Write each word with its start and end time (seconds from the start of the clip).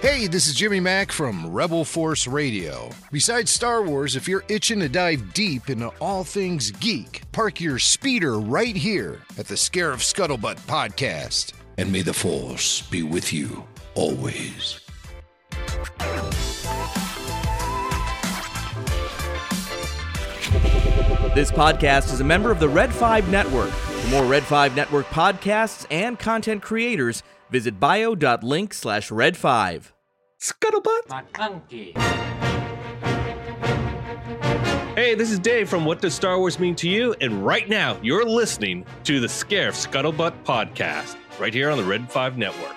Hey, 0.00 0.28
this 0.28 0.46
is 0.46 0.54
Jimmy 0.54 0.78
Mack 0.78 1.10
from 1.10 1.52
Rebel 1.52 1.84
Force 1.84 2.28
Radio. 2.28 2.88
Besides 3.10 3.50
Star 3.50 3.82
Wars, 3.82 4.14
if 4.14 4.28
you're 4.28 4.44
itching 4.48 4.78
to 4.78 4.88
dive 4.88 5.34
deep 5.34 5.68
into 5.70 5.88
all 6.00 6.22
things 6.22 6.70
geek, 6.70 7.22
park 7.32 7.60
your 7.60 7.80
speeder 7.80 8.38
right 8.38 8.76
here 8.76 9.20
at 9.38 9.48
the 9.48 9.56
Scarif 9.56 9.98
Scuttlebutt 9.98 10.60
podcast. 10.68 11.52
And 11.78 11.90
may 11.90 12.02
the 12.02 12.14
Force 12.14 12.82
be 12.82 13.02
with 13.02 13.32
you 13.32 13.64
always. 13.96 14.80
This 21.34 21.50
podcast 21.50 22.12
is 22.12 22.20
a 22.20 22.24
member 22.24 22.52
of 22.52 22.60
the 22.60 22.68
Red 22.68 22.94
5 22.94 23.28
Network. 23.30 23.70
For 23.70 24.10
more 24.10 24.26
Red 24.26 24.44
5 24.44 24.76
Network 24.76 25.06
podcasts 25.06 25.86
and 25.90 26.16
content 26.18 26.62
creators, 26.62 27.24
visit 27.50 27.80
bio.link 27.80 28.74
slash 28.74 29.10
red 29.10 29.36
5. 29.36 29.92
Scuttlebutt. 30.40 31.06
Hey, 34.94 35.14
this 35.14 35.30
is 35.30 35.38
Dave 35.38 35.68
from 35.68 35.84
What 35.84 36.00
Does 36.00 36.14
Star 36.14 36.38
Wars 36.38 36.58
Mean 36.58 36.74
to 36.76 36.88
You? 36.88 37.14
And 37.20 37.44
right 37.44 37.68
now, 37.68 37.98
you're 38.02 38.24
listening 38.24 38.84
to 39.04 39.20
the 39.20 39.26
Scarif 39.26 39.86
Scuttlebutt 39.86 40.44
podcast, 40.44 41.16
right 41.38 41.54
here 41.54 41.70
on 41.70 41.78
the 41.78 41.84
Red 41.84 42.10
5 42.10 42.36
Network. 42.36 42.74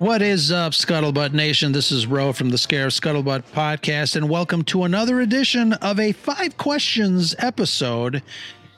What 0.00 0.22
is 0.22 0.50
up, 0.50 0.72
Scuttlebutt 0.72 1.34
Nation? 1.34 1.72
This 1.72 1.92
is 1.92 2.06
Ro 2.06 2.32
from 2.32 2.48
the 2.48 2.56
Scarif 2.56 2.98
Scuttlebutt 2.98 3.42
podcast, 3.52 4.16
and 4.16 4.30
welcome 4.30 4.64
to 4.64 4.84
another 4.84 5.20
edition 5.20 5.74
of 5.74 6.00
a 6.00 6.12
Five 6.12 6.56
Questions 6.56 7.34
episode. 7.38 8.22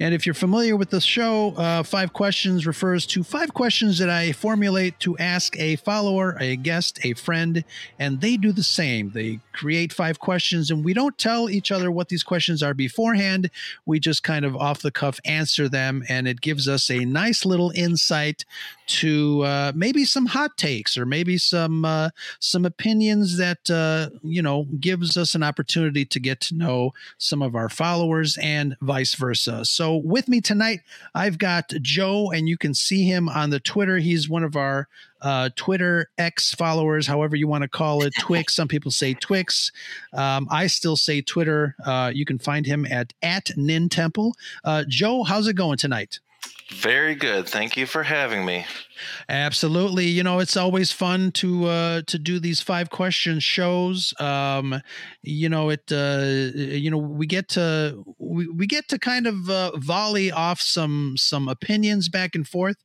And 0.03 0.13
if 0.13 0.27
you're 0.27 0.35
familiar 0.35 0.75
with 0.75 0.91
the 0.91 1.01
show, 1.01 1.55
uh, 1.57 1.85
Five 1.85 2.13
Questions 2.13 2.67
refers 2.67 3.07
to 3.07 3.23
five 3.23 3.55
questions 3.55 3.99
that 3.99 4.11
I 4.11 4.33
formulate 4.33 4.99
to 4.99 5.17
ask 5.19 5.57
a 5.61 5.77
follower, 5.77 6.37
a 6.41 6.57
guest, 6.57 6.99
a 7.05 7.15
friend, 7.15 7.63
and 8.01 8.21
they 8.21 8.37
do 8.37 8.51
the 8.51 8.65
same. 8.65 9.11
They 9.11 9.39
create 9.53 9.93
five 9.93 10.19
questions, 10.19 10.73
and 10.73 10.85
we 10.85 10.93
don't 10.93 11.17
tell 11.19 11.49
each 11.49 11.71
other 11.71 11.93
what 11.93 12.09
these 12.09 12.25
questions 12.25 12.65
are 12.65 12.75
beforehand. 12.75 13.49
We 13.87 14.01
just 14.01 14.25
kind 14.25 14.45
of 14.45 14.57
off 14.57 14.83
the 14.83 14.91
cuff 14.91 15.21
answer 15.25 15.69
them, 15.69 16.03
and 16.09 16.27
it 16.27 16.41
gives 16.41 16.67
us 16.67 16.91
a 16.91 17.05
nice 17.05 17.45
little 17.45 17.71
insight 17.77 18.45
to 18.87 19.43
uh, 19.43 19.73
maybe 19.75 20.05
some 20.05 20.27
hot 20.27 20.57
takes 20.57 20.99
or 20.99 21.07
maybe 21.07 21.39
some 21.39 21.85
uh, 21.85 22.11
some 22.41 22.65
opinions 22.65 23.37
that 23.37 23.71
uh, 23.71 24.11
you 24.23 24.43
know 24.43 24.67
gives 24.81 25.17
us 25.17 25.35
an 25.37 25.43
opportunity 25.43 26.05
to 26.05 26.19
get 26.19 26.41
to 26.41 26.55
know 26.57 26.93
some 27.19 27.41
of 27.41 27.55
our 27.55 27.69
followers 27.69 28.37
and 28.43 28.77
vice 28.81 29.15
versa. 29.15 29.65
So 29.65 29.92
with 29.97 30.29
me 30.29 30.41
tonight, 30.41 30.81
I've 31.15 31.39
got 31.39 31.69
Joe, 31.81 32.31
and 32.31 32.49
you 32.49 32.57
can 32.57 32.75
see 32.75 33.05
him 33.05 33.29
on 33.29 33.51
the 33.51 33.61
Twitter. 33.61 33.99
He's 33.99 34.29
one 34.29 34.45
of 34.45 34.57
our 34.57 34.89
uh, 35.21 35.51
Twitter 35.57 36.11
X 36.19 36.55
followers, 36.55 37.07
however 37.07 37.37
you 37.37 37.47
want 37.49 37.63
to 37.63 37.69
call 37.69 38.03
it. 38.03 38.13
Twix. 38.21 38.55
Some 38.55 38.69
people 38.69 38.91
say 38.91 39.15
Twix. 39.15 39.71
Um, 40.13 40.49
I 40.51 40.67
still 40.67 40.97
say 40.97 41.21
Twitter. 41.21 41.77
Uh, 41.85 42.11
you 42.15 42.25
can 42.25 42.39
find 42.39 42.67
him 42.67 42.87
at 42.87 43.13
at 43.23 43.51
Nin 43.57 43.89
Temple. 43.89 44.35
Uh, 44.65 44.85
Joe, 44.89 45.23
how's 45.23 45.47
it 45.47 45.55
going 45.55 45.79
tonight? 45.79 46.19
Very 46.71 47.15
good. 47.15 47.49
Thank 47.49 47.77
you 47.77 47.87
for 47.87 48.03
having 48.03 48.45
me. 48.47 48.65
Absolutely. 49.29 50.07
You 50.07 50.23
know, 50.23 50.39
it's 50.39 50.57
always 50.57 50.91
fun 50.91 51.31
to 51.33 51.67
uh 51.67 52.03
to 52.07 52.19
do 52.19 52.39
these 52.39 52.61
five 52.61 52.91
question 52.91 53.41
shows. 53.41 54.15
Um 54.19 54.81
you 55.23 55.49
know, 55.49 55.71
it 55.71 55.91
uh 55.93 56.25
you 56.55 56.91
know, 56.91 56.99
we 56.99 57.27
get 57.27 57.49
to 57.51 58.03
we, 58.19 58.49
we 58.49 58.67
get 58.67 58.89
to 58.89 58.99
kind 58.99 59.27
of 59.27 59.51
uh, 59.51 59.73
volley 59.77 60.31
off 60.33 60.61
some 60.61 61.15
some 61.17 61.49
opinions 61.49 62.09
back 62.09 62.35
and 62.35 62.47
forth 62.49 62.77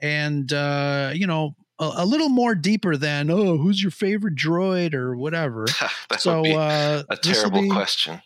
and 0.00 0.52
uh 0.52 1.10
you 1.14 1.26
know, 1.26 1.54
a, 1.78 1.92
a 1.98 2.04
little 2.04 2.28
more 2.28 2.54
deeper 2.54 2.96
than 2.96 3.30
oh, 3.30 3.56
who's 3.58 3.82
your 3.82 3.90
favorite 3.90 4.34
droid 4.34 4.94
or 4.94 5.16
whatever. 5.16 5.66
that 6.08 6.20
so 6.20 6.40
would 6.40 6.44
be 6.44 6.54
uh 6.54 7.02
a 7.08 7.16
terrible 7.16 7.62
be- 7.62 7.70
question. 7.70 8.20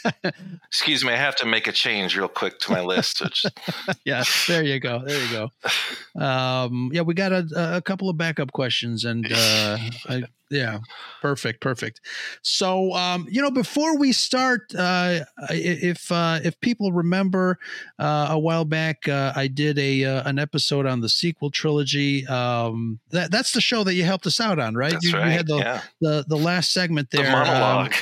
Excuse 0.66 1.04
me, 1.04 1.12
I 1.12 1.16
have 1.16 1.36
to 1.36 1.46
make 1.46 1.66
a 1.66 1.72
change 1.72 2.16
real 2.16 2.28
quick 2.28 2.58
to 2.60 2.72
my 2.72 2.80
list. 2.80 3.20
Which, 3.20 3.44
yeah, 4.04 4.24
there 4.48 4.62
you 4.62 4.80
go. 4.80 5.02
There 5.04 5.22
you 5.22 5.30
go. 5.30 6.20
Um, 6.20 6.90
yeah, 6.92 7.02
we 7.02 7.14
got 7.14 7.32
a, 7.32 7.76
a 7.76 7.82
couple 7.82 8.08
of 8.08 8.16
backup 8.16 8.52
questions, 8.52 9.04
and 9.04 9.26
uh, 9.30 9.78
I, 10.08 10.24
yeah, 10.50 10.78
perfect, 11.20 11.60
perfect. 11.60 12.00
So, 12.42 12.92
um, 12.92 13.26
you 13.30 13.42
know, 13.42 13.50
before 13.50 13.98
we 13.98 14.12
start, 14.12 14.74
uh, 14.76 15.20
if 15.50 16.10
uh, 16.12 16.40
if 16.44 16.58
people 16.60 16.92
remember, 16.92 17.58
uh, 17.98 18.28
a 18.30 18.38
while 18.38 18.64
back, 18.64 19.08
uh, 19.08 19.32
I 19.34 19.46
did 19.46 19.78
a 19.78 20.04
uh, 20.04 20.28
an 20.28 20.38
episode 20.38 20.86
on 20.86 21.00
the 21.00 21.08
sequel 21.08 21.50
trilogy. 21.50 22.26
Um, 22.26 23.00
that 23.10 23.30
that's 23.30 23.52
the 23.52 23.60
show 23.60 23.84
that 23.84 23.94
you 23.94 24.04
helped 24.04 24.26
us 24.26 24.40
out 24.40 24.58
on, 24.58 24.74
right? 24.74 24.92
that's 24.92 25.04
you, 25.04 25.10
you 25.10 25.24
had 25.24 25.46
the, 25.46 25.56
yeah, 25.56 25.80
the 26.00 26.24
the 26.28 26.36
last 26.36 26.72
segment 26.72 27.10
the 27.10 27.18
there. 27.18 27.26
um, 27.26 27.32
monologue. 27.32 27.94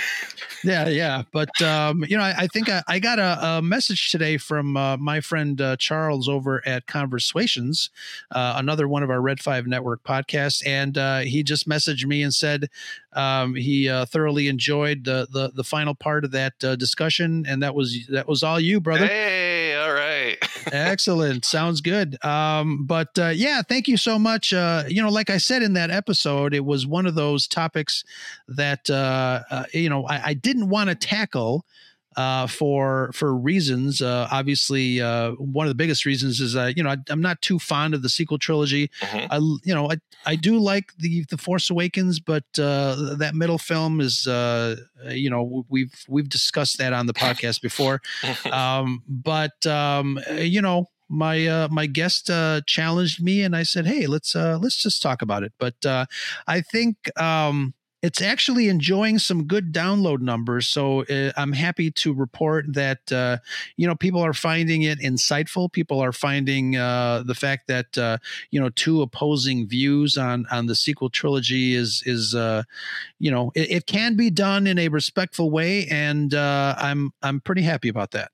yeah, 0.64 0.88
yeah. 0.88 1.22
But 1.32 1.60
um, 1.62 2.04
you 2.08 2.16
know, 2.16 2.22
I, 2.22 2.34
I 2.38 2.46
think 2.46 2.68
I, 2.68 2.82
I 2.88 2.98
got 2.98 3.18
a, 3.18 3.46
a 3.46 3.62
message 3.62 4.10
today 4.10 4.36
from 4.36 4.76
uh, 4.76 4.96
my 4.96 5.20
friend 5.20 5.60
uh, 5.60 5.76
Charles 5.76 6.28
over 6.28 6.66
at 6.66 6.86
Conversations, 6.86 7.90
uh, 8.30 8.54
another 8.56 8.88
one 8.88 9.02
of 9.02 9.10
our 9.10 9.20
Red 9.20 9.40
Five 9.40 9.66
Network 9.66 10.02
podcasts, 10.04 10.66
and 10.66 10.96
uh, 10.98 11.20
he 11.20 11.42
just 11.42 11.68
messaged 11.68 12.06
me 12.06 12.22
and 12.22 12.31
said 12.32 12.68
um, 13.12 13.54
he 13.54 13.88
uh, 13.88 14.06
thoroughly 14.06 14.48
enjoyed 14.48 15.04
the, 15.04 15.26
the 15.30 15.52
the 15.54 15.64
final 15.64 15.94
part 15.94 16.24
of 16.24 16.30
that 16.32 16.54
uh, 16.64 16.76
discussion, 16.76 17.44
and 17.46 17.62
that 17.62 17.74
was 17.74 18.06
that 18.08 18.26
was 18.26 18.42
all 18.42 18.58
you, 18.58 18.80
brother. 18.80 19.06
hey, 19.06 19.74
all 19.76 19.92
right. 19.92 20.36
Excellent. 20.72 21.44
Sounds 21.44 21.80
good. 21.80 22.22
Um, 22.24 22.84
but 22.86 23.18
uh, 23.18 23.28
yeah, 23.28 23.62
thank 23.62 23.88
you 23.88 23.96
so 23.96 24.18
much. 24.18 24.52
Uh, 24.52 24.84
you 24.88 25.02
know, 25.02 25.10
like 25.10 25.30
I 25.30 25.38
said 25.38 25.62
in 25.62 25.72
that 25.74 25.90
episode, 25.90 26.54
it 26.54 26.64
was 26.64 26.86
one 26.86 27.06
of 27.06 27.14
those 27.14 27.46
topics 27.46 28.04
that 28.48 28.88
uh, 28.88 29.42
uh, 29.50 29.64
you 29.72 29.88
know 29.88 30.04
I, 30.06 30.28
I 30.28 30.34
didn't 30.34 30.68
want 30.68 30.88
to 30.90 30.94
tackle 30.94 31.64
uh, 32.16 32.46
for 32.46 33.10
for 33.12 33.34
reasons. 33.34 34.00
Uh, 34.02 34.28
obviously, 34.30 35.00
uh, 35.00 35.32
one 35.32 35.66
of 35.66 35.70
the 35.70 35.74
biggest 35.74 36.04
reasons 36.04 36.40
is 36.40 36.52
that 36.54 36.76
you 36.76 36.82
know 36.82 36.90
I, 36.90 36.96
I'm 37.08 37.20
not 37.20 37.40
too 37.42 37.58
fond 37.58 37.94
of 37.94 38.02
the 38.02 38.08
sequel 38.08 38.38
trilogy. 38.38 38.90
Mhm. 39.00 39.26
I 39.30 39.36
you 39.64 39.74
know 39.74 39.90
I 39.90 39.96
I 40.24 40.36
do 40.36 40.58
like 40.58 40.92
the 40.98 41.24
the 41.30 41.38
Force 41.38 41.70
Awakens, 41.70 42.20
but 42.20 42.44
uh, 42.58 43.14
that 43.16 43.34
middle 43.34 43.58
film 43.58 44.00
is 44.00 44.26
uh, 44.26 44.76
you 45.10 45.30
know 45.30 45.64
we've 45.68 45.94
we've 46.08 46.28
discussed 46.28 46.78
that 46.78 46.92
on 46.92 47.06
the 47.06 47.14
podcast 47.14 47.60
before 47.62 48.00
um, 48.52 49.02
but 49.08 49.66
um, 49.66 50.18
you 50.38 50.62
know 50.62 50.88
my 51.08 51.46
uh, 51.46 51.68
my 51.70 51.86
guest 51.86 52.30
uh, 52.30 52.60
challenged 52.66 53.22
me 53.22 53.42
and 53.42 53.54
I 53.54 53.64
said 53.64 53.86
hey 53.86 54.06
let's 54.06 54.34
uh, 54.34 54.58
let's 54.60 54.76
just 54.76 55.02
talk 55.02 55.20
about 55.22 55.42
it 55.42 55.52
but 55.58 55.84
uh, 55.84 56.06
I 56.46 56.60
think 56.62 56.96
um, 57.20 57.74
it's 58.02 58.20
actually 58.20 58.68
enjoying 58.68 59.18
some 59.18 59.44
good 59.44 59.72
download 59.72 60.20
numbers 60.20 60.68
so 60.68 61.02
uh, 61.04 61.32
I'm 61.36 61.52
happy 61.52 61.90
to 61.90 62.12
report 62.12 62.72
that 62.74 63.10
uh, 63.12 63.38
you 63.76 63.86
know 63.86 63.94
people 63.94 64.20
are 64.20 64.34
finding 64.34 64.82
it 64.82 64.98
insightful 65.00 65.70
people 65.70 66.00
are 66.00 66.12
finding 66.12 66.76
uh, 66.76 67.22
the 67.24 67.34
fact 67.34 67.68
that 67.68 67.96
uh, 67.98 68.18
you 68.50 68.60
know 68.60 68.70
two 68.70 69.02
opposing 69.02 69.66
views 69.66 70.16
on 70.16 70.46
on 70.50 70.66
the 70.66 70.74
sequel 70.74 71.10
trilogy 71.10 71.74
is 71.74 72.02
is 72.06 72.34
uh, 72.34 72.62
you 73.18 73.30
know 73.30 73.52
it, 73.54 73.70
it 73.70 73.86
can 73.86 74.16
be 74.16 74.30
done 74.30 74.66
in 74.66 74.78
a 74.78 74.88
respectful 74.88 75.50
way 75.50 75.86
and 75.88 76.34
uh, 76.34 76.74
i'm 76.78 77.12
i'm 77.22 77.40
pretty 77.40 77.62
happy 77.62 77.88
about 77.88 78.10
that 78.10 78.30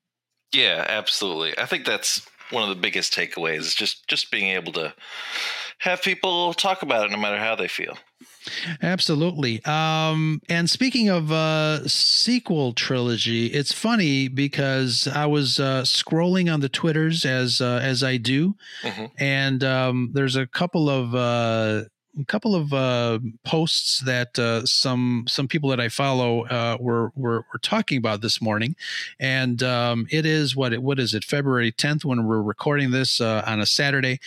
yeah, 0.52 0.84
absolutely. 0.88 1.58
I 1.58 1.66
think 1.66 1.84
that's 1.84 2.26
one 2.50 2.62
of 2.62 2.68
the 2.70 2.80
biggest 2.80 3.12
takeaways. 3.12 3.60
Is 3.60 3.74
just 3.74 4.06
just 4.08 4.30
being 4.30 4.50
able 4.50 4.72
to 4.72 4.94
have 5.78 6.02
people 6.02 6.54
talk 6.54 6.82
about 6.82 7.04
it, 7.04 7.10
no 7.10 7.18
matter 7.18 7.38
how 7.38 7.54
they 7.54 7.68
feel. 7.68 7.98
Absolutely 8.82 9.62
um 9.64 10.40
and 10.48 10.68
speaking 10.70 11.08
of 11.08 11.30
uh 11.32 11.86
sequel 11.86 12.72
trilogy 12.72 13.46
it's 13.46 13.72
funny 13.72 14.28
because 14.28 15.08
i 15.14 15.26
was 15.26 15.58
uh 15.60 15.82
scrolling 15.82 16.52
on 16.52 16.60
the 16.60 16.68
twitters 16.68 17.24
as 17.24 17.60
uh, 17.60 17.80
as 17.82 18.02
i 18.02 18.16
do 18.16 18.54
Mhm. 18.82 19.10
and 19.18 19.64
um 19.64 20.10
there's 20.12 20.36
a 20.36 20.46
couple 20.46 20.88
of 20.88 21.14
uh 21.14 21.84
a 22.20 22.24
couple 22.24 22.56
of 22.56 22.72
uh, 22.72 23.20
posts 23.44 24.00
that 24.00 24.36
uh, 24.40 24.64
some 24.66 25.24
some 25.28 25.46
people 25.46 25.70
that 25.70 25.78
I 25.78 25.88
follow 25.88 26.46
uh, 26.46 26.76
were, 26.80 27.12
were 27.14 27.44
were 27.52 27.60
talking 27.62 27.96
about 27.96 28.22
this 28.22 28.40
morning, 28.42 28.74
and 29.20 29.62
um, 29.62 30.04
it 30.10 30.26
is 30.26 30.56
what 30.56 30.72
it, 30.72 30.82
what 30.82 30.98
is 30.98 31.14
it 31.14 31.22
February 31.22 31.70
10th 31.70 32.04
when 32.04 32.24
we're 32.24 32.42
recording 32.42 32.90
this 32.90 33.20
uh, 33.20 33.44
on 33.46 33.60
a 33.60 33.66
Saturday. 33.66 34.18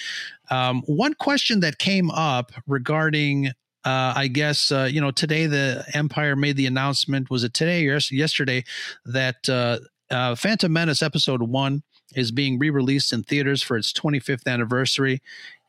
Um, 0.50 0.84
one 0.86 1.16
question 1.16 1.60
that 1.62 1.80
came 1.80 2.10
up 2.12 2.54
regarding 2.66 3.52
uh, 3.84 4.14
I 4.16 4.28
guess 4.28 4.72
uh, 4.72 4.88
you 4.92 5.02
know 5.02 5.12
today 5.12 5.48
the 5.48 5.86
Empire 5.94 6.36
made 6.36 6.58
the 6.58 6.68
announcement. 6.68 7.30
Was 7.30 7.44
it 7.44 7.54
today 7.54 7.88
or 7.88 8.00
yesterday 8.12 8.64
that 9.06 9.48
uh, 9.50 9.80
uh, 10.10 10.36
Phantom 10.36 10.72
Menace 10.72 11.02
Episode 11.02 11.42
One 11.42 11.84
is 12.16 12.32
being 12.32 12.60
re-released 12.60 13.14
in 13.14 13.24
theaters 13.24 13.62
for 13.62 13.78
its 13.78 13.92
25th 13.94 14.48
anniversary? 14.48 15.22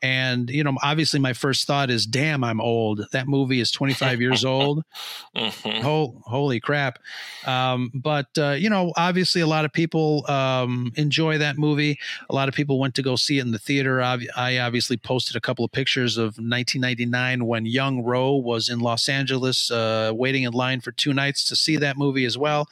And 0.05 0.51
you 0.51 0.65
know, 0.65 0.77
obviously, 0.83 1.21
my 1.21 1.33
first 1.33 1.65
thought 1.65 1.89
is, 1.89 2.07
"Damn, 2.07 2.43
I'm 2.43 2.61
old." 2.61 3.07
That 3.13 3.29
movie 3.29 3.61
is 3.61 3.71
25 3.71 4.21
years 4.21 4.45
old. 4.45 4.83
Mhm. 5.37 5.81
Hol- 5.81 6.21
holy 6.27 6.59
crap! 6.59 6.99
Um, 7.47 7.91
but 7.95 8.27
uh, 8.37 8.51
you 8.59 8.69
know, 8.69 8.93
obviously, 8.97 9.41
a 9.41 9.47
lot 9.47 9.65
of 9.65 9.73
people 9.73 10.29
um, 10.29 10.93
enjoy 10.97 11.39
that 11.39 11.57
movie. 11.57 12.01
A 12.29 12.35
lot 12.35 12.49
of 12.49 12.55
people 12.55 12.81
went 12.81 12.97
to 12.97 13.03
go 13.03 13.15
see 13.15 13.39
it 13.39 13.43
in 13.43 13.53
the 13.53 13.61
theater. 13.61 14.03
I, 14.03 14.19
I 14.37 14.59
obviously 14.59 14.97
posted 14.97 15.37
a 15.37 15.41
couple 15.41 15.65
of 15.65 15.71
pictures 15.71 16.19
of 16.19 16.37
1999 16.37 17.47
when 17.47 17.65
young 17.65 18.03
Ro 18.03 18.35
was 18.35 18.69
in 18.69 18.81
Los 18.81 19.09
Angeles, 19.09 19.71
uh, 19.71 20.11
waiting 20.15 20.43
in 20.43 20.53
line 20.53 20.81
for 20.81 20.91
two 20.93 21.15
nights 21.15 21.45
to 21.47 21.55
see 21.57 21.77
that 21.77 21.97
movie 21.97 22.25
as 22.25 22.37
well. 22.37 22.69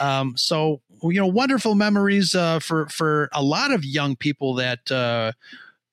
Um, 0.00 0.34
so 0.36 0.80
you 1.02 1.20
know, 1.20 1.26
wonderful 1.26 1.74
memories 1.74 2.34
uh, 2.34 2.58
for 2.58 2.88
for 2.88 3.28
a 3.32 3.42
lot 3.42 3.72
of 3.72 3.84
young 3.84 4.16
people 4.16 4.54
that. 4.54 4.90
Uh, 4.90 5.32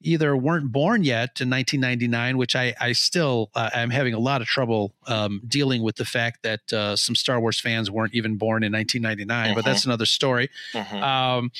either 0.05 0.37
weren't 0.37 0.71
born 0.71 1.03
yet 1.03 1.41
in 1.41 1.49
1999, 1.49 2.37
which 2.37 2.55
I, 2.55 2.75
I 2.79 2.91
still 2.91 3.49
uh, 3.55 3.71
I'm 3.73 3.89
having 3.89 4.13
a 4.13 4.19
lot 4.19 4.41
of 4.41 4.47
trouble 4.47 4.93
um, 5.07 5.41
dealing 5.47 5.81
with 5.81 5.95
the 5.95 6.05
fact 6.05 6.43
that 6.43 6.71
uh, 6.71 6.95
some 6.95 7.15
Star 7.15 7.39
Wars 7.39 7.59
fans 7.59 7.89
weren't 7.89 8.13
even 8.13 8.37
born 8.37 8.63
in 8.63 8.71
1999. 8.71 9.55
But 9.55 9.65
that's 9.65 9.85
another 9.85 10.05
story. 10.05 10.49
Mhm. 10.73 11.01
Um, 11.01 11.51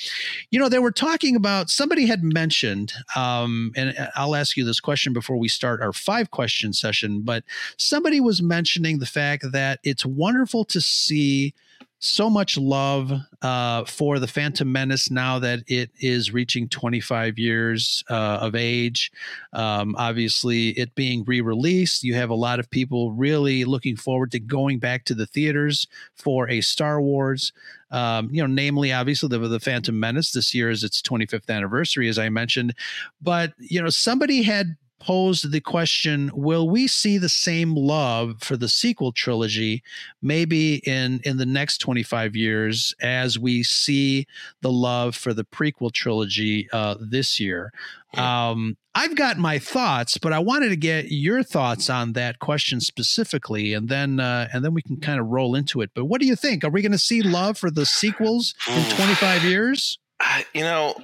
you 0.52 0.60
know, 0.60 0.70
they 0.70 0.80
were 0.80 0.92
talking 0.92 1.36
about 1.36 1.70
somebody 1.70 2.06
had 2.06 2.24
mentioned, 2.24 2.94
um, 3.16 3.72
and 3.76 3.96
I'll 4.16 4.36
ask 4.36 4.56
you 4.56 4.64
this 4.64 4.80
question 4.80 5.12
before 5.12 5.38
we 5.38 5.48
start 5.48 5.82
our 5.82 5.94
five 5.94 6.32
question 6.32 6.72
session. 6.72 7.22
But 7.22 7.44
somebody 7.78 8.20
was 8.20 8.42
mentioning 8.42 9.00
the 9.00 9.06
fact 9.06 9.52
that 9.52 9.80
it's 9.84 10.06
wonderful 10.06 10.66
to 10.66 10.80
see 10.80 11.54
so 12.00 12.30
much 12.30 12.58
love 12.58 13.12
uh, 13.42 13.84
for 13.86 14.20
the 14.20 14.28
Phantom 14.28 14.72
Menace 14.72 15.10
now 15.10 15.40
that 15.40 15.64
it 15.68 15.90
is 16.00 16.32
reaching 16.32 16.70
25 16.70 17.40
years 17.40 18.04
uh, 18.10 18.40
of 18.42 18.54
age. 18.54 19.12
Um, 19.54 19.96
obviously, 19.98 20.70
it 20.70 20.94
being 20.94 21.24
re 21.26 21.42
released, 21.42 22.04
you 22.04 22.14
have 22.16 22.30
a 22.30 22.36
lot 22.36 22.60
of 22.60 22.70
people 22.70 23.12
really 23.14 23.66
looking 23.66 23.96
forward 23.96 24.32
to 24.32 24.40
going 24.40 24.78
back 24.78 25.06
to 25.06 25.16
the 25.16 25.26
theaters 25.26 25.88
for 26.14 26.50
a 26.50 26.62
Star 26.62 27.02
Wars. 27.02 27.54
Um, 27.92 28.30
you 28.32 28.42
know, 28.42 28.48
namely, 28.48 28.92
obviously, 28.92 29.30
the, 29.30 29.40
the 29.40 29.60
Phantom 29.60 30.00
Menace. 30.00 30.32
This 30.32 30.54
year 30.54 30.70
is 30.70 30.84
its 30.84 31.02
25th 31.02 31.50
anniversary, 31.50 32.08
as 32.10 32.20
I 32.20 32.30
mentioned. 32.30 32.76
But, 33.22 33.54
you 33.58 33.82
know, 33.82 33.90
somebody 33.90 34.44
had 34.44 34.76
posed 35.06 35.52
the 35.52 35.62
question 35.62 36.32
will 36.34 36.68
we 36.68 36.88
see 36.88 37.20
the 37.20 37.30
same 37.30 37.76
love 37.76 38.42
for 38.42 38.58
the 38.58 38.68
sequel 38.68 39.12
trilogy 39.12 39.84
maybe 40.22 40.78
in 40.78 41.20
in 41.24 41.38
the 41.38 41.46
next 41.46 41.78
25 41.78 42.36
years 42.36 42.96
as 43.02 43.38
we 43.38 43.62
see 43.62 44.26
the 44.62 44.72
love 44.72 45.16
for 45.16 45.32
the 45.32 45.44
prequel 45.44 45.92
trilogy 45.92 46.68
uh, 46.74 46.96
this 47.00 47.40
year? 47.40 47.72
Um, 48.16 48.78
i've 48.96 49.16
got 49.16 49.38
my 49.38 49.60
thoughts 49.60 50.18
but 50.18 50.32
i 50.32 50.40
wanted 50.40 50.70
to 50.70 50.78
get 50.78 51.12
your 51.12 51.44
thoughts 51.44 51.90
on 51.90 52.14
that 52.14 52.40
question 52.40 52.80
specifically 52.80 53.74
and 53.74 53.90
then 53.90 54.22
uh, 54.22 54.48
and 54.54 54.64
then 54.64 54.74
we 54.74 54.82
can 54.82 54.98
kind 54.98 55.20
of 55.20 55.28
roll 55.28 55.54
into 55.54 55.82
it. 55.82 55.92
But 55.94 56.06
what 56.06 56.22
do 56.22 56.28
you 56.28 56.36
think? 56.38 56.64
Are 56.64 56.70
we 56.70 56.82
going 56.82 56.94
to 56.94 56.98
see 56.98 57.22
love 57.22 57.58
for 57.58 57.70
the 57.70 57.86
sequels 57.86 58.56
in 58.70 58.84
25 58.96 59.44
years? 59.44 60.00
I- 60.22 60.46
you 60.54 60.62
know, 60.62 60.96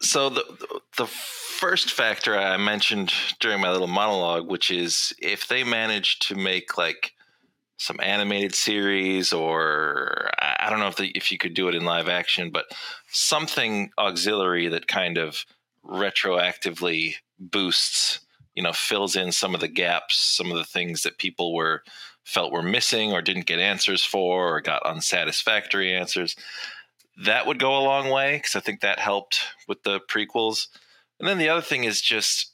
so 0.00 0.30
the 0.30 0.80
the 0.96 1.06
first 1.06 1.90
factor 1.92 2.38
I 2.38 2.56
mentioned 2.56 3.12
during 3.40 3.60
my 3.60 3.70
little 3.70 3.88
monologue, 3.88 4.48
which 4.48 4.70
is 4.70 5.12
if 5.18 5.48
they 5.48 5.64
manage 5.64 6.18
to 6.20 6.34
make 6.34 6.78
like 6.78 7.12
some 7.78 7.98
animated 8.02 8.54
series, 8.54 9.32
or 9.32 10.30
I 10.38 10.68
don't 10.68 10.80
know 10.80 10.88
if 10.88 10.96
the, 10.96 11.10
if 11.14 11.30
you 11.30 11.38
could 11.38 11.54
do 11.54 11.68
it 11.68 11.74
in 11.74 11.84
live 11.84 12.08
action, 12.08 12.50
but 12.50 12.66
something 13.10 13.90
auxiliary 13.98 14.68
that 14.68 14.88
kind 14.88 15.16
of 15.16 15.44
retroactively 15.84 17.14
boosts, 17.38 18.20
you 18.54 18.62
know, 18.62 18.72
fills 18.72 19.14
in 19.14 19.30
some 19.30 19.54
of 19.54 19.60
the 19.60 19.68
gaps, 19.68 20.16
some 20.16 20.50
of 20.50 20.58
the 20.58 20.64
things 20.64 21.02
that 21.02 21.18
people 21.18 21.54
were 21.54 21.82
felt 22.24 22.52
were 22.52 22.62
missing 22.62 23.12
or 23.12 23.22
didn't 23.22 23.46
get 23.46 23.58
answers 23.58 24.04
for 24.04 24.56
or 24.56 24.60
got 24.60 24.84
unsatisfactory 24.84 25.94
answers 25.94 26.36
that 27.24 27.46
would 27.46 27.58
go 27.58 27.76
a 27.76 27.82
long 27.82 28.10
way 28.10 28.36
because 28.36 28.56
I 28.56 28.60
think 28.60 28.80
that 28.80 28.98
helped 28.98 29.40
with 29.66 29.82
the 29.82 30.00
prequels. 30.00 30.68
And 31.18 31.28
then 31.28 31.38
the 31.38 31.48
other 31.48 31.62
thing 31.62 31.84
is 31.84 32.00
just 32.00 32.52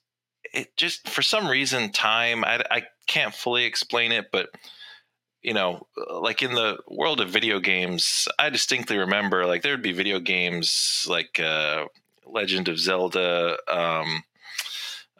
it 0.52 0.76
just 0.76 1.08
for 1.08 1.22
some 1.22 1.48
reason 1.48 1.92
time 1.92 2.44
I, 2.44 2.62
I 2.70 2.82
can't 3.06 3.34
fully 3.34 3.64
explain 3.64 4.12
it, 4.12 4.26
but 4.32 4.48
you 5.42 5.52
know, 5.52 5.86
like 6.10 6.42
in 6.42 6.54
the 6.54 6.78
world 6.88 7.20
of 7.20 7.28
video 7.28 7.60
games, 7.60 8.26
I 8.38 8.48
distinctly 8.48 8.96
remember 8.96 9.44
like 9.46 9.62
there 9.62 9.74
would 9.74 9.82
be 9.82 9.92
video 9.92 10.18
games 10.18 11.06
like 11.08 11.38
uh, 11.38 11.84
Legend 12.26 12.68
of 12.68 12.78
Zelda, 12.78 13.58
um, 13.68 14.24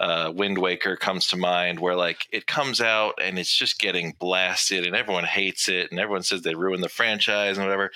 uh, 0.01 0.33
Wind 0.35 0.59
Waker 0.59 0.97
comes 0.97 1.29
to 1.29 1.37
mind, 1.37 1.79
where 1.79 1.95
like 1.95 2.27
it 2.33 2.47
comes 2.47 2.81
out 2.81 3.15
and 3.23 3.39
it's 3.39 3.55
just 3.55 3.79
getting 3.79 4.15
blasted 4.19 4.87
and 4.87 4.97
everyone 4.97 5.25
hates 5.25 5.69
it 5.69 5.91
and 5.91 6.01
everyone 6.01 6.23
says 6.23 6.43
they 6.43 6.55
ruined 6.55 6.83
the 6.83 6.89
franchise 6.89 7.59
and 7.59 7.67
whatever. 7.67 7.91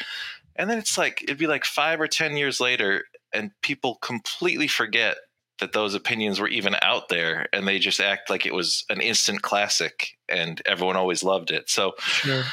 And 0.58 0.68
then 0.68 0.78
it's 0.78 0.98
like 0.98 1.22
it'd 1.22 1.38
be 1.38 1.46
like 1.46 1.64
five 1.64 2.00
or 2.00 2.08
ten 2.08 2.36
years 2.36 2.60
later, 2.60 3.04
and 3.32 3.52
people 3.62 3.96
completely 3.96 4.68
forget 4.68 5.16
that 5.60 5.72
those 5.72 5.94
opinions 5.94 6.38
were 6.38 6.48
even 6.48 6.76
out 6.82 7.08
there, 7.08 7.46
and 7.52 7.66
they 7.66 7.78
just 7.78 8.00
act 8.00 8.28
like 8.28 8.44
it 8.44 8.54
was 8.54 8.84
an 8.90 9.00
instant 9.00 9.42
classic, 9.42 10.18
and 10.28 10.60
everyone 10.66 10.96
always 10.96 11.22
loved 11.22 11.50
it. 11.50 11.70
So 11.70 11.92
sure 11.98 12.44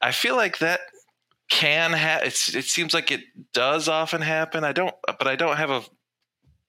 I 0.00 0.12
feel 0.12 0.36
like 0.36 0.58
that 0.58 0.80
can 1.50 1.92
have. 1.92 2.22
It's 2.22 2.54
it 2.54 2.64
seems 2.64 2.94
like 2.94 3.10
it 3.10 3.22
does 3.52 3.88
often 3.88 4.22
happen. 4.22 4.64
I 4.64 4.72
don't, 4.72 4.94
but 5.06 5.26
I 5.26 5.36
don't 5.36 5.56
have 5.56 5.70
a 5.70 5.82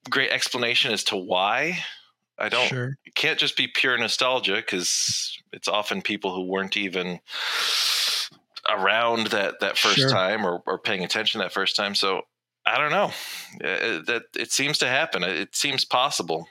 great 0.10 0.32
explanation 0.32 0.92
as 0.92 1.06
to 1.06 1.16
why. 1.16 1.80
I 2.38 2.50
don't. 2.50 2.68
sure 2.68 2.98
It 3.06 3.16
can't 3.16 3.40
just 3.40 3.56
be 3.56 3.68
pure 3.68 3.98
nostalgia 3.98 4.56
because 4.56 5.38
it's 5.54 5.68
often 5.68 6.02
people 6.02 6.34
who 6.34 6.44
weren't 6.44 6.76
even 6.76 7.20
around 8.70 9.28
that 9.28 9.60
that 9.62 9.78
first 9.78 9.98
Sure. 10.00 10.10
time 10.10 10.46
or, 10.46 10.62
or 10.66 10.78
paying 10.78 11.04
attention 11.04 11.40
that 11.40 11.54
first 11.54 11.76
time. 11.76 11.96
So 11.96 12.22
I 12.66 12.78
don't 12.78 12.92
know. 12.92 13.12
Uh, 13.64 14.02
that 14.06 14.24
it 14.36 14.52
seems 14.52 14.78
to 14.80 14.88
happen. 14.88 15.24
It 15.24 15.56
seems 15.56 15.86
possible. 15.86 16.48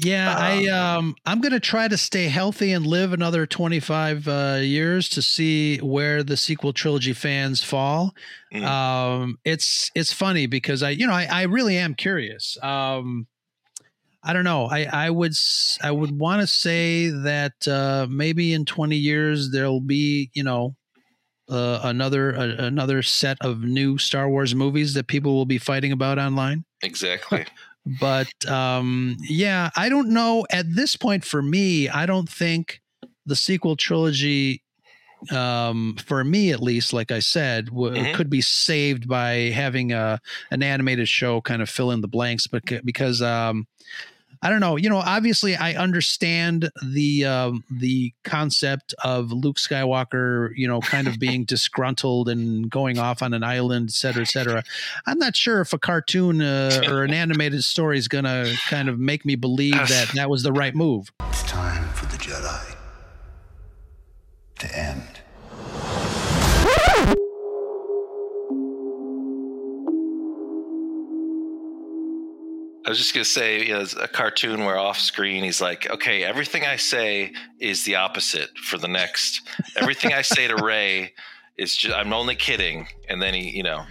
Yeah, 0.00 0.32
I 0.38 0.66
um 0.68 1.16
I'm 1.26 1.40
gonna 1.40 1.58
try 1.58 1.88
to 1.88 1.96
stay 1.96 2.26
healthy 2.28 2.72
and 2.72 2.86
live 2.86 3.12
another 3.12 3.46
25 3.46 4.28
uh, 4.28 4.58
years 4.62 5.08
to 5.10 5.22
see 5.22 5.78
where 5.78 6.22
the 6.22 6.36
sequel 6.36 6.72
trilogy 6.72 7.12
fans 7.12 7.64
fall. 7.64 8.14
Mm. 8.54 8.64
Um, 8.64 9.38
it's 9.44 9.90
it's 9.96 10.12
funny 10.12 10.46
because 10.46 10.84
I 10.84 10.90
you 10.90 11.06
know 11.06 11.12
I, 11.14 11.24
I 11.24 11.42
really 11.42 11.76
am 11.76 11.94
curious. 11.96 12.56
Um, 12.62 13.26
I 14.22 14.32
don't 14.32 14.44
know. 14.44 14.66
I 14.66 14.84
I 14.84 15.10
would 15.10 15.32
I 15.82 15.90
would 15.90 16.16
want 16.16 16.42
to 16.42 16.46
say 16.46 17.08
that 17.08 17.66
uh, 17.66 18.06
maybe 18.08 18.52
in 18.52 18.66
20 18.66 18.96
years 18.96 19.50
there'll 19.50 19.80
be 19.80 20.30
you 20.32 20.44
know 20.44 20.76
uh, 21.48 21.80
another 21.84 22.32
a, 22.32 22.64
another 22.64 23.02
set 23.02 23.36
of 23.40 23.62
new 23.62 23.98
Star 23.98 24.28
Wars 24.28 24.54
movies 24.54 24.94
that 24.94 25.06
people 25.06 25.34
will 25.34 25.46
be 25.46 25.58
fighting 25.58 25.92
about 25.92 26.18
online 26.18 26.64
Exactly. 26.82 27.44
but 28.00 28.28
um 28.46 29.16
yeah 29.20 29.70
i 29.76 29.88
don't 29.88 30.10
know 30.10 30.44
at 30.50 30.66
this 30.74 30.94
point 30.94 31.24
for 31.24 31.40
me 31.40 31.88
i 31.88 32.04
don't 32.04 32.28
think 32.28 32.82
the 33.24 33.34
sequel 33.36 33.76
trilogy 33.76 34.62
um 35.30 35.96
for 36.04 36.22
me 36.22 36.50
at 36.52 36.62
least 36.62 36.92
like 36.92 37.10
i 37.10 37.18
said 37.18 37.66
w- 37.66 37.92
Mhm. 38.04 38.14
could 38.14 38.28
be 38.28 38.42
saved 38.42 39.08
by 39.08 39.50
having 39.54 39.92
a 39.92 40.20
an 40.50 40.62
animated 40.62 41.08
show 41.08 41.40
kind 41.40 41.62
of 41.62 41.70
fill 41.70 41.90
in 41.90 42.02
the 42.02 42.08
blanks 42.08 42.46
but 42.46 42.62
because 42.84 43.22
um 43.22 43.66
I 44.42 44.50
don't 44.50 44.60
know. 44.60 44.76
You 44.76 44.88
know, 44.88 44.98
obviously, 44.98 45.56
I 45.56 45.74
understand 45.74 46.70
the 46.84 47.24
um, 47.24 47.64
the 47.70 48.12
concept 48.24 48.94
of 49.02 49.32
Luke 49.32 49.56
Skywalker. 49.56 50.50
You 50.54 50.68
know, 50.68 50.80
kind 50.80 51.08
of 51.08 51.18
being 51.18 51.44
disgruntled 51.46 52.28
and 52.28 52.70
going 52.70 52.98
off 52.98 53.22
on 53.22 53.34
an 53.34 53.42
island, 53.42 53.90
et 53.90 53.94
cetera, 53.94 54.22
et 54.22 54.28
cetera. 54.28 54.62
I'm 55.06 55.18
not 55.18 55.36
sure 55.36 55.60
if 55.60 55.72
a 55.72 55.78
cartoon 55.78 56.40
uh, 56.40 56.82
or 56.88 57.04
an 57.04 57.12
animated 57.18 57.64
story 57.64 57.98
is 57.98 58.08
gonna 58.08 58.52
kind 58.68 58.88
of 58.88 58.98
make 58.98 59.24
me 59.24 59.34
believe 59.34 59.74
that 59.74 60.10
that 60.14 60.30
was 60.30 60.42
the 60.42 60.52
right 60.52 60.74
move. 60.74 61.12
It's 61.28 61.42
time 61.44 61.88
for 61.94 62.06
the 62.06 62.16
Jedi 62.16 62.76
to 64.60 64.78
end. 64.78 65.17
I 72.88 72.90
was 72.90 72.96
just 72.96 73.12
gonna 73.12 73.26
say, 73.26 73.66
you 73.66 73.74
know, 73.74 73.84
a 74.00 74.08
cartoon 74.08 74.64
where 74.64 74.78
off 74.78 74.98
screen 74.98 75.44
he's 75.44 75.60
like, 75.60 75.90
"Okay, 75.90 76.24
everything 76.24 76.64
I 76.64 76.76
say 76.76 77.34
is 77.60 77.84
the 77.84 77.96
opposite 77.96 78.48
for 78.56 78.78
the 78.78 78.88
next. 78.88 79.42
Everything 79.76 80.14
I 80.14 80.22
say 80.22 80.48
to 80.48 80.56
Rey 80.64 81.12
is 81.58 81.76
just 81.76 81.94
I'm 81.94 82.14
only 82.14 82.34
kidding." 82.34 82.88
And 83.10 83.20
then 83.20 83.34
he, 83.34 83.50
you 83.50 83.62
know, 83.62 83.84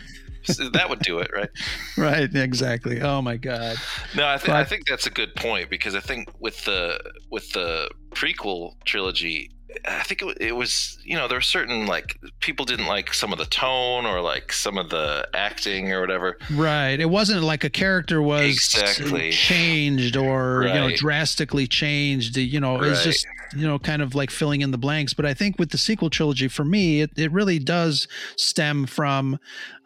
that 0.73 0.89
would 0.89 1.01
do 1.01 1.19
it, 1.19 1.29
right? 1.31 1.49
Right. 1.95 2.35
Exactly. 2.35 2.99
Oh 2.99 3.21
my 3.21 3.37
God. 3.37 3.77
No, 4.15 4.25
I 4.25 4.39
think 4.39 4.55
I 4.55 4.63
think 4.63 4.87
that's 4.87 5.05
a 5.05 5.11
good 5.11 5.35
point 5.35 5.69
because 5.69 5.93
I 5.93 5.99
think 5.99 6.29
with 6.39 6.65
the 6.65 6.99
with 7.29 7.51
the 7.51 7.91
prequel 8.15 8.83
trilogy, 8.83 9.51
I 9.85 10.03
think 10.03 10.21
it, 10.21 10.37
it 10.39 10.55
was, 10.55 10.97
you 11.03 11.15
know, 11.17 11.27
there 11.27 11.37
were 11.37 11.41
certain 11.41 11.85
like 11.85 12.17
people 12.39 12.65
didn't 12.65 12.85
like 12.87 13.13
some 13.13 13.33
of 13.33 13.37
the 13.37 13.45
tone 13.45 14.05
or 14.05 14.21
like 14.21 14.53
some 14.53 14.77
of 14.77 14.89
the 14.89 15.27
acting 15.33 15.91
or 15.91 15.99
whatever. 16.01 16.37
Right. 16.53 16.99
It 16.99 17.09
wasn't 17.09 17.43
like 17.43 17.63
a 17.65 17.69
character 17.69 18.21
was 18.21 18.45
Exactly. 18.49 19.31
changed 19.31 20.15
or 20.15 20.63
you 20.67 20.73
know 20.73 20.95
drastically 20.95 21.67
changed. 21.67 22.37
You 22.37 22.59
know, 22.61 22.81
it's 22.81 22.99
Right. 22.99 23.03
just 23.03 23.27
you 23.55 23.67
know 23.67 23.77
kind 23.77 24.01
of 24.01 24.15
like 24.15 24.31
filling 24.31 24.61
in 24.61 24.71
the 24.71 24.77
blanks. 24.77 25.13
But 25.13 25.25
I 25.25 25.33
think 25.33 25.59
with 25.59 25.71
the 25.71 25.77
sequel 25.77 26.09
trilogy, 26.09 26.47
for 26.47 26.63
me, 26.65 27.01
it, 27.01 27.11
it 27.17 27.31
really 27.33 27.59
does 27.59 28.07
stem 28.37 28.85
from 28.85 29.37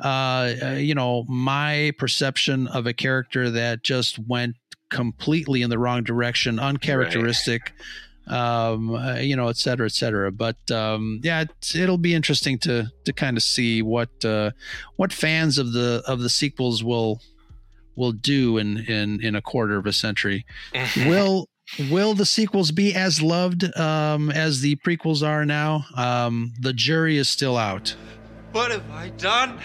uh, 0.04 0.54
uh, 0.64 0.70
you 0.78 0.94
know 0.94 1.26
my 1.28 1.92
perception 1.98 2.68
of 2.68 2.86
a 2.86 2.94
character 2.94 3.50
that 3.50 3.84
just 3.84 4.20
went 4.20 4.56
completely 4.92 5.62
in 5.64 5.70
the 5.70 5.80
wrong 5.80 6.04
direction, 6.04 6.60
uncharacteristic. 6.60 7.74
Um, 8.32 8.96
uh, 8.96 9.16
you 9.16 9.36
know, 9.36 9.50
et 9.50 9.58
cetera, 9.58 9.86
et 9.86 9.92
cetera. 9.92 10.32
But 10.32 10.56
um, 10.72 11.20
yeah, 11.22 11.42
it's, 11.42 11.76
it'll 11.76 11.98
be 11.98 12.14
interesting 12.14 12.58
to 12.60 12.90
to 13.06 13.14
kind 13.14 13.36
of 13.36 13.44
see 13.44 13.82
what 13.82 14.24
uh, 14.24 14.52
what 14.96 15.12
fans 15.12 15.58
of 15.58 15.74
the 15.74 16.02
of 16.08 16.22
the 16.22 16.30
sequels 16.30 16.84
will 16.84 17.22
will 17.96 18.14
do 18.14 18.58
in 18.58 18.78
in 18.78 19.22
in 19.22 19.36
a 19.36 19.42
quarter 19.42 19.78
of 19.78 19.86
a 19.86 19.94
century. 19.94 20.46
will 21.06 21.50
will 21.90 22.14
the 22.14 22.26
sequels 22.26 22.72
be 22.72 22.94
as 22.96 23.22
loved 23.22 23.64
um, 23.78 24.32
as 24.32 24.62
the 24.62 24.78
prequels 24.78 25.28
are 25.28 25.46
now? 25.46 25.86
Um, 25.96 26.54
the 26.60 26.74
jury 26.74 27.18
is 27.18 27.30
still 27.30 27.58
out. 27.58 27.96
What 28.52 28.72
have 28.72 28.90
I 28.92 29.10
done? 29.10 29.60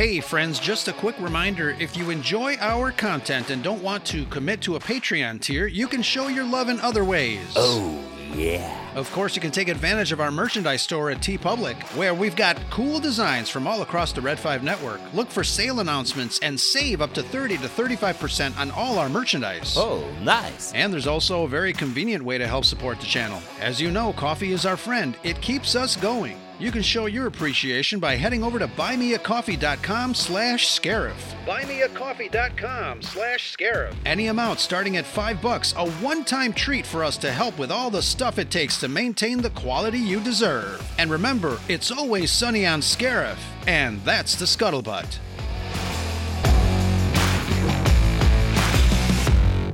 Hey, 0.00 0.18
friends, 0.20 0.58
just 0.58 0.88
a 0.88 0.94
quick 0.94 1.14
reminder 1.20 1.76
if 1.78 1.94
you 1.94 2.08
enjoy 2.08 2.56
our 2.56 2.90
content 2.90 3.50
and 3.50 3.62
don't 3.62 3.82
want 3.82 4.02
to 4.06 4.24
commit 4.24 4.62
to 4.62 4.76
a 4.76 4.80
Patreon 4.80 5.42
tier, 5.42 5.66
you 5.66 5.86
can 5.86 6.00
show 6.00 6.28
your 6.28 6.46
love 6.46 6.70
in 6.70 6.80
other 6.80 7.04
ways. 7.04 7.52
Oh, 7.54 8.02
yeah. 8.34 8.94
Of 8.94 9.12
course, 9.12 9.36
you 9.36 9.42
can 9.42 9.50
take 9.50 9.68
advantage 9.68 10.10
of 10.10 10.18
our 10.18 10.30
merchandise 10.30 10.80
store 10.80 11.10
at 11.10 11.18
TeePublic, 11.18 11.76
where 11.98 12.14
we've 12.14 12.34
got 12.34 12.58
cool 12.70 12.98
designs 12.98 13.50
from 13.50 13.66
all 13.66 13.82
across 13.82 14.14
the 14.14 14.22
Red 14.22 14.38
5 14.38 14.62
network. 14.62 15.02
Look 15.12 15.28
for 15.28 15.44
sale 15.44 15.80
announcements 15.80 16.38
and 16.38 16.58
save 16.58 17.02
up 17.02 17.12
to 17.12 17.22
30 17.22 17.58
to 17.58 17.68
35% 17.68 18.58
on 18.58 18.70
all 18.70 18.98
our 18.98 19.10
merchandise. 19.10 19.74
Oh, 19.76 20.10
nice. 20.22 20.72
And 20.72 20.90
there's 20.90 21.06
also 21.06 21.44
a 21.44 21.48
very 21.48 21.74
convenient 21.74 22.24
way 22.24 22.38
to 22.38 22.46
help 22.46 22.64
support 22.64 23.00
the 23.00 23.06
channel. 23.06 23.42
As 23.60 23.82
you 23.82 23.90
know, 23.90 24.14
coffee 24.14 24.52
is 24.52 24.64
our 24.64 24.78
friend. 24.78 25.14
It 25.24 25.42
keeps 25.42 25.76
us 25.76 25.94
going. 25.94 26.39
You 26.60 26.70
can 26.70 26.82
show 26.82 27.06
your 27.06 27.26
appreciation 27.26 28.00
by 28.00 28.16
heading 28.16 28.44
over 28.44 28.58
to 28.58 28.68
buymeacoffee.com 28.68 30.14
slash 30.14 30.68
scarif. 30.68 31.14
Buymeacoffee.com 31.46 33.00
slash 33.00 33.56
scarif. 33.56 33.94
Any 34.04 34.26
amount 34.26 34.60
starting 34.60 34.98
at 34.98 35.06
five 35.06 35.40
bucks, 35.40 35.72
a 35.78 35.90
one-time 35.90 36.52
treat 36.52 36.84
for 36.84 37.02
us 37.02 37.16
to 37.16 37.32
help 37.32 37.58
with 37.58 37.70
all 37.70 37.88
the 37.88 38.02
stuff 38.02 38.38
it 38.38 38.50
takes 38.50 38.78
to 38.80 38.88
maintain 38.88 39.40
the 39.40 39.48
quality 39.48 39.98
you 39.98 40.20
deserve. 40.20 40.86
And 40.98 41.10
remember, 41.10 41.58
it's 41.70 41.90
always 41.90 42.30
sunny 42.30 42.66
on 42.66 42.82
Scarif, 42.82 43.38
and 43.66 43.98
that's 44.04 44.34
the 44.34 44.44
scuttlebutt. 44.44 45.18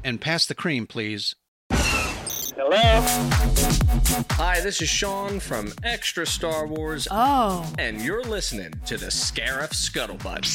And 0.05 0.21
pass 0.21 0.47
the 0.47 0.55
cream, 0.55 0.87
please. 0.87 1.35
Hi, 2.58 4.60
this 4.62 4.80
is 4.80 4.88
Sean 4.88 5.40
from 5.40 5.75
Extra 5.84 6.26
Star 6.26 6.66
Wars, 6.66 7.06
Oh. 7.10 7.70
and 7.78 8.00
you're 8.00 8.25
listening 8.25 8.72
to 8.86 8.96
the 8.96 9.08
Scarif 9.08 9.75
Scuttlebutt. 9.75 10.46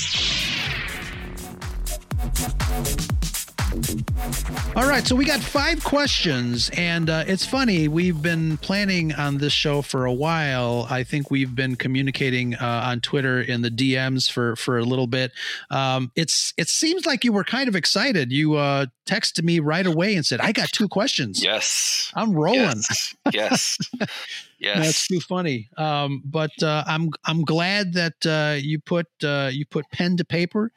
All 4.75 4.88
right, 4.88 5.06
so 5.06 5.16
we 5.16 5.24
got 5.24 5.40
five 5.40 5.82
questions, 5.82 6.70
and 6.74 7.10
uh, 7.10 7.24
it's 7.25 7.46
funny. 7.46 7.88
We've 7.88 8.22
been 8.22 8.58
planning 8.58 9.13
on 9.13 9.38
this 9.38 9.54
show 9.54 9.82
for 9.82 10.06
a 10.06 10.12
while. 10.13 10.88
I 10.90 11.04
think 11.04 11.32
we've 11.32 11.56
been 11.56 11.78
communicating 11.78 12.56
uh, 12.56 12.84
on 12.86 13.00
Twitter 13.00 13.40
in 13.40 13.62
the 13.62 13.70
DMs 13.70 14.30
for 14.30 14.58
for 14.58 14.78
a 14.78 14.84
little 14.84 15.08
bit. 15.08 15.32
Um, 15.70 16.12
it's 16.18 16.54
it 16.58 16.68
seems 16.68 17.06
like 17.06 17.24
you 17.24 17.32
were 17.32 17.46
kind 17.46 17.70
of 17.70 17.75
excited. 17.78 18.32
You 18.32 18.56
uh, 18.56 18.88
texted 19.06 19.44
me 19.44 19.60
right 19.60 19.86
away 19.86 20.16
and 20.16 20.25
said, 20.25 20.42
"I 20.42 20.51
got 20.51 20.70
two 20.70 20.90
questions. 20.90 21.42
Yes. 21.42 22.12
I'm 22.13 22.34
rolling." 22.34 22.60
Yes. 22.62 23.16
Yes. 23.32 23.78
yes. 24.60 24.78
That's 24.78 25.08
too 25.08 25.22
funny. 25.22 25.70
Um, 25.78 26.22
but 26.25 26.51
uh, 26.62 26.84
I'm 26.88 27.10
I'm 27.25 27.44
glad 27.44 27.94
that 27.94 28.25
uh, 28.25 28.58
you 28.60 28.80
put 28.80 29.08
uh, 29.24 29.50
you 29.51 29.66
put 29.66 29.90
pen 29.92 30.18
to 30.18 30.25
paper 30.25 30.72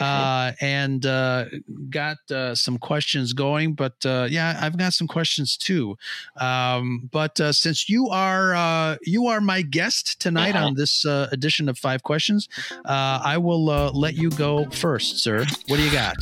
uh, 0.00 0.52
and 0.60 1.04
uh, 1.06 1.44
got 1.90 2.18
uh, 2.30 2.54
some 2.54 2.78
questions 2.78 3.32
going. 3.32 3.74
But 3.74 3.94
uh, 4.04 4.26
yeah, 4.30 4.58
I've 4.60 4.76
got 4.76 4.92
some 4.92 5.06
questions 5.08 5.56
too. 5.56 5.96
Um, 6.38 7.08
but 7.10 7.40
uh, 7.40 7.52
since 7.52 7.88
you 7.88 8.08
are 8.08 8.54
uh, 8.54 8.96
you 9.02 9.26
are 9.28 9.40
my 9.40 9.62
guest 9.62 10.20
tonight 10.20 10.54
Uh-huh. 10.54 10.66
on 10.66 10.74
this 10.74 11.04
uh, 11.06 11.28
edition 11.32 11.68
of 11.68 11.78
Five 11.78 12.02
Questions, 12.02 12.48
uh, 12.84 13.20
I 13.24 13.38
will 13.38 13.70
uh, 13.70 13.90
let 13.92 14.14
you 14.14 14.30
go 14.30 14.66
first, 14.70 15.18
sir. 15.18 15.44
What 15.68 15.76
do 15.76 15.82
you 15.82 15.92
got? 15.92 16.16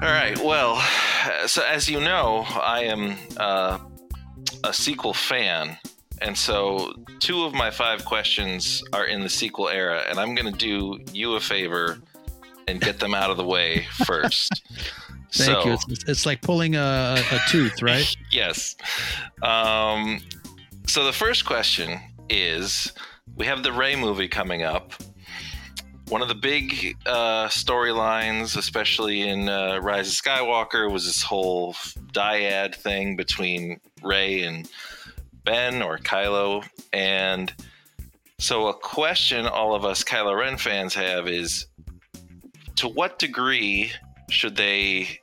All 0.00 0.08
right. 0.08 0.38
Well, 0.38 0.80
so 1.46 1.62
as 1.64 1.88
you 1.88 2.00
know, 2.00 2.44
I 2.48 2.84
am 2.84 3.16
uh, 3.36 3.78
a 4.64 4.72
sequel 4.72 5.12
fan. 5.14 5.78
And 6.20 6.36
so 6.36 6.92
two 7.20 7.44
of 7.44 7.54
my 7.54 7.70
five 7.70 8.04
questions 8.04 8.82
are 8.92 9.04
in 9.04 9.20
the 9.20 9.28
sequel 9.28 9.68
era, 9.68 10.02
and 10.08 10.18
I'm 10.18 10.34
going 10.34 10.52
to 10.52 10.58
do 10.58 10.98
you 11.12 11.34
a 11.34 11.40
favor 11.40 11.98
and 12.66 12.80
get 12.80 13.00
them 13.00 13.14
out 13.14 13.30
of 13.30 13.36
the 13.36 13.44
way 13.44 13.86
first. 14.06 14.62
Thank 15.32 15.62
so, 15.62 15.64
you. 15.64 15.72
It's, 15.72 16.04
it's 16.08 16.26
like 16.26 16.42
pulling 16.42 16.74
a, 16.74 17.22
a 17.30 17.38
tooth, 17.48 17.82
right? 17.82 18.14
yes. 18.30 18.76
Um, 19.42 20.20
so 20.86 21.04
the 21.04 21.12
first 21.12 21.44
question 21.44 22.00
is 22.28 22.92
we 23.36 23.46
have 23.46 23.62
the 23.62 23.72
Rey 23.72 23.96
movie 23.96 24.28
coming 24.28 24.62
up. 24.62 24.94
One 26.08 26.22
of 26.22 26.28
the 26.28 26.34
big 26.34 26.96
uh, 27.04 27.48
storylines, 27.48 28.56
especially 28.56 29.28
in 29.28 29.50
uh, 29.50 29.78
Rise 29.82 30.08
of 30.08 30.14
Skywalker, 30.14 30.90
was 30.90 31.04
this 31.04 31.22
whole 31.22 31.74
dyad 32.12 32.74
thing 32.74 33.14
between 33.14 33.78
Rey 34.02 34.42
and 34.42 34.66
Ben 35.48 35.80
or 35.80 35.96
Kylo. 35.96 36.62
And 36.92 37.50
so, 38.38 38.68
a 38.68 38.74
question 38.74 39.46
all 39.46 39.74
of 39.74 39.82
us 39.82 40.04
Kylo 40.04 40.38
Ren 40.38 40.58
fans 40.58 40.94
have 40.94 41.26
is 41.26 41.66
to 42.76 42.86
what 42.86 43.18
degree 43.18 43.90
should 44.28 44.56
they 44.56 45.20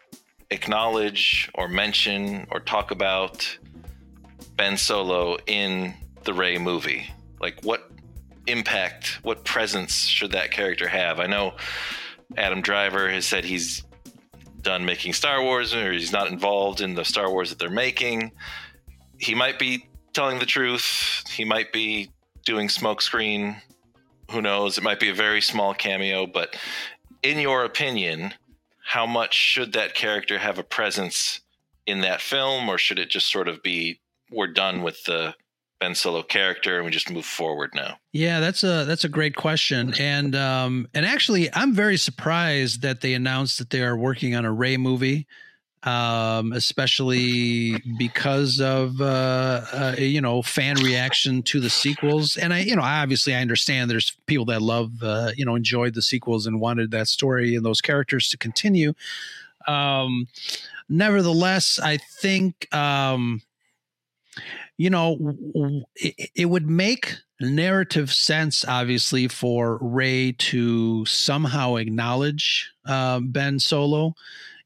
acknowledge 0.50 1.52
or 1.54 1.68
mention 1.68 2.48
or 2.50 2.60
talk 2.60 2.90
about 2.90 3.56
Ben 4.56 4.78
Solo 4.78 5.38
in 5.46 5.94
the 6.24 6.34
Rey 6.34 6.58
movie? 6.58 7.06
Like, 7.40 7.64
what 7.64 7.92
impact, 8.48 9.20
what 9.22 9.46
presence 9.46 10.06
should 10.06 10.32
that 10.32 10.50
character 10.50 10.88
have? 10.88 11.20
I 11.20 11.28
know 11.28 11.54
Adam 12.36 12.62
Driver 12.62 13.12
has 13.12 13.28
said 13.28 13.46
he's 13.46 13.84
done 14.64 14.86
making 14.86 15.14
Star 15.14 15.44
Wars 15.44 15.76
or 15.76 15.92
he's 15.94 16.12
not 16.12 16.32
involved 16.32 16.82
in 16.82 16.96
the 16.96 17.06
Star 17.06 17.30
Wars 17.30 17.52
that 17.52 17.60
they're 17.60 17.70
making. 17.70 18.32
He 19.20 19.36
might 19.36 19.60
be 19.60 19.88
telling 20.16 20.40
the 20.40 20.46
truth. 20.46 21.24
He 21.30 21.46
might 21.46 21.72
be 21.72 22.10
doing 22.46 22.70
smokescreen. 22.70 23.62
Who 24.32 24.42
knows? 24.42 24.78
It 24.78 24.84
might 24.84 25.00
be 25.00 25.10
a 25.10 25.14
very 25.14 25.42
small 25.42 25.74
cameo, 25.74 26.26
but 26.26 26.56
in 27.22 27.40
your 27.40 27.64
opinion, 27.66 28.34
how 28.84 29.06
much 29.06 29.36
should 29.36 29.74
that 29.74 29.94
character 29.94 30.40
have 30.40 30.58
a 30.58 30.64
presence 30.64 31.42
in 31.86 32.02
that 32.02 32.22
film, 32.22 32.70
or 32.70 32.78
should 32.78 32.98
it 32.98 33.10
just 33.10 33.32
sort 33.32 33.48
of 33.48 33.62
be 33.62 34.00
we're 34.32 34.48
done 34.48 34.82
with 34.82 35.04
the 35.04 35.36
Ben 35.80 35.94
Solo 35.94 36.24
character 36.24 36.78
and 36.78 36.86
we 36.86 36.92
just 36.92 37.12
move 37.12 37.26
forward 37.26 37.72
now? 37.76 37.98
Yeah, 38.12 38.40
that's 38.40 38.64
a 38.64 38.86
that's 38.86 39.04
a 39.04 39.10
great 39.10 39.36
question, 39.36 39.94
and 40.00 40.36
um, 40.36 40.88
and 40.94 41.06
actually, 41.06 41.50
I'm 41.54 41.74
very 41.74 41.98
surprised 41.98 42.82
that 42.82 43.02
they 43.02 43.14
announced 43.14 43.60
that 43.60 43.70
they 43.70 43.82
are 43.82 43.98
working 43.98 44.36
on 44.36 44.46
a 44.46 44.52
Rey 44.52 44.78
movie, 44.78 45.28
um, 45.86 46.52
especially 46.52 47.78
because 47.98 48.60
of 48.60 49.00
uh, 49.00 49.62
uh, 49.72 49.96
you 49.98 50.20
know 50.20 50.42
fan 50.42 50.76
reaction 50.78 51.44
to 51.44 51.60
the 51.60 51.70
sequels. 51.70 52.38
And 52.38 52.54
I, 52.54 52.60
you 52.60 52.76
know, 52.76 52.82
obviously, 52.82 53.36
I 53.36 53.42
understand 53.42 53.90
there's 53.90 54.18
people 54.26 54.46
that 54.46 54.62
love 54.62 54.92
uh, 55.02 55.32
you 55.38 55.46
know 55.46 55.56
enjoyed 55.56 55.94
the 55.94 56.02
sequels 56.02 56.48
and 56.48 56.60
wanted 56.60 56.92
that 56.92 57.08
story 57.08 57.56
and 57.56 57.66
those 57.66 57.82
characters 57.82 58.30
to 58.30 58.38
continue. 58.38 58.94
Um, 59.68 60.28
nevertheless, 60.90 61.80
I 61.82 61.98
think. 61.98 62.74
Um, 62.74 63.42
you 64.78 64.90
know, 64.90 65.36
it, 65.96 66.30
it 66.36 66.46
would 66.48 66.70
make 66.70 67.16
narrative 67.40 68.12
sense, 68.12 68.66
obviously, 68.66 69.30
for 69.30 69.78
Rey 69.82 70.34
to 70.34 71.06
somehow 71.06 71.76
acknowledge 71.76 72.72
uh, 72.86 73.22
Ben 73.22 73.58
Solo 73.60 74.16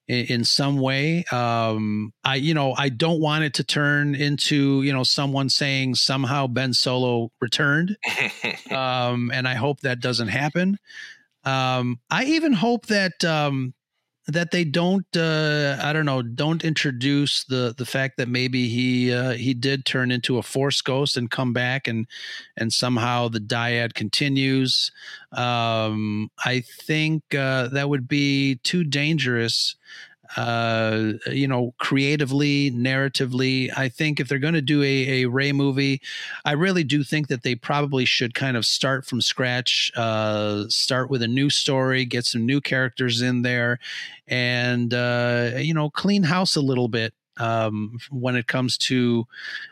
in, 0.10 0.26
in 0.26 0.44
some 0.44 0.78
way. 0.78 1.24
Um, 1.32 2.12
I, 2.26 2.36
you 2.36 2.54
know, 2.54 2.74
I 2.78 2.90
don't 2.90 3.22
want 3.22 3.46
it 3.46 3.54
to 3.56 3.64
turn 3.64 4.16
into, 4.16 4.82
you 4.82 4.92
know, 4.92 5.04
someone 5.04 5.48
saying 5.48 5.96
somehow 5.96 6.48
Ben 6.48 6.74
Solo 6.74 7.32
returned, 7.40 7.96
um, 8.72 9.32
and 9.34 9.48
I 9.48 9.54
hope 9.54 9.82
that 9.82 10.02
doesn't 10.02 10.28
happen. 10.28 10.78
Um, 11.46 12.00
I 12.10 12.26
even 12.26 12.52
hope 12.52 12.88
that 12.88 13.24
um, 13.24 13.74
that 14.30 14.52
they 14.52 14.64
don't 14.64 15.06
uh 15.18 15.78
i 15.82 15.92
don't 15.92 16.06
know 16.06 16.22
don't 16.22 16.64
introduce 16.64 17.44
the 17.46 17.74
the 17.78 17.86
fact 17.86 18.18
that 18.18 18.28
maybe 18.28 18.68
he 18.68 19.12
uh 19.14 19.32
he 19.32 19.54
did 19.54 19.86
turn 19.86 20.12
into 20.12 20.38
a 20.38 20.44
force 20.44 20.82
ghost 20.82 21.18
and 21.18 21.32
come 21.32 21.54
back 21.54 21.88
and 21.88 22.08
and 22.58 22.72
somehow 22.74 23.28
the 23.28 23.40
dyad 23.40 23.94
continues. 23.94 24.92
Um 25.32 26.30
i 26.46 26.62
think 26.62 27.24
uh 27.36 27.68
that 27.70 27.90
would 27.90 28.08
be 28.08 28.56
too 28.64 28.84
dangerous 28.84 29.76
uh 30.38 31.14
you 31.32 31.48
know 31.48 31.74
creatively 31.80 32.72
narratively 32.72 33.70
i 33.76 33.90
think 33.90 34.20
if 34.20 34.28
they're 34.28 34.38
going 34.38 34.54
to 34.54 34.62
do 34.62 34.84
a, 34.84 35.24
a 35.24 35.26
Rey 35.26 35.52
movie 35.52 36.02
i 36.46 36.52
really 36.52 36.84
do 36.84 37.04
think 37.04 37.28
that 37.28 37.44
they 37.44 37.56
probably 37.56 38.06
should 38.06 38.34
kind 38.34 38.56
of 38.56 38.66
start 38.66 39.06
from 39.06 39.22
scratch 39.22 39.92
uh 39.96 40.66
start 40.68 41.10
with 41.10 41.22
a 41.22 41.28
new 41.28 41.50
story 41.50 42.06
get 42.06 42.26
some 42.26 42.46
new 42.46 42.62
characters 42.62 43.22
in 43.22 43.42
there 43.42 43.80
and 44.28 44.94
uh 44.94 45.52
you 45.58 45.74
know 45.74 45.90
clean 45.90 46.24
house 46.24 46.56
a 46.56 46.62
little 46.62 46.88
bit 46.88 47.14
um, 47.40 47.98
when 48.12 48.36
it 48.36 48.48
comes 48.48 48.78
to, 48.78 49.26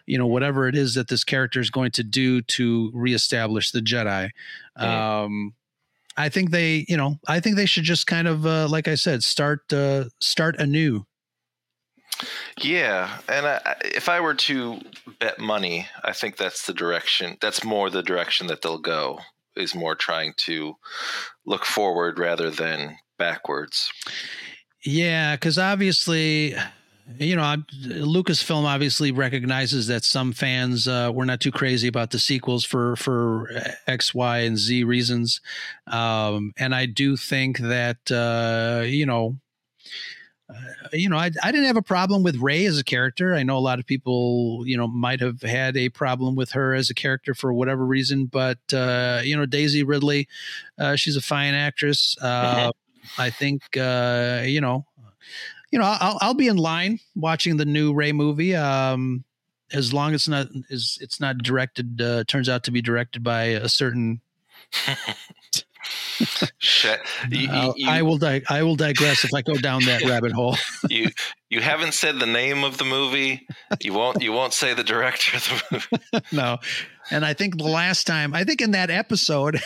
you 0.06 0.18
know, 0.18 0.26
whatever 0.26 0.68
it 0.68 0.76
is 0.76 0.96
that 0.96 1.10
this 1.10 1.24
character 1.24 1.60
is 1.60 1.70
going 1.70 1.92
to 1.92 2.04
do 2.04 2.42
to 2.44 2.90
reestablish 2.94 3.72
the 3.72 3.82
Jedi. 3.82 4.30
Um, 4.78 5.54
I 6.18 6.30
think 6.30 6.52
they, 6.52 6.86
you 6.88 6.98
know, 6.98 7.20
I 7.28 7.40
think 7.40 7.56
they 7.56 7.66
should 7.66 7.84
just 7.84 8.08
kind 8.08 8.28
of, 8.28 8.46
uh, 8.46 8.68
like 8.68 8.88
I 8.88 8.96
said, 8.96 9.24
start 9.24 9.72
uh, 9.72 10.06
start 10.20 10.56
anew. 10.60 11.06
Yeah, 12.60 13.20
and 13.30 13.46
I, 13.46 13.76
if 13.86 14.10
I 14.10 14.20
were 14.20 14.34
to 14.34 14.82
bet 15.20 15.40
money, 15.40 15.88
I 16.04 16.14
think 16.14 16.38
that's 16.38 16.66
the 16.66 16.74
direction. 16.74 17.38
That's 17.40 17.64
more 17.64 17.90
the 17.92 18.02
direction 18.02 18.48
that 18.48 18.62
they'll 18.62 18.80
go. 18.80 19.20
Is 19.56 19.74
more 19.74 19.96
trying 19.96 20.34
to 20.38 20.76
look 21.46 21.66
forward 21.66 22.20
rather 22.20 22.52
than 22.52 22.98
backwards. 23.18 23.92
Yeah, 24.86 25.36
because 25.36 25.58
obviously, 25.58 26.56
you 27.16 27.36
know, 27.36 27.56
Lucasfilm 27.86 28.64
obviously 28.64 29.12
recognizes 29.12 29.88
that 29.88 30.04
some 30.04 30.34
fans 30.34 30.88
uh, 30.88 31.12
were 31.14 31.26
not 31.26 31.40
too 31.40 31.52
crazy 31.52 31.88
about 31.88 32.12
the 32.12 32.20
sequels 32.20 32.66
for 32.66 32.96
for 32.98 33.50
X, 33.88 34.14
Y, 34.14 34.40
and 34.40 34.58
Z 34.58 34.84
reasons, 34.84 35.40
um, 35.88 36.54
and 36.58 36.76
I 36.76 36.86
do 36.86 37.16
think 37.16 37.60
that 37.60 38.12
uh, 38.12 38.84
you 38.86 39.06
know. 39.06 39.38
Uh, 40.50 40.88
you 40.94 41.10
know, 41.10 41.18
I, 41.18 41.30
I 41.44 41.52
didn't 41.52 41.66
have 41.66 41.76
a 41.76 41.82
problem 41.82 42.24
with 42.24 42.38
Rey 42.38 42.66
as 42.68 42.80
a 42.80 42.84
character. 42.84 43.36
I 43.36 43.44
know 43.44 43.58
a 43.58 43.60
lot 43.60 43.80
of 43.80 43.86
people, 43.86 44.64
you 44.66 44.78
know, 44.78 44.88
might 44.88 45.20
have 45.20 45.42
had 45.42 45.76
a 45.76 45.90
problem 45.90 46.38
with 46.38 46.52
her 46.52 46.74
as 46.74 46.90
a 46.90 46.94
character 46.94 47.34
for 47.34 47.52
whatever 47.52 47.86
reason, 47.86 48.28
but 48.28 48.60
uh, 48.72 49.20
you 49.26 49.36
know, 49.36 49.46
Daisy 49.46 49.84
Ridley, 49.84 50.30
uh, 50.80 50.96
she's 50.96 51.18
a 51.18 51.22
fine 51.22 51.54
actress. 51.54 52.16
Uh, 52.22 52.72
I 53.18 53.30
think, 53.30 53.76
uh, 53.76 54.44
you 54.46 54.62
know, 54.62 54.86
you 55.72 55.80
know, 55.80 55.86
I'll, 55.86 56.18
I'll 56.22 56.34
be 56.34 56.48
in 56.48 56.58
line 56.58 57.00
watching 57.16 57.58
the 57.58 57.66
new 57.66 57.94
Rey 57.94 58.12
movie. 58.12 58.56
Um, 58.56 59.24
as 59.72 59.94
long 59.94 60.14
as 60.14 60.22
it's 60.22 60.28
not 60.28 60.48
is 60.70 60.98
it's 61.02 61.20
not 61.20 61.40
directed, 61.40 62.02
uh, 62.02 62.24
turns 62.26 62.48
out 62.48 62.64
to 62.64 62.72
be 62.72 62.82
directed 62.82 63.24
by 63.24 63.44
a 63.44 63.68
certain. 63.68 64.22
Shit. 66.58 67.00
You, 67.30 67.74
you, 67.76 67.90
I 67.90 68.02
will. 68.02 68.18
Di- 68.18 68.44
I 68.50 68.64
will 68.64 68.76
digress 68.76 69.24
if 69.24 69.34
I 69.34 69.42
go 69.42 69.56
down 69.56 69.84
that 69.86 70.04
rabbit 70.04 70.32
hole. 70.32 70.56
you 70.90 71.10
you 71.50 71.62
haven't 71.62 71.94
said 71.94 72.20
the 72.20 72.26
name 72.26 72.64
of 72.64 72.78
the 72.78 72.86
movie. 72.86 73.46
You 73.82 73.94
won't 73.94 74.22
you 74.22 74.32
won't 74.32 74.54
say 74.54 74.74
the 74.74 74.84
director 74.84 75.36
of 75.38 75.44
the 75.44 75.64
movie. 75.72 76.26
no, 76.32 76.58
and 77.12 77.26
I 77.26 77.34
think 77.34 77.58
the 77.58 77.66
last 77.66 78.08
time, 78.08 78.34
I 78.34 78.44
think 78.44 78.62
in 78.62 78.72
that 78.72 78.90
episode. 78.90 79.62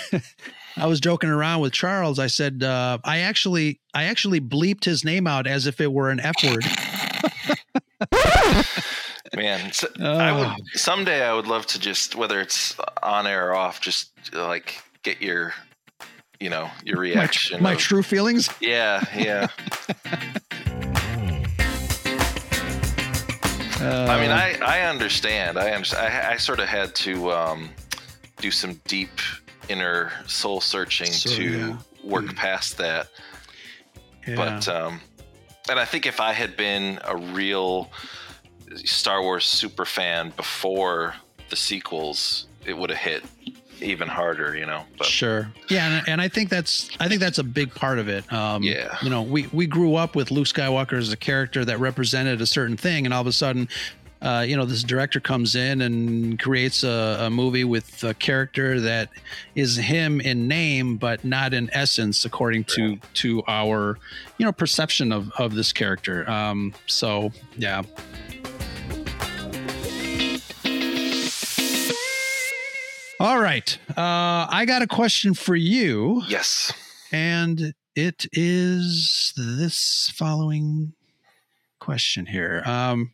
I 0.78 0.88
was 0.88 1.00
joking 1.00 1.30
around 1.30 1.62
with 1.62 1.74
Charles. 1.74 2.20
I 2.20 2.28
said 2.28 2.64
uh, 2.64 2.98
I 3.04 3.20
actually 3.20 3.80
I 3.94 4.06
actually 4.06 4.42
bleeped 4.42 4.86
his 4.86 5.04
name 5.04 5.28
out 5.28 5.48
as 5.48 5.68
if 5.68 5.80
it 5.82 5.92
were 5.92 6.10
an 6.10 6.20
F 6.20 6.36
word. 6.44 6.66
Man, 9.36 9.72
so 9.72 9.88
I 10.00 10.32
would 10.32 10.48
Oh. 10.48 10.56
someday 10.74 11.24
I 11.26 11.34
would 11.34 11.48
love 11.48 11.66
to 11.68 11.80
just 11.80 12.16
whether 12.16 12.40
it's 12.42 12.76
on 13.04 13.28
air 13.28 13.50
or 13.50 13.56
off, 13.56 13.80
just 13.80 14.12
like 14.34 14.82
get 15.04 15.22
your 15.22 15.54
you 16.40 16.50
know 16.50 16.70
your 16.84 16.98
My, 16.98 17.02
reaction. 17.02 17.62
my 17.64 17.74
of- 17.74 17.78
true 17.80 18.04
feelings. 18.04 18.50
yeah, 18.60 19.04
yeah. 19.16 19.48
Uh, 23.80 24.06
I 24.08 24.22
mean, 24.22 24.30
I, 24.30 24.56
I 24.64 24.82
understand. 24.82 25.58
I 25.58 25.72
understand. 25.72 26.06
I, 26.14 26.34
I 26.34 26.38
sort 26.38 26.60
of 26.60 26.68
had 26.68 26.94
to 26.96 27.32
um, 27.32 27.70
do 28.38 28.52
some 28.52 28.80
deep 28.86 29.10
inner 29.72 30.12
soul 30.28 30.62
searching 30.62 31.12
So, 31.12 31.30
to 31.36 31.44
yeah. 31.44 31.78
work 32.04 32.36
past 32.36 32.78
that. 32.78 33.08
yeah. 34.28 34.36
But 34.36 34.68
um, 34.68 35.02
and 35.70 35.80
I 35.80 35.86
think 35.86 36.06
if 36.06 36.20
I 36.20 36.34
had 36.34 36.56
been 36.58 37.00
a 37.04 37.16
real 37.16 37.90
Star 38.76 39.22
Wars 39.22 39.46
super 39.46 39.86
fan 39.86 40.32
before 40.36 41.16
the 41.50 41.56
sequels, 41.56 42.48
it 42.66 42.78
would 42.78 42.90
have 42.90 43.00
hit 43.00 43.24
even 43.82 44.08
harder. 44.08 44.56
You 44.56 44.66
know. 44.66 44.84
But 44.98 45.08
Sure. 45.08 45.52
Yeah, 45.70 45.88
and, 46.00 46.10
and 46.10 46.22
I 46.22 46.28
think 46.28 46.50
that's 46.50 46.90
I 47.00 47.08
think 47.08 47.20
that's 47.20 47.40
a 47.40 47.44
big 47.44 47.74
part 47.74 48.00
of 48.00 48.08
it. 48.10 48.32
Um, 48.32 48.64
Yeah. 48.64 48.96
You 49.02 49.10
know, 49.10 49.22
we 49.24 49.48
we 49.52 49.66
grew 49.68 49.96
up 49.96 50.16
with 50.16 50.32
Luke 50.32 50.48
Skywalker 50.48 50.98
as 50.98 51.12
a 51.12 51.18
character 51.18 51.66
that 51.66 51.80
represented 51.80 52.42
a 52.42 52.46
certain 52.48 52.78
thing, 52.78 53.06
and 53.06 53.14
all 53.14 53.22
of 53.22 53.28
a 53.28 53.32
sudden. 53.32 53.68
Uh, 54.22 54.46
you 54.48 54.56
know, 54.56 54.66
this 54.66 54.84
director 54.84 55.20
comes 55.20 55.56
in 55.56 55.82
and 55.82 56.40
creates 56.40 56.84
a, 56.84 57.18
a 57.22 57.30
movie 57.30 57.64
with 57.64 58.04
a 58.04 58.14
character 58.14 58.80
that 58.80 59.10
is 59.56 59.78
him 59.78 60.22
in 60.22 60.48
name, 60.48 60.98
but 60.98 61.24
not 61.26 61.54
in 61.54 61.70
essence, 61.74 62.24
according 62.26 62.64
to 62.66 62.98
to 63.16 63.42
our, 63.48 63.98
you 64.38 64.46
know, 64.46 64.52
perception 64.52 65.12
of 65.12 65.32
of 65.40 65.56
this 65.56 65.74
character. 65.74 66.30
Um, 66.30 66.74
so 66.88 67.32
yeah, 67.58 67.82
All 73.22 73.40
right. 73.40 73.78
Uh, 73.90 74.48
I 74.50 74.66
got 74.66 74.82
a 74.82 74.88
question 74.88 75.36
for 75.36 75.56
you, 75.56 76.24
yes. 76.28 76.74
and 77.12 77.76
it 77.96 78.26
is 78.34 79.32
this 79.38 80.12
following 80.16 80.94
question 81.80 82.26
here. 82.26 82.64
Um, 82.66 83.12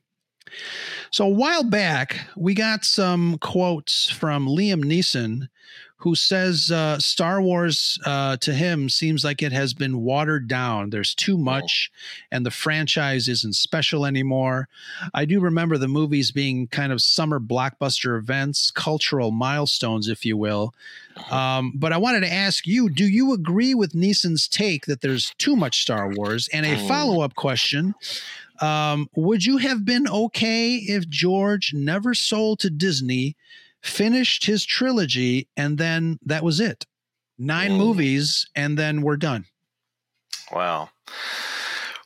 so 1.11 1.25
a 1.25 1.29
while 1.29 1.63
back, 1.63 2.27
we 2.35 2.53
got 2.53 2.85
some 2.85 3.37
quotes 3.39 4.09
from 4.09 4.47
Liam 4.47 4.83
Neeson, 4.83 5.49
who 5.99 6.13
says 6.13 6.69
uh, 6.69 6.99
Star 6.99 7.41
Wars 7.41 7.99
uh, 8.05 8.37
to 8.37 8.53
him 8.53 8.87
seems 8.87 9.23
like 9.23 9.41
it 9.41 9.51
has 9.51 9.73
been 9.73 10.01
watered 10.01 10.47
down. 10.47 10.91
There's 10.91 11.15
too 11.15 11.37
much, 11.39 11.91
and 12.31 12.45
the 12.45 12.51
franchise 12.51 13.27
isn't 13.27 13.55
special 13.55 14.05
anymore. 14.05 14.69
I 15.15 15.25
do 15.25 15.39
remember 15.39 15.77
the 15.77 15.87
movies 15.87 16.29
being 16.31 16.67
kind 16.67 16.91
of 16.91 17.01
summer 17.01 17.39
blockbuster 17.39 18.17
events, 18.17 18.69
cultural 18.69 19.31
milestones, 19.31 20.07
if 20.07 20.23
you 20.23 20.37
will. 20.37 20.73
Um, 21.31 21.73
but 21.75 21.91
I 21.91 21.97
wanted 21.97 22.19
to 22.21 22.31
ask 22.31 22.67
you 22.67 22.89
do 22.89 23.03
you 23.05 23.33
agree 23.33 23.73
with 23.73 23.93
Neeson's 23.93 24.47
take 24.47 24.85
that 24.85 25.01
there's 25.01 25.33
too 25.39 25.55
much 25.55 25.81
Star 25.81 26.09
Wars? 26.13 26.47
And 26.53 26.63
a 26.63 26.75
Mm. 26.75 26.87
follow 26.87 27.21
up 27.21 27.33
question 27.33 27.95
um, 28.61 29.07
Would 29.15 29.45
you 29.45 29.57
have 29.57 29.85
been 29.85 30.07
okay 30.07 30.75
if 30.75 31.07
George 31.07 31.73
never 31.73 32.13
sold 32.13 32.59
to 32.59 32.69
Disney, 32.69 33.35
finished 33.81 34.45
his 34.45 34.65
trilogy, 34.65 35.47
and 35.55 35.77
then 35.77 36.19
that 36.25 36.43
was 36.43 36.59
it? 36.59 36.85
Nine 37.37 37.71
Mm. 37.71 37.77
movies, 37.77 38.47
and 38.55 38.77
then 38.77 39.01
we're 39.01 39.17
done. 39.17 39.45
Wow. 40.51 40.89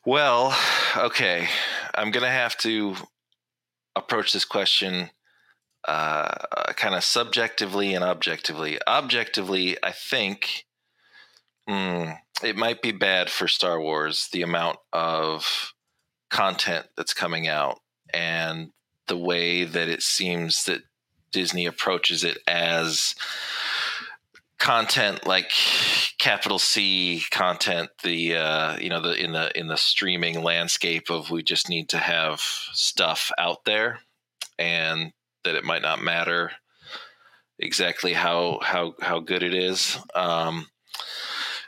Well, 0.05 0.57
okay. 0.97 1.47
I'm 1.95 2.11
going 2.11 2.23
to 2.23 2.29
have 2.29 2.57
to 2.59 2.95
approach 3.95 4.33
this 4.33 4.45
question 4.45 5.09
uh, 5.87 6.73
kind 6.75 6.95
of 6.95 7.03
subjectively 7.03 7.93
and 7.93 8.03
objectively. 8.03 8.79
Objectively, 8.87 9.77
I 9.83 9.91
think 9.91 10.65
hmm, 11.67 12.11
it 12.43 12.55
might 12.55 12.81
be 12.81 12.91
bad 12.91 13.29
for 13.29 13.47
Star 13.47 13.79
Wars, 13.79 14.29
the 14.31 14.41
amount 14.41 14.77
of 14.93 15.70
content 16.31 16.87
that's 16.95 17.13
coming 17.13 17.47
out 17.47 17.79
and 18.13 18.71
the 19.07 19.17
way 19.17 19.65
that 19.65 19.89
it 19.89 20.01
seems 20.01 20.63
that 20.65 20.81
Disney 21.31 21.65
approaches 21.65 22.23
it 22.23 22.37
as 22.47 23.15
content 24.57 25.25
like 25.25 25.51
capital 26.19 26.59
C 26.59 27.23
content 27.31 27.89
the 28.03 28.35
uh 28.35 28.77
you 28.77 28.89
know 28.89 29.01
the 29.01 29.13
in 29.13 29.31
the 29.31 29.57
in 29.57 29.67
the 29.67 29.75
streaming 29.75 30.43
landscape 30.43 31.09
of 31.09 31.31
we 31.31 31.41
just 31.41 31.67
need 31.67 31.89
to 31.89 31.97
have 31.97 32.39
stuff 32.73 33.31
out 33.39 33.65
there 33.65 33.99
and 34.59 35.13
that 35.43 35.55
it 35.55 35.63
might 35.63 35.81
not 35.81 36.01
matter 36.01 36.51
exactly 37.57 38.13
how 38.13 38.59
how 38.61 38.93
how 39.01 39.19
good 39.19 39.41
it 39.41 39.55
is. 39.55 39.97
Um 40.15 40.67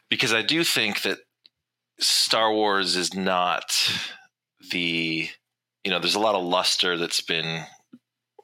because 0.09 0.33
I 0.33 0.43
do 0.43 0.63
think 0.63 1.01
that 1.01 1.17
Star 1.99 2.53
Wars 2.53 2.95
is 2.95 3.15
not 3.15 3.75
the 4.71 5.27
you 5.83 5.91
know 5.91 5.99
there's 5.99 6.15
a 6.15 6.19
lot 6.19 6.35
of 6.35 6.43
luster 6.43 6.97
that's 6.97 7.21
been 7.21 7.63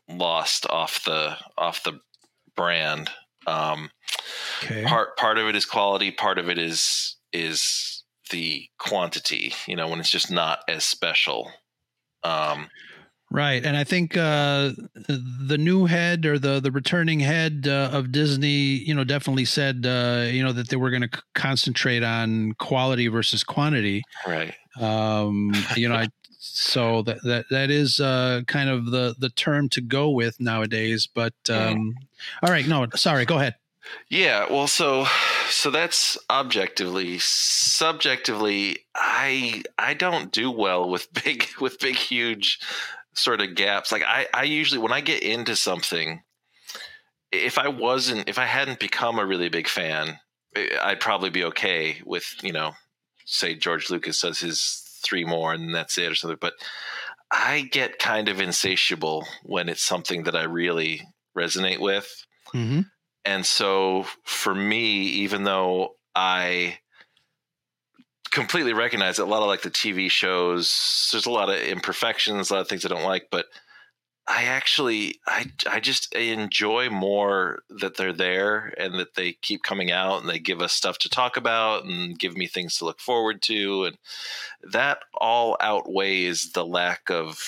lost 0.07 0.65
off 0.69 1.03
the 1.05 1.37
off 1.57 1.83
the 1.83 1.99
brand 2.55 3.09
um 3.47 3.89
Okay. 4.63 4.83
part 4.83 5.15
part 5.17 5.37
of 5.37 5.47
it 5.47 5.55
is 5.55 5.65
quality 5.65 6.11
part 6.11 6.37
of 6.37 6.49
it 6.49 6.57
is 6.57 7.15
is 7.31 8.03
the 8.31 8.67
quantity. 8.77 9.53
You 9.67 9.75
know, 9.75 9.87
when 9.87 9.99
it's 9.99 10.09
just 10.09 10.31
not 10.31 10.59
as 10.67 10.83
special. 10.83 11.51
Um, 12.23 12.69
Right, 13.31 13.63
and 13.63 13.77
I 13.77 13.83
think 13.83 14.17
uh, 14.17 14.71
the 15.07 15.57
new 15.59 15.85
head 15.85 16.25
or 16.25 16.39
the 16.39 16.59
the 16.59 16.71
returning 16.71 17.19
head 17.19 17.67
uh, 17.67 17.91
of 17.93 18.11
Disney, 18.11 18.47
you 18.83 18.95
know, 18.95 19.03
definitely 19.03 19.45
said, 19.45 19.85
uh, 19.85 20.25
you 20.31 20.41
know, 20.43 20.51
that 20.51 20.69
they 20.69 20.75
were 20.75 20.89
going 20.89 21.03
to 21.03 21.09
c- 21.15 21.21
concentrate 21.35 22.01
on 22.03 22.53
quality 22.53 23.07
versus 23.07 23.43
quantity. 23.43 24.01
right. 24.27 24.55
Um, 24.79 25.53
you 25.75 25.89
know, 25.89 25.95
I, 25.95 26.07
so 26.39 27.01
that 27.03 27.21
that 27.23 27.45
that 27.49 27.69
is 27.69 27.99
uh, 27.99 28.41
kind 28.47 28.69
of 28.69 28.87
the 28.87 29.15
the 29.19 29.29
term 29.29 29.69
to 29.69 29.81
go 29.81 30.09
with 30.09 30.39
nowadays. 30.39 31.07
But 31.13 31.33
um, 31.49 31.95
all 32.41 32.51
right, 32.51 32.67
no, 32.67 32.87
sorry, 32.95 33.25
go 33.25 33.37
ahead. 33.37 33.55
Yeah, 34.09 34.45
well, 34.49 34.67
so 34.67 35.05
so 35.49 35.69
that's 35.71 36.17
objectively. 36.29 37.17
Subjectively, 37.19 38.77
I 38.95 39.63
I 39.77 39.93
don't 39.93 40.31
do 40.31 40.51
well 40.51 40.89
with 40.89 41.11
big 41.23 41.45
with 41.59 41.79
big 41.79 41.95
huge 41.95 42.59
sort 43.13 43.41
of 43.41 43.55
gaps. 43.55 43.91
Like 43.91 44.03
I 44.03 44.27
I 44.33 44.43
usually 44.43 44.79
when 44.79 44.93
I 44.93 45.01
get 45.01 45.23
into 45.23 45.55
something, 45.55 46.23
if 47.31 47.57
I 47.57 47.67
wasn't 47.67 48.29
if 48.29 48.37
I 48.37 48.45
hadn't 48.45 48.79
become 48.79 49.19
a 49.19 49.25
really 49.25 49.49
big 49.49 49.67
fan, 49.67 50.19
I'd 50.81 50.99
probably 50.99 51.29
be 51.29 51.43
okay 51.45 52.01
with 52.05 52.35
you 52.41 52.53
know, 52.53 52.73
say 53.29 53.55
George 53.55 53.89
Lucas 53.89 54.21
does 54.21 54.39
his 54.39 54.83
three 55.03 55.23
more 55.23 55.53
and 55.53 55.73
that's 55.73 55.97
it 55.97 56.11
or 56.11 56.15
something. 56.15 56.37
But 56.39 56.53
I 57.31 57.61
get 57.71 57.99
kind 57.99 58.27
of 58.27 58.41
insatiable 58.41 59.25
when 59.43 59.69
it's 59.69 59.83
something 59.83 60.23
that 60.23 60.35
I 60.35 60.43
really 60.43 61.01
resonate 61.37 61.79
with. 61.79 62.25
Mm-hmm. 62.53 62.81
And 63.25 63.45
so 63.45 64.05
for 64.23 64.55
me, 64.55 65.01
even 65.03 65.43
though 65.43 65.95
I 66.15 66.79
completely 68.31 68.73
recognize 68.73 69.17
that 69.17 69.23
a 69.23 69.25
lot 69.25 69.41
of 69.41 69.47
like 69.47 69.61
the 69.61 69.69
TV 69.69 70.09
shows, 70.09 71.09
there's 71.11 71.27
a 71.27 71.31
lot 71.31 71.49
of 71.49 71.59
imperfections, 71.59 72.49
a 72.49 72.53
lot 72.55 72.61
of 72.61 72.67
things 72.67 72.85
I 72.85 72.89
don't 72.89 73.03
like, 73.03 73.27
but 73.31 73.45
I 74.29 74.43
actually 74.43 75.19
I 75.25 75.47
I 75.67 75.79
just 75.79 76.13
enjoy 76.13 76.91
more 76.91 77.63
that 77.69 77.97
they're 77.97 78.13
there 78.13 78.75
and 78.77 78.93
that 78.99 79.15
they 79.15 79.33
keep 79.33 79.63
coming 79.63 79.91
out 79.91 80.21
and 80.21 80.29
they 80.29 80.37
give 80.37 80.61
us 80.61 80.71
stuff 80.71 80.99
to 80.99 81.09
talk 81.09 81.35
about 81.35 81.83
and 81.83 82.17
give 82.17 82.37
me 82.37 82.45
things 82.45 82.77
to 82.77 82.85
look 82.85 82.99
forward 82.99 83.41
to 83.43 83.85
and 83.85 83.97
that 84.71 84.99
all 85.15 85.57
outweighs 85.59 86.51
the 86.53 86.63
lack 86.63 87.09
of 87.09 87.39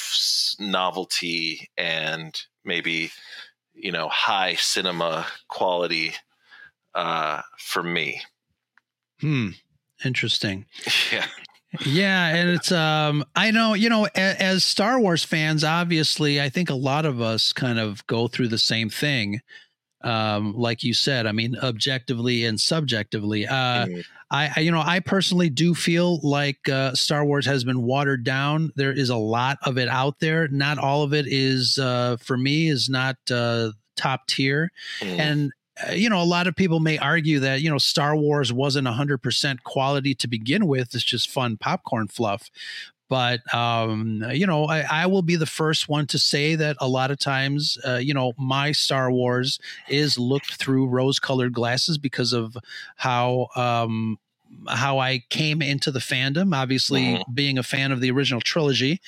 novelty 0.60 1.70
and 1.78 2.42
maybe 2.66 3.12
you 3.76 3.92
know 3.92 4.10
high 4.10 4.56
cinema 4.56 5.28
quality 5.48 6.14
uh 6.96 7.42
for 7.60 7.84
me 7.84 8.22
Hmm. 9.20 9.50
Interesting. 10.04 10.66
yeah 11.12 11.28
Yeah, 11.86 12.28
and 12.36 12.50
it's 12.50 12.72
um 12.72 13.24
I 13.36 13.52
know, 13.52 13.74
you 13.74 13.90
know, 13.90 14.06
as, 14.16 14.36
as 14.38 14.66
Star 14.66 15.00
Wars 15.00 15.24
fans, 15.24 15.64
obviously, 15.64 16.42
I 16.42 16.50
think 16.50 16.70
a 16.70 16.76
lot 16.76 17.06
of 17.06 17.22
us 17.22 17.54
kind 17.54 17.80
of 17.80 18.06
go 18.08 18.28
through 18.28 18.50
the 18.50 18.58
same 18.58 18.90
thing. 18.90 19.42
Um, 20.04 20.54
like 20.56 20.84
you 20.84 20.94
said, 20.96 21.28
I 21.28 21.32
mean, 21.32 21.56
objectively 21.62 22.46
and 22.46 22.60
subjectively. 22.60 23.46
Uh, 23.48 23.86
Mhm. 23.86 24.04
I, 24.32 24.50
I, 24.56 24.60
you 24.62 24.72
know, 24.72 24.82
I 24.82 25.02
personally 25.02 25.50
do 25.50 25.76
feel 25.76 26.20
like 26.22 26.70
uh, 26.70 26.94
Star 26.96 27.26
Wars 27.26 27.46
has 27.46 27.66
been 27.66 27.82
watered 27.82 28.24
down. 28.24 28.72
There 28.78 28.94
is 28.94 29.10
a 29.10 29.18
lot 29.18 29.58
of 29.64 29.78
it 29.78 29.90
out 29.90 30.20
there. 30.20 30.48
Not 30.48 30.78
all 30.78 31.04
of 31.04 31.14
it 31.14 31.26
is, 31.28 31.78
uh, 31.78 32.16
for 32.18 32.38
me, 32.38 32.70
is 32.70 32.90
not 32.90 33.18
uh, 33.30 33.72
top 33.98 34.28
tier. 34.28 34.72
Mhm. 35.02 35.20
And 35.20 35.52
you 35.94 36.10
know, 36.10 36.22
a 36.22 36.24
lot 36.24 36.48
of 36.48 36.56
people 36.56 36.80
may 36.80 36.98
argue 36.98 37.40
that 37.40 37.62
you 37.62 37.70
know 37.70 37.78
Star 37.78 38.16
Wars 38.16 38.52
wasn't 38.54 38.88
hundred 38.88 39.20
percent 39.20 39.64
quality 39.64 40.14
to 40.16 40.28
begin 40.28 40.68
with. 40.68 40.94
It's 40.96 41.04
just 41.04 41.30
fun 41.30 41.58
popcorn 41.58 42.08
fluff. 42.08 42.50
But 43.10 43.42
um, 43.54 44.24
you 44.32 44.48
know, 44.48 44.66
I, 44.66 44.86
I 44.90 45.06
will 45.06 45.22
be 45.22 45.36
the 45.36 45.46
first 45.46 45.90
one 45.90 46.08
to 46.08 46.18
say 46.18 46.56
that 46.56 46.78
a 46.80 46.88
lot 46.88 47.12
of 47.12 47.20
times, 47.20 47.78
uh, 47.86 47.98
you 47.98 48.14
know, 48.14 48.32
my 48.38 48.72
Star 48.72 49.12
Wars 49.12 49.60
is 49.90 50.18
looked 50.18 50.54
through 50.56 50.88
rose-colored 50.88 51.52
glasses 51.54 51.98
because 51.98 52.32
of 52.32 52.56
how 52.96 53.48
um, 53.58 54.18
how 54.70 55.00
I 55.00 55.24
came 55.30 55.62
into 55.62 55.92
the 55.92 56.00
fandom. 56.00 56.56
Obviously, 56.56 57.02
Mhm. 57.04 57.24
being 57.34 57.58
a 57.58 57.64
fan 57.64 57.92
of 57.92 58.00
the 58.00 58.12
original 58.12 58.40
trilogy, 58.42 59.02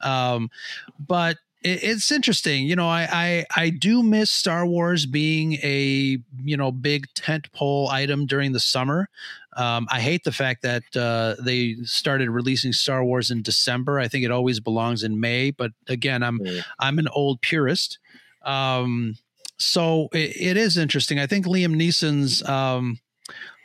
um, 0.00 0.50
but 0.98 1.36
it's 1.62 2.10
interesting. 2.10 2.66
You 2.66 2.76
know, 2.76 2.88
I, 2.88 3.08
I 3.12 3.46
I 3.56 3.70
do 3.70 4.02
miss 4.02 4.30
Star 4.30 4.66
Wars 4.66 5.06
being 5.06 5.54
a 5.62 6.18
you 6.42 6.56
know 6.56 6.72
big 6.72 7.06
tent 7.14 7.52
pole 7.52 7.88
item 7.88 8.26
during 8.26 8.52
the 8.52 8.60
summer. 8.60 9.08
Um, 9.56 9.86
I 9.90 10.00
hate 10.00 10.24
the 10.24 10.32
fact 10.32 10.62
that 10.62 10.84
uh, 10.96 11.34
they 11.42 11.74
started 11.82 12.30
releasing 12.30 12.72
Star 12.72 13.04
Wars 13.04 13.30
in 13.30 13.42
December. 13.42 13.98
I 13.98 14.08
think 14.08 14.24
it 14.24 14.30
always 14.30 14.60
belongs 14.60 15.02
in 15.02 15.20
May. 15.20 15.50
But 15.50 15.72
again, 15.88 16.22
I'm 16.22 16.38
Mm. 16.38 16.62
I'm 16.78 16.98
an 16.98 17.08
old 17.08 17.40
purist. 17.42 17.98
Um, 18.42 19.16
so 19.58 20.08
it, 20.12 20.36
it 20.40 20.56
is 20.56 20.78
interesting. 20.78 21.18
I 21.18 21.26
think 21.26 21.44
Liam 21.46 21.74
Neeson's 21.74 22.42
um, 22.48 22.98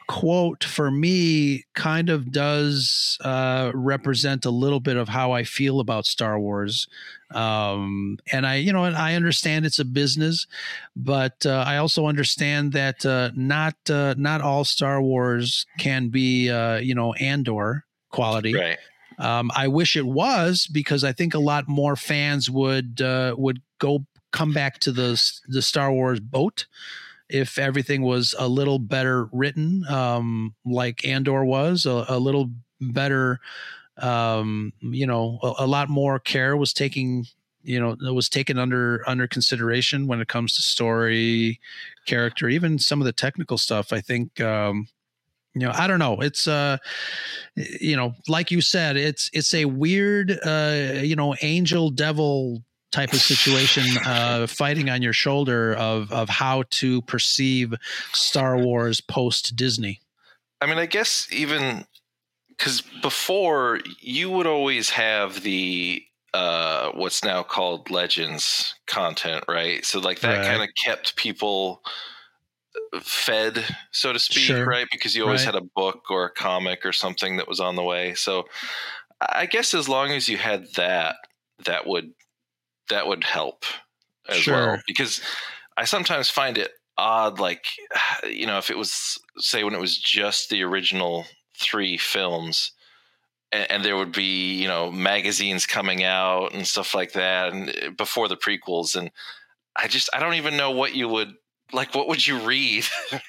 quote 0.07 0.63
for 0.63 0.91
me 0.91 1.65
kind 1.73 2.09
of 2.09 2.31
does 2.31 3.17
uh, 3.21 3.71
represent 3.73 4.45
a 4.45 4.49
little 4.49 4.79
bit 4.79 4.97
of 4.97 5.09
how 5.09 5.31
I 5.31 5.43
feel 5.43 5.79
about 5.79 6.05
Star 6.05 6.39
Wars. 6.39 6.87
Um, 7.33 8.19
and 8.31 8.45
I, 8.45 8.55
you 8.55 8.71
know, 8.71 8.85
and 8.85 8.95
I 8.95 9.15
understand 9.15 9.65
it's 9.65 9.79
a 9.79 9.85
business, 9.85 10.47
but 10.95 11.45
uh, 11.45 11.63
I 11.67 11.77
also 11.77 12.05
understand 12.05 12.73
that 12.73 13.05
uh, 13.05 13.31
not 13.35 13.75
uh, 13.89 14.15
not 14.17 14.41
all 14.41 14.63
Star 14.63 15.01
Wars 15.01 15.65
can 15.79 16.09
be, 16.09 16.49
uh, 16.49 16.77
you 16.77 16.95
know, 16.95 17.13
Andor 17.13 17.85
quality. 18.11 18.53
right 18.53 18.77
Um, 19.17 19.51
I 19.55 19.67
wish 19.67 19.95
it 19.95 20.05
was 20.05 20.67
because 20.67 21.03
I 21.03 21.13
think 21.13 21.33
a 21.33 21.39
lot 21.39 21.67
more 21.67 21.95
fans 21.95 22.49
would 22.49 23.01
uh, 23.01 23.35
would 23.37 23.61
go 23.79 24.05
come 24.31 24.53
back 24.53 24.79
to 24.79 24.91
the 24.91 25.21
the 25.47 25.61
Star 25.61 25.91
Wars 25.91 26.19
boat 26.19 26.65
if 27.29 27.57
everything 27.57 28.01
was 28.01 28.35
a 28.38 28.47
little 28.47 28.79
better 28.79 29.27
written, 29.31 29.85
um, 29.88 30.55
like 30.65 31.05
Andor 31.05 31.43
was, 31.43 31.85
a, 31.85 32.05
a 32.09 32.19
little 32.19 32.51
better. 32.79 33.39
Um, 33.97 34.73
you 34.81 35.07
know, 35.07 35.39
a, 35.41 35.63
a 35.65 35.67
lot 35.67 35.89
more 35.89 36.19
care 36.19 36.57
was 36.57 36.73
taking 36.73 37.25
you 37.65 37.79
know 37.79 37.95
was 38.13 38.29
taken 38.29 38.57
under 38.57 39.03
under 39.07 39.27
consideration 39.27 40.07
when 40.07 40.21
it 40.21 40.27
comes 40.27 40.55
to 40.55 40.61
story 40.61 41.59
character 42.05 42.47
even 42.47 42.77
some 42.77 43.01
of 43.01 43.05
the 43.05 43.11
technical 43.11 43.57
stuff 43.57 43.91
i 43.91 43.99
think 43.99 44.39
um 44.39 44.88
you 45.55 45.61
know 45.61 45.71
i 45.73 45.88
don't 45.88 45.99
know 45.99 46.15
it's 46.21 46.47
uh 46.47 46.77
you 47.55 47.95
know 47.95 48.13
like 48.27 48.51
you 48.51 48.61
said 48.61 48.95
it's 48.95 49.29
it's 49.33 49.53
a 49.53 49.65
weird 49.65 50.38
uh 50.45 51.01
you 51.01 51.15
know 51.15 51.35
angel 51.41 51.89
devil 51.89 52.63
type 52.95 53.13
of 53.13 53.21
situation 53.21 53.97
uh 54.05 54.47
fighting 54.47 54.89
on 54.89 55.01
your 55.01 55.13
shoulder 55.13 55.73
of 55.75 56.12
of 56.12 56.29
how 56.29 56.63
to 56.69 57.01
perceive 57.03 57.73
star 58.13 58.58
wars 58.58 59.01
post 59.01 59.55
disney 59.55 59.99
I 60.62 60.67
mean, 60.67 60.77
I 60.77 60.86
guess 60.86 61.27
even 61.31 61.86
because 62.49 62.81
before 63.01 63.79
you 63.99 64.29
would 64.31 64.47
always 64.47 64.89
have 64.91 65.43
the 65.43 66.03
uh, 66.34 66.91
what's 66.93 67.23
now 67.23 67.43
called 67.43 67.89
legends 67.89 68.75
content, 68.88 69.43
right? 69.47 69.86
So 69.86 69.99
like 69.99 70.21
that 70.21 70.41
Right. 70.41 70.45
kind 70.45 70.63
of 70.63 70.69
kept 70.84 71.15
people 71.17 71.81
fed, 73.01 73.65
so 73.91 74.13
to 74.13 74.19
speak, 74.19 74.47
Sure. 74.47 74.65
right? 74.65 74.88
Because 74.91 75.15
you 75.15 75.23
always 75.23 75.43
Right. 75.45 75.53
had 75.53 75.55
a 75.55 75.67
book 75.75 76.05
or 76.10 76.25
a 76.25 76.31
comic 76.31 76.86
or 76.86 76.93
something 76.93 77.38
that 77.38 77.47
was 77.47 77.60
on 77.60 77.75
the 77.75 77.84
way. 77.84 78.13
So 78.15 78.45
I 79.21 79.45
guess 79.45 79.73
as 79.73 79.89
long 79.89 80.12
as 80.12 80.29
you 80.29 80.38
had 80.38 80.67
that, 80.75 81.17
that 81.65 81.88
would 81.88 82.13
that 82.89 83.08
would 83.08 83.24
help 83.24 83.65
as 84.28 84.45
well. 84.48 84.82
Because 84.88 85.21
I 85.78 85.86
sometimes 85.86 86.30
find 86.30 86.58
it 86.58 86.71
odd, 86.98 87.39
like 87.39 87.65
you 88.30 88.45
know, 88.45 88.58
if 88.58 88.69
it 88.69 88.78
was 88.78 89.19
say 89.38 89.63
when 89.63 89.74
it 89.74 89.82
was 89.82 89.98
just 89.98 90.50
the 90.50 90.63
original 90.63 91.26
three 91.58 91.98
films 91.98 92.71
and, 93.56 93.71
and 93.71 93.86
there 93.86 93.95
would 93.95 94.12
be 94.12 94.54
you 94.54 94.67
know 94.67 94.91
magazines 94.91 95.65
coming 95.65 96.04
out 96.04 96.54
and 96.54 96.67
stuff 96.67 96.93
like 96.93 97.13
that 97.13 97.54
and 97.54 97.69
uh, 97.69 97.89
before 97.98 98.28
the 98.28 98.38
prequels 98.38 98.95
and 98.95 99.10
i 99.76 99.88
just 99.88 100.10
i 100.13 100.19
don't 100.19 100.36
even 100.36 100.58
know 100.58 100.71
what 100.71 100.95
you 100.95 101.08
would 101.08 101.34
like 101.73 101.93
what 101.95 102.08
would 102.08 102.25
you 102.25 102.39
read? 102.39 102.86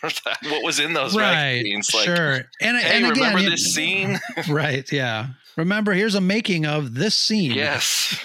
What 0.43 0.63
was 0.63 0.79
in 0.79 0.93
those 0.93 1.17
right 1.17 1.33
magazines? 1.57 1.91
Like 1.95 2.05
sure. 2.05 2.35
And, 2.61 2.77
hey 2.79 2.97
and 2.97 3.07
again 3.07 3.13
remember 3.35 3.39
it- 3.47 3.51
this 3.51 3.75
scene? 3.75 4.19
Right 4.49 4.91
yeah. 4.93 5.29
Remember 5.57 5.93
here's 5.95 6.15
a 6.15 6.21
making 6.21 6.67
of 6.67 6.95
this 6.95 7.15
scene. 7.15 7.53
Yes. 7.53 8.19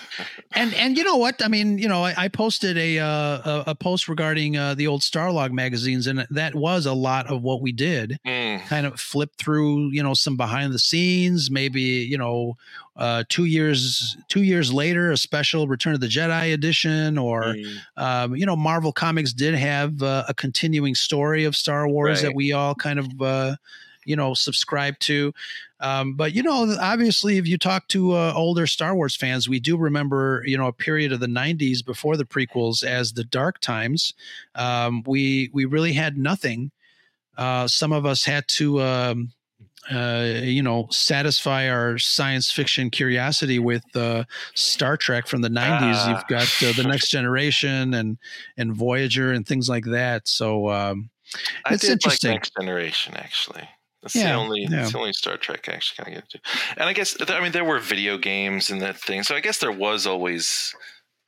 And 0.54 0.74
and 0.74 0.98
you 0.98 1.04
know 1.06 1.16
what? 1.16 1.42
I 1.44 1.48
mean 1.48 1.78
you 1.78 1.88
know 1.88 2.04
i, 2.04 2.14
I 2.18 2.28
posted 2.28 2.78
a, 2.78 3.00
uh, 3.00 3.08
a 3.08 3.64
a 3.68 3.76
post 3.76 4.08
regarding 4.10 4.58
uh, 4.58 4.76
the 4.76 4.88
old 4.88 5.02
starlog 5.02 5.52
magazines 5.52 6.08
and 6.08 6.28
that 6.30 6.56
was 6.56 6.86
a 6.86 6.94
lot 6.94 7.28
of 7.28 7.42
what 7.42 7.62
we 7.62 7.72
did. 7.72 8.18
Mm, 8.26 8.66
kind 8.68 8.86
of 8.86 9.00
flip 9.00 9.32
through 9.38 9.92
you 9.92 10.04
know 10.04 10.14
some 10.14 10.36
behind 10.38 10.74
the 10.74 10.80
scenes 10.80 11.50
maybe 11.50 11.82
you 11.82 12.18
know 12.18 12.58
uh 13.02 13.24
two 13.30 13.46
years 13.46 14.16
two 14.28 14.44
years 14.44 14.72
later 14.72 15.12
a 15.12 15.18
special 15.18 15.68
return 15.68 15.94
of 15.94 16.00
the 16.00 16.08
jedi 16.08 16.54
edition 16.54 17.18
or 17.18 17.56
mm, 17.56 17.78
um, 17.98 18.36
you 18.36 18.46
know 18.46 18.56
marvel 18.56 18.92
comics 18.92 19.34
did 19.34 19.56
have 19.56 20.02
uh, 20.04 20.24
a 20.30 20.34
continuing 20.34 20.96
story 20.96 21.44
of 21.44 21.56
star 21.56 21.88
wars 21.88 22.22
that 22.22 22.36
we 22.36 22.52
all 22.52 22.76
kind 22.76 23.00
of 23.00 23.22
uh 23.22 23.56
you 24.06 24.16
know, 24.16 24.34
subscribe 24.34 24.98
to. 25.00 25.34
Um, 25.80 26.14
but 26.14 26.34
you 26.34 26.44
know, 26.44 26.76
obviously, 26.80 27.38
if 27.38 27.48
you 27.48 27.58
talk 27.58 27.88
to 27.90 28.14
uh, 28.14 28.34
older 28.36 28.68
Star 28.68 28.96
Wars 28.96 29.16
fans, 29.16 29.50
we 29.50 29.60
do 29.60 29.78
remember, 29.78 30.44
you 30.46 30.58
know, 30.58 30.68
a 30.68 30.74
period 30.74 31.12
of 31.12 31.20
the 31.20 31.28
'90s 31.28 31.84
before 31.84 32.18
the 32.18 32.26
prequels 32.26 32.84
as 32.84 33.14
the 33.14 33.24
dark 33.24 33.60
times. 33.60 34.14
Um, 34.56 35.04
we 35.06 35.50
we 35.54 35.66
really 35.66 35.94
had 35.94 36.18
nothing. 36.18 36.72
Uh, 37.38 37.68
some 37.68 37.92
of 37.92 38.06
us 38.06 38.24
had 38.24 38.48
to. 38.50 38.82
Um, 38.82 39.32
uh, 39.92 40.40
you 40.44 40.62
know, 40.62 40.88
satisfy 40.92 41.70
our 41.70 41.98
science 41.98 42.52
fiction 42.52 42.90
curiosity 42.90 43.58
with 43.60 43.84
uh, 43.96 44.24
Star 44.54 44.98
Trek 44.98 45.28
from 45.28 45.42
the 45.42 45.50
'90s. 45.50 45.94
Ah. 45.96 46.10
You've 46.12 46.28
got 46.28 46.64
uh, 46.64 46.74
the 46.82 46.88
Next 46.88 47.10
Generation 47.10 47.94
and 47.94 48.18
and 48.58 48.74
Voyager 48.76 49.32
and 49.32 49.48
things 49.48 49.68
like 49.70 49.86
that. 49.86 50.28
So 50.28 50.70
um, 50.70 51.10
I 51.66 51.74
It's 51.74 51.84
interesting. 51.84 52.32
like 52.32 52.36
Next 52.42 52.54
Generation 52.60 53.16
actually. 53.16 53.68
That's 54.04 54.16
Yeah, 54.16 54.30
the 54.34 54.40
only 54.40 54.62
yeah. 54.62 54.70
that's 54.70 54.92
the 54.94 54.98
only 55.00 55.14
Star 55.14 55.38
Trek 55.38 55.68
I 55.70 55.74
actually 55.74 56.04
kind 56.04 56.18
of 56.18 56.24
get 56.24 56.34
into. 56.36 56.76
And 56.78 56.90
I 56.90 56.94
guess 56.94 57.16
I 57.30 57.40
mean 57.42 57.52
there 57.52 57.66
were 57.66 57.80
video 57.80 58.18
games 58.18 58.70
and 58.70 58.82
that 58.82 58.98
thing, 58.98 59.24
so 59.24 59.36
I 59.36 59.40
guess 59.42 59.58
there 59.60 59.72
was 59.72 60.06
always 60.08 60.74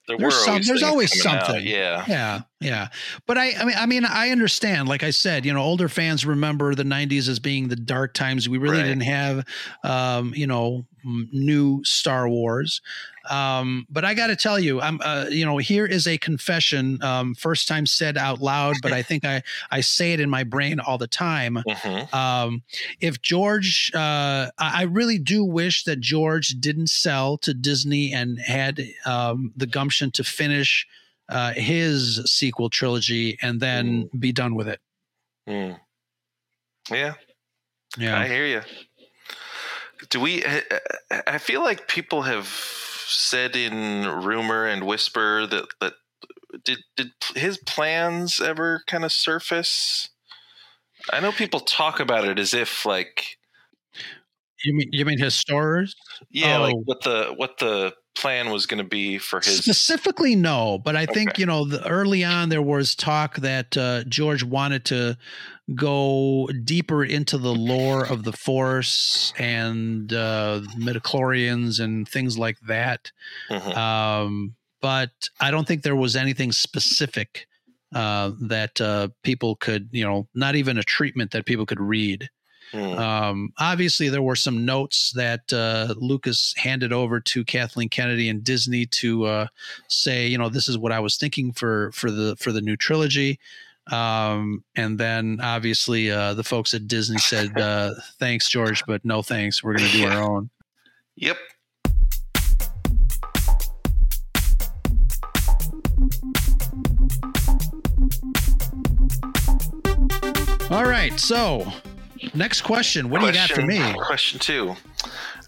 there 0.07 0.17
There's 0.17 0.33
were 0.33 0.39
some- 0.39 0.49
always 0.53 0.67
there's 0.67 0.83
always 0.83 1.21
coming 1.21 1.37
out, 1.39 1.45
something. 1.47 1.67
Yeah, 1.67 2.03
yeah, 2.07 2.41
yeah. 2.63 2.87
But 3.27 3.37
I, 3.37 3.53
I 3.53 3.65
mean, 3.65 3.75
I 3.77 3.85
mean, 3.85 4.05
I 4.05 4.29
understand. 4.29 4.87
Like 4.87 5.03
I 5.03 5.11
said, 5.11 5.45
you 5.45 5.53
know, 5.53 5.61
older 5.61 5.89
fans 5.89 6.25
remember 6.25 6.73
the 6.75 6.83
'90s 6.83 7.27
as 7.29 7.39
being 7.39 7.67
the 7.67 7.75
dark 7.75 8.13
times. 8.13 8.47
We 8.49 8.57
really 8.57 8.77
Right. 8.77 8.83
didn't 8.85 9.03
have, 9.03 9.45
um, 9.83 10.33
you 10.35 10.47
know, 10.47 10.85
new 11.03 11.83
Star 11.83 12.29
Wars. 12.29 12.81
Um, 13.29 13.85
but 13.89 14.03
I 14.05 14.13
got 14.13 14.27
to 14.27 14.35
tell 14.35 14.59
you, 14.59 14.81
I'm, 14.81 14.99
uh, 15.03 15.25
you 15.29 15.45
know, 15.45 15.57
here 15.57 15.85
is 15.85 16.07
a 16.07 16.17
confession. 16.17 17.01
Um, 17.03 17.35
first 17.35 17.67
time 17.67 17.85
said 17.85 18.17
out 18.17 18.41
loud, 18.41 18.77
but 18.81 18.91
I 18.93 19.01
think 19.09 19.23
I 19.25 19.43
I 19.71 19.81
say 19.81 20.13
it 20.13 20.19
in 20.19 20.29
my 20.29 20.43
brain 20.43 20.79
all 20.79 20.97
the 20.97 21.07
time. 21.07 21.57
Mhm. 21.67 22.13
Um, 22.13 22.63
if 22.99 23.21
George, 23.21 23.91
uh, 23.93 24.47
I 24.57 24.81
I 24.81 24.81
really 24.83 25.17
do 25.19 25.43
wish 25.43 25.83
that 25.85 25.99
George 26.01 26.49
didn't 26.59 26.87
sell 26.89 27.37
to 27.39 27.53
Disney 27.53 28.13
and 28.13 28.39
had 28.39 28.81
um, 29.05 29.51
the 29.55 29.67
gumption 29.67 30.11
to 30.11 30.23
finish 30.23 30.85
uh, 31.29 31.53
his 31.53 32.21
sequel 32.25 32.69
trilogy 32.69 33.37
and 33.41 33.59
then 33.59 34.09
be 34.19 34.31
done 34.31 34.55
with 34.55 34.67
it. 34.67 34.79
Mm. 35.47 35.79
yeah. 36.91 37.13
I 37.97 38.27
hear 38.27 38.45
you. 38.45 38.61
Do 40.09 40.19
we? 40.19 40.43
I- 40.45 41.37
feel 41.37 41.63
like 41.63 41.87
people 41.87 42.23
have 42.23 42.47
said 42.47 43.55
in 43.55 44.05
rumor 44.07 44.65
and 44.65 44.85
whisper 44.85 45.45
that 45.47 45.65
that 45.79 45.93
did 46.65 46.79
did 46.97 47.11
his 47.35 47.57
plans 47.57 48.39
ever 48.41 48.81
kind 48.87 49.03
of 49.05 49.11
surface? 49.11 50.09
I 51.11 51.19
know 51.19 51.31
people 51.31 51.59
talk 51.59 51.99
about 51.99 52.25
it 52.25 52.39
as 52.39 52.53
if 52.53 52.85
like 52.85 53.37
You 54.63 54.73
mean 54.73 54.89
you 54.91 55.05
mean 55.05 55.19
his 55.19 55.35
stores? 55.35 55.95
yeah, 56.29 56.57
like 56.57 56.75
Oh. 56.75 56.81
what 56.85 57.01
the 57.03 57.33
what 57.35 57.57
the 57.59 57.93
plan 58.15 58.49
was 58.49 58.65
going 58.65 58.77
to 58.79 58.87
be 58.87 59.17
for 59.17 59.39
his. 59.39 59.57
Specifically, 59.57 60.35
no. 60.35 60.77
But 60.77 60.95
I 60.95 61.05
think 61.05 61.37
you 61.37 61.45
know, 61.45 61.65
the, 61.65 61.85
early 61.87 62.23
on 62.23 62.49
there 62.49 62.61
was 62.61 62.95
talk 62.95 63.37
that 63.37 63.77
uh, 63.77 64.03
George 64.05 64.43
wanted 64.43 64.85
to 64.85 65.17
go 65.75 66.49
deeper 66.63 67.03
into 67.03 67.37
the 67.37 67.53
lore 67.53 68.05
of 68.05 68.23
the 68.23 68.33
Force 68.33 69.33
and 69.37 70.11
uh, 70.11 70.61
midichlorians 70.77 71.79
and 71.79 72.07
things 72.07 72.37
like 72.37 72.59
that. 72.67 73.11
Mhm. 73.49 73.75
um, 73.75 74.55
but 74.81 75.29
I 75.39 75.49
don't 75.49 75.65
think 75.65 75.83
there 75.83 75.95
was 75.95 76.17
anything 76.17 76.51
specific 76.51 77.47
uh, 77.95 78.31
that 78.41 78.81
uh, 78.81 79.07
people 79.23 79.55
could, 79.55 79.87
you 79.91 80.03
know, 80.03 80.27
not 80.35 80.55
even 80.55 80.77
a 80.77 80.83
treatment 80.83 81.31
that 81.31 81.45
people 81.45 81.65
could 81.65 81.79
read. 81.79 82.29
Hmm. 82.73 82.97
Um, 82.97 83.53
obviously, 83.59 84.09
there 84.09 84.23
were 84.23 84.35
some 84.35 84.65
notes 84.65 85.11
that 85.11 85.53
uh, 85.53 85.93
Lucas 85.95 86.55
handed 86.57 86.91
over 86.91 87.19
to 87.19 87.45
Kathleen 87.45 87.87
Kennedy 87.87 88.29
and 88.29 88.43
Disney 88.43 88.87
to 88.87 89.25
uh, 89.25 89.47
say, 89.87 90.25
you 90.25 90.39
know, 90.39 90.49
this 90.49 90.67
is 90.67 90.77
what 90.79 90.91
I 90.91 90.99
was 90.99 91.15
thinking 91.15 91.51
for 91.51 91.91
for 91.91 92.09
the 92.09 92.35
for 92.37 92.51
the 92.51 92.61
new 92.61 92.75
trilogy. 92.75 93.39
Um, 93.91 94.63
and 94.75 94.97
then 94.97 95.39
obviously 95.43 96.09
uh, 96.09 96.33
the 96.33 96.43
folks 96.43 96.73
at 96.73 96.87
Disney 96.87 97.19
said, 97.19 97.55
uh, 97.59 97.93
"Thanks, 98.17 98.49
George, 98.49 98.83
but 98.87 99.05
no 99.05 99.21
thanks. 99.21 99.63
We're 99.63 99.77
going 99.77 99.91
to 99.91 99.97
do 99.97 100.07
our 100.07 100.23
own." 100.23 100.49
Yep. 101.15 101.37
All 110.71 110.85
right, 110.85 111.19
so 111.19 111.71
next 112.33 112.61
question. 112.61 113.09
What 113.09 113.21
do 113.21 113.27
you 113.27 113.33
got 113.33 113.49
for 113.49 113.61
me? 113.61 113.93
Question 113.93 114.39
two. 114.39 114.69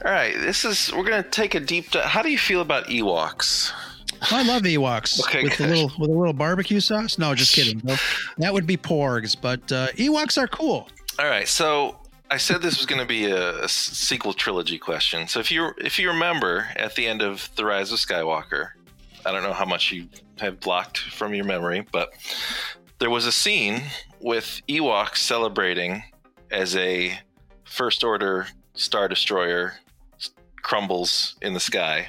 All 0.03 0.11
right, 0.11 0.35
this 0.35 0.65
is 0.65 0.91
we're 0.93 1.03
gonna 1.03 1.23
take 1.23 1.55
a 1.55 1.59
deep 1.59 1.91
dive. 1.91 2.05
How 2.05 2.21
do 2.21 2.29
you 2.29 2.37
feel 2.37 2.61
about 2.61 2.85
Ewoks? 2.87 3.71
I 4.31 4.43
love 4.43 4.63
Ewoks 4.63 5.19
Okay, 5.21 5.43
with 5.43 5.59
a 5.59 5.67
little 5.67 5.91
with 5.97 6.09
a 6.09 6.13
little 6.13 6.33
barbecue 6.33 6.79
sauce. 6.79 7.17
No, 7.17 7.35
just 7.35 7.53
kidding. 7.53 7.81
No, 7.83 7.95
that 8.37 8.53
would 8.53 8.65
be 8.65 8.77
porgs, 8.77 9.35
but 9.39 9.71
uh, 9.71 9.87
Ewoks 9.93 10.37
are 10.37 10.47
cool. 10.47 10.87
All 11.19 11.27
right, 11.27 11.47
so 11.47 11.97
I 12.29 12.37
said 12.37 12.61
this 12.61 12.77
was 12.77 12.85
going 12.85 12.99
to 12.99 13.07
be 13.07 13.25
a 13.25 13.67
sequel 13.67 14.33
trilogy 14.33 14.77
question. 14.77 15.27
So 15.27 15.39
if 15.39 15.51
you 15.51 15.71
if 15.77 15.99
you 15.99 16.09
remember 16.09 16.67
at 16.75 16.95
the 16.95 17.07
end 17.07 17.21
of 17.21 17.49
the 17.55 17.65
Rise 17.65 17.91
of 17.91 17.99
Skywalker, 17.99 18.69
I 19.25 19.31
don't 19.31 19.43
know 19.43 19.53
how 19.53 19.65
much 19.65 19.91
you 19.91 20.07
have 20.39 20.59
blocked 20.59 20.97
from 20.99 21.33
your 21.33 21.45
memory, 21.45 21.85
but 21.91 22.09
there 22.99 23.09
was 23.09 23.25
a 23.25 23.31
scene 23.31 23.83
with 24.19 24.61
Ewoks 24.67 25.17
celebrating 25.17 26.03
as 26.55 26.75
a 26.77 27.19
First 27.65 28.03
Order 28.03 28.47
Star 28.73 29.07
Destroyer 29.09 29.73
crumbles 30.61 31.35
in 31.41 31.53
the 31.53 31.59
sky, 31.59 32.07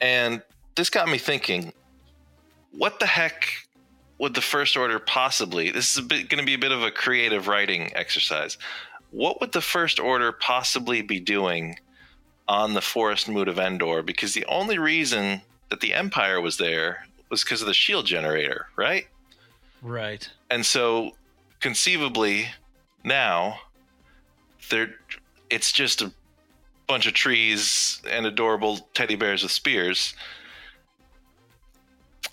and 0.00 0.40
this 0.76 0.88
got 0.88 1.08
me 1.08 1.18
thinking: 1.18 1.72
what 2.72 3.00
the 3.00 3.06
heck 3.06 3.52
would 4.18 4.34
the 4.34 4.40
First 4.40 4.76
Order 4.76 4.98
possibly? 5.00 5.70
This 5.70 5.96
is 5.96 6.04
going 6.06 6.28
to 6.28 6.44
be 6.44 6.54
a 6.54 6.58
bit 6.58 6.72
of 6.72 6.82
a 6.82 6.90
creative 6.90 7.48
writing 7.48 7.90
exercise. 7.94 8.56
What 9.10 9.40
would 9.40 9.52
the 9.52 9.60
First 9.60 9.98
Order 9.98 10.32
possibly 10.32 11.02
be 11.02 11.18
doing 11.18 11.78
on 12.46 12.74
the 12.74 12.80
Forest 12.80 13.28
Moon 13.28 13.48
of 13.48 13.58
Endor? 13.58 14.02
Because 14.02 14.34
the 14.34 14.44
only 14.46 14.78
reason 14.78 15.42
that 15.70 15.80
the 15.80 15.94
Empire 15.94 16.40
was 16.40 16.56
there 16.56 17.06
was 17.30 17.42
because 17.42 17.62
of 17.62 17.66
the 17.66 17.74
shield 17.74 18.06
generator, 18.06 18.66
right? 18.76 19.06
Right. 19.82 20.28
And 20.50 20.64
so, 20.64 21.12
conceivably, 21.60 22.48
now 23.04 23.60
there, 24.70 24.94
it's 25.50 25.72
just 25.72 26.02
a 26.02 26.12
bunch 26.86 27.06
of 27.06 27.14
trees 27.14 28.00
and 28.08 28.26
adorable 28.26 28.88
teddy 28.94 29.14
bears 29.14 29.42
with 29.42 29.52
spears. 29.52 30.14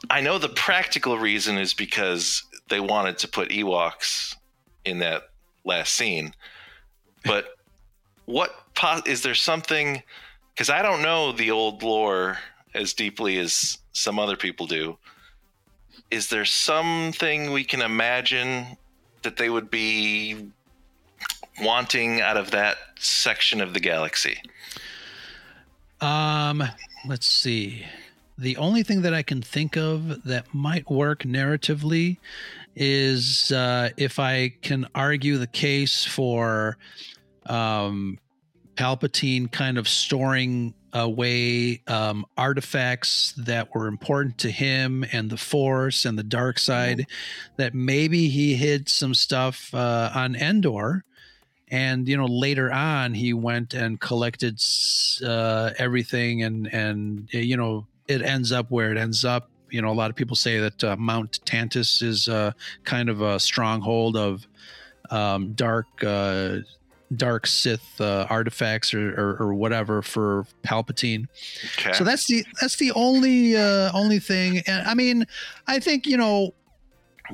I 0.10 0.22
know 0.22 0.38
the 0.38 0.50
practical 0.50 1.18
reason 1.18 1.58
is 1.58 1.74
because 1.74 2.44
they 2.70 2.80
wanted 2.80 3.18
to 3.20 3.28
put 3.28 3.50
Ewoks 3.50 4.36
in 4.86 5.00
that 5.00 5.24
last 5.64 5.94
scene, 5.94 6.34
but 7.24 7.56
what 8.26 8.52
po- 8.76 9.02
is 9.06 9.22
there 9.24 9.36
something? 9.36 10.04
Because 10.54 10.70
I 10.70 10.82
don't 10.82 11.02
know 11.02 11.32
the 11.32 11.52
old 11.52 11.84
lore 11.84 12.38
as 12.74 12.94
deeply 12.94 13.38
as 13.38 13.78
some 13.94 14.20
other 14.20 14.36
people 14.36 14.68
do 14.68 14.98
is 16.12 16.30
there 16.30 16.46
something 16.46 17.52
we 17.52 17.64
can 17.64 17.82
imagine 17.82 18.78
that 19.26 19.38
they 19.38 19.50
would 19.50 19.70
be 19.70 20.52
wanting 21.62 22.22
out 22.22 22.38
of 22.38 22.52
that 22.52 22.78
section 22.98 23.62
of 23.62 23.74
the 23.74 23.80
galaxy? 23.80 24.42
Um, 26.02 26.64
let's 27.08 27.28
see. 27.28 27.86
The 28.38 28.58
only 28.58 28.84
thing 28.84 29.02
that 29.04 29.14
I 29.14 29.24
can 29.24 29.42
think 29.42 29.78
of 29.78 30.24
that 30.24 30.54
might 30.54 30.90
work 30.90 31.24
narratively 31.24 32.18
is 32.76 33.52
uh, 33.52 33.90
if 33.96 34.20
I 34.20 34.50
can 34.62 34.88
argue 34.94 35.38
the 35.38 35.48
case 35.48 36.04
for 36.04 36.78
um, 37.46 38.20
Palpatine 38.76 39.52
kind 39.52 39.78
of 39.78 39.88
storing 39.88 40.74
away 40.94 41.82
um, 41.88 42.26
artifacts 42.38 43.34
that 43.38 43.76
were 43.76 43.88
important 43.88 44.38
to 44.40 44.50
him 44.50 45.06
and 45.12 45.30
the 45.30 45.38
Force 45.38 46.06
and 46.06 46.18
the 46.18 46.24
dark 46.24 46.58
side, 46.58 47.08
that 47.58 47.74
maybe 47.74 48.30
he 48.30 48.56
hid 48.56 48.88
some 48.88 49.14
stuff 49.14 49.74
uh, 49.74 50.12
on 50.16 50.36
Endor. 50.36 51.04
And 51.68 52.08
you 52.08 52.16
know 52.16 52.28
later 52.28 52.72
on 52.72 53.16
he 53.16 53.34
went 53.34 53.74
and 53.74 54.00
collected 54.00 54.62
uh, 55.26 55.72
everything 55.80 56.44
and 56.44 56.72
and 56.72 57.28
you 57.34 57.58
know 57.58 57.88
it 58.08 58.22
ends 58.22 58.52
up 58.52 58.70
where 58.70 58.92
it 58.92 58.98
ends 58.98 59.26
up. 59.26 59.50
You 59.72 59.82
know 59.82 59.90
a 59.90 59.98
lot 59.98 60.12
of 60.12 60.16
people 60.16 60.36
say 60.36 60.60
that 60.60 60.84
uh, 60.84 60.96
Mount 60.96 61.40
Tantiss 61.44 62.04
is 62.04 62.28
uh, 62.28 62.52
kind 62.84 63.10
of 63.10 63.22
a 63.22 63.40
stronghold 63.40 64.16
of 64.16 64.48
um, 65.10 65.54
dark 65.54 65.88
uh, 66.04 66.58
dark 67.16 67.46
sith 67.46 68.02
uh, 68.02 68.26
artifacts 68.30 68.94
or, 68.94 69.14
or, 69.14 69.38
or 69.38 69.54
whatever 69.54 70.02
for 70.02 70.46
palpatine 70.64 71.28
Okay. 71.78 71.94
so 71.94 72.04
that's 72.04 72.26
the 72.28 72.44
that's 72.60 72.78
the 72.78 72.92
only 72.94 73.56
uh 73.56 73.92
only 73.94 74.20
thing 74.20 74.62
and 74.66 74.88
i 74.88 74.94
mean 74.94 75.26
i 75.68 75.80
think 75.80 76.08
you 76.08 76.18
know 76.18 76.54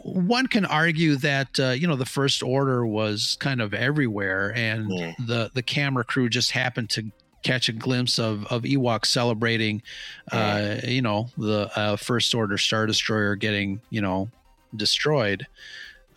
one 0.03 0.47
can 0.47 0.65
argue 0.65 1.15
that 1.17 1.59
uh, 1.59 1.69
you 1.71 1.85
know 1.85 1.97
the 1.97 2.05
first 2.05 2.41
order 2.41 2.85
was 2.85 3.35
kind 3.41 3.61
of 3.61 3.73
everywhere, 3.73 4.53
and 4.55 4.89
Mm. 4.89 5.27
the 5.27 5.51
the 5.53 5.61
camera 5.61 6.05
crew 6.05 6.29
just 6.29 6.51
happened 6.51 6.89
to 6.91 7.11
catch 7.43 7.67
a 7.67 7.73
glimpse 7.73 8.17
of 8.17 8.45
of 8.45 8.61
Ewoks 8.63 9.07
celebrating, 9.07 9.81
uh, 10.31 10.77
you 10.85 11.01
know, 11.01 11.27
the 11.37 11.69
uh, 11.75 11.97
first 11.97 12.33
order 12.33 12.57
star 12.57 12.85
destroyer 12.85 13.35
getting 13.35 13.81
you 13.89 13.99
know 14.01 14.29
destroyed. 14.73 15.45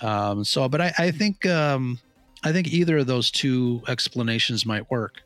Um, 0.00 0.44
so, 0.44 0.68
but 0.68 0.80
I, 0.80 0.92
I 0.96 1.10
think 1.10 1.44
um, 1.44 1.98
I 2.44 2.52
think 2.52 2.68
either 2.68 2.98
of 2.98 3.06
those 3.06 3.30
two 3.30 3.82
explanations 3.88 4.66
might 4.66 4.90
work. 4.90 5.22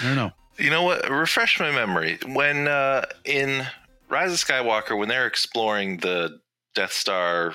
I 0.00 0.04
don't 0.04 0.16
know. 0.16 0.32
You 0.58 0.70
know 0.70 0.84
what? 0.84 1.10
Refresh 1.10 1.58
my 1.58 1.72
memory. 1.72 2.18
When 2.26 2.68
uh, 2.68 3.06
in 3.24 3.66
Rise 4.08 4.32
of 4.32 4.38
Skywalker, 4.38 4.96
when 4.96 5.08
they're 5.08 5.26
exploring 5.26 5.98
the 5.98 6.38
Death 6.74 6.92
Star, 6.92 7.54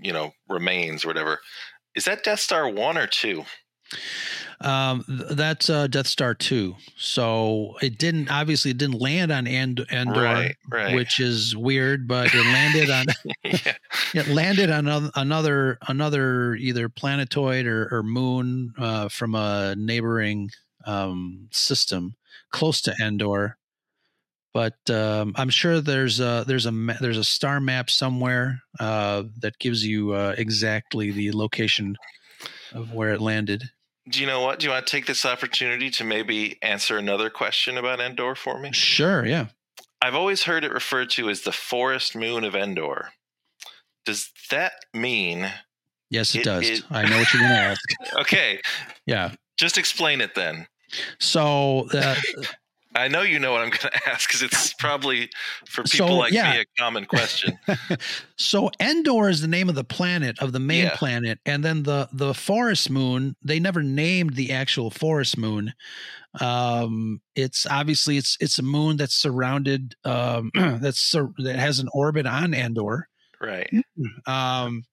you 0.00 0.12
know, 0.12 0.32
remains 0.48 1.04
or 1.04 1.08
whatever, 1.08 1.40
is 1.94 2.04
that 2.06 2.24
Death 2.24 2.40
Star 2.40 2.68
one 2.68 2.98
or 2.98 3.06
two? 3.06 3.44
Um, 4.62 5.04
th- 5.06 5.30
that's 5.32 5.68
uh, 5.68 5.86
Death 5.88 6.06
Star 6.06 6.34
two. 6.34 6.76
So 6.96 7.76
it 7.82 7.98
didn't 7.98 8.30
obviously 8.30 8.70
it 8.70 8.78
didn't 8.78 9.00
land 9.00 9.32
on 9.32 9.46
Endor, 9.46 9.84
Right, 10.06 10.56
right. 10.70 10.94
which 10.94 11.20
is 11.20 11.56
weird, 11.56 12.06
but 12.06 12.30
it 12.34 12.44
landed 12.44 12.90
on 12.90 13.06
yeah. 13.44 13.74
it 14.14 14.28
landed 14.28 14.70
on 14.70 14.88
ano- 14.88 15.10
another 15.16 15.78
another 15.88 16.54
either 16.54 16.88
planetoid 16.88 17.66
or, 17.66 17.88
or 17.90 18.02
moon 18.02 18.72
uh, 18.78 19.08
from 19.08 19.34
a 19.34 19.74
neighboring 19.76 20.50
um, 20.86 21.48
system 21.50 22.14
close 22.50 22.80
to 22.82 22.94
Endor. 23.00 23.56
But 24.54 24.76
um, 24.90 25.32
I'm 25.36 25.48
sure 25.48 25.80
there's 25.80 26.20
a 26.20 26.44
there's 26.46 26.66
a 26.66 26.72
ma- 26.72 26.96
there's 27.00 27.16
a 27.18 27.24
star 27.24 27.58
map 27.58 27.88
somewhere 27.88 28.60
uh, 28.78 29.22
that 29.40 29.58
gives 29.58 29.84
you 29.86 30.12
uh, 30.12 30.34
exactly 30.36 31.10
the 31.10 31.32
location 31.32 31.96
of 32.74 32.92
where 32.92 33.12
it 33.14 33.20
landed. 33.22 33.64
Do 34.08 34.20
you 34.20 34.26
know 34.26 34.40
what? 34.40 34.58
Do 34.58 34.66
you 34.66 34.72
want 34.72 34.86
to 34.86 34.90
take 34.90 35.06
this 35.06 35.24
opportunity 35.24 35.90
to 35.92 36.04
maybe 36.04 36.58
answer 36.62 36.98
another 36.98 37.30
question 37.30 37.78
about 37.78 38.00
Endor 38.00 38.34
for 38.34 38.58
me? 38.58 38.72
Sure, 38.72 39.24
yeah. 39.24 39.46
I've 40.00 40.16
always 40.16 40.42
heard 40.42 40.64
it 40.64 40.72
referred 40.72 41.10
to 41.10 41.30
as 41.30 41.42
the 41.42 41.52
forest 41.52 42.16
moon 42.16 42.42
of 42.44 42.56
Endor. 42.56 43.10
Does 44.04 44.30
that 44.50 44.72
mean? 44.92 45.48
Yes, 46.10 46.34
it, 46.34 46.40
It- 46.40 46.44
does. 46.44 46.68
it- 46.68 46.82
I 46.90 47.02
know 47.08 47.18
what 47.18 47.32
you're 47.32 47.42
going 47.42 47.54
to 47.54 47.58
ask. 47.58 47.80
Okay, 48.20 48.60
Yeah. 49.06 49.32
just 49.56 49.78
explain 49.78 50.20
it 50.20 50.34
then. 50.34 50.66
So, 51.20 51.88
uh, 51.94 52.16
I 52.94 53.08
know 53.08 53.22
you 53.22 53.38
know 53.38 53.52
what 53.52 53.62
I'm 53.62 53.70
going 53.70 53.80
to 53.92 54.08
ask 54.08 54.28
because 54.28 54.42
it's 54.42 54.72
probably 54.74 55.30
for 55.66 55.86
So, 55.86 56.04
people 56.04 56.18
like 56.18 56.32
yeah. 56.32 56.52
me 56.52 56.60
a 56.60 56.64
common 56.78 57.04
question. 57.06 57.58
so 58.36 58.70
Endor 58.80 59.28
is 59.28 59.40
the 59.40 59.48
name 59.48 59.68
of 59.68 59.74
the 59.74 59.84
planet 59.84 60.38
of 60.40 60.52
the 60.52 60.60
main 60.60 60.84
Yeah. 60.84 60.96
planet, 60.96 61.38
and 61.46 61.64
then 61.64 61.82
the 61.84 62.08
the 62.12 62.34
forest 62.34 62.90
moon. 62.90 63.34
They 63.44 63.58
never 63.60 63.82
named 63.82 64.34
the 64.34 64.52
actual 64.52 64.90
forest 64.90 65.38
moon. 65.38 65.72
Um, 66.40 67.20
it's 67.34 67.66
obviously 67.66 68.16
it's 68.16 68.36
it's 68.40 68.58
a 68.58 68.62
moon 68.62 68.96
that's 68.96 69.14
surrounded. 69.14 69.94
Um, 70.04 70.50
that's 70.54 71.00
sur- 71.00 71.32
that 71.38 71.56
has 71.56 71.78
an 71.78 71.88
orbit 71.92 72.26
on 72.26 72.54
Endor. 72.54 73.08
right. 73.40 73.70
Um, 74.26 74.84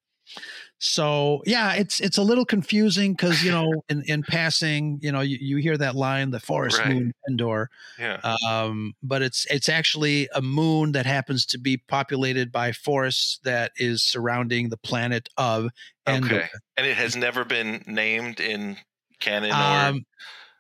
so 0.80 1.42
yeah, 1.46 1.74
it's 1.74 2.00
it's 2.00 2.18
a 2.18 2.24
little 2.24 2.46
confusing 2.46 3.12
because 3.14 3.44
you 3.44 3.52
know 3.52 3.84
in 3.90 4.02
in 4.08 4.24
passing, 4.24 4.98
you 5.02 5.12
know 5.12 5.20
you, 5.20 5.38
you 5.40 5.58
hear 5.58 5.78
that 5.78 5.96
line, 5.96 6.32
the 6.32 6.40
forest 6.40 6.80
Right. 6.80 6.88
moon 6.88 7.14
Endor. 7.30 7.70
Yeah. 8.00 8.20
um, 8.48 8.94
but 9.04 9.22
it's 9.22 9.46
it's 9.50 9.68
actually 9.68 10.30
a 10.34 10.42
moon 10.42 10.94
that 10.94 11.06
happens 11.06 11.46
to 11.48 11.58
be 11.58 11.78
populated 11.78 12.52
by 12.52 12.72
forests 12.72 13.40
that 13.44 13.74
is 13.76 14.02
surrounding 14.04 14.70
the 14.70 14.78
planet 14.78 15.28
of 15.38 15.70
Endor. 16.08 16.36
Okay. 16.36 16.48
And 16.78 16.88
it 16.88 16.96
has 16.96 17.16
never 17.16 17.44
been 17.44 17.84
named 17.86 18.40
in 18.40 18.78
canon 19.20 19.52
or 19.52 19.56
Um, 19.56 20.06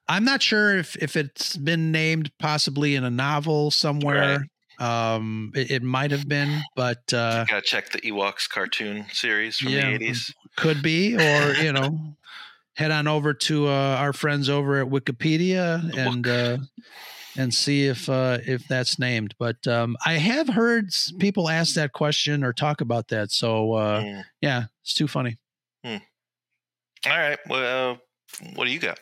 I'm 0.09 0.25
not 0.25 0.41
sure 0.41 0.77
if 0.77 0.97
if 0.97 1.15
it's 1.15 1.55
been 1.55 1.91
named 1.93 2.31
possibly 2.39 2.95
in 2.95 3.05
a 3.05 3.09
novel 3.09 3.71
somewhere. 3.71 4.45
Um, 4.79 5.51
it, 5.55 5.71
it 5.71 5.83
might 5.83 6.11
have 6.11 6.27
been, 6.27 6.61
but 6.75 7.13
uh, 7.13 7.45
gotta 7.49 7.61
check 7.61 7.91
the 7.91 7.99
Ewoks 8.01 8.49
cartoon 8.49 9.05
series 9.11 9.59
from 9.59 9.73
Yeah. 9.73 9.97
the 9.97 10.09
80s. 10.11 10.33
could 10.55 10.81
be, 10.81 11.15
or 11.17 11.53
you 11.55 11.71
know, 11.73 12.15
head 12.75 12.91
on 12.91 13.07
over 13.07 13.33
to 13.33 13.67
uh, 13.67 13.71
our 13.99 14.13
friends 14.13 14.49
over 14.49 14.79
at 14.81 14.87
Wikipedia 14.87 15.93
and 15.97 16.27
uh, 16.27 16.57
and 17.37 17.53
see 17.53 17.85
if 17.87 18.09
uh, 18.09 18.37
if 18.45 18.67
that's 18.67 18.97
named. 18.99 19.35
But 19.37 19.67
um, 19.67 19.97
I 20.05 20.13
have 20.13 20.47
heard 20.47 20.89
people 21.19 21.49
ask 21.49 21.75
that 21.75 21.91
question 21.93 22.43
or 22.43 22.53
talk 22.53 22.81
about 22.81 23.09
that. 23.09 23.31
So 23.31 23.73
uh, 23.73 24.01
Mm. 24.03 24.23
yeah, 24.41 24.63
it's 24.81 24.93
too 24.93 25.07
funny. 25.07 25.37
All 27.05 27.17
right. 27.17 27.39
Well, 27.47 27.99
what 28.55 28.65
do 28.65 28.71
you 28.71 28.79
got? 28.79 28.99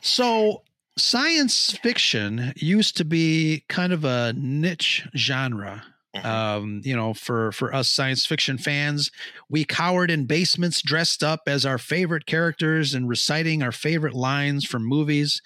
So 0.00 0.62
science 0.96 1.72
fiction 1.82 2.52
used 2.56 2.96
to 2.98 3.04
be 3.04 3.64
kind 3.68 3.92
of 3.92 4.04
a 4.04 4.32
niche 4.36 5.06
genre. 5.16 5.84
Mhm. 6.14 6.24
Um, 6.26 6.80
you 6.84 6.94
know, 6.94 7.14
for 7.14 7.52
for 7.52 7.74
us 7.74 7.88
science 7.88 8.26
fiction 8.26 8.58
fans, 8.58 9.10
we 9.48 9.64
cowered 9.64 10.10
in 10.10 10.26
basements 10.26 10.82
dressed 10.82 11.22
up 11.22 11.42
as 11.46 11.64
our 11.64 11.78
favorite 11.78 12.26
characters 12.26 12.92
and 12.92 13.08
reciting 13.08 13.62
our 13.62 13.72
favorite 13.72 14.12
lines 14.14 14.66
from 14.66 14.84
movies. 14.84 15.40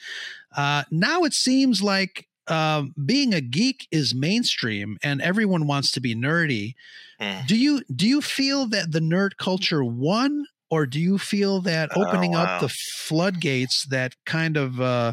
Uh, 0.57 0.83
now 0.91 1.23
it 1.23 1.35
seems 1.35 1.83
like 1.83 2.27
um, 2.49 2.95
being 3.05 3.33
a 3.35 3.41
geek 3.41 3.87
is 3.91 4.15
mainstream 4.15 4.99
and 5.03 5.21
everyone 5.23 5.67
wants 5.67 5.91
to 5.93 6.01
be 6.01 6.15
nerdy. 6.15 6.75
Mm. 7.21 7.47
Do 7.47 7.57
you 7.57 7.83
do 7.95 8.07
you 8.07 8.21
feel 8.21 8.67
that 8.67 8.93
the 8.93 9.01
nerd 9.01 9.37
culture 9.39 9.85
won, 9.85 10.47
or 10.71 10.87
do 10.87 11.01
you 11.01 11.19
feel 11.19 11.61
that 11.63 11.91
Oh, 11.95 12.05
opening 12.07 12.33
wow. 12.33 12.43
up 12.45 12.61
the 12.61 12.69
floodgates 12.69 13.85
that 13.87 14.15
kind 14.25 14.57
of 14.57 14.81
uh, 14.81 15.13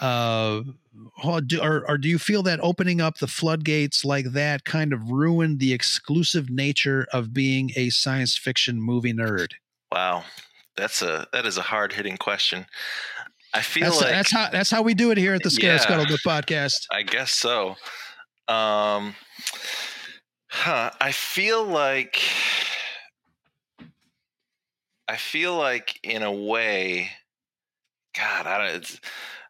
uh, 0.00 0.62
or, 1.24 1.84
or 1.88 1.98
do 1.98 2.08
you 2.08 2.18
feel 2.18 2.42
that 2.44 2.60
opening 2.62 3.00
up 3.00 3.18
the 3.18 3.26
floodgates 3.26 4.04
like 4.04 4.26
that 4.32 4.64
kind 4.64 4.92
of 4.92 5.10
ruined 5.10 5.58
the 5.60 5.72
exclusive 5.72 6.50
nature 6.50 7.06
of 7.12 7.32
being 7.34 7.72
a 7.76 7.90
science 7.90 8.36
fiction 8.36 8.80
movie 8.80 9.12
nerd? 9.12 9.52
Wow. 9.90 10.24
That's 10.76 11.02
a 11.02 11.26
that 11.32 11.46
is 11.46 11.56
a 11.56 11.62
hard 11.62 11.92
hitting 11.92 12.16
question. 12.16 12.66
I 13.52 13.62
feel 13.62 13.84
That's, 13.84 14.00
like 14.00 14.10
that's 14.10 14.32
how 14.32 14.48
that's 14.50 14.70
how 14.70 14.82
we 14.82 14.94
do 14.94 15.12
it 15.12 15.18
here 15.18 15.34
at 15.34 15.42
the 15.44 15.50
Scare 15.50 15.74
Yeah. 15.76 15.84
Scuttlebutt 15.84 16.22
podcast. 16.26 16.86
I 16.90 17.02
guess 17.02 17.30
so. 17.30 17.76
Um, 18.48 19.14
huh. 20.48 20.90
I 21.00 21.12
feel 21.12 21.64
like 21.64 22.20
I 25.08 25.16
feel 25.16 25.56
like 25.56 25.98
in 26.02 26.22
a 26.22 26.32
way, 26.32 27.10
God, 28.16 28.46
I 28.46 28.58
don't. 28.58 28.76
It's, 28.76 29.00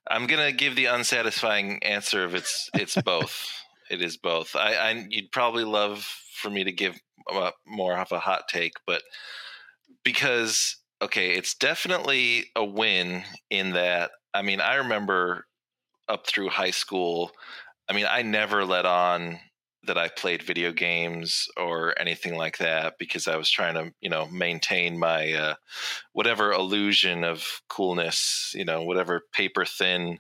I'm 0.09 0.27
gonna 0.27 0.53
give 0.53 0.77
the 0.77 0.87
unsatisfying 0.87 1.83
answer 1.83 2.25
of 2.25 2.35
it's 2.35 2.71
it's 2.75 3.01
both. 3.05 3.49
it 3.91 4.03
is 4.03 4.17
both. 4.17 4.57
I, 4.57 4.75
I 4.75 5.07
you'd 5.09 5.33
probably 5.33 5.65
love 5.65 6.05
for 6.33 6.51
me 6.51 6.65
to 6.65 6.73
give 6.73 6.99
uh, 7.33 7.53
more 7.67 7.97
of 7.97 8.13
a 8.13 8.19
hot 8.19 8.49
take, 8.49 8.75
but 8.87 9.03
because 10.05 10.77
okay, 11.03 11.31
it's 11.35 11.55
definitely 11.55 12.47
a 12.57 12.65
win 12.65 13.23
in 13.51 13.73
that. 13.73 14.11
I 14.33 14.43
mean, 14.43 14.61
I 14.61 14.77
remember 14.77 15.47
up 16.09 16.27
through 16.27 16.49
high 16.49 16.71
school. 16.71 17.33
I 17.89 17.93
mean, 17.93 18.07
I 18.09 18.23
never 18.23 18.65
let 18.65 18.87
on 18.87 19.39
that 19.87 19.99
I 19.99 20.09
played 20.09 20.43
video 20.43 20.73
games 20.73 21.49
or 21.57 21.99
anything 21.99 22.37
like 22.37 22.59
that 22.59 22.95
because 22.99 23.29
I 23.29 23.37
was 23.37 23.51
trying 23.51 23.75
to, 23.75 23.93
you 24.01 24.09
know, 24.09 24.27
maintain 24.27 24.99
my 24.99 25.33
uh, 25.33 25.55
whatever 26.13 26.53
illusion 26.53 27.25
of 27.25 27.63
coolness, 27.69 28.53
you 28.55 28.65
know, 28.65 28.83
whatever 28.83 29.23
paper 29.33 29.65
thin 29.65 30.19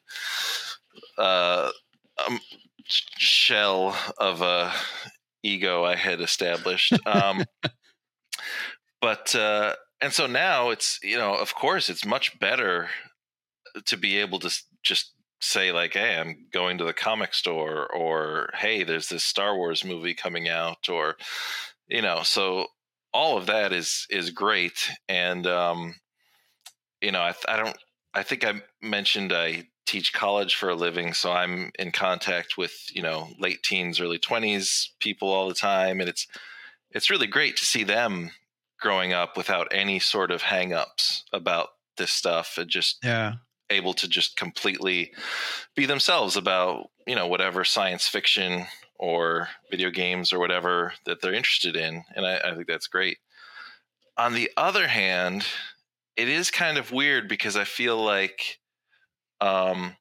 uh, 1.18 1.70
um, 2.27 2.40
shell 3.18 3.96
of 4.18 4.42
a 4.42 4.72
ego 5.42 5.85
I 5.85 5.96
had 5.96 6.20
established. 6.20 6.94
Um, 7.07 7.44
but 9.00 9.35
uh, 9.35 9.74
and 10.00 10.12
so 10.12 10.27
now 10.27 10.70
it's 10.70 10.98
you 11.03 11.16
know, 11.16 11.35
of 11.35 11.55
course, 11.55 11.88
it's 11.88 12.05
much 12.05 12.38
better 12.38 12.88
to 13.87 13.96
be 13.96 14.18
able 14.18 14.38
to 14.40 14.50
just 14.83 15.13
say 15.44 15.72
like 15.72 15.92
hey 15.92 16.18
i'm 16.18 16.46
going 16.52 16.78
to 16.78 16.85
the 16.85 16.92
comic 16.92 17.35
store 17.35 17.87
or 17.92 18.50
hey 18.54 18.83
there's 18.83 19.09
this 19.09 19.24
star 19.24 19.57
wars 19.57 19.85
movie 19.85 20.14
coming 20.14 20.48
out 20.48 20.88
or 20.88 21.16
you 21.88 22.00
know 22.00 22.20
so 22.22 22.66
all 23.12 23.37
of 23.37 23.46
that 23.46 23.72
is 23.72 24.07
is 24.11 24.30
great 24.30 24.90
and 25.09 25.46
um 25.46 25.94
you 27.00 27.12
know 27.12 27.21
i, 27.21 27.35
I 27.46 27.56
don't 27.56 27.77
i 28.14 28.23
think 28.23 28.44
i 28.44 28.54
mentioned 28.83 29.33
i 29.33 29.69
teach 29.87 30.14
college 30.14 30.54
for 30.54 30.71
a 30.71 30.75
living 30.75 31.12
so 31.12 31.31
i'm 31.31 31.71
in 31.79 31.92
contact 31.92 32.56
with 32.56 32.73
you 32.92 33.02
know 33.02 33.29
late 33.38 33.62
teens 33.62 34.00
early 34.00 34.19
20s 34.19 34.88
people 34.98 35.29
all 35.29 35.48
the 35.48 35.54
time 35.54 36.00
and 36.00 36.08
it's 36.08 36.27
it's 36.90 37.10
really 37.10 37.27
great 37.27 37.56
to 37.58 37.66
see 37.66 37.85
them 37.85 38.31
growing 38.81 39.12
up 39.12 39.37
without 39.37 39.69
any 39.71 39.98
sort 39.98 40.31
of 40.31 40.42
hangups 40.42 41.23
about 41.33 41.69
this 41.96 42.10
stuff 42.10 42.56
and 42.56 42.71
just 42.71 42.98
Yeah. 43.04 43.35
Able 43.75 43.94
to 43.94 44.08
just 44.08 44.37
completely 44.37 45.12
be 45.75 45.87
themselves 45.87 46.37
about 46.37 46.90
you 47.06 47.14
know 47.14 47.27
whatever 47.27 47.64
science 47.64 48.08
fiction 48.08 48.66
or 48.98 49.48
video 49.70 49.90
games 49.90 50.33
or 50.33 50.38
whatever 50.38 50.92
that 51.06 51.20
they're 51.20 51.35
interested 51.35 51.77
in, 51.77 52.04
and 52.14 52.27
I, 52.27 52.38
I 52.38 52.54
think 52.54 52.66
that's 52.66 52.87
great. 52.87 53.18
On 54.16 54.35
the 54.35 54.50
other 54.56 54.87
hand, 54.87 55.44
it 56.16 56.29
is 56.29 56.50
kind 56.50 56.79
of 56.79 56.92
weird 56.92 57.29
because 57.29 57.56
I 57.56 57.64
feel 57.64 58.02
like 58.02 58.58
um, 59.40 59.96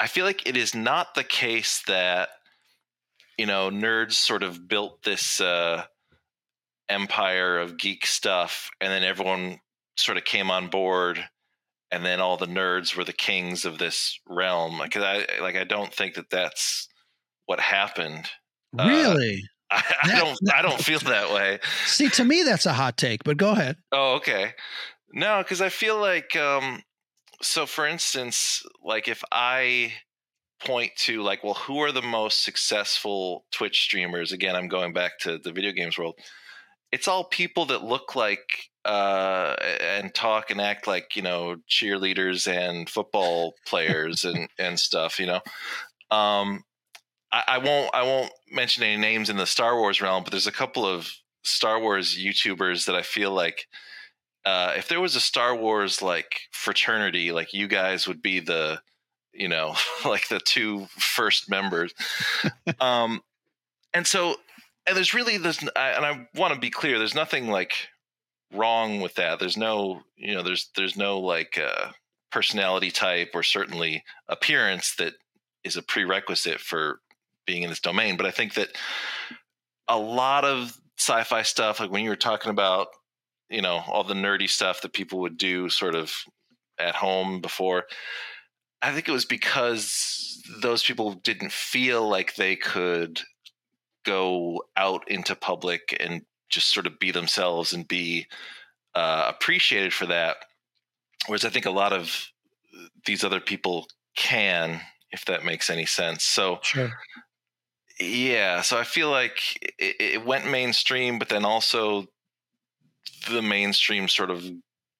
I 0.00 0.06
feel 0.08 0.24
like 0.24 0.46
it 0.48 0.56
is 0.56 0.74
not 0.74 1.14
the 1.14 1.24
case 1.24 1.82
that 1.86 2.30
you 3.38 3.46
know 3.46 3.70
nerds 3.70 4.14
sort 4.14 4.42
of 4.42 4.68
built 4.68 5.02
this 5.04 5.40
uh, 5.40 5.84
empire 6.88 7.58
of 7.58 7.78
geek 7.78 8.06
stuff, 8.06 8.70
and 8.80 8.92
then 8.92 9.04
everyone 9.04 9.60
sort 9.96 10.18
of 10.18 10.24
came 10.24 10.50
on 10.50 10.68
board, 10.68 11.22
and 11.92 12.04
then 12.04 12.20
all 12.20 12.36
the 12.36 12.46
nerds 12.46 12.96
were 12.96 13.04
the 13.04 13.12
kings 13.12 13.64
of 13.64 13.78
this 13.78 14.18
realm. 14.26 14.78
Like 14.78 14.96
I 14.96 15.26
like 15.40 15.56
I 15.56 15.64
don't 15.64 15.92
think 15.94 16.14
that 16.14 16.30
that's 16.30 16.88
what 17.46 17.60
happened. 17.60 18.28
Uh, 18.78 18.86
Really? 18.88 19.42
I, 19.70 19.76
I 20.02 20.08
That- 20.08 20.18
don't 20.18 20.38
I 20.54 20.62
don't 20.62 20.80
feel 20.84 20.98
that 21.00 21.32
way. 21.32 21.60
See, 21.86 22.08
to 22.10 22.24
me, 22.24 22.42
that's 22.42 22.66
a 22.66 22.72
hot 22.72 22.96
take, 22.96 23.22
but 23.24 23.36
go 23.36 23.50
ahead. 23.52 23.76
Oh, 23.92 24.14
okay. 24.14 24.54
No, 25.12 25.38
because 25.42 25.60
I 25.60 25.68
feel 25.68 26.00
like, 26.00 26.34
um, 26.36 26.82
so 27.42 27.66
for 27.66 27.86
instance, 27.86 28.62
like 28.82 29.08
if 29.08 29.22
I 29.30 29.92
point 30.64 30.92
to 30.96 31.22
like, 31.22 31.44
well, 31.44 31.54
who 31.54 31.80
are 31.80 31.92
the 31.92 32.00
most 32.02 32.42
successful 32.44 33.44
Twitch 33.52 33.82
streamers? 33.82 34.32
Again, 34.32 34.56
I'm 34.56 34.68
going 34.68 34.92
back 34.94 35.18
to 35.20 35.36
the 35.38 35.52
video 35.52 35.72
games 35.72 35.98
world. 35.98 36.14
It's 36.92 37.08
all 37.08 37.24
people 37.24 37.66
that 37.66 37.82
look 37.84 38.14
like 38.16 38.70
uh, 38.84 39.54
and 39.80 40.14
talk 40.14 40.50
and 40.50 40.60
act 40.60 40.86
like 40.86 41.16
you 41.16 41.22
know 41.22 41.56
cheerleaders 41.68 42.50
and 42.50 42.88
football 42.88 43.54
players 43.66 44.24
and 44.24 44.48
and 44.58 44.78
stuff. 44.78 45.18
You 45.18 45.26
know, 45.26 45.40
um, 46.10 46.64
I, 47.32 47.44
I 47.48 47.58
won't 47.58 47.94
I 47.94 48.02
won't 48.02 48.32
mention 48.50 48.82
any 48.82 49.00
names 49.00 49.30
in 49.30 49.36
the 49.36 49.46
Star 49.46 49.76
Wars 49.78 50.00
realm, 50.00 50.24
but 50.24 50.30
there's 50.30 50.46
a 50.46 50.52
couple 50.52 50.86
of 50.86 51.12
Star 51.42 51.80
Wars 51.80 52.18
YouTubers 52.18 52.86
that 52.86 52.94
I 52.94 53.02
feel 53.02 53.32
like 53.32 53.66
uh, 54.44 54.74
if 54.76 54.88
there 54.88 55.00
was 55.00 55.16
a 55.16 55.20
Star 55.20 55.54
Wars 55.54 56.02
like 56.02 56.42
fraternity, 56.50 57.32
like 57.32 57.52
you 57.52 57.68
guys 57.68 58.08
would 58.08 58.22
be 58.22 58.40
the, 58.40 58.80
you 59.32 59.48
know, 59.48 59.74
like 60.04 60.28
the 60.28 60.40
two 60.40 60.86
first 60.98 61.48
members. 61.48 61.94
um, 62.80 63.22
and 63.94 64.06
so, 64.06 64.36
and 64.86 64.96
there's 64.96 65.14
really 65.14 65.36
this 65.36 65.60
and 65.62 65.70
I 65.76 66.26
want 66.34 66.54
to 66.54 66.60
be 66.60 66.70
clear, 66.70 66.98
there's 66.98 67.14
nothing 67.14 67.48
like 67.48 67.88
wrong 68.54 69.00
with 69.00 69.14
that. 69.14 69.38
There's 69.38 69.56
no, 69.56 70.02
you 70.16 70.34
know, 70.34 70.42
there's 70.42 70.70
there's 70.76 70.96
no 70.96 71.20
like 71.20 71.58
uh, 71.58 71.92
personality 72.30 72.90
type 72.90 73.30
or 73.34 73.42
certainly 73.42 74.04
appearance 74.28 74.94
that 74.96 75.14
is 75.64 75.76
a 75.76 75.82
prerequisite 75.82 76.60
for 76.60 77.00
being 77.46 77.62
in 77.62 77.70
this 77.70 77.80
domain. 77.80 78.16
But 78.16 78.26
I 78.26 78.30
think 78.30 78.54
that 78.54 78.68
a 79.88 79.98
lot 79.98 80.44
of 80.44 80.76
sci-fi 80.98 81.42
stuff, 81.42 81.80
like 81.80 81.90
when 81.90 82.04
you 82.04 82.10
were 82.10 82.16
talking 82.16 82.50
about 82.50 82.88
you 83.52 83.60
know 83.60 83.82
all 83.86 84.02
the 84.02 84.14
nerdy 84.14 84.48
stuff 84.48 84.80
that 84.80 84.94
people 84.94 85.20
would 85.20 85.36
do 85.36 85.68
sort 85.68 85.94
of 85.94 86.12
at 86.78 86.94
home 86.96 87.40
before 87.40 87.84
i 88.80 88.90
think 88.90 89.06
it 89.06 89.12
was 89.12 89.26
because 89.26 90.42
those 90.60 90.82
people 90.82 91.12
didn't 91.12 91.52
feel 91.52 92.08
like 92.08 92.34
they 92.34 92.56
could 92.56 93.20
go 94.04 94.62
out 94.76 95.04
into 95.08 95.36
public 95.36 95.96
and 96.00 96.22
just 96.52 96.72
sort 96.72 96.86
of 96.86 96.98
be 97.00 97.10
themselves 97.10 97.72
and 97.72 97.88
be 97.88 98.26
uh, 98.94 99.24
appreciated 99.34 99.92
for 99.92 100.06
that 100.06 100.36
whereas 101.26 101.44
i 101.44 101.48
think 101.48 101.66
a 101.66 101.70
lot 101.70 101.92
of 101.92 102.28
these 103.06 103.24
other 103.24 103.40
people 103.40 103.86
can 104.16 104.80
if 105.10 105.24
that 105.24 105.44
makes 105.44 105.68
any 105.70 105.86
sense 105.86 106.22
so 106.24 106.58
Sure. 106.62 106.90
yeah, 108.00 108.62
so 108.62 108.78
I 108.78 108.84
feel 108.84 109.10
like 109.10 109.38
it, 109.78 109.96
it 110.00 110.24
went 110.26 110.50
mainstream, 110.50 111.18
but 111.18 111.28
then 111.28 111.44
also 111.44 112.06
the 113.30 113.42
mainstream 113.42 114.08
sort 114.08 114.30
of 114.30 114.44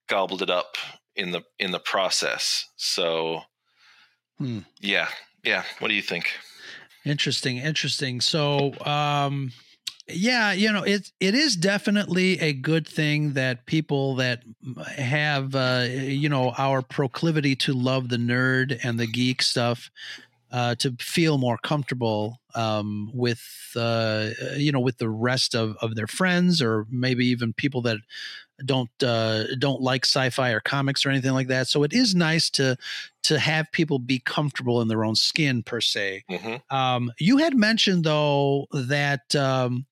gobbled 0.08 0.42
it 0.42 0.50
up 0.50 0.76
in 1.16 1.30
the 1.32 1.42
in 1.58 1.70
the 1.72 1.80
process. 1.80 2.68
So 2.76 3.42
Hmm. 4.38 4.60
yeah, 4.80 5.08
yeah. 5.44 5.64
What 5.78 5.88
do 5.88 5.94
you 5.94 6.02
think? 6.02 6.32
Interesting, 7.04 7.56
interesting. 7.58 8.20
So, 8.20 8.72
um, 8.84 9.52
yeah, 10.12 10.52
you 10.52 10.72
know, 10.72 10.82
it 10.82 11.12
it 11.20 11.34
is 11.34 11.56
definitely 11.56 12.38
a 12.40 12.52
good 12.52 12.86
thing 12.86 13.32
that 13.34 13.66
people 13.66 14.16
that 14.16 14.42
have, 14.96 15.54
uh, 15.54 15.86
you 15.88 16.28
know, 16.28 16.52
our 16.58 16.82
proclivity 16.82 17.56
to 17.56 17.72
love 17.72 18.08
the 18.08 18.16
nerd 18.16 18.78
and 18.82 18.98
the 18.98 19.06
geek 19.06 19.42
stuff, 19.42 19.90
uh, 20.50 20.74
to 20.76 20.92
feel 21.00 21.38
more 21.38 21.58
comfortable 21.58 22.40
um, 22.54 23.10
with, 23.14 23.72
uh, 23.76 24.30
you 24.56 24.70
know, 24.72 24.80
with 24.80 24.98
the 24.98 25.08
rest 25.08 25.54
of 25.54 25.76
of 25.80 25.94
their 25.94 26.06
friends 26.06 26.62
or 26.62 26.86
maybe 26.90 27.26
even 27.26 27.52
people 27.52 27.82
that 27.82 27.98
don't 28.64 28.90
uh, 29.02 29.44
don't 29.58 29.80
like 29.80 30.04
sci-fi 30.04 30.50
or 30.50 30.60
comics 30.60 31.04
or 31.04 31.10
anything 31.10 31.32
like 31.32 31.48
that. 31.48 31.68
So 31.68 31.82
it 31.82 31.92
is 31.92 32.14
nice 32.14 32.50
to 32.50 32.76
to 33.24 33.38
have 33.38 33.70
people 33.72 33.98
be 33.98 34.18
comfortable 34.18 34.80
in 34.80 34.88
their 34.88 35.04
own 35.04 35.14
skin 35.14 35.62
per 35.62 35.80
se. 35.80 36.24
Mm-hmm. 36.30 36.76
Um, 36.76 37.12
you 37.18 37.38
had 37.38 37.56
mentioned 37.56 38.04
though 38.04 38.66
that 38.72 39.34
um, 39.34 39.86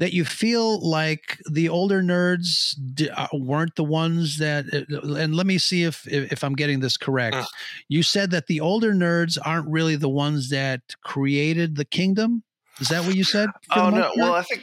that 0.00 0.12
you 0.12 0.24
feel 0.24 0.80
like 0.80 1.38
the 1.50 1.68
older 1.68 2.02
nerds 2.02 2.74
d- 2.94 3.10
uh, 3.10 3.28
weren't 3.32 3.76
the 3.76 3.84
ones 3.84 4.38
that. 4.38 4.64
uh, 4.72 5.14
And 5.14 5.36
let 5.36 5.46
me 5.46 5.58
see 5.58 5.84
if 5.84 6.08
if, 6.08 6.42
I'm 6.42 6.54
getting 6.54 6.80
this 6.80 6.96
correct. 6.96 7.36
Uh. 7.36 7.44
You 7.88 8.02
said 8.02 8.30
that 8.32 8.46
the 8.48 8.60
older 8.60 8.92
nerds 8.92 9.38
aren't 9.44 9.68
really 9.68 9.96
the 9.96 10.08
ones 10.08 10.48
that 10.50 10.80
created 11.04 11.76
the 11.76 11.84
kingdom. 11.84 12.42
Is 12.80 12.88
that 12.88 13.04
what 13.04 13.14
you 13.14 13.24
said? 13.24 13.50
Oh 13.76 13.90
no, 13.90 14.00
most 14.00 14.16
well? 14.16 14.34
I 14.34 14.42
think 14.42 14.62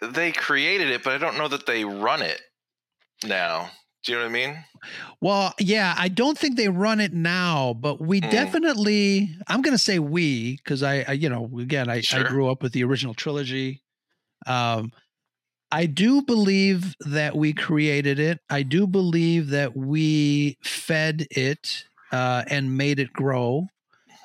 they 0.14 0.30
created 0.32 0.90
it, 0.90 1.02
but 1.02 1.12
I 1.12 1.18
don't 1.18 1.36
know 1.36 1.48
that 1.48 1.66
they 1.66 1.84
run 1.84 2.22
it 2.22 2.40
now. 3.24 3.70
Do 4.04 4.12
you 4.12 4.18
know 4.18 4.24
what 4.24 4.30
I 4.30 4.32
mean? 4.32 4.64
Well, 5.20 5.54
yeah, 5.58 5.92
I 5.98 6.06
don't 6.08 6.38
think 6.38 6.56
they 6.56 6.68
run 6.68 7.00
it 7.00 7.12
now, 7.12 7.74
but 7.74 8.00
we 8.00 8.20
Mm. 8.20 8.30
definitely. 8.30 9.34
I'm 9.48 9.60
going 9.60 9.74
to 9.74 9.78
say 9.82 9.98
we 9.98 10.56
because 10.58 10.84
I, 10.84 11.04
I, 11.08 11.12
you 11.12 11.28
know, 11.28 11.50
again, 11.58 11.90
I, 11.90 12.02
I 12.12 12.22
grew 12.22 12.48
up 12.48 12.62
with 12.62 12.72
the 12.72 12.84
original 12.84 13.12
trilogy. 13.14 13.82
Um, 14.46 14.92
I 15.70 15.86
do 15.86 16.22
believe 16.22 16.96
that 17.00 17.36
we 17.36 17.52
created 17.52 18.18
it. 18.18 18.40
I 18.50 18.62
do 18.62 18.86
believe 18.86 19.50
that 19.50 19.76
we 19.76 20.58
fed 20.62 21.26
it 21.30 21.84
uh, 22.12 22.44
and 22.48 22.76
made 22.76 22.98
it 23.00 23.12
grow. 23.12 23.68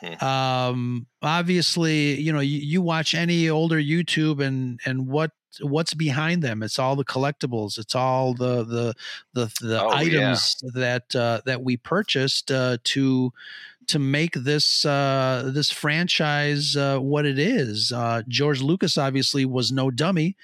Mhm. 0.02 0.22
Um, 0.22 1.08
obviously, 1.22 2.20
you 2.20 2.34
know, 2.34 2.40
you, 2.40 2.60
you 2.60 2.82
watch 2.82 3.16
any 3.16 3.50
older 3.50 3.78
YouTube 3.78 4.44
and 4.44 4.80
and 4.86 5.08
what 5.08 5.32
what's 5.62 5.94
behind 5.94 6.42
them. 6.44 6.64
It's 6.64 6.80
all 6.80 6.96
the 6.96 7.06
collectibles. 7.06 7.78
It's 7.78 7.96
all 7.96 8.34
the 8.34 8.64
the 8.64 8.94
the, 9.34 9.54
the 9.62 9.82
Oh, 9.82 10.00
yeah. 10.00 10.00
items 10.00 10.56
that 10.74 11.16
uh, 11.16 11.42
that 11.46 11.64
we 11.64 11.78
purchased 11.78 12.52
uh, 12.52 12.78
to 12.86 13.32
to 13.88 14.00
make 14.00 14.34
this 14.34 14.86
uh, 14.86 15.50
this 15.54 15.72
franchise 15.72 16.76
uh, 16.76 17.00
what 17.00 17.26
it 17.26 17.40
is. 17.40 17.92
Uh, 17.92 18.22
George 18.28 18.62
Lucas 18.62 18.98
obviously 18.98 19.46
was 19.46 19.72
no 19.72 19.92
dummy. 19.92 20.36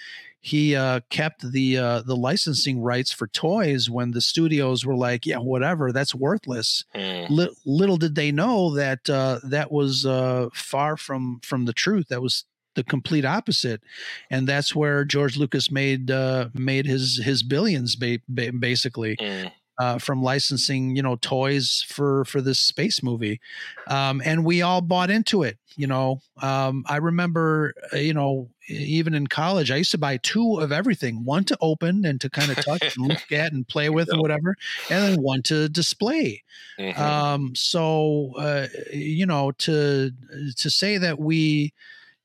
He 0.41 0.73
uh, 0.75 1.01
kept 1.09 1.51
the 1.51 1.77
uh, 1.77 2.01
the 2.03 2.15
licensing 2.15 2.81
rights 2.81 3.11
for 3.11 3.27
toys 3.27 3.89
when 3.89 4.11
the 4.11 4.21
studios 4.21 4.85
were 4.85 4.95
like, 4.95 5.25
"Yeah, 5.25 5.39
whatever, 5.39 5.91
that's 5.91 6.15
worthless." 6.15 6.85
Mm. 6.95 7.29
Li- 7.29 7.55
little 7.65 7.97
did 7.97 8.15
they 8.15 8.31
know 8.31 8.73
that 8.75 9.09
uh, 9.09 9.39
that 9.43 9.69
was 9.71 10.05
uh, 10.05 10.47
far 10.53 10.95
from 10.95 11.41
from 11.43 11.65
the 11.65 11.73
truth. 11.73 12.07
That 12.07 12.21
was 12.21 12.45
the 12.75 12.83
complete 12.85 13.25
opposite, 13.25 13.81
and 14.29 14.47
that's 14.47 14.73
where 14.73 15.03
George 15.03 15.35
Lucas 15.37 15.69
made 15.71 16.09
uh, 16.09 16.47
made 16.53 16.85
his 16.85 17.19
his 17.21 17.43
billions, 17.43 17.97
ba- 17.97 18.19
ba- 18.29 18.53
basically 18.53 19.17
Mm. 19.17 19.51
Uh, 19.79 19.97
from 19.97 20.21
licensing, 20.21 20.95
you 20.95 21.01
know, 21.01 21.15
toys 21.17 21.85
for 21.87 22.25
for 22.25 22.41
this 22.41 22.59
space 22.59 23.01
movie, 23.01 23.39
um, 23.87 24.21
and 24.25 24.45
we 24.45 24.61
all 24.61 24.81
bought 24.81 25.09
into 25.09 25.43
it. 25.43 25.57
You 25.75 25.87
know, 25.87 26.21
um, 26.41 26.83
I 26.87 26.97
remember, 26.97 27.73
uh, 27.93 27.97
you 27.97 28.13
know, 28.13 28.49
even 28.67 29.13
in 29.13 29.27
college, 29.27 29.71
I 29.71 29.77
used 29.77 29.91
to 29.91 29.97
buy 29.97 30.17
two 30.17 30.59
of 30.59 30.71
everything: 30.71 31.23
one 31.25 31.45
to 31.45 31.57
open 31.61 32.05
and 32.05 32.19
to 32.21 32.29
kind 32.29 32.51
of 32.51 32.59
touch 32.59 32.83
and 32.97 33.07
look 33.07 33.31
at 33.31 33.53
and 33.53 33.67
play 33.67 33.89
with 33.89 34.09
and 34.11 34.21
whatever, 34.21 34.55
and 34.89 35.03
then 35.03 35.21
one 35.21 35.41
to 35.43 35.69
display. 35.69 36.43
Mhm. 36.77 36.97
Um, 36.97 37.55
so, 37.55 38.33
uh, 38.37 38.67
you 38.91 39.25
know, 39.25 39.51
to 39.51 40.11
to 40.57 40.69
say 40.69 40.97
that 40.97 41.19
we 41.19 41.73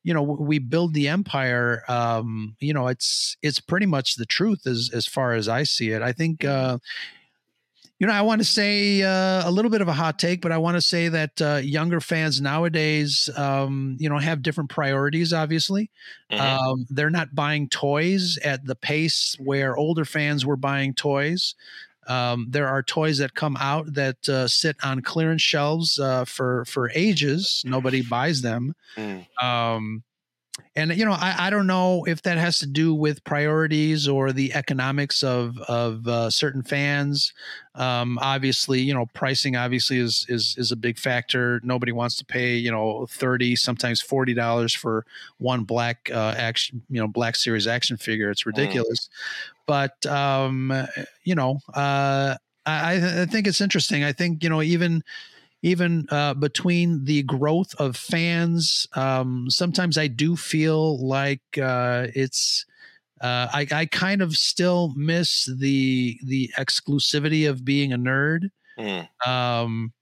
you 0.03 0.15
know 0.15 0.23
we 0.23 0.59
build 0.59 0.95
the 0.95 1.09
empire 1.09 1.83
um 1.89 2.57
you 2.61 2.73
know 2.73 2.89
it's 2.89 3.37
it's 3.43 3.59
pretty 3.59 3.87
much 3.87 4.17
the 4.17 4.27
truth 4.27 4.67
as 4.67 4.91
as 4.95 5.07
far 5.07 5.33
as 5.33 5.49
i 5.49 5.63
see 5.63 5.91
it 5.91 6.03
i 6.03 6.13
think 6.13 6.45
uh 6.45 6.79
you 7.99 8.07
know 8.07 8.13
i 8.13 8.23
want 8.23 8.41
to 8.41 8.45
say 8.45 9.03
uh, 9.03 9.49
a 9.49 9.51
little 9.51 9.71
bit 9.71 9.81
of 9.81 9.89
a 9.89 9.93
hot 9.93 10.19
take 10.19 10.41
but 10.41 10.53
i 10.53 10.59
want 10.59 10.77
to 10.77 10.81
say 10.81 11.09
that 11.09 11.41
uh, 11.41 11.57
younger 11.63 12.01
fans 12.01 12.41
nowadays 12.41 13.29
um 13.37 13.97
you 14.01 14.09
know 14.09 14.19
have 14.19 14.43
different 14.43 14.71
priorities 14.71 15.33
obviously 15.33 15.91
Mhm. 16.33 16.41
um 16.41 16.87
they're 16.91 17.11
not 17.11 17.35
buying 17.35 17.69
toys 17.69 18.39
at 18.39 18.65
the 18.67 18.75
pace 18.75 19.37
where 19.39 19.77
older 19.77 20.05
fans 20.05 20.45
were 20.45 20.57
buying 20.57 20.95
toys 20.95 21.55
um, 22.07 22.49
there 22.51 22.69
are 22.69 22.83
toys 22.83 23.17
that 23.17 23.35
come 23.35 23.57
out 23.59 23.95
that 23.95 24.29
uh, 24.29 24.47
sit 24.47 24.77
on 24.83 25.01
clearance 25.01 25.41
shelves 25.41 25.99
uh, 25.99 26.27
for 26.27 26.67
for 26.67 26.91
ages. 26.95 27.63
Nobody 27.65 28.03
buys 28.03 28.43
them 28.43 28.75
Mm. 28.99 29.27
And 30.77 30.97
you 30.97 31.05
know, 31.05 31.13
I, 31.13 31.47
I 31.47 31.51
don't 31.51 31.67
know 31.67 32.05
if 32.05 32.23
that 32.23 32.37
has 32.39 32.59
to 32.61 32.67
do 32.67 32.95
with 32.95 33.23
priorities 33.25 34.09
or 34.09 34.33
the 34.33 34.55
economics 34.55 35.23
of 35.23 35.59
of 35.69 36.07
uh, 36.07 36.31
certain 36.31 36.63
fans. 36.63 37.33
Um, 37.75 38.19
obviously, 38.21 38.81
you 38.81 38.95
know, 38.95 39.07
pricing 39.15 39.57
obviously 39.57 39.99
is 39.99 40.27
is 40.29 40.55
is 40.59 40.73
a 40.73 40.77
big 40.77 40.99
factor. 40.99 41.61
Nobody 41.63 41.93
wants 41.93 42.17
to 42.17 42.25
pay 42.25 42.57
you 42.57 42.71
know 42.71 43.07
thirty, 43.07 43.57
sometimes 43.57 44.01
forty 44.01 44.35
dollars 44.35 44.75
for 44.75 45.07
one 45.39 45.65
black 45.65 46.11
uh, 46.13 46.35
action, 46.37 46.83
you 46.89 47.01
know, 47.01 47.09
black 47.09 47.37
series 47.37 47.67
action 47.67 47.97
figure. 47.97 48.31
It's 48.31 48.47
ridiculous. 48.47 49.09
But 49.67 50.05
um, 50.07 50.73
you 51.25 51.35
know, 51.35 51.61
uh, 51.73 52.37
I, 52.67 53.23
I 53.23 53.27
think 53.27 53.47
it's 53.47 53.61
interesting. 53.61 54.05
I 54.05 54.13
think 54.13 54.43
you 54.43 54.49
know 54.49 54.63
even 54.63 55.03
even 55.65 56.07
uh, 56.11 56.35
between 56.35 57.07
the 57.07 57.23
growth 57.23 57.75
of 57.79 57.97
fans, 57.97 58.87
um, 58.93 59.47
sometimes 59.49 59.97
I 59.97 60.09
do 60.09 60.37
feel 60.37 61.05
like 61.05 61.41
uh, 61.61 62.09
it's. 62.15 62.67
Uh, 63.21 63.49
I, 63.51 63.67
I 63.73 63.87
kind 63.87 64.21
of 64.21 64.37
still 64.37 64.93
miss 64.95 65.47
the 65.47 66.19
the 66.27 66.51
exclusivity 66.59 67.49
of 67.49 67.65
being 67.65 67.95
a 67.95 67.99
nerd. 67.99 68.51
Mm. 68.79 69.09
Um, 69.27 69.95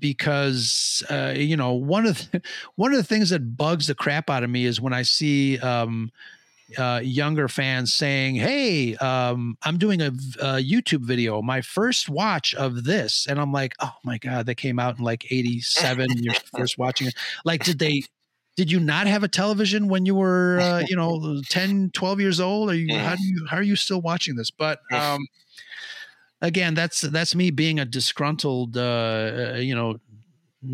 because 0.00 1.04
uh, 1.10 1.34
you 1.36 1.56
know 1.56 1.72
one 1.72 2.04
of 2.04 2.28
the, 2.32 2.42
one 2.74 2.90
of 2.90 2.98
the 2.98 3.04
things 3.04 3.30
that 3.30 3.56
bugs 3.56 3.86
the 3.86 3.94
crap 3.94 4.28
out 4.28 4.42
of 4.42 4.50
me 4.50 4.64
is 4.64 4.80
when 4.80 4.92
I 4.92 5.02
see 5.02 5.60
um, 5.60 6.10
uh, 6.76 7.00
younger 7.02 7.48
fans 7.48 7.94
saying, 7.94 8.34
"Hey, 8.34 8.96
um, 8.96 9.56
I'm 9.62 9.78
doing 9.78 10.02
a, 10.02 10.08
a, 10.08 10.62
YouTube 10.62 11.02
video, 11.02 11.40
my 11.40 11.60
first 11.60 12.08
watch 12.08 12.54
of 12.54 12.84
this," 12.84 13.26
and 13.28 13.40
I'm 13.40 13.52
like, 13.52 13.74
"Oh 13.80 13.94
my 14.04 14.18
god, 14.18 14.46
that 14.46 14.56
came 14.56 14.78
out 14.78 14.98
in 14.98 15.04
like 15.04 15.30
'87. 15.30 16.08
you're 16.16 16.34
first 16.56 16.76
watching 16.78 17.06
it. 17.08 17.14
Like, 17.44 17.64
did 17.64 17.78
they? 17.78 18.02
Did 18.56 18.72
you 18.72 18.80
not 18.80 19.06
have 19.06 19.22
a 19.22 19.28
television 19.28 19.86
when 19.88 20.06
you 20.06 20.14
were, 20.14 20.58
uh, 20.60 20.82
you 20.88 20.96
know, 20.96 21.42
10, 21.50 21.90
12 21.92 22.20
years 22.20 22.40
old? 22.40 22.70
Are 22.70 22.74
you 22.74 22.96
how 22.98 23.14
do 23.14 23.22
you 23.22 23.46
how 23.50 23.58
are 23.58 23.62
you 23.62 23.76
still 23.76 24.00
watching 24.00 24.34
this?" 24.34 24.50
But 24.50 24.80
um, 24.92 25.26
again, 26.40 26.74
that's 26.74 27.00
that's 27.00 27.34
me 27.34 27.50
being 27.50 27.78
a 27.78 27.84
disgruntled, 27.84 28.76
uh, 28.76 29.54
you 29.56 29.74
know, 29.74 29.98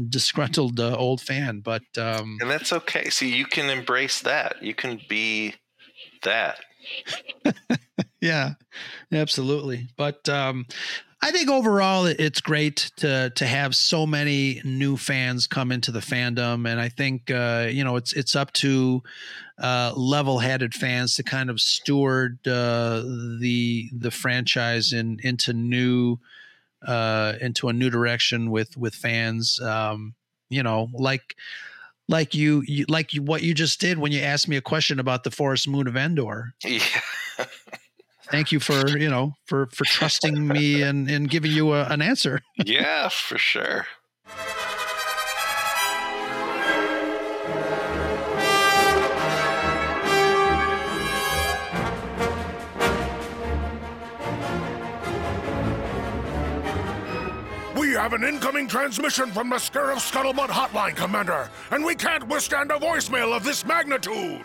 disgruntled 0.09 0.80
uh, 0.80 0.97
old 0.97 1.20
fan. 1.20 1.61
But 1.61 1.82
um, 1.99 2.38
and 2.40 2.51
that's 2.51 2.72
okay. 2.72 3.11
See, 3.11 3.34
you 3.34 3.45
can 3.45 3.68
embrace 3.68 4.20
that. 4.22 4.62
You 4.62 4.74
can 4.74 5.01
be 5.09 5.57
that. 6.23 6.59
yeah, 8.20 8.55
absolutely. 9.12 9.89
But 9.97 10.29
um, 10.29 10.66
I 11.20 11.31
think 11.31 11.49
overall 11.49 12.07
it's 12.07 12.41
great 12.41 12.91
to 12.97 13.31
to 13.37 13.47
have 13.47 13.77
so 13.77 14.07
many 14.07 14.61
new 14.64 14.97
fans 14.97 15.47
come 15.47 15.70
into 15.70 15.93
the 15.93 16.01
fandom, 16.01 16.68
and 16.68 16.81
I 16.81 16.89
think 16.89 17.31
uh, 17.31 17.68
you 17.70 17.85
know 17.85 17.97
it's 17.97 18.12
it's 18.12 18.35
up 18.35 18.53
to 18.55 19.03
uh, 19.59 19.93
level-headed 19.95 20.75
fans 20.75 21.14
to 21.16 21.23
kind 21.23 21.49
of 21.49 21.61
steward 21.61 22.39
uh, 22.47 23.03
the 23.41 23.89
the 23.97 24.11
franchise 24.11 24.93
in 24.93 25.18
into 25.23 25.53
new 25.53 26.18
uh, 26.85 27.35
into 27.41 27.68
a 27.68 27.73
new 27.73 27.89
direction 27.89 28.51
with 28.51 28.77
with 28.77 28.95
fans. 28.95 29.61
Um, 29.61 30.14
you 30.49 30.62
know, 30.62 30.89
like 30.93 31.37
like 32.13 32.35
you, 32.35 32.63
you 32.67 32.85
like 32.89 33.13
you, 33.15 33.23
what 33.23 33.43
you 33.43 33.55
just 33.55 33.81
did 33.81 33.99
when 33.99 34.13
you 34.13 34.21
asked 34.21 34.47
me 34.47 34.57
a 34.57 34.61
question 34.61 35.01
about 35.01 35.25
the 35.25 35.31
forest 35.31 35.67
moon 35.67 35.89
of 35.89 35.97
Endor. 35.97 36.55
Yeah. 36.65 36.85
Thank 38.31 38.53
you 38.53 38.61
for 38.61 38.97
you 38.97 39.11
know 39.11 39.35
for 39.47 39.67
for 39.73 39.85
trusting 39.85 40.47
me 40.47 40.83
and 40.89 41.11
and 41.11 41.29
giving 41.29 41.51
you 41.51 41.73
a, 41.73 41.85
an 41.87 42.01
answer. 42.01 42.41
yeah, 42.65 43.09
for 43.09 43.39
sure. 43.39 43.87
Have 58.03 58.15
an 58.15 58.25
incoming 58.25 58.67
transmission 58.67 59.31
from 59.31 59.49
the 59.49 59.55
Scarif 59.63 60.03
Scuttlebutt 60.11 60.49
hotline, 60.49 60.97
Commander, 60.97 61.49
and 61.71 61.85
we 61.85 61.95
can't 61.95 62.27
withstand 62.27 62.73
a 62.73 62.75
voicemail 62.75 63.33
of 63.33 63.45
this 63.45 63.65
magnitude. 63.65 64.45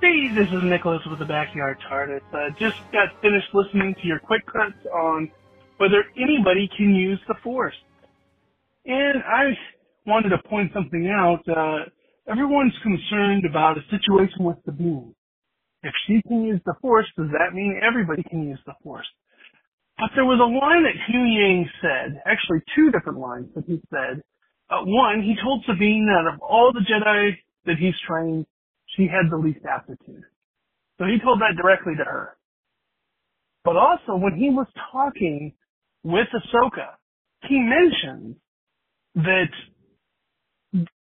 Hey, 0.00 0.32
this 0.34 0.48
is 0.48 0.62
Nicholas 0.62 1.02
with 1.10 1.18
the 1.18 1.26
Backyard 1.26 1.76
TARDIS. 1.86 2.22
Uh, 2.32 2.48
just 2.58 2.76
got 2.90 3.20
finished 3.20 3.48
listening 3.52 3.94
to 4.00 4.06
your 4.06 4.18
quick 4.18 4.46
cuts 4.46 4.80
on 4.94 5.30
whether 5.76 6.02
anybody 6.16 6.70
can 6.74 6.94
use 6.94 7.20
the 7.28 7.34
Force. 7.44 7.76
And 8.86 9.22
I 9.22 9.52
wanted 10.06 10.30
to 10.30 10.38
point 10.48 10.72
something 10.72 11.06
out. 11.06 11.46
Uh, 11.46 11.84
everyone's 12.32 12.72
concerned 12.82 13.44
about 13.44 13.76
a 13.76 13.82
situation 13.90 14.38
with 14.38 14.56
Sabine. 14.64 15.14
If 15.82 15.92
she 16.06 16.22
can 16.26 16.44
use 16.44 16.62
the 16.64 16.76
Force, 16.80 17.06
does 17.18 17.28
that 17.32 17.52
mean 17.52 17.78
everybody 17.86 18.22
can 18.22 18.48
use 18.48 18.58
the 18.64 18.72
Force? 18.82 19.06
But 19.98 20.10
there 20.14 20.24
was 20.24 20.38
a 20.38 20.46
line 20.46 20.84
that 20.84 20.94
Huyang 21.10 21.66
said, 21.82 22.22
actually 22.24 22.60
two 22.74 22.90
different 22.92 23.18
lines 23.18 23.48
that 23.54 23.64
he 23.66 23.80
said. 23.90 24.22
Uh, 24.70 24.84
one, 24.84 25.22
he 25.22 25.34
told 25.42 25.64
Sabine 25.66 26.06
that 26.06 26.32
of 26.32 26.40
all 26.40 26.72
the 26.72 26.80
Jedi 26.80 27.36
that 27.66 27.76
he's 27.78 27.94
trained, 28.06 28.46
she 28.96 29.04
had 29.04 29.30
the 29.30 29.36
least 29.36 29.60
aptitude. 29.68 30.22
So 30.98 31.06
he 31.06 31.18
told 31.22 31.40
that 31.40 31.60
directly 31.60 31.94
to 31.96 32.04
her. 32.04 32.36
But 33.64 33.76
also, 33.76 34.16
when 34.16 34.36
he 34.36 34.50
was 34.50 34.66
talking 34.92 35.54
with 36.04 36.28
Ahsoka, 36.34 36.94
he 37.48 37.58
mentioned 37.58 38.36
that 39.16 39.50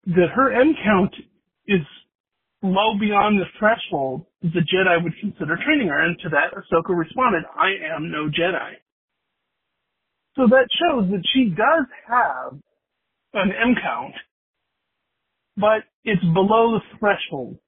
that 0.06 0.28
her 0.34 0.52
M 0.52 0.74
count 0.84 1.14
is 1.66 1.80
low 2.62 2.98
beyond 2.98 3.40
the 3.40 3.46
threshold 3.58 4.26
the 4.42 4.60
Jedi 4.60 5.02
would 5.02 5.14
consider 5.20 5.58
training 5.64 5.88
her. 5.88 6.02
And 6.02 6.18
to 6.20 6.28
that, 6.30 6.52
Ahsoka 6.54 6.96
responded, 6.96 7.44
I 7.56 7.94
am 7.94 8.10
no 8.10 8.28
Jedi. 8.28 8.74
So 10.36 10.46
that 10.48 10.68
shows 10.80 11.10
that 11.10 11.22
she 11.32 11.50
does 11.50 11.86
have 12.08 12.58
an 13.34 13.50
M 13.52 13.74
count, 13.80 14.14
but 15.56 15.84
it's 16.04 16.24
below 16.34 16.78
the 16.78 16.98
threshold 16.98 17.58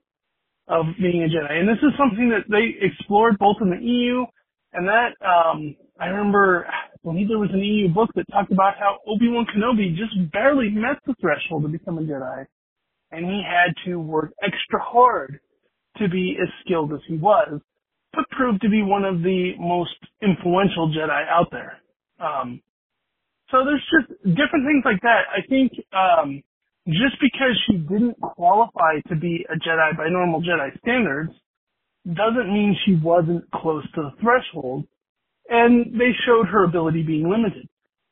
of 0.68 0.86
being 1.00 1.22
a 1.22 1.28
Jedi. 1.28 1.60
And 1.60 1.68
this 1.68 1.78
is 1.82 1.92
something 1.96 2.30
that 2.30 2.50
they 2.50 2.74
explored 2.84 3.38
both 3.38 3.56
in 3.60 3.70
the 3.70 3.80
EU 3.80 4.24
and 4.72 4.88
that, 4.88 5.14
um, 5.24 5.76
I 5.98 6.06
remember, 6.06 6.66
I 6.66 6.96
believe 7.02 7.28
there 7.28 7.38
was 7.38 7.50
an 7.52 7.60
EU 7.60 7.88
book 7.88 8.10
that 8.14 8.24
talked 8.30 8.52
about 8.52 8.74
how 8.78 8.98
Obi-Wan 9.06 9.46
Kenobi 9.46 9.96
just 9.96 10.30
barely 10.32 10.68
met 10.68 10.98
the 11.06 11.14
threshold 11.20 11.62
to 11.62 11.68
become 11.68 11.98
a 11.98 12.02
Jedi. 12.02 12.44
And 13.12 13.24
he 13.24 13.42
had 13.46 13.72
to 13.86 13.96
work 13.96 14.32
extra 14.42 14.80
hard 14.82 15.40
to 15.98 16.08
be 16.08 16.36
as 16.42 16.48
skilled 16.64 16.92
as 16.92 17.00
he 17.08 17.16
was, 17.16 17.60
but 18.12 18.28
proved 18.30 18.60
to 18.62 18.68
be 18.68 18.82
one 18.82 19.04
of 19.04 19.22
the 19.22 19.52
most 19.58 19.96
influential 20.20 20.92
Jedi 20.92 21.26
out 21.28 21.48
there. 21.50 21.80
Um, 22.20 22.62
so 23.50 23.64
there's 23.64 23.84
just 23.90 24.20
different 24.24 24.66
things 24.66 24.84
like 24.84 25.02
that. 25.02 25.22
I 25.32 25.46
think 25.48 25.72
um, 25.92 26.42
just 26.86 27.16
because 27.20 27.56
she 27.66 27.78
didn't 27.78 28.20
qualify 28.20 29.00
to 29.08 29.16
be 29.16 29.46
a 29.50 29.56
Jedi 29.56 29.96
by 29.96 30.08
normal 30.10 30.42
Jedi 30.42 30.78
standards 30.80 31.32
doesn't 32.06 32.52
mean 32.52 32.76
she 32.86 32.96
wasn't 32.96 33.50
close 33.52 33.84
to 33.94 34.02
the 34.02 34.12
threshold, 34.22 34.86
and 35.48 35.92
they 35.94 36.12
showed 36.26 36.46
her 36.48 36.64
ability 36.64 37.02
being 37.02 37.30
limited. 37.30 37.68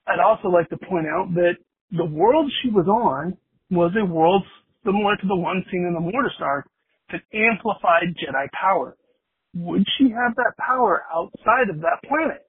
I'd 0.06 0.20
also 0.20 0.48
like 0.48 0.68
to 0.70 0.78
point 0.78 1.06
out 1.06 1.34
that 1.34 1.56
the 1.92 2.04
world 2.04 2.50
she 2.62 2.70
was 2.70 2.86
on 2.88 3.36
was 3.70 3.92
a 4.00 4.04
world 4.04 4.44
similar 4.84 5.16
to 5.16 5.26
the 5.26 5.36
one 5.36 5.64
seen 5.70 5.86
in 5.86 5.94
the 5.94 6.00
Mortis 6.00 6.32
arc 6.40 6.68
that 7.12 7.22
amplified 7.34 8.16
Jedi 8.16 8.48
power. 8.52 8.96
Would 9.54 9.84
she 9.98 10.10
have 10.10 10.36
that 10.36 10.54
power 10.58 11.04
outside 11.14 11.70
of 11.70 11.80
that 11.82 12.02
planet? 12.08 12.46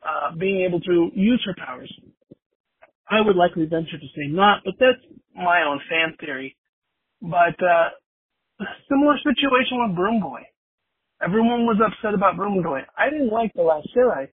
Uh, 0.00 0.34
being 0.36 0.64
able 0.64 0.80
to 0.80 1.10
use 1.14 1.42
her 1.44 1.54
powers. 1.58 1.92
I 3.10 3.20
would 3.20 3.34
likely 3.34 3.66
venture 3.66 3.98
to 3.98 4.06
say 4.14 4.28
not, 4.28 4.62
but 4.64 4.74
that's 4.78 5.02
my 5.34 5.62
own 5.66 5.80
fan 5.90 6.14
theory. 6.20 6.56
But 7.20 7.58
uh, 7.60 7.88
similar 8.88 9.16
situation 9.18 9.82
with 9.82 9.96
Broom 9.96 10.20
Boy. 10.20 10.42
Everyone 11.20 11.66
was 11.66 11.80
upset 11.84 12.14
about 12.14 12.36
Broom 12.36 12.62
Boy. 12.62 12.80
I 12.96 13.10
didn't 13.10 13.32
like 13.32 13.52
The 13.54 13.62
Last 13.62 13.88
Jedi, 13.96 14.28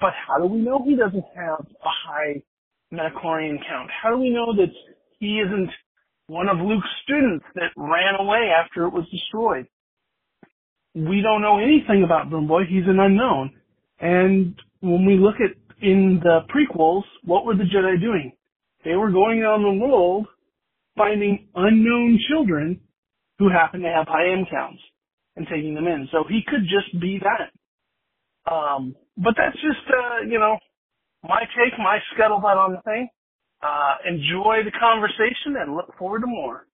but 0.00 0.10
how 0.26 0.38
do 0.42 0.46
we 0.46 0.58
know 0.60 0.82
he 0.84 0.96
doesn't 0.96 1.24
have 1.36 1.60
a 1.60 1.92
high 2.06 2.42
midi-chlorian 2.90 3.58
count? 3.68 3.90
How 4.02 4.10
do 4.10 4.18
we 4.18 4.30
know 4.30 4.56
that 4.56 4.72
he 5.20 5.38
isn't 5.38 5.70
one 6.26 6.48
of 6.48 6.58
Luke's 6.58 6.88
students 7.04 7.44
that 7.54 7.70
ran 7.76 8.16
away 8.18 8.50
after 8.50 8.86
it 8.86 8.92
was 8.92 9.04
destroyed? 9.10 9.68
We 10.96 11.22
don't 11.22 11.42
know 11.42 11.58
anything 11.58 12.02
about 12.02 12.28
Broom 12.28 12.48
Boy. 12.48 12.62
He's 12.68 12.88
an 12.88 12.98
unknown. 12.98 13.52
And 14.00 14.56
when 14.80 15.06
we 15.06 15.16
look 15.16 15.36
at 15.36 15.56
in 15.82 16.20
the 16.22 16.40
prequels, 16.48 17.02
what 17.24 17.44
were 17.44 17.54
the 17.54 17.64
Jedi 17.64 18.00
doing? 18.00 18.32
They 18.84 18.94
were 18.94 19.10
going 19.10 19.40
around 19.40 19.62
the 19.62 19.86
world 19.86 20.26
finding 20.96 21.48
unknown 21.54 22.18
children 22.28 22.80
who 23.38 23.50
happened 23.50 23.82
to 23.82 23.90
have 23.90 24.06
high 24.08 24.32
M 24.32 24.46
counts 24.50 24.80
and 25.36 25.46
taking 25.46 25.74
them 25.74 25.86
in. 25.86 26.08
So 26.10 26.24
he 26.28 26.40
could 26.46 26.62
just 26.62 26.98
be 27.00 27.20
that. 27.20 27.52
Um, 28.50 28.94
but 29.16 29.34
that's 29.36 29.56
just, 29.56 29.84
uh, 29.88 30.22
you 30.28 30.38
know, 30.38 30.56
my 31.22 31.40
take, 31.56 31.78
my 31.78 31.98
scuttlebutt 32.14 32.56
on 32.56 32.72
the 32.72 32.82
thing. 32.82 33.08
Uh, 33.62 33.96
enjoy 34.06 34.62
the 34.64 34.70
conversation 34.78 35.56
and 35.60 35.74
look 35.74 35.92
forward 35.98 36.20
to 36.20 36.26
more. 36.26 36.66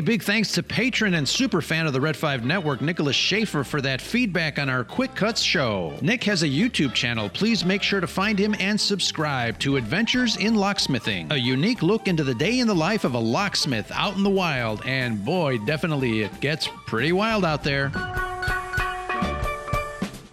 Big 0.00 0.22
thanks 0.22 0.52
to 0.52 0.62
patron 0.62 1.14
and 1.14 1.28
super 1.28 1.60
fan 1.60 1.86
of 1.86 1.92
the 1.92 2.00
Red 2.00 2.16
5 2.16 2.44
Network, 2.44 2.80
Nicholas 2.80 3.16
Schaefer, 3.16 3.64
for 3.64 3.80
that 3.80 4.00
feedback 4.00 4.58
on 4.58 4.68
our 4.68 4.84
Quick 4.84 5.14
Cuts 5.14 5.42
show. 5.42 5.98
Nick 6.00 6.24
has 6.24 6.42
a 6.42 6.48
YouTube 6.48 6.94
channel. 6.94 7.28
Please 7.28 7.64
make 7.64 7.82
sure 7.82 8.00
to 8.00 8.06
find 8.06 8.38
him 8.38 8.54
and 8.60 8.80
subscribe 8.80 9.58
to 9.60 9.76
Adventures 9.76 10.36
in 10.36 10.54
Locksmithing, 10.54 11.32
a 11.32 11.36
unique 11.36 11.82
look 11.82 12.06
into 12.06 12.22
the 12.22 12.34
day 12.34 12.60
in 12.60 12.66
the 12.66 12.74
life 12.74 13.04
of 13.04 13.14
a 13.14 13.18
locksmith 13.18 13.90
out 13.92 14.16
in 14.16 14.22
the 14.22 14.30
wild. 14.30 14.82
And 14.84 15.24
boy, 15.24 15.58
definitely 15.58 16.22
it 16.22 16.40
gets 16.40 16.68
pretty 16.86 17.12
wild 17.12 17.44
out 17.44 17.64
there. 17.64 17.90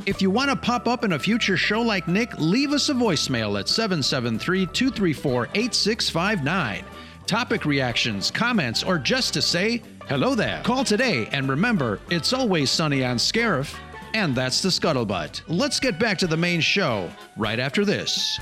If 0.06 0.22
you 0.22 0.30
want 0.30 0.52
to 0.52 0.56
pop 0.56 0.88
up 0.88 1.04
in 1.04 1.14
a 1.14 1.20
future 1.20 1.58
show 1.58 1.82
like 1.82 2.08
Nick, 2.08 2.38
leave 2.38 2.72
us 2.72 2.90
a 2.90 2.94
voicemail 2.94 3.60
at 3.60 3.68
773 3.68 4.68
234 4.68 5.50
8659 5.56 6.86
topic 7.28 7.66
reactions, 7.66 8.32
comments, 8.32 8.84
or 8.84 8.98
just 8.98 9.34
to 9.34 9.42
say 9.42 9.82
hello 10.08 10.36
there. 10.36 10.62
Call 10.64 10.84
today 10.84 11.28
and 11.32 11.50
remember, 11.50 12.00
it's 12.10 12.34
always 12.34 12.70
sunny 12.70 13.04
on 13.04 13.18
Scarif, 13.18 13.76
and 14.14 14.36
that's 14.36 14.62
the 14.62 14.70
Scuttlebutt. 14.70 15.42
Let's 15.48 15.80
get 15.80 16.00
back 16.00 16.18
to 16.20 16.28
the 16.28 16.38
main 16.38 16.62
show 16.62 17.10
right 17.38 17.60
after 17.60 17.84
this. 17.84 18.40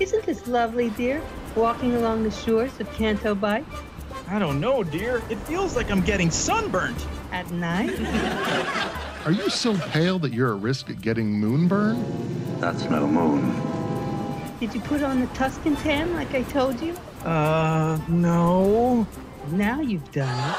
Isn't 0.00 0.26
this 0.26 0.48
lovely, 0.48 0.90
dear? 0.90 1.22
Walking 1.54 1.94
along 1.94 2.24
the 2.24 2.30
shores 2.30 2.80
of 2.80 2.92
Canto 2.94 3.36
Bight? 3.36 3.64
I 4.32 4.38
don't 4.38 4.60
know, 4.60 4.82
dear. 4.82 5.20
It 5.28 5.36
feels 5.40 5.76
like 5.76 5.90
I'm 5.90 6.00
getting 6.00 6.30
sunburnt. 6.30 6.96
At 7.32 7.50
night? 7.50 8.00
Are 9.26 9.30
you 9.30 9.50
so 9.50 9.76
pale 9.76 10.18
that 10.20 10.32
you're 10.32 10.54
at 10.56 10.62
risk 10.62 10.88
of 10.88 11.02
getting 11.02 11.38
moonburn? 11.38 12.58
That's 12.58 12.84
no 12.84 13.06
moon. 13.06 13.52
Did 14.58 14.74
you 14.74 14.80
put 14.80 15.02
on 15.02 15.20
the 15.20 15.26
Tuscan 15.34 15.76
tan 15.76 16.14
like 16.14 16.34
I 16.34 16.44
told 16.44 16.80
you? 16.80 16.94
Uh, 17.26 18.00
no. 18.08 19.06
Now 19.50 19.82
you've 19.82 20.10
done 20.12 20.50
it. 20.50 20.56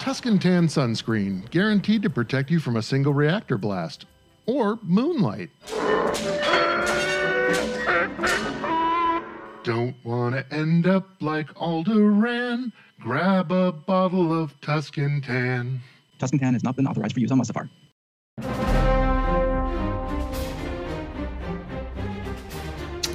Tuscan 0.00 0.38
Tan 0.38 0.68
sunscreen, 0.68 1.50
guaranteed 1.50 2.02
to 2.02 2.08
protect 2.08 2.52
you 2.52 2.60
from 2.60 2.76
a 2.76 2.82
single 2.82 3.12
reactor 3.12 3.58
blast 3.58 4.06
or 4.46 4.78
moonlight. 4.82 5.50
Don't 9.68 10.02
want 10.02 10.34
to 10.34 10.56
end 10.56 10.86
up 10.86 11.06
like 11.20 11.52
Alderaan. 11.52 12.72
Grab 13.00 13.52
a 13.52 13.70
bottle 13.70 14.42
of 14.42 14.58
Tuscan 14.62 15.20
Tan. 15.20 15.82
Tuscan 16.18 16.38
Tan 16.38 16.54
has 16.54 16.64
not 16.64 16.74
been 16.74 16.86
authorized 16.86 17.12
for 17.12 17.20
use 17.20 17.30
on 17.30 17.38
Mustafar. 17.38 17.68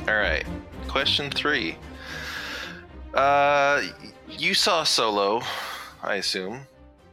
All 0.08 0.16
right. 0.16 0.46
Question 0.88 1.32
three. 1.32 1.76
Uh, 3.16 3.82
you 4.30 4.54
saw 4.54 4.84
Solo, 4.84 5.42
I 6.04 6.18
assume. 6.18 6.68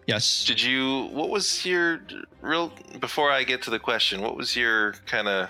Yes. 0.06 0.44
Did 0.44 0.62
you? 0.62 1.08
What 1.12 1.30
was 1.30 1.64
your 1.64 2.02
real? 2.42 2.74
Before 3.00 3.30
I 3.30 3.44
get 3.44 3.62
to 3.62 3.70
the 3.70 3.78
question, 3.78 4.20
what 4.20 4.36
was 4.36 4.54
your 4.54 4.96
kind 5.06 5.28
of? 5.28 5.48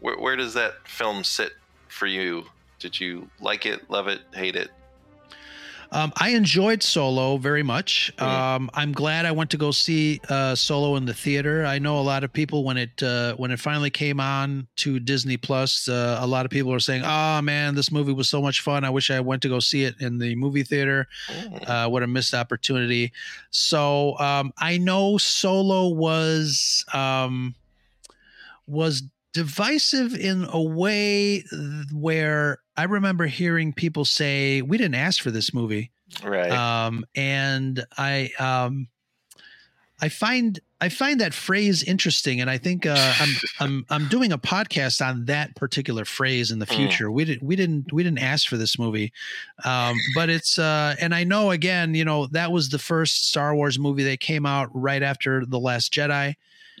Where, 0.00 0.18
where 0.18 0.34
does 0.34 0.54
that 0.54 0.88
film 0.88 1.22
sit 1.22 1.52
for 1.86 2.08
you? 2.08 2.46
Did 2.86 3.00
you 3.00 3.28
like 3.40 3.66
it, 3.66 3.90
love 3.90 4.06
it, 4.06 4.20
hate 4.32 4.54
it? 4.54 4.70
Um, 5.90 6.12
I 6.20 6.30
enjoyed 6.30 6.84
Solo 6.84 7.36
very 7.36 7.64
much. 7.64 8.12
Um, 8.20 8.70
I'm 8.74 8.92
glad 8.92 9.26
I 9.26 9.32
went 9.32 9.50
to 9.50 9.56
go 9.56 9.72
see 9.72 10.20
uh, 10.28 10.54
Solo 10.54 10.94
in 10.94 11.04
the 11.04 11.12
theater. 11.12 11.66
I 11.66 11.80
know 11.80 11.98
a 11.98 12.02
lot 12.02 12.22
of 12.22 12.32
people 12.32 12.62
when 12.62 12.76
it 12.76 13.02
uh, 13.02 13.34
when 13.34 13.50
it 13.50 13.58
finally 13.58 13.90
came 13.90 14.20
on 14.20 14.68
to 14.76 15.00
Disney 15.00 15.36
Plus, 15.36 15.88
uh, 15.88 16.18
a 16.20 16.26
lot 16.28 16.46
of 16.46 16.52
people 16.52 16.72
are 16.72 16.78
saying, 16.78 17.02
"Oh 17.04 17.42
man, 17.42 17.74
this 17.74 17.90
movie 17.90 18.12
was 18.12 18.28
so 18.28 18.40
much 18.40 18.60
fun. 18.60 18.84
I 18.84 18.90
wish 18.90 19.10
I 19.10 19.18
went 19.18 19.42
to 19.42 19.48
go 19.48 19.58
see 19.58 19.82
it 19.82 20.00
in 20.00 20.18
the 20.18 20.36
movie 20.36 20.62
theater. 20.62 21.08
Uh, 21.66 21.88
what 21.88 22.04
a 22.04 22.06
missed 22.06 22.34
opportunity." 22.34 23.12
So 23.50 24.16
um, 24.20 24.52
I 24.58 24.78
know 24.78 25.18
Solo 25.18 25.88
was 25.88 26.84
um, 26.94 27.56
was 28.68 29.02
divisive 29.36 30.14
in 30.14 30.46
a 30.50 30.62
way 30.62 31.44
where 31.92 32.58
I 32.76 32.84
remember 32.84 33.26
hearing 33.26 33.72
people 33.72 34.04
say, 34.04 34.62
"We 34.62 34.78
didn't 34.78 34.96
ask 34.96 35.22
for 35.22 35.30
this 35.30 35.54
movie," 35.54 35.90
right? 36.22 36.50
Um, 36.50 37.04
and 37.14 37.84
I, 37.96 38.30
um, 38.38 38.88
I 40.00 40.08
find 40.08 40.60
I 40.78 40.90
find 40.90 41.20
that 41.20 41.32
phrase 41.32 41.82
interesting, 41.82 42.40
and 42.40 42.50
I 42.50 42.58
think 42.58 42.84
uh, 42.84 43.14
I'm 43.18 43.30
I'm 43.60 43.86
I'm 43.88 44.08
doing 44.08 44.32
a 44.32 44.38
podcast 44.38 45.04
on 45.04 45.24
that 45.24 45.56
particular 45.56 46.04
phrase 46.04 46.50
in 46.50 46.58
the 46.58 46.66
future. 46.66 47.06
Mm. 47.06 47.12
We 47.12 47.24
didn't 47.24 47.42
we 47.42 47.56
didn't 47.56 47.92
we 47.92 48.02
didn't 48.02 48.18
ask 48.18 48.46
for 48.48 48.58
this 48.58 48.78
movie, 48.78 49.12
um, 49.64 49.96
but 50.14 50.28
it's 50.28 50.58
uh, 50.58 50.96
and 51.00 51.14
I 51.14 51.24
know 51.24 51.50
again, 51.50 51.94
you 51.94 52.04
know, 52.04 52.26
that 52.28 52.52
was 52.52 52.68
the 52.68 52.78
first 52.78 53.28
Star 53.28 53.54
Wars 53.54 53.78
movie 53.78 54.04
that 54.04 54.20
came 54.20 54.44
out 54.44 54.68
right 54.74 55.02
after 55.02 55.46
the 55.46 55.58
Last 55.58 55.92
Jedi. 55.92 56.34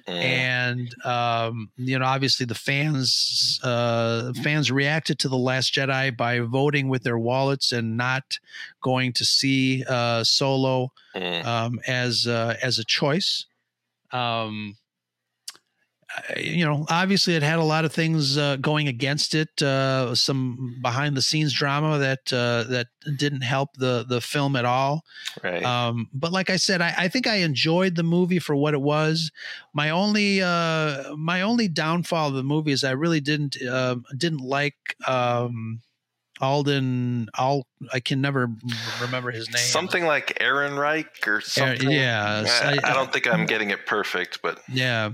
Mm. 0.08 0.22
and 0.22 1.04
um, 1.04 1.70
you 1.76 1.98
know 1.98 2.04
obviously 2.04 2.46
the 2.46 2.54
fans 2.54 3.58
uh, 3.64 4.32
fans 4.44 4.70
reacted 4.70 5.18
to 5.18 5.28
the 5.28 5.36
last 5.36 5.74
jedi 5.74 6.16
by 6.16 6.38
voting 6.38 6.88
with 6.88 7.02
their 7.02 7.18
wallets 7.18 7.72
and 7.72 7.96
not 7.96 8.38
going 8.82 9.12
to 9.14 9.24
see 9.24 9.82
uh, 9.88 10.22
solo 10.22 10.92
mm. 11.16 11.44
um, 11.44 11.80
as 11.88 12.28
uh, 12.28 12.54
as 12.62 12.78
a 12.78 12.84
choice 12.84 13.46
um, 14.12 14.76
you 16.36 16.64
know, 16.64 16.86
obviously 16.88 17.34
it 17.34 17.42
had 17.42 17.58
a 17.58 17.64
lot 17.64 17.84
of 17.84 17.92
things 17.92 18.38
uh, 18.38 18.56
going 18.56 18.88
against 18.88 19.34
it. 19.34 19.62
Uh, 19.62 20.14
some 20.14 20.78
behind 20.82 21.16
the 21.16 21.22
scenes 21.22 21.52
drama 21.52 21.98
that 21.98 22.32
uh, 22.32 22.64
that 22.70 22.88
didn't 23.16 23.42
help 23.42 23.74
the 23.76 24.04
the 24.08 24.20
film 24.20 24.56
at 24.56 24.64
all. 24.64 25.04
Right. 25.42 25.62
Um, 25.62 26.08
but 26.12 26.32
like 26.32 26.50
I 26.50 26.56
said, 26.56 26.80
I, 26.80 26.94
I, 26.96 27.08
think 27.08 27.26
I 27.26 27.36
enjoyed 27.36 27.94
the 27.96 28.02
movie 28.02 28.38
for 28.38 28.56
what 28.56 28.74
it 28.74 28.80
was. 28.80 29.30
My 29.72 29.90
only 29.90 30.42
uh, 30.42 31.14
my 31.16 31.42
only 31.42 31.68
downfall 31.68 32.28
of 32.28 32.34
the 32.34 32.42
movie 32.42 32.72
is 32.72 32.84
I 32.84 32.92
really 32.92 33.20
didn't 33.20 33.56
um, 33.66 34.04
didn't 34.16 34.40
like. 34.40 34.76
Um, 35.06 35.80
Alden, 36.38 37.30
Al, 37.38 37.66
I 37.94 38.00
can 38.00 38.20
never 38.20 38.50
remember 39.00 39.30
his 39.30 39.48
name. 39.48 39.56
Something 39.56 40.04
like 40.04 40.36
Ehrenreich 40.38 41.26
or 41.26 41.40
something. 41.40 41.90
yeah, 41.90 42.44
I, 42.46 42.78
I, 42.84 42.92
don't 42.92 43.10
think 43.10 43.26
I'm 43.26 43.46
getting 43.46 43.70
it 43.70 43.86
perfect, 43.86 44.42
but 44.42 44.60
yeah 44.68 45.12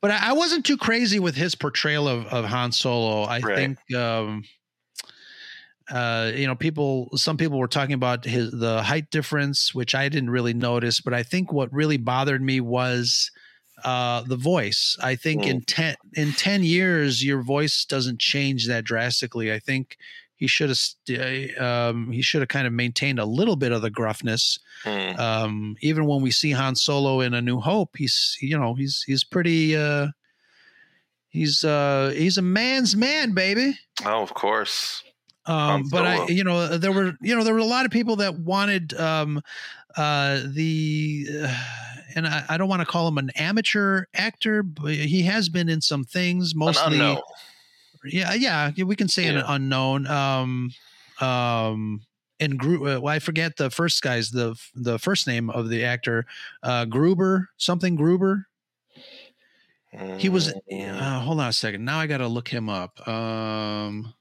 but 0.00 0.10
I, 0.10 0.32
wasn't 0.32 0.64
too 0.64 0.76
crazy 0.76 1.18
with 1.18 1.34
his 1.34 1.54
portrayal 1.54 2.08
of, 2.08 2.26
of 2.26 2.44
Han 2.44 2.72
Solo. 2.72 3.22
I 3.22 3.40
right. 3.40 3.56
think, 3.56 3.94
um, 3.94 4.44
uh, 5.90 6.32
you 6.34 6.46
know, 6.46 6.54
people, 6.54 7.10
some 7.16 7.36
people 7.36 7.58
were 7.58 7.68
talking 7.68 7.94
about 7.94 8.24
his 8.24 8.50
the 8.52 8.82
height 8.82 9.10
difference, 9.10 9.74
which 9.74 9.94
I 9.94 10.08
didn't 10.08 10.30
really 10.30 10.54
notice. 10.54 11.00
But 11.00 11.14
I 11.14 11.22
think 11.22 11.52
what 11.52 11.72
really 11.72 11.96
bothered 11.96 12.42
me 12.42 12.60
was 12.60 13.30
uh, 13.84 14.22
the 14.22 14.36
voice. 14.36 14.96
I 15.02 15.16
think 15.16 15.42
mm. 15.42 15.50
in 15.50 15.60
ten 15.62 15.96
in 16.14 16.32
ten 16.32 16.62
years, 16.62 17.24
your 17.24 17.42
voice 17.42 17.84
doesn't 17.84 18.20
change 18.20 18.68
that 18.68 18.84
drastically. 18.84 19.52
I 19.52 19.58
think 19.58 19.96
he 20.40 20.46
should 20.46 20.70
have 20.70 21.60
um, 21.60 22.10
he 22.10 22.22
should 22.22 22.40
have 22.40 22.48
kind 22.48 22.66
of 22.66 22.72
maintained 22.72 23.18
a 23.18 23.26
little 23.26 23.56
bit 23.56 23.72
of 23.72 23.82
the 23.82 23.90
gruffness. 23.90 24.58
Mm. 24.84 25.18
Um, 25.18 25.76
even 25.82 26.06
when 26.06 26.22
we 26.22 26.30
see 26.30 26.50
Han 26.52 26.74
Solo 26.74 27.20
in 27.20 27.34
A 27.34 27.42
New 27.42 27.60
Hope, 27.60 27.96
he's 27.98 28.38
you 28.40 28.58
know 28.58 28.74
he's 28.74 29.04
he's 29.06 29.22
pretty 29.22 29.76
uh, 29.76 30.08
he's 31.28 31.62
uh, 31.62 32.14
he's 32.16 32.38
a 32.38 32.42
man's 32.42 32.96
man, 32.96 33.32
baby. 33.32 33.78
Oh, 34.04 34.22
of 34.22 34.32
course. 34.32 35.04
Um, 35.44 35.88
but 35.90 36.06
I, 36.06 36.26
you 36.28 36.44
know, 36.44 36.78
there 36.78 36.92
were, 36.92 37.14
you 37.20 37.34
know, 37.34 37.42
there 37.44 37.54
were 37.54 37.60
a 37.60 37.64
lot 37.64 37.84
of 37.84 37.90
people 37.90 38.16
that 38.16 38.38
wanted 38.38 38.94
um, 38.94 39.42
uh, 39.96 40.42
the, 40.46 41.26
uh, 41.42 41.54
and 42.14 42.26
I, 42.26 42.44
I 42.50 42.56
don't 42.56 42.68
want 42.68 42.80
to 42.80 42.86
call 42.86 43.08
him 43.08 43.18
an 43.18 43.30
amateur 43.30 44.04
actor, 44.14 44.62
but 44.62 44.92
he 44.92 45.22
has 45.22 45.48
been 45.48 45.68
in 45.68 45.80
some 45.80 46.04
things, 46.04 46.54
mostly 46.54 46.98
yeah, 48.04 48.34
yeah, 48.34 48.70
we 48.84 48.96
can 48.96 49.08
say 49.08 49.24
yeah. 49.24 49.40
an 49.40 49.44
unknown. 49.46 50.06
Um, 50.06 50.70
um, 51.20 52.02
and 52.38 52.58
Gru- 52.58 52.88
uh, 52.88 53.00
well, 53.00 53.14
I 53.14 53.18
forget 53.18 53.56
the 53.56 53.70
first 53.70 54.02
guy's 54.02 54.30
the 54.30 54.58
the 54.74 54.98
first 54.98 55.26
name 55.26 55.50
of 55.50 55.68
the 55.68 55.84
actor, 55.84 56.26
uh, 56.62 56.86
Gruber 56.86 57.50
something 57.56 57.96
Gruber. 57.96 58.46
He 60.18 60.28
was. 60.28 60.52
Uh, 60.72 60.76
uh 60.76 61.20
hold 61.20 61.40
on 61.40 61.48
a 61.48 61.52
second. 61.52 61.84
Now 61.84 61.98
I 61.98 62.06
got 62.06 62.18
to 62.18 62.28
look 62.28 62.48
him 62.48 62.68
up. 62.68 63.06
Um, 63.08 64.14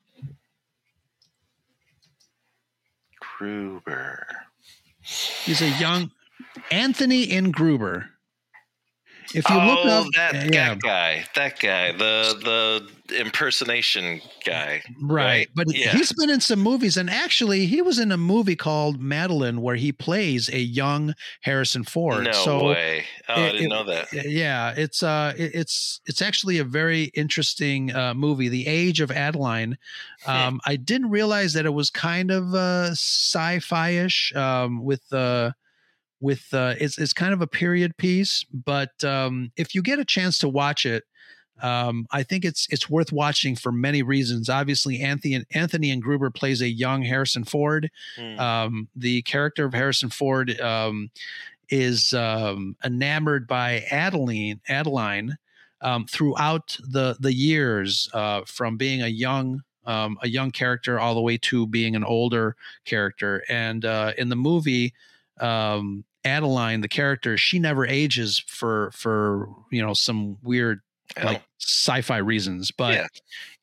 Gruber. 3.37 4.25
He's 5.01 5.61
a 5.61 5.69
young 5.79 6.11
Anthony 6.71 7.27
Ingruber. 7.27 8.09
If 9.33 9.47
you 9.49 9.55
oh, 9.55 9.65
look 9.65 9.85
up 9.85 10.07
that, 10.15 10.53
yeah, 10.53 10.69
that 10.69 10.79
guy, 10.81 11.25
that 11.35 11.59
guy, 11.59 11.91
the 11.91 12.87
the 13.07 13.19
impersonation 13.19 14.21
guy, 14.43 14.81
right, 15.01 15.47
but 15.55 15.67
yeah. 15.69 15.91
he's 15.91 16.11
been 16.13 16.31
in 16.31 16.41
some 16.41 16.59
movies, 16.59 16.97
and 16.97 17.09
actually, 17.09 17.67
he 17.67 17.81
was 17.81 17.99
in 17.99 18.11
a 18.11 18.17
movie 18.17 18.55
called 18.55 18.99
Madeline, 18.99 19.61
where 19.61 19.75
he 19.75 19.91
plays 19.91 20.49
a 20.49 20.59
young 20.59 21.13
Harrison 21.41 21.83
Ford. 21.83 22.23
no 22.23 22.31
so 22.31 22.65
way. 22.65 23.05
Oh, 23.27 23.33
I 23.35 23.51
didn't 23.51 23.65
it- 23.65 23.69
know 23.69 23.83
that. 23.83 24.07
Yeah, 24.13 24.73
it's 24.75 25.03
uh, 25.03 25.33
it- 25.37 25.51
it's 25.53 26.01
it's 26.07 26.23
actually 26.23 26.57
a 26.57 26.63
very 26.63 27.05
interesting 27.13 27.93
uh, 27.95 28.15
movie, 28.15 28.49
The 28.49 28.65
Age 28.65 28.99
of 28.99 29.11
Adaline. 29.11 29.77
Um, 30.25 30.59
I 30.65 30.75
didn't 30.75 31.11
realize 31.11 31.53
that 31.53 31.65
it 31.65 31.73
was 31.73 31.89
kind 31.91 32.31
of 32.31 32.53
uh, 32.55 32.91
sci-fi-ish 32.91 34.35
um, 34.35 34.83
with 34.83 35.01
uh, 35.13 35.51
with 36.21 36.53
uh, 36.53 36.75
it's 36.79 36.97
it's 36.97 37.13
kind 37.13 37.33
of 37.33 37.41
a 37.41 37.47
period 37.47 37.97
piece, 37.97 38.45
but 38.51 39.03
um, 39.03 39.51
if 39.55 39.73
you 39.73 39.81
get 39.81 39.99
a 39.99 40.05
chance 40.05 40.37
to 40.39 40.49
watch 40.49 40.85
it. 40.85 41.03
Um, 41.61 42.07
I 42.11 42.23
think 42.23 42.45
it's 42.45 42.67
it's 42.69 42.89
worth 42.89 43.11
watching 43.11 43.53
for 43.53 43.73
many 43.73 44.01
reasons. 44.01 44.47
Obviously, 44.47 45.01
Anthony 45.01 45.43
Anthony 45.51 45.93
Ingruber 45.93 46.33
plays 46.33 46.61
a 46.61 46.69
young 46.69 47.01
Harrison 47.01 47.43
Ford. 47.43 47.91
Hmm. 48.15 48.39
Um, 48.39 48.87
the 48.95 49.23
character 49.23 49.65
of 49.65 49.73
Harrison 49.73 50.09
Ford 50.09 50.57
um, 50.61 51.11
is 51.67 52.13
um, 52.13 52.77
enamored 52.85 53.45
by 53.45 53.85
Adaline 53.91 54.61
Adaline 54.69 55.37
um, 55.81 56.05
throughout 56.05 56.77
the 56.87 57.17
the 57.19 57.33
years 57.33 58.09
uh, 58.13 58.41
from 58.45 58.77
being 58.77 59.01
a 59.01 59.07
young 59.07 59.61
um, 59.85 60.17
a 60.21 60.27
young 60.27 60.51
character 60.51 60.99
all 60.99 61.15
the 61.15 61.21
way 61.21 61.37
to 61.37 61.65
being 61.67 61.95
an 61.95 62.03
older 62.03 62.55
character. 62.85 63.43
And 63.49 63.85
uh, 63.85 64.13
in 64.17 64.29
the 64.29 64.35
movie, 64.35 64.93
um, 65.39 66.03
Adaline, 66.25 66.81
the 66.81 66.87
character, 66.87 67.37
she 67.37 67.59
never 67.59 67.85
ages 67.85 68.43
for 68.47 68.91
for 68.93 69.49
you 69.71 69.81
know 69.81 69.93
some 69.93 70.37
weird 70.43 70.81
like 71.23 71.41
sci-fi 71.59 72.17
reasons, 72.17 72.71
but 72.71 72.93
Yeah. 72.93 73.07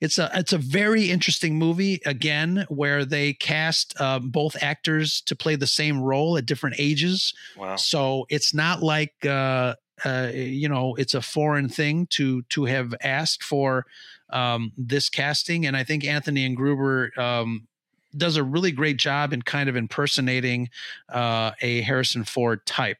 it's 0.00 0.18
a 0.18 0.30
it's 0.34 0.52
a 0.52 0.58
very 0.58 1.10
interesting 1.10 1.56
movie 1.58 2.00
again 2.04 2.66
where 2.68 3.04
they 3.04 3.34
cast 3.34 3.98
um, 4.00 4.30
both 4.30 4.60
actors 4.62 5.20
to 5.22 5.36
play 5.36 5.54
the 5.56 5.66
same 5.66 6.00
role 6.00 6.36
at 6.36 6.46
different 6.46 6.76
ages. 6.78 7.32
Wow. 7.56 7.76
So 7.76 8.26
it's 8.30 8.52
not 8.52 8.82
like 8.82 9.14
uh, 9.24 9.74
uh, 10.04 10.30
you 10.34 10.68
know 10.68 10.94
it's 10.96 11.14
a 11.14 11.22
foreign 11.22 11.68
thing 11.68 12.06
to 12.08 12.42
to 12.50 12.64
have 12.64 12.94
asked 13.00 13.44
for 13.44 13.86
um, 14.30 14.72
this 14.76 15.08
casting, 15.08 15.66
and 15.66 15.76
I 15.76 15.84
think 15.84 16.04
Anthony 16.04 16.48
Ingruber. 16.48 17.16
Um, 17.16 17.68
does 18.16 18.36
a 18.36 18.42
really 18.42 18.72
great 18.72 18.96
job 18.96 19.32
in 19.32 19.42
kind 19.42 19.68
of 19.68 19.76
impersonating 19.76 20.70
uh, 21.08 21.52
a 21.60 21.82
Harrison 21.82 22.24
Ford 22.24 22.64
type. 22.66 22.98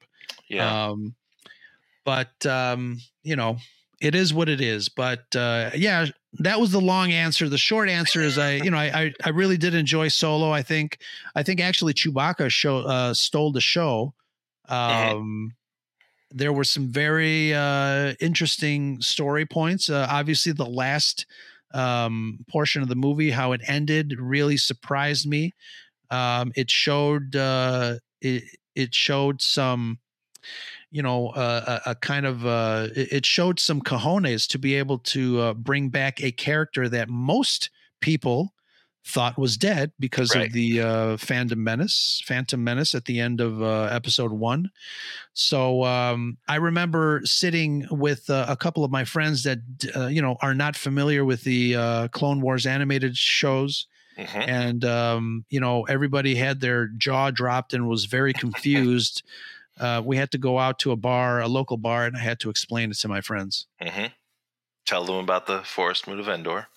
Yeah. 0.49 0.89
Um, 0.89 1.15
but 2.05 2.47
um, 2.47 3.01
you 3.23 3.37
know, 3.37 3.59
it 4.01 4.15
is 4.15 4.33
what 4.33 4.49
it 4.49 4.61
is. 4.61 4.89
But 4.89 5.35
uh, 5.35 5.71
yeah, 5.75 6.07
that 6.39 6.61
was 6.61 6.71
the 6.71 6.81
long 6.81 7.13
answer. 7.13 7.49
The 7.49 7.59
short 7.59 7.89
answer 7.89 8.21
is 8.21 8.39
I, 8.39 8.57
you 8.57 8.71
know, 8.71 8.79
I 8.79 9.13
I, 9.25 9.31
really 9.31 9.57
did 9.57 9.75
enjoy 9.75 10.09
Solo. 10.09 10.51
I 10.51 10.63
think 10.63 10.99
I 11.35 11.43
think 11.43 11.61
actually 11.61 11.95
Chewbacca 11.95 12.51
show 12.51 12.79
uh, 12.79 13.15
stole 13.15 13.53
the 13.53 13.61
show. 13.61 14.15
Um, 14.69 15.55
There 16.33 16.53
were 16.53 16.65
some 16.65 16.89
very 16.89 17.55
uh, 17.55 18.15
interesting 18.21 19.01
story 19.01 19.47
points. 19.47 19.89
Uh, 19.89 20.07
obviously, 20.11 20.53
the 20.53 20.67
last 20.67 21.25
um, 21.77 22.39
portion 22.49 22.83
of 22.83 22.89
the 22.89 22.97
movie, 22.97 23.31
how 23.31 23.53
it 23.53 23.61
ended, 23.67 24.15
really 24.19 24.57
surprised 24.57 25.27
me. 25.29 25.55
Um, 26.11 26.53
it 26.57 26.71
showed 26.71 27.37
uh, 27.37 27.97
it 28.21 28.45
it 28.75 28.95
showed 28.95 29.43
some 29.43 29.99
you 30.91 31.03
know 31.03 31.29
uh, 31.31 31.81
a, 31.87 31.91
a 31.91 31.95
kind 31.97 32.27
of 32.27 32.47
uh, 32.47 32.89
it 32.95 33.27
showed 33.27 33.61
some 33.61 33.81
cojones 33.81 34.47
to 34.49 34.59
be 34.59 34.75
able 34.75 34.99
to 34.99 35.41
uh, 35.41 35.55
bring 35.55 35.89
back 35.89 36.23
a 36.23 36.33
character 36.33 36.89
that 36.89 37.09
most 37.09 37.71
people 38.01 38.55
thought 39.07 39.39
was 39.39 39.57
dead 39.57 39.93
because 40.01 40.35
Right. 40.35 40.49
of 40.49 40.53
the 40.53 40.81
uh, 40.81 41.17
Phantom 41.17 41.63
Menace, 41.63 42.21
Phantom 42.27 42.63
Menace 42.63 42.93
at 42.95 43.05
the 43.05 43.21
end 43.21 43.41
of 43.41 43.63
uh, 43.63 43.85
episode 43.85 44.33
one. 44.33 44.71
So 45.33 45.85
um, 45.85 46.39
I 46.49 46.57
remember 46.57 47.21
sitting 47.25 47.87
with 47.91 48.29
uh, 48.29 48.47
a 48.49 48.57
couple 48.57 48.85
of 48.85 48.91
my 48.91 49.05
friends 49.05 49.45
that 49.45 49.59
uh, 49.95 50.07
you 50.09 50.21
know 50.21 50.37
are 50.43 50.55
not 50.55 50.75
familiar 50.77 51.25
with 51.25 51.43
the 51.45 51.77
uh, 51.77 52.09
Clone 52.09 52.41
Wars 52.41 52.67
animated 52.67 53.17
shows 53.17 53.87
Mhm. 54.19 54.49
and 54.49 54.85
um, 54.87 55.45
you 55.51 55.61
know 55.61 55.83
everybody 55.85 56.35
had 56.35 56.61
their 56.61 56.87
jaw 56.89 57.31
dropped 57.31 57.75
and 57.75 57.87
was 57.87 58.07
very 58.07 58.33
confused. 58.45 59.23
uh, 59.79 60.01
we 60.03 60.17
had 60.17 60.31
to 60.31 60.39
go 60.39 60.59
out 60.59 60.79
to 60.81 60.91
a 60.91 60.97
bar, 60.97 61.39
a 61.41 61.47
local 61.49 61.77
bar, 61.77 62.07
and 62.07 62.17
I 62.17 62.21
had 62.21 62.41
to 62.41 62.49
explain 62.51 62.91
it 62.91 62.97
to 62.99 63.09
my 63.09 63.21
friends. 63.21 63.67
Mm-hmm. 63.83 64.07
Tell 64.87 65.05
them 65.05 65.17
about 65.17 65.47
the 65.47 65.59
Forest 65.65 66.07
Moon 66.09 66.19
of 66.19 66.29
Endor. 66.29 66.69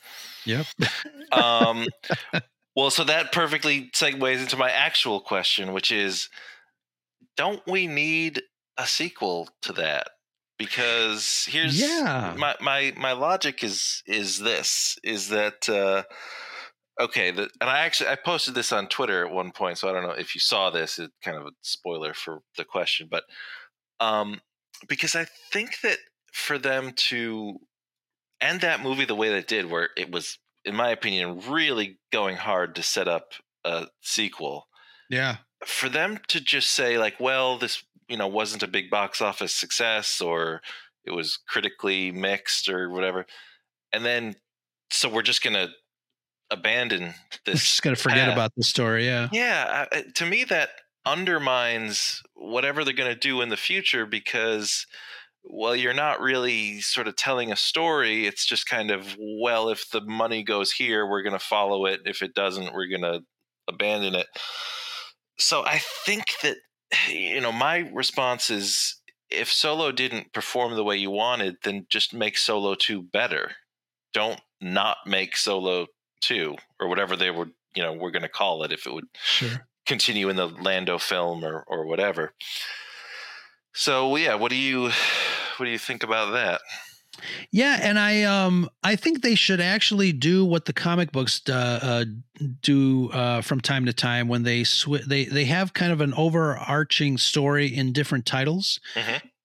Yep. 0.49 0.67
Um, 1.31 1.89
well, 2.75 2.91
so 2.91 3.03
that 3.05 3.31
perfectly 3.31 3.89
segues 3.91 4.41
into 4.41 4.57
my 4.57 4.71
actual 4.71 5.21
question, 5.21 5.73
which 5.73 5.91
is 5.91 6.29
don't 7.35 7.65
we 7.67 7.87
need 7.87 8.41
a 8.77 8.85
sequel 8.85 9.49
to 9.63 9.73
that? 9.73 10.07
Because 10.57 11.45
here's 11.49 12.05
Yeah. 12.09 12.35
my, 12.35 12.55
my 12.61 12.93
my 12.97 13.13
logic 13.13 13.63
is 13.63 14.03
is 14.05 14.39
this 14.39 14.97
is 15.03 15.29
that 15.29 15.67
uh 15.69 16.03
okay 16.99 17.31
the, 17.31 17.49
and 17.61 17.69
i 17.69 17.79
actually 17.79 18.09
i 18.09 18.15
posted 18.15 18.55
this 18.55 18.71
on 18.71 18.87
twitter 18.87 19.25
at 19.25 19.33
one 19.33 19.51
point 19.51 19.77
so 19.77 19.89
i 19.89 19.93
don't 19.93 20.03
know 20.03 20.11
if 20.11 20.35
you 20.35 20.41
saw 20.41 20.69
this 20.69 20.99
it's 20.99 21.13
kind 21.23 21.37
of 21.37 21.45
a 21.45 21.51
spoiler 21.61 22.13
for 22.13 22.41
the 22.57 22.65
question 22.65 23.07
but 23.09 23.23
um 23.99 24.39
because 24.87 25.15
i 25.15 25.25
think 25.51 25.81
that 25.81 25.99
for 26.33 26.57
them 26.57 26.93
to 26.95 27.57
end 28.41 28.61
that 28.61 28.81
movie 28.81 29.05
the 29.05 29.15
way 29.15 29.29
they 29.29 29.41
did 29.41 29.69
where 29.69 29.89
it 29.97 30.11
was 30.11 30.37
in 30.65 30.75
my 30.75 30.89
opinion 30.89 31.41
really 31.47 31.97
going 32.11 32.35
hard 32.37 32.75
to 32.75 32.83
set 32.83 33.07
up 33.07 33.33
a 33.65 33.87
sequel 34.01 34.67
Yeah. 35.09 35.37
for 35.65 35.89
them 35.89 36.19
to 36.29 36.39
just 36.39 36.69
say 36.71 36.97
like 36.97 37.19
well 37.19 37.57
this 37.57 37.83
you 38.07 38.17
know 38.17 38.27
wasn't 38.27 38.63
a 38.63 38.67
big 38.67 38.89
box 38.89 39.21
office 39.21 39.53
success 39.53 40.21
or 40.21 40.61
it 41.05 41.11
was 41.11 41.37
critically 41.47 42.11
mixed 42.11 42.69
or 42.69 42.89
whatever 42.89 43.25
and 43.93 44.05
then 44.05 44.35
so 44.91 45.09
we're 45.09 45.21
just 45.21 45.43
gonna 45.43 45.67
abandon 46.51 47.03
We're 47.47 47.53
this 47.53 47.61
just 47.61 47.83
gonna 47.83 47.95
forget 47.95 48.25
path. 48.27 48.33
about 48.33 48.51
the 48.55 48.63
story. 48.63 49.05
Yeah. 49.05 49.29
yeah 49.31 49.85
I- 49.91 50.03
to 50.15 50.25
me 50.25 50.43
that 50.45 50.69
undermines 51.05 52.21
whatever 52.35 52.83
they're 52.83 52.93
going 52.93 53.11
to 53.13 53.19
do 53.19 53.41
in 53.41 53.49
the 53.49 53.57
future 53.57 54.05
because 54.05 54.85
well 55.43 55.75
you're 55.75 55.93
not 55.93 56.19
really 56.21 56.81
sort 56.81 57.07
of 57.07 57.15
telling 57.15 57.51
a 57.51 57.55
story 57.55 58.25
it's 58.27 58.45
just 58.45 58.65
kind 58.67 58.91
of 58.91 59.15
well 59.41 59.69
if 59.69 59.89
the 59.91 60.01
money 60.01 60.43
goes 60.43 60.71
here 60.71 61.05
we're 61.07 61.21
going 61.23 61.33
to 61.33 61.39
follow 61.39 61.85
it 61.85 62.01
if 62.05 62.21
it 62.21 62.33
doesn't 62.33 62.73
we're 62.73 62.87
going 62.87 63.01
to 63.01 63.21
abandon 63.67 64.15
it 64.15 64.27
so 65.37 65.63
i 65.65 65.79
think 66.05 66.25
that 66.41 66.57
you 67.07 67.39
know 67.39 67.51
my 67.51 67.89
response 67.93 68.49
is 68.49 68.95
if 69.29 69.51
solo 69.51 69.91
didn't 69.91 70.33
perform 70.33 70.73
the 70.75 70.83
way 70.83 70.95
you 70.97 71.11
wanted 71.11 71.55
then 71.63 71.85
just 71.89 72.13
make 72.13 72.37
solo 72.37 72.75
2 72.75 73.01
better 73.01 73.51
don't 74.13 74.41
not 74.59 74.97
make 75.05 75.37
solo 75.37 75.85
2 76.21 76.55
or 76.79 76.87
whatever 76.89 77.15
they 77.15 77.29
were 77.31 77.47
you 77.75 77.83
know 77.83 77.93
we're 77.93 78.11
going 78.11 78.23
to 78.23 78.29
call 78.29 78.63
it 78.63 78.71
if 78.71 78.85
it 78.87 78.93
would 78.93 79.05
Sure. 79.23 79.67
continue 79.85 80.29
in 80.29 80.35
the 80.35 80.47
Lando 80.47 80.97
film 80.97 81.45
or 81.45 81.63
or 81.67 81.85
whatever. 81.85 82.33
So 83.79 84.17
yeah, 84.17 84.35
what 84.35 84.49
do 84.49 84.57
you 84.57 84.91
what 85.55 85.65
do 85.65 85.69
you 85.69 85.77
think 85.77 86.03
about 86.03 86.33
that? 86.33 86.59
Yeah, 87.49 87.79
and 87.81 87.97
I 87.97 88.23
um 88.23 88.69
I 88.83 88.97
think 88.97 89.21
they 89.21 89.35
should 89.35 89.61
actually 89.61 90.11
do 90.11 90.43
what 90.43 90.65
the 90.65 90.73
comic 90.73 91.13
books 91.13 91.41
uh, 91.49 91.79
uh, 91.81 92.05
do 92.61 93.09
uh, 93.11 93.39
from 93.39 93.61
time 93.61 93.85
to 93.85 93.93
time 93.93 94.27
when 94.27 94.43
they 94.43 94.65
sw- 94.65 95.07
they 95.07 95.23
they 95.23 95.45
have 95.45 95.71
kind 95.73 95.93
of 95.93 96.01
an 96.01 96.13
overarching 96.15 97.17
story 97.17 97.67
in 97.67 97.93
different 97.93 98.25
titles, 98.25 98.81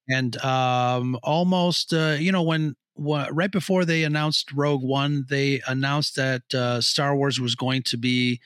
and 0.09 0.37
um 0.39 1.17
almost 1.23 1.93
uh, 1.93 2.17
you 2.19 2.33
know 2.33 2.43
when 2.43 2.75
wha- 2.97 3.29
right 3.31 3.53
before 3.53 3.85
they 3.85 4.03
announced 4.03 4.51
Rogue 4.51 4.83
One, 4.83 5.27
they 5.31 5.63
announced 5.69 6.17
that 6.17 6.53
uh, 6.53 6.81
Star 6.81 7.15
Wars 7.15 7.41
was 7.41 7.55
going 7.55 7.85
to 7.85 7.97
be 7.97 8.41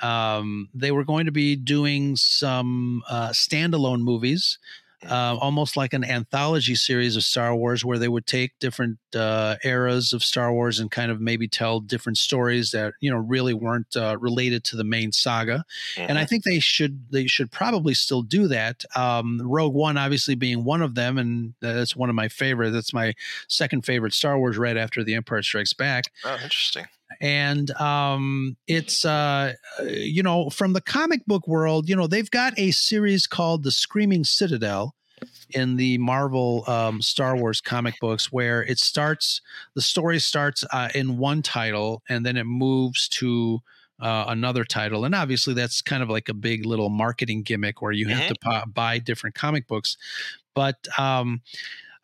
um, 0.00 0.70
they 0.72 0.92
were 0.92 1.04
going 1.04 1.26
to 1.26 1.32
be 1.32 1.56
doing 1.56 2.16
some 2.16 3.02
uh, 3.08 3.28
standalone 3.30 4.00
movies, 4.00 4.58
uh, 5.10 5.36
almost 5.40 5.76
like 5.76 5.92
an 5.92 6.04
anthology 6.04 6.74
series 6.74 7.16
of 7.16 7.22
Star 7.24 7.54
Wars, 7.54 7.84
where 7.84 7.98
they 7.98 8.08
would 8.08 8.26
take 8.26 8.52
different 8.60 8.98
uh, 9.14 9.56
eras 9.64 10.12
of 10.12 10.22
Star 10.22 10.52
Wars 10.52 10.78
and 10.80 10.90
kind 10.90 11.10
of 11.10 11.20
maybe 11.20 11.48
tell 11.48 11.80
different 11.80 12.18
stories 12.18 12.70
that 12.72 12.94
you 13.00 13.10
know 13.10 13.16
really 13.18 13.54
weren't 13.54 13.96
uh, 13.96 14.16
related 14.20 14.64
to 14.64 14.76
the 14.76 14.84
main 14.84 15.12
saga. 15.12 15.64
And 15.96 16.18
I 16.18 16.24
think 16.24 16.44
they 16.44 16.58
should 16.58 17.06
they 17.10 17.26
should 17.26 17.50
probably 17.50 17.94
still 17.94 18.22
do 18.22 18.48
that. 18.48 18.84
Um, 18.94 19.40
Rogue 19.42 19.74
One, 19.74 19.96
obviously 19.96 20.34
being 20.34 20.64
one 20.64 20.82
of 20.82 20.94
them, 20.94 21.18
and 21.18 21.54
that's 21.60 21.94
one 21.96 22.08
of 22.08 22.14
my 22.14 22.28
favorite. 22.28 22.70
That's 22.70 22.92
my 22.92 23.14
second 23.48 23.84
favorite 23.84 24.12
Star 24.14 24.38
Wars, 24.38 24.58
right 24.58 24.76
after 24.76 25.04
The 25.04 25.14
Empire 25.14 25.42
Strikes 25.42 25.72
Back 25.72 26.04
Oh, 26.24 26.34
interesting. 26.34 26.84
and 27.20 27.70
um, 27.80 28.56
it's 28.66 29.04
uh, 29.04 29.52
you 29.88 30.22
know 30.22 30.50
from 30.50 30.72
the 30.72 30.80
comic 30.80 31.24
book 31.26 31.46
world. 31.46 31.88
You 31.88 31.96
know 31.96 32.06
they've 32.06 32.30
got 32.30 32.58
a 32.58 32.70
series 32.72 33.26
called 33.26 33.62
the 33.62 33.70
Screaming 33.70 34.24
Citadel 34.24 34.94
in 35.50 35.76
the 35.76 35.98
Marvel 35.98 36.64
um, 36.66 37.00
Star 37.00 37.36
Wars 37.36 37.60
comic 37.60 37.94
books, 38.00 38.32
where 38.32 38.62
it 38.62 38.78
starts. 38.78 39.40
The 39.74 39.82
story 39.82 40.18
starts 40.18 40.64
uh, 40.72 40.88
in 40.94 41.18
one 41.18 41.42
title, 41.42 42.02
and 42.08 42.24
then 42.24 42.36
it 42.36 42.44
moves 42.44 43.08
to 43.08 43.60
uh, 44.00 44.26
another 44.28 44.64
title. 44.64 45.04
And 45.04 45.14
obviously, 45.14 45.54
that's 45.54 45.82
kind 45.82 46.02
of 46.02 46.10
like 46.10 46.28
a 46.28 46.34
big 46.34 46.66
little 46.66 46.90
marketing 46.90 47.42
gimmick 47.42 47.80
where 47.80 47.92
you 47.92 48.08
have 48.08 48.28
to 48.28 48.36
bu- 48.42 48.70
buy 48.72 48.98
different 48.98 49.34
comic 49.34 49.66
books. 49.66 49.96
But 50.54 50.86
um, 50.98 51.42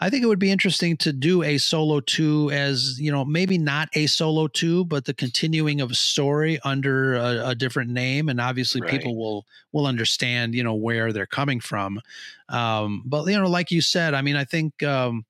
I 0.02 0.10
think 0.10 0.24
it 0.24 0.26
would 0.26 0.40
be 0.40 0.50
interesting 0.50 0.96
to 0.96 1.12
do 1.12 1.44
a 1.44 1.58
solo 1.58 2.00
two 2.00 2.50
as, 2.50 2.98
you 2.98 3.12
know, 3.12 3.24
maybe 3.24 3.56
not 3.56 3.88
a 3.92 4.08
solo 4.08 4.48
two, 4.48 4.84
but 4.86 5.04
the 5.04 5.14
continuing 5.14 5.80
of 5.80 5.92
a 5.92 5.94
story 5.94 6.58
under 6.64 7.14
a, 7.14 7.50
a 7.50 7.54
different 7.54 7.88
name. 7.90 8.28
And 8.28 8.40
obviously, 8.40 8.80
Right. 8.80 8.90
people 8.90 9.16
will 9.16 9.46
will 9.70 9.86
understand, 9.86 10.56
you 10.56 10.64
know, 10.64 10.74
where 10.74 11.12
they're 11.12 11.24
coming 11.24 11.60
from. 11.60 12.00
Um, 12.48 13.04
but 13.06 13.26
you 13.28 13.38
know, 13.38 13.48
like 13.48 13.70
you 13.70 13.80
said, 13.80 14.12
I 14.14 14.22
mean, 14.22 14.34
I 14.36 14.44
think. 14.44 14.82
Um, 14.82 15.24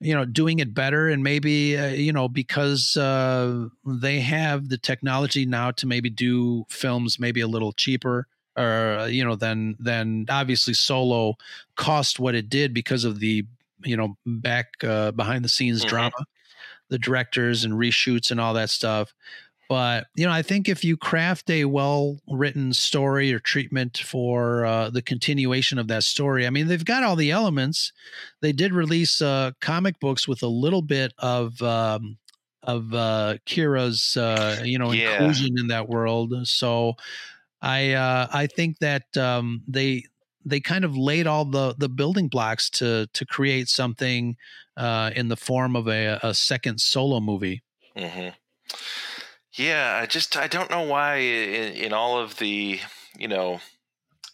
you 0.00 0.12
know 0.12 0.24
doing 0.24 0.58
it 0.58 0.74
better 0.74 1.08
and 1.08 1.22
maybe 1.22 1.78
uh, 1.78 1.86
you 1.86 2.12
know 2.12 2.28
because 2.28 2.96
uh, 2.96 3.66
they 3.86 4.20
have 4.20 4.68
the 4.68 4.76
technology 4.76 5.46
now 5.46 5.70
to 5.70 5.86
maybe 5.86 6.10
do 6.10 6.64
films 6.68 7.18
maybe 7.20 7.40
a 7.40 7.46
little 7.46 7.72
cheaper 7.72 8.26
or 8.56 8.98
uh, 8.98 9.06
you 9.06 9.24
know 9.24 9.36
than 9.36 9.76
than 9.78 10.26
obviously 10.28 10.74
solo 10.74 11.34
cost 11.76 12.18
what 12.18 12.34
it 12.34 12.48
did 12.48 12.74
because 12.74 13.04
of 13.04 13.20
the 13.20 13.46
you 13.84 13.96
know 13.96 14.16
back 14.26 14.66
uh, 14.84 15.10
behind 15.12 15.44
the 15.44 15.48
scenes 15.48 15.84
Mhm. 15.84 15.88
drama 15.88 16.10
the 16.90 16.98
directors 16.98 17.64
and 17.64 17.74
reshoots 17.74 18.30
and 18.30 18.40
all 18.40 18.54
that 18.54 18.70
stuff 18.70 19.14
but 19.68 20.06
you 20.16 20.26
know 20.26 20.32
i 20.32 20.42
think 20.42 20.68
if 20.68 20.84
you 20.84 20.96
craft 20.96 21.50
a 21.50 21.64
well 21.64 22.18
written 22.28 22.72
story 22.72 23.32
or 23.32 23.38
treatment 23.38 23.98
for 23.98 24.64
uh, 24.66 24.90
the 24.90 25.02
continuation 25.02 25.78
of 25.78 25.88
that 25.88 26.04
story 26.04 26.46
i 26.46 26.50
mean 26.50 26.66
they've 26.68 26.84
got 26.84 27.02
all 27.02 27.16
the 27.16 27.30
elements 27.30 27.92
they 28.42 28.52
did 28.52 28.72
release 28.72 29.22
uh, 29.22 29.50
comic 29.60 29.98
books 30.00 30.28
with 30.28 30.42
a 30.42 30.48
little 30.48 30.82
bit 30.82 31.12
of 31.18 31.60
um, 31.62 32.18
of 32.62 32.94
uh, 32.94 33.36
Qi'ra's 33.46 34.16
uh, 34.16 34.62
you 34.64 34.78
know 34.78 34.90
Yeah. 34.90 34.92
inclusion 34.92 35.54
in 35.58 35.68
that 35.68 35.88
world 35.88 36.34
so 36.46 36.94
i 37.62 37.92
uh, 37.92 38.28
i 38.32 38.46
think 38.46 38.78
that 38.80 39.16
um, 39.16 39.62
they 39.68 40.04
they 40.44 40.60
kind 40.60 40.84
of 40.84 40.96
laid 40.96 41.26
all 41.26 41.44
the 41.44 41.74
the 41.78 41.88
building 41.88 42.28
blocks 42.28 42.70
to 42.70 43.06
to 43.12 43.26
create 43.26 43.68
something 43.68 44.36
uh, 44.76 45.10
in 45.14 45.28
the 45.28 45.36
form 45.36 45.76
of 45.76 45.88
a, 45.88 46.18
a 46.22 46.34
second 46.34 46.80
solo 46.80 47.20
movie 47.20 47.62
hmm 47.96 48.34
Yeah, 49.56 49.98
I 50.02 50.06
just 50.06 50.36
I 50.36 50.46
don't 50.48 50.70
know 50.70 50.82
why 50.82 51.16
in, 51.16 51.74
in 51.74 51.92
all 51.92 52.18
of 52.18 52.38
the 52.38 52.80
you 53.16 53.28
know 53.28 53.60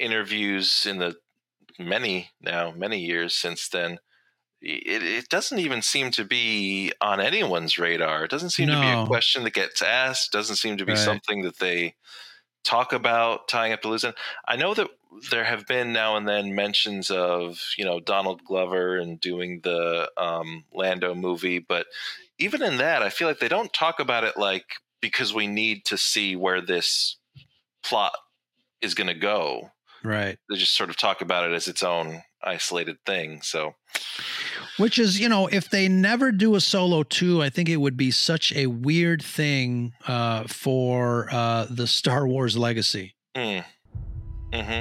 interviews 0.01 0.87
in 0.87 0.99
the 0.99 1.17
many 1.79 2.31
now 2.41 2.73
many 2.73 3.01
years 3.01 3.35
since 3.37 3.69
then, 3.69 3.99
it, 4.63 5.03
it 5.05 5.29
doesn't 5.31 5.61
even 5.61 5.83
seem 5.83 6.11
to 6.13 6.25
be 6.25 6.93
on 7.01 7.21
anyone's 7.21 7.79
radar. 7.79 8.25
It 8.25 8.33
doesn't 8.33 8.51
seem 8.51 8.71
to 8.71 8.79
be 8.79 8.93
a 8.93 8.99
question 8.99 9.45
that 9.45 9.55
gets 9.55 9.83
asked. 9.83 10.33
Doesn't 10.33 10.57
seem 10.57 10.77
to 10.79 10.87
be 10.87 10.95
Right. 10.95 10.97
something 10.97 11.43
that 11.43 11.59
they 11.59 11.95
talk 12.65 12.93
about 12.93 13.49
tying 13.49 13.73
up 13.73 13.83
to 13.83 13.89
losing. 13.89 14.13
I 14.47 14.57
know 14.57 14.75
that 14.75 14.89
there 15.31 15.45
have 15.45 15.67
been 15.67 15.93
now 15.93 16.17
and 16.17 16.29
then 16.29 16.55
mentions 16.55 17.11
of 17.11 17.61
you 17.77 17.85
know 17.85 18.01
Donald 18.01 18.45
Glover 18.45 18.99
and 18.99 19.21
doing 19.21 19.61
the 19.63 20.11
um, 20.17 20.65
Lando 20.73 21.15
movie, 21.15 21.59
but 21.59 21.87
even 22.39 22.63
in 22.63 22.79
that, 22.79 23.03
I 23.03 23.11
feel 23.11 23.29
like 23.29 23.41
they 23.41 23.49
don't 23.49 23.73
talk 23.73 24.01
about 24.01 24.25
it 24.25 24.37
like 24.37 24.65
because 25.01 25.35
we 25.35 25.47
need 25.47 25.85
to 25.87 25.97
see 25.97 26.37
where 26.37 26.61
this 26.61 27.17
plot 27.83 28.17
is 28.81 28.95
going 28.95 29.09
to 29.09 29.15
go. 29.15 29.71
right 30.05 30.39
They 30.49 30.57
just 30.57 30.77
sort 30.77 30.91
of 30.91 30.97
talk 30.97 31.23
about 31.23 31.51
it 31.51 31.55
as 31.55 31.69
its 31.69 31.83
own 31.83 32.23
isolated 32.43 32.97
thing. 33.05 33.43
So 33.43 33.75
Which 34.79 34.99
is, 34.99 35.21
you 35.21 35.29
know, 35.29 35.47
if 35.47 35.71
they 35.71 35.89
never 35.89 36.33
do 36.33 36.55
a 36.55 36.61
solo 36.61 37.03
two, 37.03 37.43
I 37.43 37.51
think 37.51 37.69
it 37.69 37.77
would 37.77 37.97
be 37.97 38.11
such 38.11 38.53
a 38.55 38.67
weird 38.67 39.23
thing 39.23 39.93
uh, 40.07 40.45
for 40.45 41.29
uh, 41.33 41.67
the 41.69 41.87
Star 41.87 42.27
Wars 42.27 42.57
legacy. 42.57 43.15
Mm. 43.35 43.65
hmm 44.53 44.81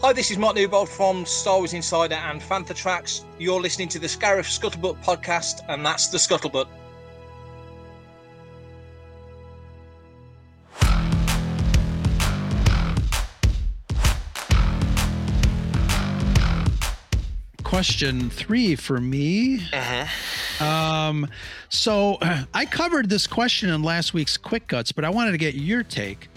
Hi, 0.00 0.12
this 0.12 0.30
is 0.30 0.36
Mark 0.36 0.54
Newbold 0.54 0.90
from 0.90 1.24
Star 1.24 1.56
Wars 1.56 1.72
Insider 1.72 2.16
and 2.16 2.38
Fantha 2.38 2.74
Tracks. 2.76 3.24
You're 3.38 3.60
listening 3.60 3.88
to 3.88 3.98
the 3.98 4.06
Scarif 4.06 4.44
Scuttlebutt 4.44 5.02
podcast, 5.02 5.62
and 5.68 5.86
that's 5.86 6.08
the 6.08 6.18
Scuttlebutt. 6.18 6.66
Question 17.74 18.30
three 18.30 18.76
for 18.76 19.00
me. 19.00 19.60
Um, 20.60 21.26
so 21.70 22.18
I 22.54 22.66
covered 22.66 23.08
this 23.08 23.26
question 23.26 23.68
in 23.68 23.82
last 23.82 24.14
week's 24.14 24.36
Quick 24.36 24.68
Cuts, 24.68 24.92
but 24.92 25.04
I 25.04 25.10
wanted 25.10 25.32
to 25.32 25.38
get 25.38 25.56
your 25.56 25.82
take. 25.82 26.28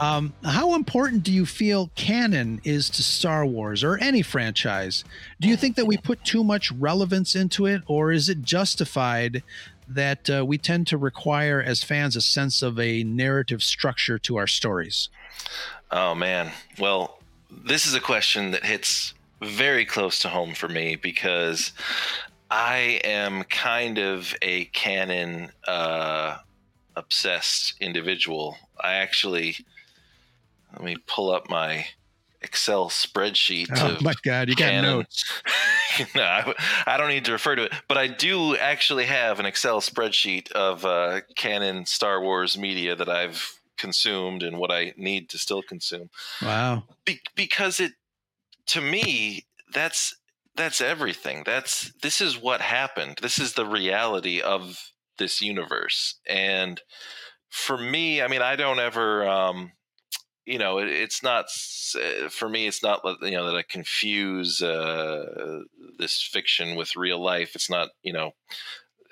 Um, 0.00 0.32
how 0.42 0.74
important 0.74 1.22
do 1.22 1.30
you 1.30 1.46
feel 1.46 1.92
canon 1.94 2.60
is 2.64 2.90
to 2.90 3.04
Star 3.04 3.46
Wars 3.46 3.84
or 3.84 3.98
any 3.98 4.22
franchise? 4.22 5.04
Do 5.40 5.46
you 5.46 5.56
think 5.56 5.76
that 5.76 5.86
we 5.86 5.96
put 5.96 6.24
too 6.24 6.42
much 6.42 6.72
relevance 6.72 7.36
into 7.36 7.66
it, 7.66 7.82
or 7.86 8.10
is 8.10 8.28
it 8.28 8.42
justified 8.42 9.44
that 9.86 10.28
uh, 10.28 10.44
we 10.44 10.58
tend 10.58 10.88
to 10.88 10.98
require 10.98 11.62
as 11.62 11.84
fans 11.84 12.16
a 12.16 12.20
sense 12.20 12.62
of 12.62 12.80
a 12.80 13.04
narrative 13.04 13.62
structure 13.62 14.18
to 14.18 14.38
our 14.38 14.48
stories? 14.48 15.08
Oh 15.92 16.16
man. 16.16 16.50
Well, 16.80 17.20
this 17.48 17.86
is 17.86 17.94
a 17.94 18.00
question 18.00 18.50
that 18.50 18.64
hits 18.64 19.14
very 19.42 19.84
close 19.84 20.18
to 20.20 20.28
home 20.28 20.54
for 20.54 20.68
me 20.68 20.96
because 20.96 21.72
I 22.50 23.00
am 23.04 23.44
kind 23.44 23.98
of 23.98 24.34
a 24.42 24.66
canon 24.66 25.50
uh, 25.66 26.38
obsessed 26.96 27.74
individual. 27.80 28.56
I 28.80 28.94
actually 28.94 29.56
let 30.72 30.82
me 30.82 30.96
pull 31.06 31.30
up 31.30 31.48
my 31.48 31.86
Excel 32.42 32.88
spreadsheet. 32.88 33.68
Oh 33.76 33.98
my 34.02 34.14
God, 34.22 34.48
you 34.48 34.54
got 34.54 34.82
notes. 34.82 35.24
no, 36.14 36.22
I, 36.22 36.54
I 36.86 36.96
don't 36.96 37.08
need 37.08 37.26
to 37.26 37.32
refer 37.32 37.54
to 37.56 37.64
it, 37.64 37.72
but 37.86 37.98
I 37.98 38.06
do 38.06 38.56
actually 38.56 39.04
have 39.06 39.40
an 39.40 39.46
Excel 39.46 39.80
spreadsheet 39.80 40.50
of 40.52 40.84
uh, 40.84 41.20
canon 41.36 41.86
Star 41.86 42.22
Wars 42.22 42.56
media 42.56 42.96
that 42.96 43.08
I've 43.08 43.60
consumed 43.76 44.42
and 44.42 44.58
what 44.58 44.70
I 44.70 44.94
need 44.96 45.28
to 45.30 45.38
still 45.38 45.62
consume. 45.62 46.10
Wow. 46.42 46.84
Be- 47.04 47.20
because 47.34 47.80
it, 47.80 47.92
to 48.66 48.80
me, 48.80 49.46
that's 49.72 50.14
that's 50.56 50.80
everything. 50.80 51.42
That's 51.44 51.92
this 52.02 52.20
is 52.20 52.40
what 52.40 52.60
happened. 52.60 53.18
This 53.22 53.38
is 53.38 53.54
the 53.54 53.66
reality 53.66 54.40
of 54.40 54.92
this 55.18 55.40
universe, 55.40 56.16
and 56.26 56.80
for 57.48 57.76
me, 57.76 58.22
I 58.22 58.28
mean, 58.28 58.42
I 58.42 58.56
don't 58.56 58.78
ever. 58.78 59.28
Um, 59.28 59.72
you 60.46 60.58
know, 60.58 60.78
it, 60.78 60.88
it's 60.88 61.22
not 61.22 61.46
uh, 61.94 62.28
for 62.28 62.48
me. 62.48 62.66
It's 62.66 62.82
not 62.82 63.02
you 63.22 63.32
know 63.32 63.46
that 63.46 63.56
I 63.56 63.62
confuse 63.62 64.60
uh, 64.62 65.60
this 65.98 66.20
fiction 66.22 66.76
with 66.76 66.96
real 66.96 67.22
life. 67.22 67.54
It's 67.54 67.70
not 67.70 67.90
you 68.02 68.12
know, 68.12 68.32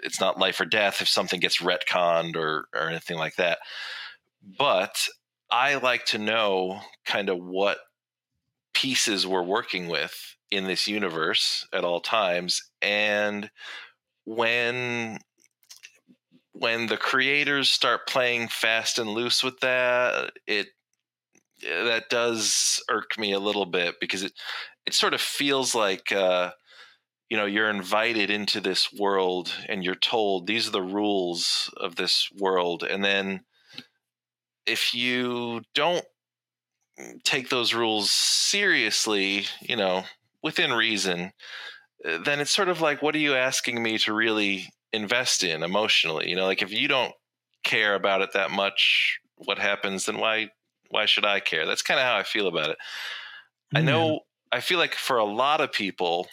it's 0.03 0.21
not 0.21 0.39
life 0.39 0.61
or 0.61 0.65
death 0.65 1.01
if 1.01 1.09
something 1.09 1.41
gets 1.41 1.63
retconned 1.63 2.37
or 2.37 2.67
or 2.75 2.89
anything 2.89 3.19
like 3.19 3.37
that. 3.37 3.59
But 4.59 5.09
I 5.51 5.77
like 5.77 6.07
to 6.07 6.19
know 6.19 6.81
kind 7.05 7.29
of 7.29 7.39
what 7.39 7.79
pieces 8.81 9.27
we're 9.27 9.43
working 9.43 9.89
with 9.89 10.37
in 10.51 10.65
this 10.65 10.87
universe 10.87 11.67
at 11.73 11.85
all 11.85 12.01
times, 12.01 12.63
and 12.81 13.51
when 14.25 15.19
when 16.53 16.87
the 16.87 16.97
creators 16.97 17.71
start 17.71 18.07
playing 18.07 18.49
fast 18.49 18.99
and 18.99 19.11
loose 19.11 19.43
with 19.43 19.59
that, 19.61 20.33
it 20.47 20.69
that 21.63 22.09
does 22.09 22.81
irk 22.89 23.19
me 23.19 23.33
a 23.33 23.41
little 23.41 23.67
bit 23.67 23.97
because 24.01 24.23
it 24.23 24.33
it 24.87 24.95
sort 24.95 25.15
of 25.15 25.21
feels 25.21 25.75
like 25.75 26.13
uh, 26.13 26.53
you 27.29 27.37
know 27.37 27.47
you're 27.47 27.71
invited 27.71 28.31
into 28.31 28.61
this 28.61 28.93
world 28.93 29.53
and 29.69 29.85
you're 29.85 29.95
told 29.97 30.47
these 30.47 30.69
are 30.69 30.73
the 30.73 30.83
rules 30.83 31.69
of 31.79 31.97
this 31.97 32.29
world, 32.39 32.85
and 32.85 33.05
then 33.05 33.41
if 34.67 34.95
you 34.95 35.63
don't 35.75 36.05
take 37.25 37.49
those 37.49 37.75
rules 37.75 38.11
seriously, 38.11 39.47
you 39.61 39.77
know, 39.77 40.05
within 40.43 40.73
reason, 40.73 41.33
uh, 42.07 42.19
then 42.19 42.41
it's 42.41 42.55
sort 42.55 42.69
of 42.69 42.81
like, 42.81 43.03
what 43.03 43.15
are 43.15 43.19
you 43.19 43.35
asking 43.35 43.83
me 43.83 43.99
to 43.99 44.13
really 44.13 44.69
invest 44.93 45.45
in 45.45 45.63
emotionally? 45.63 46.29
You 46.29 46.37
know, 46.37 46.47
like 46.47 46.63
if 46.63 46.73
you 46.73 46.89
don't 46.89 47.13
care 47.65 47.95
about 47.95 48.23
it 48.23 48.33
that 48.33 48.51
much, 48.51 49.19
what 49.37 49.59
happens? 49.59 50.07
Then 50.07 50.19
why 50.19 50.51
why 50.91 51.07
should 51.07 51.27
I 51.27 51.41
care? 51.41 51.67
That's 51.67 51.83
kind 51.83 52.01
of 52.01 52.07
how 52.07 52.17
I 52.17 52.23
feel 52.23 52.49
about 52.49 52.71
it. 52.71 52.79
I 53.75 53.83
know. 53.83 54.21
I 54.51 54.61
feel 54.61 54.79
like 54.79 54.95
for 54.95 55.19
a 55.19 55.25
lot 55.25 55.61
of 55.61 55.71
people, 55.71 56.27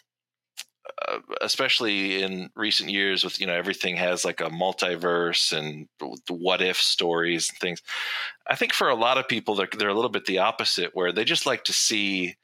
especially 1.41 2.22
in 2.22 2.49
recent 2.56 2.89
years 2.89 3.24
with 3.24 3.39
you 3.39 3.47
know 3.47 3.53
everything 3.53 3.97
has 3.97 4.26
like 4.26 4.41
a 4.41 4.49
multiverse 4.49 5.51
and 5.56 5.88
what 6.30 6.62
if 6.62 6.78
stories 6.78 7.49
and 7.49 7.60
things. 7.60 7.82
I 8.47 8.56
think 8.56 8.74
for 8.74 8.89
a 8.89 8.95
lot 8.95 9.18
of 9.18 9.28
people 9.28 9.56
they're, 9.56 9.70
they're 9.78 9.89
a 9.89 9.93
little 9.93 10.10
bit 10.10 10.26
the 10.26 10.39
opposite 10.39 10.91
where 10.93 11.12
they 11.12 11.24
just 11.24 11.45
like 11.45 11.64
to 11.66 11.74
see 11.74 12.36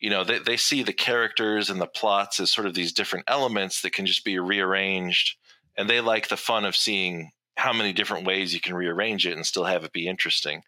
you 0.00 0.10
know 0.10 0.24
they, 0.24 0.38
they 0.38 0.56
see 0.56 0.82
the 0.82 0.92
characters 0.92 1.70
and 1.70 1.80
the 1.80 1.86
plots 1.86 2.40
as 2.40 2.50
sort 2.50 2.66
of 2.66 2.74
these 2.74 2.92
different 2.92 3.24
elements 3.28 3.82
that 3.82 3.92
can 3.92 4.06
just 4.06 4.24
be 4.24 4.38
rearranged 4.38 5.36
and 5.76 5.88
they 5.88 6.00
like 6.00 6.28
the 6.28 6.36
fun 6.36 6.64
of 6.64 6.76
seeing 6.76 7.30
how 7.56 7.72
many 7.72 7.92
different 7.92 8.26
ways 8.26 8.52
you 8.52 8.60
can 8.60 8.74
rearrange 8.74 9.26
it 9.26 9.34
and 9.34 9.46
still 9.46 9.64
have 9.64 9.84
it 9.84 9.92
be 9.92 10.06
interesting. 10.06 10.62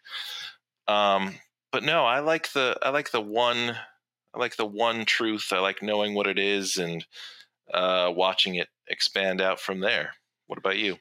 Um, 0.87 1.35
but 1.71 1.83
no 1.83 2.03
i 2.05 2.19
like 2.19 2.51
the 2.53 2.75
i 2.81 2.89
like 2.89 3.11
the 3.11 3.21
one 3.21 3.75
i 4.33 4.39
like 4.39 4.55
the 4.55 4.65
one 4.65 5.05
truth. 5.05 5.49
I 5.51 5.59
like 5.59 5.81
knowing 5.81 6.13
what 6.13 6.27
it 6.27 6.39
is 6.39 6.77
and 6.77 7.05
uh, 7.73 8.11
watching 8.15 8.55
it 8.55 8.67
expand 8.87 9.41
out 9.41 9.59
from 9.59 9.79
there 9.79 10.11
what 10.47 10.57
about 10.57 10.77
you 10.77 10.97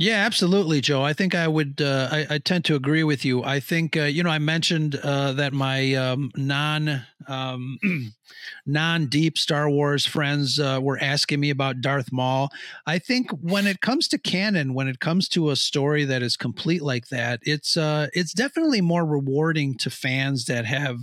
yeah, 0.00 0.24
absolutely, 0.24 0.80
Joe. 0.80 1.02
I 1.02 1.12
think 1.12 1.34
I 1.34 1.48
would. 1.48 1.82
Uh, 1.82 2.08
I, 2.12 2.26
I, 2.30 2.38
tend 2.38 2.64
to 2.66 2.76
agree 2.76 3.02
with 3.02 3.24
you. 3.24 3.42
I 3.42 3.58
think 3.58 3.96
uh, 3.96 4.04
you 4.04 4.22
know 4.22 4.30
I 4.30 4.38
mentioned 4.38 4.94
uh, 4.94 5.32
that 5.32 5.52
my 5.52 5.92
um, 5.94 6.30
non 6.36 7.02
um, 7.26 7.80
non 8.66 9.06
deep 9.06 9.36
Star 9.36 9.68
Wars 9.68 10.06
friends 10.06 10.60
uh, 10.60 10.78
were 10.80 11.00
asking 11.00 11.40
me 11.40 11.50
about 11.50 11.80
Darth 11.80 12.12
Maul. 12.12 12.48
I 12.86 13.00
think 13.00 13.32
when 13.40 13.66
it 13.66 13.80
comes 13.80 14.06
to 14.08 14.18
canon, 14.18 14.72
when 14.72 14.86
it 14.86 15.00
comes 15.00 15.28
to 15.30 15.50
a 15.50 15.56
story 15.56 16.04
that 16.04 16.22
is 16.22 16.36
complete 16.36 16.82
like 16.82 17.08
that, 17.08 17.40
it's 17.42 17.76
uh, 17.76 18.06
it's 18.12 18.32
definitely 18.32 18.80
more 18.80 19.04
rewarding 19.04 19.74
to 19.78 19.90
fans 19.90 20.44
that 20.44 20.64
have 20.64 21.00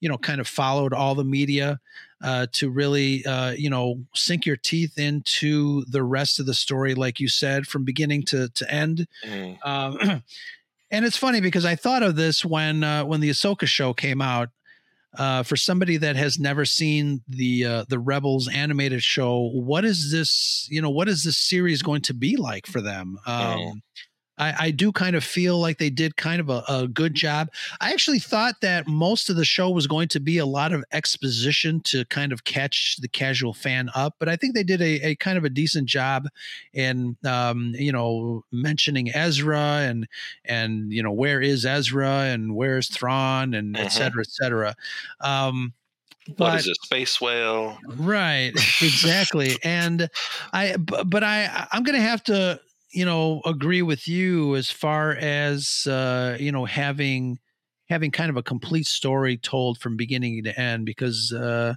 you 0.00 0.08
know 0.08 0.16
kind 0.16 0.40
of 0.40 0.48
followed 0.48 0.94
all 0.94 1.14
the 1.14 1.24
media 1.24 1.78
uh, 2.22 2.46
to 2.52 2.70
really 2.70 3.24
uh, 3.24 3.52
you 3.52 3.70
know 3.70 4.02
sink 4.14 4.46
your 4.46 4.56
teeth 4.56 4.98
into 4.98 5.84
the 5.86 6.02
rest 6.02 6.38
of 6.38 6.46
the 6.46 6.54
story 6.54 6.94
like 6.94 7.20
you 7.20 7.28
said 7.28 7.66
from 7.66 7.84
beginning 7.84 8.22
to 8.22 8.48
to 8.50 8.70
end 8.72 9.06
mm. 9.26 9.56
um, 9.64 9.98
and 10.90 11.04
it's 11.04 11.16
funny 11.16 11.40
because 11.40 11.64
i 11.64 11.74
thought 11.74 12.02
of 12.02 12.16
this 12.16 12.44
when 12.44 12.84
uh, 12.84 13.04
when 13.04 13.20
the 13.20 13.30
ahsoka 13.30 13.66
show 13.66 13.94
came 13.94 14.20
out 14.20 14.50
uh, 15.18 15.42
for 15.42 15.56
somebody 15.56 15.96
that 15.96 16.14
has 16.14 16.38
never 16.38 16.64
seen 16.64 17.20
the 17.26 17.64
uh, 17.64 17.84
the 17.88 17.98
rebels 17.98 18.48
animated 18.48 19.02
show 19.02 19.50
what 19.52 19.84
is 19.84 20.12
this 20.12 20.68
you 20.70 20.80
know 20.80 20.90
what 20.90 21.08
is 21.08 21.24
this 21.24 21.36
series 21.36 21.82
going 21.82 22.02
to 22.02 22.14
be 22.14 22.36
like 22.36 22.66
for 22.66 22.80
them 22.80 23.18
um, 23.26 23.58
mm. 23.58 23.72
I, 24.40 24.54
I 24.58 24.70
do 24.70 24.90
kind 24.90 25.14
of 25.14 25.22
feel 25.22 25.60
like 25.60 25.78
they 25.78 25.90
did 25.90 26.16
kind 26.16 26.40
of 26.40 26.48
a, 26.48 26.64
a, 26.66 26.88
good 26.88 27.14
job. 27.14 27.50
I 27.80 27.92
actually 27.92 28.18
thought 28.18 28.62
that 28.62 28.88
most 28.88 29.28
of 29.28 29.36
the 29.36 29.44
show 29.44 29.68
was 29.68 29.86
going 29.86 30.08
to 30.08 30.20
be 30.20 30.38
a 30.38 30.46
lot 30.46 30.72
of 30.72 30.82
exposition 30.92 31.82
to 31.82 32.06
kind 32.06 32.32
of 32.32 32.44
catch 32.44 32.96
the 33.00 33.08
casual 33.08 33.52
fan 33.52 33.90
up, 33.94 34.14
but 34.18 34.30
I 34.30 34.36
think 34.36 34.54
they 34.54 34.64
did 34.64 34.80
a, 34.80 35.08
a 35.08 35.16
kind 35.16 35.36
of 35.36 35.44
a 35.44 35.50
decent 35.50 35.88
job 35.88 36.26
in, 36.72 37.18
um, 37.24 37.72
you 37.74 37.92
know, 37.92 38.42
mentioning 38.50 39.14
Ezra 39.14 39.80
and 39.82 40.08
and 40.46 40.90
you 40.90 41.02
know 41.02 41.12
where 41.12 41.42
is 41.42 41.66
Ezra 41.66 42.08
and 42.08 42.56
where's 42.56 42.88
Thrawn 42.88 43.52
and 43.52 43.74
mm-hmm. 43.74 43.84
et 43.84 43.88
cetera, 43.90 44.22
et 44.22 44.30
cetera. 44.30 44.74
Um, 45.20 45.74
but, 46.28 46.38
what 46.38 46.58
is 46.60 46.68
a 46.68 46.74
space 46.82 47.20
whale? 47.20 47.78
Right, 47.96 48.52
exactly. 48.80 49.56
and 49.64 50.08
I, 50.52 50.76
but 50.76 51.24
I, 51.24 51.66
I'm 51.72 51.82
going 51.82 51.96
to 51.96 52.06
have 52.06 52.22
to 52.24 52.60
you 52.92 53.04
know 53.04 53.40
agree 53.44 53.82
with 53.82 54.08
you 54.08 54.56
as 54.56 54.70
far 54.70 55.12
as 55.12 55.86
uh, 55.86 56.36
you 56.38 56.52
know 56.52 56.64
having 56.64 57.38
having 57.88 58.10
kind 58.10 58.30
of 58.30 58.36
a 58.36 58.42
complete 58.42 58.86
story 58.86 59.36
told 59.36 59.78
from 59.78 59.96
beginning 59.96 60.44
to 60.44 60.58
end 60.60 60.86
because 60.86 61.32
uh, 61.32 61.74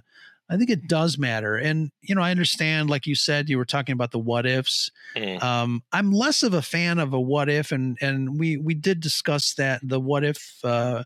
I 0.48 0.56
think 0.56 0.70
it 0.70 0.86
does 0.86 1.18
matter. 1.18 1.56
And 1.56 1.90
you 2.02 2.14
know, 2.14 2.22
I 2.22 2.30
understand, 2.30 2.90
like 2.90 3.06
you 3.06 3.14
said, 3.14 3.48
you 3.48 3.58
were 3.58 3.64
talking 3.64 3.94
about 3.94 4.12
the 4.12 4.18
what 4.18 4.46
ifs. 4.46 4.90
Mm. 5.16 5.42
Um, 5.42 5.82
I'm 5.92 6.12
less 6.12 6.42
of 6.42 6.54
a 6.54 6.62
fan 6.62 6.98
of 6.98 7.12
a 7.12 7.20
what 7.20 7.48
if, 7.48 7.72
and 7.72 7.98
and 8.00 8.38
we 8.38 8.56
we 8.56 8.74
did 8.74 9.00
discuss 9.00 9.54
that 9.54 9.80
the 9.82 10.00
what 10.00 10.24
if. 10.24 10.58
Uh, 10.64 11.04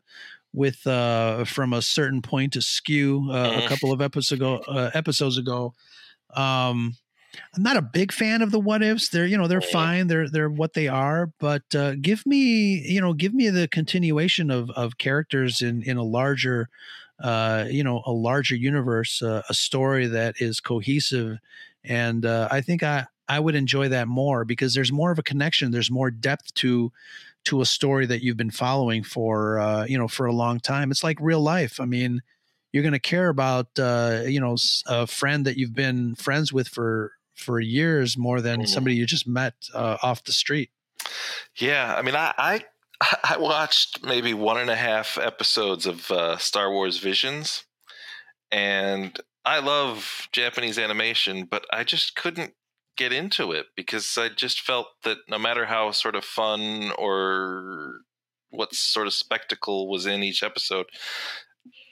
with 0.55 0.87
uh 0.87 1.45
from 1.45 1.75
a 1.75 1.83
certain 1.83 2.23
point 2.23 2.57
askew 2.57 3.29
uh, 3.31 3.51
mm. 3.51 3.65
a 3.67 3.69
couple 3.69 3.93
of 3.93 4.01
episodes 4.01 4.33
ago 4.33 4.57
uh, 4.67 4.91
episodes 4.95 5.37
ago 5.37 5.75
um 6.35 6.97
I'm 7.57 7.63
not 7.63 7.77
a 7.77 7.83
big 7.83 8.13
fan 8.13 8.43
of 8.43 8.51
the 8.51 8.61
what 8.61 8.83
ifs. 8.83 9.09
They're 9.09 9.27
you 9.27 9.37
know 9.37 9.49
they're 9.49 9.61
fine. 9.61 10.07
They're 10.07 10.29
they're 10.29 10.51
what 10.51 10.75
they 10.75 10.89
are. 10.89 11.31
But 11.39 11.75
uh, 11.75 11.95
give 11.95 12.25
me 12.27 12.79
you 12.87 13.01
know 13.01 13.13
give 13.13 13.35
me 13.35 13.51
the 13.51 13.69
continuation 13.69 14.51
of 14.51 14.71
of 14.71 14.99
characters 14.99 15.61
in 15.63 15.83
in 15.83 15.97
a 15.97 16.03
larger 16.03 16.69
uh, 17.21 17.67
you 17.71 17.85
know 17.85 18.03
a 18.07 18.13
larger 18.13 18.57
universe, 18.57 19.23
uh, 19.23 19.43
a 19.49 19.55
story 19.55 20.07
that 20.07 20.37
is 20.41 20.61
cohesive, 20.61 21.39
and 21.85 22.25
uh, 22.25 22.49
I 22.51 22.61
think 22.61 22.83
I 22.83 23.07
I 23.29 23.41
would 23.41 23.55
enjoy 23.55 23.89
that 23.89 24.09
more 24.09 24.45
because 24.45 24.75
there's 24.75 24.93
more 24.93 25.11
of 25.11 25.19
a 25.19 25.23
connection. 25.23 25.71
There's 25.71 25.91
more 25.91 26.11
depth 26.11 26.55
to 26.55 26.93
to 27.45 27.61
a 27.61 27.67
story 27.67 28.07
that 28.07 28.23
you've 28.23 28.37
been 28.37 28.51
following 28.51 29.03
for 29.03 29.59
uh, 29.59 29.85
you 29.87 29.99
know 29.99 30.09
for 30.09 30.27
a 30.27 30.33
long 30.33 30.61
time. 30.61 30.91
It's 30.91 31.05
like 31.05 31.19
real 31.21 31.41
life. 31.41 31.81
I 31.81 31.85
mean 31.85 32.23
you're 32.73 32.83
going 32.83 32.93
to 32.93 32.99
care 32.99 33.29
about 33.29 33.67
uh, 33.79 34.23
you 34.27 34.41
know 34.41 34.57
a 34.87 35.07
friend 35.07 35.47
that 35.47 35.57
you've 35.57 35.75
been 35.75 36.15
friends 36.15 36.53
with 36.53 36.69
for 36.69 37.13
for 37.39 37.61
years 37.61 38.17
more 38.19 38.41
than 38.41 38.61
mm-hmm. 38.61 38.67
somebody 38.67 38.97
you 38.97 39.07
just 39.07 39.27
met 39.27 39.55
uh, 39.75 39.97
off 40.03 40.25
the 40.25 40.33
street. 40.33 40.71
Yeah, 41.59 41.95
I 41.97 42.03
mean, 42.03 42.17
I, 42.17 42.35
I, 42.37 42.65
I 43.25 43.37
watched 43.39 44.05
maybe 44.05 44.35
one 44.35 44.59
and 44.59 44.71
a 44.71 44.77
half 44.77 45.19
episodes 45.19 45.87
of 45.87 46.11
uh, 46.11 46.37
Star 46.39 46.71
Wars 46.71 46.99
Visions, 46.99 47.65
and 48.51 49.19
I 49.45 49.61
love 49.61 50.29
Japanese 50.33 50.79
animation, 50.79 51.45
but 51.45 51.65
I 51.73 51.85
just 51.85 52.17
couldn't 52.17 52.55
get 52.97 53.13
into 53.13 53.53
it 53.53 53.67
because 53.77 54.19
I 54.19 54.29
just 54.29 54.61
felt 54.61 54.89
that 55.05 55.19
no 55.29 55.39
matter 55.39 55.67
how 55.67 55.93
sort 55.93 56.17
of 56.17 56.25
fun 56.25 56.91
or 56.99 58.01
what 58.51 58.75
sort 58.75 59.07
of 59.07 59.15
spectacle 59.15 59.89
was 59.89 60.05
in 60.05 60.23
each 60.23 60.43
episode, 60.43 60.87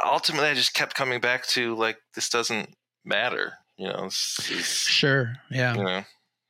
ultimately 0.05 0.49
I 0.49 0.55
just 0.55 0.75
kept 0.75 0.97
coming 0.97 1.21
back 1.21 1.47
to 1.49 1.75
like 1.77 1.99
this 2.15 2.29
doesn't 2.29 2.75
matter 3.05 3.55
you 3.77 3.87
know 3.87 4.05
it's, 4.05 4.51
it's, 4.51 4.89
sure 4.89 5.35
yeah 5.51 5.75
you 5.75 5.85
know, 5.85 6.03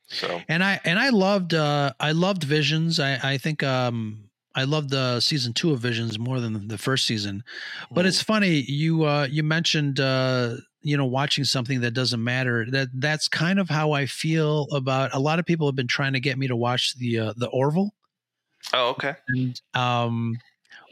so 0.07 0.41
and 0.47 0.63
i 0.63 0.79
and 0.83 0.99
i 0.99 1.09
loved 1.09 1.53
uh 1.53 1.91
i 1.99 2.11
loved 2.11 2.43
visions 2.43 2.99
i 2.99 3.19
i 3.23 3.37
think 3.37 3.63
um 3.63 4.27
I 4.55 4.63
loved 4.63 4.89
the 4.89 5.19
season 5.19 5.53
two 5.53 5.71
of 5.71 5.79
Visions 5.81 6.17
more 6.17 6.39
than 6.39 6.67
the 6.67 6.79
first 6.79 7.05
season, 7.05 7.43
but 7.91 8.05
mm. 8.05 8.07
it's 8.07 8.23
funny 8.23 8.61
you 8.61 9.03
uh, 9.03 9.27
you 9.29 9.43
mentioned 9.43 9.99
uh, 9.99 10.55
you 10.81 10.97
know 10.97 11.05
watching 11.05 11.43
something 11.43 11.81
that 11.81 11.91
doesn't 11.91 12.23
matter. 12.23 12.65
That 12.71 12.87
that's 12.95 13.27
kind 13.27 13.59
of 13.59 13.69
how 13.69 13.91
I 13.91 14.07
feel 14.07 14.67
about 14.71 15.13
a 15.13 15.19
lot 15.19 15.37
of 15.37 15.45
people 15.45 15.67
have 15.67 15.75
been 15.75 15.87
trying 15.87 16.13
to 16.13 16.19
get 16.19 16.39
me 16.39 16.47
to 16.47 16.55
watch 16.55 16.95
the 16.97 17.19
uh, 17.19 17.33
the 17.37 17.47
Orville. 17.49 17.93
Oh, 18.73 18.89
okay. 18.89 19.13
And 19.27 19.61
um, 19.75 20.39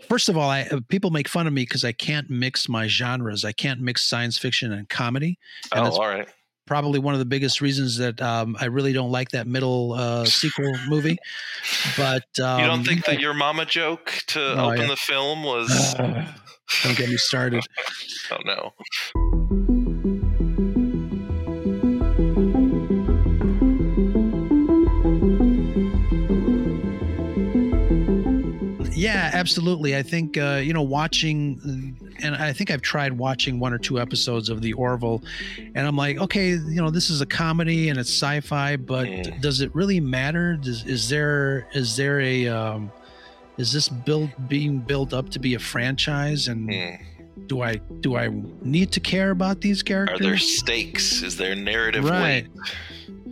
first 0.07 0.29
of 0.29 0.37
all, 0.37 0.49
I 0.49 0.63
uh, 0.63 0.79
people 0.87 1.11
make 1.11 1.27
fun 1.27 1.47
of 1.47 1.53
me 1.53 1.63
because 1.63 1.83
I 1.83 1.91
can't 1.91 2.29
mix 2.29 2.69
my 2.69 2.87
genres. 2.87 3.45
I 3.45 3.51
can't 3.51 3.81
mix 3.81 4.03
science 4.03 4.37
fiction 4.37 4.71
and 4.71 4.87
comedy. 4.89 5.37
And 5.73 5.87
oh, 5.87 5.91
all 5.91 6.07
right. 6.07 6.27
Probably 6.65 6.97
one 6.97 7.13
of 7.13 7.19
the 7.19 7.25
biggest 7.25 7.61
reasons 7.61 7.97
that 7.97 8.19
um, 8.21 8.57
I 8.59 8.65
really 8.65 8.91
don't 8.91 9.11
like 9.11 9.29
that 9.29 9.45
middle 9.45 9.93
uh, 9.93 10.25
sequel 10.25 10.73
movie. 10.87 11.17
But 11.95 12.25
um, 12.39 12.59
you 12.59 12.65
don't 12.65 12.83
think 12.83 13.05
that 13.05 13.19
your 13.19 13.35
mama 13.35 13.65
joke 13.65 14.23
to 14.27 14.41
oh, 14.41 14.71
open 14.71 14.81
yeah. 14.81 14.87
the 14.87 14.95
film 14.95 15.43
was? 15.43 15.95
Uh, 15.95 16.25
don't 16.83 16.97
get 16.97 17.09
me 17.09 17.17
started. 17.17 17.63
oh 18.31 18.37
no. 18.45 18.73
Absolutely. 29.45 29.95
I 29.95 30.01
think 30.01 30.37
uh, 30.39 30.59
you 30.63 30.73
know 30.73 30.81
watching, 30.81 31.95
and 32.23 32.35
I 32.35 32.51
think 32.51 32.71
I've 32.71 32.81
tried 32.81 33.13
watching 33.13 33.59
one 33.59 33.73
or 33.73 33.77
two 33.77 33.99
episodes 33.99 34.49
of 34.49 34.59
the 34.63 34.73
Orville, 34.73 35.21
and 35.75 35.85
I'm 35.85 35.95
like, 35.95 36.17
okay, 36.17 36.49
you 36.49 36.81
know, 36.81 36.89
this 36.89 37.11
is 37.11 37.21
a 37.21 37.27
comedy 37.27 37.89
and 37.89 37.99
it's 37.99 38.09
sci-fi, 38.09 38.75
but 38.75 39.05
mm. 39.05 39.41
does 39.41 39.61
it 39.61 39.73
really 39.75 39.99
matter? 39.99 40.55
Does, 40.55 40.83
is 40.85 41.09
there 41.09 41.67
is 41.75 41.95
there 41.95 42.19
a 42.21 42.47
um, 42.47 42.91
is 43.59 43.71
this 43.71 43.87
build 43.87 44.31
being 44.47 44.79
built 44.79 45.13
up 45.13 45.29
to 45.29 45.39
be 45.39 45.53
a 45.53 45.59
franchise 45.59 46.47
and? 46.47 46.69
Mm. 46.69 47.01
Do 47.47 47.61
I 47.61 47.75
do 47.99 48.15
I 48.15 48.29
need 48.61 48.91
to 48.93 48.99
care 48.99 49.29
about 49.29 49.61
these 49.61 49.83
characters? 49.83 50.19
Are 50.19 50.23
there 50.23 50.37
stakes? 50.37 51.21
Is 51.21 51.37
there 51.37 51.53
narrative 51.53 52.05
right. 52.05 52.47
weight? 52.47 52.47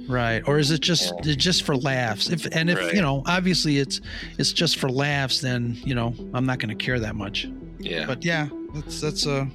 Right. 0.07 0.43
Or 0.47 0.59
is 0.59 0.71
it 0.71 0.81
just 0.81 1.13
yeah. 1.23 1.35
just 1.35 1.63
for 1.63 1.75
laughs? 1.75 2.29
If 2.29 2.45
and 2.51 2.69
if 2.69 2.79
right. 2.79 2.93
you 2.93 3.01
know 3.01 3.23
obviously 3.25 3.77
it's 3.77 4.01
it's 4.37 4.53
just 4.53 4.77
for 4.77 4.89
laughs 4.89 5.39
then 5.39 5.77
you 5.83 5.95
know 5.95 6.13
i'm 6.33 6.45
not 6.45 6.59
going 6.59 6.75
to 6.75 6.83
care 6.83 6.99
that 6.99 7.15
much. 7.15 7.47
Yeah. 7.79 8.05
But 8.05 8.23
yeah 8.23 8.49
that's 8.73 9.01
that's 9.01 9.27
uh 9.27 9.45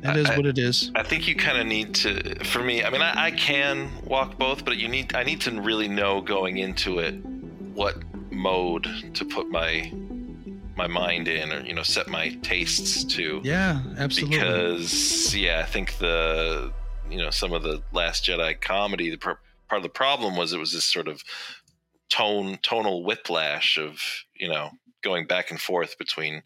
that 0.00 0.16
is 0.16 0.30
I, 0.30 0.36
what 0.36 0.46
it 0.46 0.58
is. 0.58 0.92
I 0.94 1.02
think 1.02 1.26
you 1.26 1.34
kind 1.34 1.58
of 1.58 1.66
need 1.66 1.94
to 1.96 2.44
for 2.44 2.62
me 2.62 2.84
i 2.84 2.90
mean 2.90 3.02
I, 3.02 3.26
I 3.26 3.30
can 3.32 3.90
walk 4.04 4.38
both 4.38 4.64
but 4.64 4.76
you 4.76 4.88
need 4.88 5.14
i 5.14 5.24
need 5.24 5.40
to 5.42 5.60
really 5.60 5.88
know 5.88 6.20
going 6.20 6.58
into 6.58 7.00
it 7.00 7.14
what 7.74 7.96
mode 8.30 8.86
to 9.14 9.24
put 9.24 9.50
my 9.50 9.92
my 10.76 10.86
mind 10.86 11.26
in 11.26 11.52
or 11.52 11.60
you 11.66 11.74
know 11.74 11.82
set 11.82 12.08
my 12.08 12.28
tastes 12.42 13.02
to. 13.04 13.40
Yeah 13.42 13.82
absolutely. 13.98 14.38
Because 14.38 15.36
yeah 15.36 15.60
i 15.60 15.68
think 15.68 15.98
the 15.98 16.72
you 17.10 17.18
know 17.18 17.30
some 17.30 17.52
of 17.52 17.62
the 17.62 17.82
Last 17.92 18.24
Jedi 18.24 18.60
comedy. 18.60 19.10
The 19.10 19.18
part 19.18 19.38
of 19.72 19.82
the 19.82 19.88
problem 19.88 20.36
was 20.36 20.52
it 20.52 20.58
was 20.58 20.72
this 20.72 20.84
sort 20.84 21.08
of 21.08 21.22
tone 22.08 22.58
tonal 22.62 23.04
whiplash 23.04 23.78
of 23.78 24.00
you 24.34 24.48
know 24.48 24.70
going 25.02 25.26
back 25.26 25.50
and 25.50 25.60
forth 25.60 25.98
between 25.98 26.42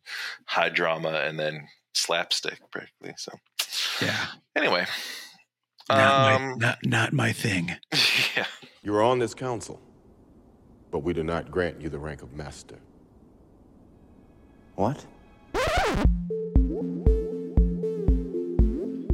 high 0.46 0.68
drama 0.68 1.22
and 1.24 1.38
then 1.38 1.68
slapstick, 1.94 2.58
practically. 2.70 3.14
So 3.16 3.32
yeah. 4.00 4.26
Anyway, 4.56 4.86
Not, 5.88 6.34
um, 6.34 6.50
my, 6.50 6.54
not, 6.56 6.78
not 6.84 7.12
my 7.12 7.32
thing. 7.32 7.76
yeah. 8.36 8.46
You 8.82 8.94
are 8.94 9.02
on 9.02 9.18
this 9.18 9.34
council, 9.34 9.80
but 10.90 11.00
we 11.00 11.12
do 11.12 11.22
not 11.22 11.50
grant 11.50 11.80
you 11.80 11.88
the 11.88 11.98
rank 11.98 12.22
of 12.22 12.32
master. 12.32 12.78
What? 14.74 15.04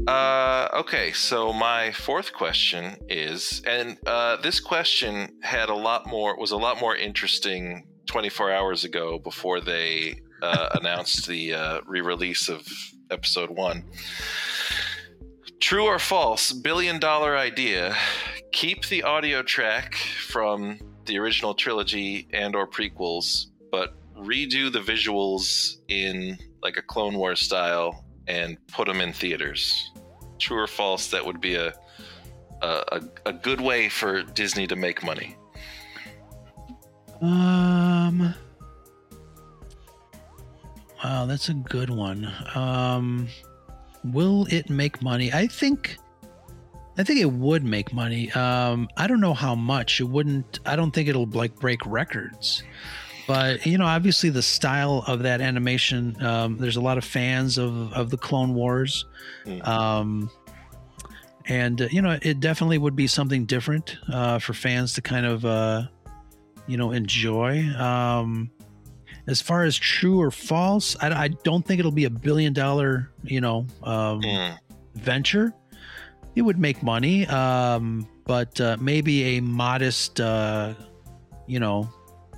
Uh, 0.09 0.69
okay, 0.73 1.13
so 1.13 1.53
my 1.53 1.93
fourth 1.93 2.33
question 2.33 2.97
is, 3.11 3.61
and 3.67 3.99
uh, 4.07 4.37
this 4.37 4.59
question 4.59 5.29
had 5.43 5.69
a 5.69 5.75
lot 5.75 6.07
more, 6.07 6.39
was 6.39 6.51
a 6.51 6.57
lot 6.57 6.81
more 6.81 6.97
interesting 6.97 7.87
24 8.07 8.51
hours 8.51 8.85
ago 8.85 9.19
before 9.19 9.61
they 9.61 10.19
uh, 10.41 10.71
announced 10.81 11.27
the 11.27 11.53
uh, 11.53 11.81
re-release 11.87 12.49
of 12.49 12.67
episode 13.11 13.51
one. 13.51 13.85
True 15.61 15.85
or 15.85 15.99
false? 15.99 16.53
Billion 16.53 16.99
dollar 16.99 17.37
idea. 17.37 17.95
Keep 18.51 18.87
the 18.87 19.03
audio 19.03 19.43
track 19.43 19.95
from 19.95 20.79
the 21.05 21.19
original 21.19 21.53
trilogy 21.53 22.29
and/or 22.33 22.67
prequels, 22.67 23.49
but 23.71 23.93
redo 24.17 24.73
the 24.73 24.81
visuals 24.81 25.77
in 25.89 26.39
like 26.63 26.79
a 26.79 26.83
Clone 26.83 27.19
Wars 27.19 27.41
style 27.41 28.07
and 28.29 28.57
put 28.69 28.87
them 28.87 29.01
in 29.01 29.13
theaters. 29.13 29.91
True 30.39 30.59
or 30.63 30.67
false? 30.67 31.11
That 31.11 31.25
would 31.25 31.41
be 31.41 31.57
a 31.57 31.73
a, 32.63 33.01
a, 33.27 33.33
good 33.33 33.61
way 33.61 33.89
for 33.89 34.23
Disney 34.23 34.67
to 34.67 34.77
make 34.77 35.05
money. 35.05 35.37
Um. 37.21 38.35
Wow, 41.03 41.27
that's 41.27 41.49
a 41.49 41.55
good 41.55 41.91
one. 41.91 42.33
Um, 42.57 43.29
will 44.05 44.47
it 44.51 44.69
make 44.69 45.01
money? 45.03 45.33
I 45.33 45.47
think. 45.47 45.97
I 46.97 47.05
think 47.05 47.21
it 47.21 47.31
would 47.31 47.63
make 47.63 47.93
money. 47.93 48.33
Um, 48.33 48.89
I 48.97 49.07
don't 49.07 49.21
know 49.21 49.35
how 49.35 49.55
much. 49.55 50.01
It 50.01 50.09
wouldn't. 50.09 50.59
I 50.67 50.75
don't 50.75 50.91
think 50.91 51.09
it'll 51.09 51.27
like 51.27 51.55
break 51.57 51.85
records. 51.87 52.65
But 53.29 53.65
you 53.67 53.79
know, 53.79 53.85
obviously, 53.87 54.31
the 54.31 54.43
style 54.43 55.05
of 55.07 55.23
that 55.23 55.41
animation. 55.41 56.21
Um, 56.25 56.57
there's 56.57 56.77
a 56.77 56.81
lot 56.81 56.99
of 56.99 57.05
fans 57.05 57.59
of 57.59 57.93
of 57.93 58.11
the 58.11 58.17
Clone 58.17 58.55
Wars. 58.55 59.05
Um, 59.61 60.31
and 61.47 61.83
uh, 61.83 61.89
you 61.93 62.03
know, 62.03 62.19
it 62.21 62.41
definitely 62.41 62.79
would 62.79 62.97
be 62.97 63.07
something 63.07 63.45
different 63.45 63.97
uh, 64.13 64.41
for 64.41 64.53
fans 64.55 64.95
to 64.95 65.03
kind 65.03 65.27
of. 65.27 65.45
Uh, 65.45 65.83
you 66.69 66.77
know 66.77 66.93
enjoy 66.93 67.65
um 67.79 68.51
as 69.27 69.41
far 69.41 69.65
as 69.65 69.75
true 69.75 70.21
or 70.21 70.31
false 70.31 70.95
i, 71.01 71.25
I 71.25 71.29
don't 71.29 71.65
think 71.67 71.81
it'll 71.81 71.91
be 71.91 72.05
a 72.05 72.11
billion 72.11 72.53
dollar 72.53 73.11
you 73.25 73.41
know 73.41 73.67
um 73.83 74.21
venture 74.95 75.55
it 76.37 76.43
would 76.43 76.59
make 76.59 76.83
money 76.83 77.27
um 77.29 78.07
but 78.27 78.61
uh, 78.61 78.77
maybe 78.81 79.39
a 79.39 79.41
modest 79.41 80.21
uh 80.21 80.75
you 81.47 81.59
know 81.59 81.89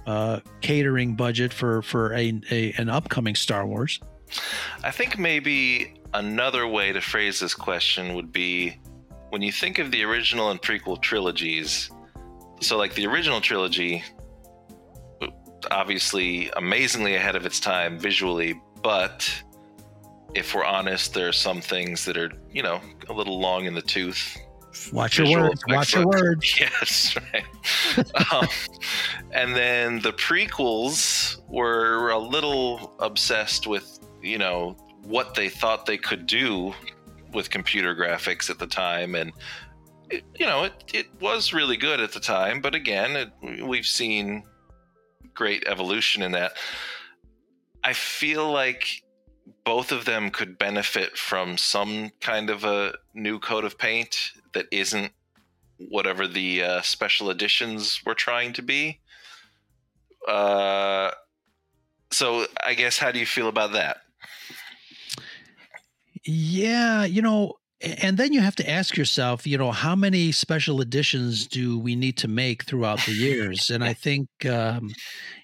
uh 0.06 0.40
catering 0.60 1.14
budget 1.14 1.52
for 1.52 1.82
for 1.82 2.12
a, 2.14 2.40
a 2.50 2.72
an 2.78 2.88
upcoming 2.88 3.34
star 3.34 3.66
wars 3.66 4.00
I 4.82 4.90
think 4.90 5.18
maybe 5.18 5.94
another 6.14 6.66
way 6.66 6.92
to 6.92 7.00
phrase 7.00 7.40
this 7.40 7.54
question 7.54 8.14
would 8.14 8.32
be 8.32 8.78
when 9.30 9.42
you 9.42 9.52
think 9.52 9.78
of 9.78 9.90
the 9.90 10.04
original 10.04 10.50
and 10.50 10.60
prequel 10.60 11.00
trilogies. 11.00 11.90
So, 12.60 12.76
like 12.76 12.94
the 12.94 13.06
original 13.06 13.40
trilogy, 13.40 14.04
obviously 15.70 16.50
amazingly 16.56 17.14
ahead 17.14 17.36
of 17.36 17.46
its 17.46 17.60
time 17.60 17.98
visually, 17.98 18.60
but 18.82 19.30
if 20.34 20.54
we're 20.54 20.64
honest, 20.64 21.14
there 21.14 21.28
are 21.28 21.32
some 21.32 21.60
things 21.60 22.04
that 22.04 22.16
are, 22.16 22.30
you 22.52 22.62
know, 22.62 22.80
a 23.08 23.12
little 23.12 23.40
long 23.40 23.64
in 23.64 23.74
the 23.74 23.82
tooth. 23.82 24.36
Watch 24.92 25.18
your 25.18 25.40
words 25.40 25.62
watch 25.68 25.94
your 25.94 26.06
words 26.06 26.60
Yes, 26.60 27.16
right. 27.32 28.32
um, 28.32 28.46
and 29.32 29.54
then 29.54 30.00
the 30.00 30.12
prequels 30.12 31.40
were 31.48 32.10
a 32.10 32.18
little 32.18 32.94
obsessed 32.98 33.66
with, 33.66 33.98
you 34.22 34.38
know, 34.38 34.76
what 35.02 35.34
they 35.34 35.48
thought 35.48 35.86
they 35.86 35.98
could 35.98 36.26
do 36.26 36.74
with 37.32 37.50
computer 37.50 37.94
graphics 37.94 38.50
at 38.50 38.58
the 38.58 38.66
time, 38.66 39.14
and 39.14 39.32
it, 40.10 40.24
you 40.38 40.46
know, 40.46 40.64
it 40.64 40.72
it 40.92 41.06
was 41.20 41.52
really 41.52 41.76
good 41.76 42.00
at 42.00 42.12
the 42.12 42.20
time. 42.20 42.60
But 42.60 42.74
again, 42.74 43.16
it, 43.16 43.64
we've 43.64 43.86
seen 43.86 44.44
great 45.34 45.64
evolution 45.66 46.22
in 46.22 46.32
that. 46.32 46.52
I 47.82 47.92
feel 47.92 48.50
like 48.50 49.02
both 49.64 49.92
of 49.92 50.04
them 50.04 50.30
could 50.30 50.58
benefit 50.58 51.16
from 51.16 51.56
some 51.56 52.10
kind 52.20 52.50
of 52.50 52.64
a 52.64 52.94
new 53.14 53.38
coat 53.38 53.64
of 53.64 53.78
paint 53.78 54.32
that 54.52 54.66
isn't 54.70 55.12
whatever 55.88 56.26
the 56.26 56.62
uh, 56.62 56.82
special 56.82 57.30
editions 57.30 58.00
were 58.04 58.14
trying 58.14 58.52
to 58.52 58.62
be. 58.62 59.00
Uh, 60.28 61.10
so 62.10 62.46
I 62.62 62.74
guess 62.74 62.98
how 62.98 63.12
do 63.12 63.18
you 63.18 63.26
feel 63.26 63.48
about 63.48 63.72
that? 63.72 63.98
Yeah, 66.24 67.04
you 67.04 67.22
know, 67.22 67.54
and 67.80 68.18
then 68.18 68.32
you 68.32 68.40
have 68.40 68.56
to 68.56 68.68
ask 68.68 68.96
yourself, 68.96 69.46
you 69.46 69.56
know, 69.56 69.70
how 69.70 69.96
many 69.96 70.32
special 70.32 70.82
editions 70.82 71.46
do 71.46 71.78
we 71.78 71.96
need 71.96 72.18
to 72.18 72.28
make 72.28 72.64
throughout 72.64 73.00
the 73.06 73.12
years? 73.12 73.70
and 73.70 73.82
I 73.82 73.94
think, 73.94 74.28
um, 74.44 74.90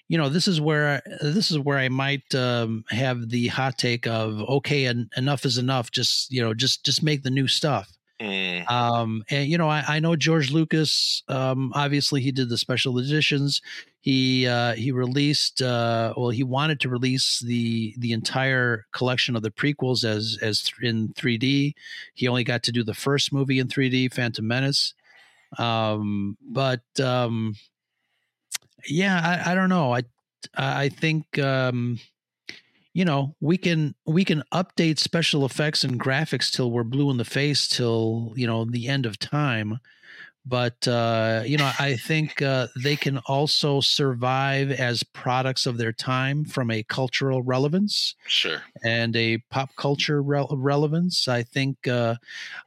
you 0.07 0.17
know, 0.17 0.29
this 0.29 0.47
is 0.47 0.61
where 0.61 1.01
this 1.21 1.49
is 1.49 1.57
where 1.57 1.79
I 1.79 1.89
might 1.89 2.33
um, 2.35 2.85
have 2.89 3.29
the 3.29 3.47
hot 3.47 3.77
take 3.77 4.05
of, 4.05 4.39
okay, 4.41 4.85
en- 4.85 5.09
enough 5.17 5.45
is 5.45 5.57
enough. 5.57 5.89
Just 5.91 6.31
you 6.31 6.41
know, 6.41 6.53
just 6.53 6.85
just 6.85 7.01
make 7.01 7.23
the 7.23 7.31
new 7.31 7.47
stuff. 7.47 7.96
Mm, 8.21 8.69
Um, 8.69 9.23
and 9.29 9.47
you 9.47 9.57
know, 9.59 9.69
I, 9.69 9.83
I 9.87 9.99
know 9.99 10.15
George 10.15 10.51
Lucas. 10.51 11.21
Um, 11.27 11.71
obviously, 11.75 12.21
he 12.21 12.31
did 12.31 12.49
the 12.49 12.57
special 12.57 12.97
editions. 12.97 13.61
He 14.01 14.47
uh, 14.47 14.73
he 14.73 14.91
released. 14.91 15.61
Uh, 15.61 16.13
well, 16.17 16.29
he 16.31 16.43
wanted 16.43 16.79
to 16.81 16.89
release 16.89 17.39
the 17.39 17.93
the 17.99 18.13
entire 18.13 18.85
collection 18.91 19.35
of 19.35 19.43
the 19.43 19.51
prequels 19.51 20.03
as 20.03 20.39
as 20.41 20.71
in 20.81 21.09
3D. 21.09 21.75
He 22.15 22.27
only 22.27 22.43
got 22.43 22.63
to 22.63 22.71
do 22.71 22.83
the 22.83 22.95
first 22.95 23.31
movie 23.31 23.59
in 23.59 23.67
3D, 23.67 24.11
Phantom 24.11 24.47
Menace. 24.47 24.95
Um, 25.57 26.37
but 26.41 26.81
um, 26.99 27.55
yeah, 28.87 29.41
I, 29.45 29.51
I 29.51 29.55
don't 29.55 29.69
know. 29.69 29.93
I 29.93 30.03
I 30.55 30.89
think 30.89 31.37
um, 31.39 31.99
you 32.97 33.05
know 33.05 33.35
we 33.39 33.59
can 33.59 33.93
we 34.07 34.25
can 34.25 34.41
update 34.51 34.97
special 34.97 35.45
effects 35.45 35.83
and 35.83 35.99
graphics 35.99 36.51
till 36.51 36.71
we're 36.71 36.83
blue 36.83 37.11
in 37.11 37.17
the 37.17 37.23
face 37.23 37.67
till 37.67 38.33
you 38.35 38.47
know 38.47 38.65
the 38.65 38.87
end 38.87 39.05
of 39.05 39.19
time 39.19 39.79
but 40.47 40.87
uh 40.87 41.43
you 41.45 41.57
know 41.57 41.71
i 41.77 41.95
think 41.95 42.41
uh 42.41 42.65
they 42.81 42.95
can 42.95 43.19
also 43.27 43.79
survive 43.81 44.71
as 44.71 45.03
products 45.03 45.67
of 45.67 45.77
their 45.77 45.93
time 45.93 46.43
from 46.43 46.71
a 46.71 46.81
cultural 46.81 47.43
relevance 47.43 48.15
sure. 48.25 48.63
and 48.83 49.15
a 49.15 49.37
pop 49.51 49.69
culture 49.75 50.19
rel- 50.23 50.57
relevance 50.57 51.27
i 51.27 51.43
think 51.43 51.87
uh 51.87 52.15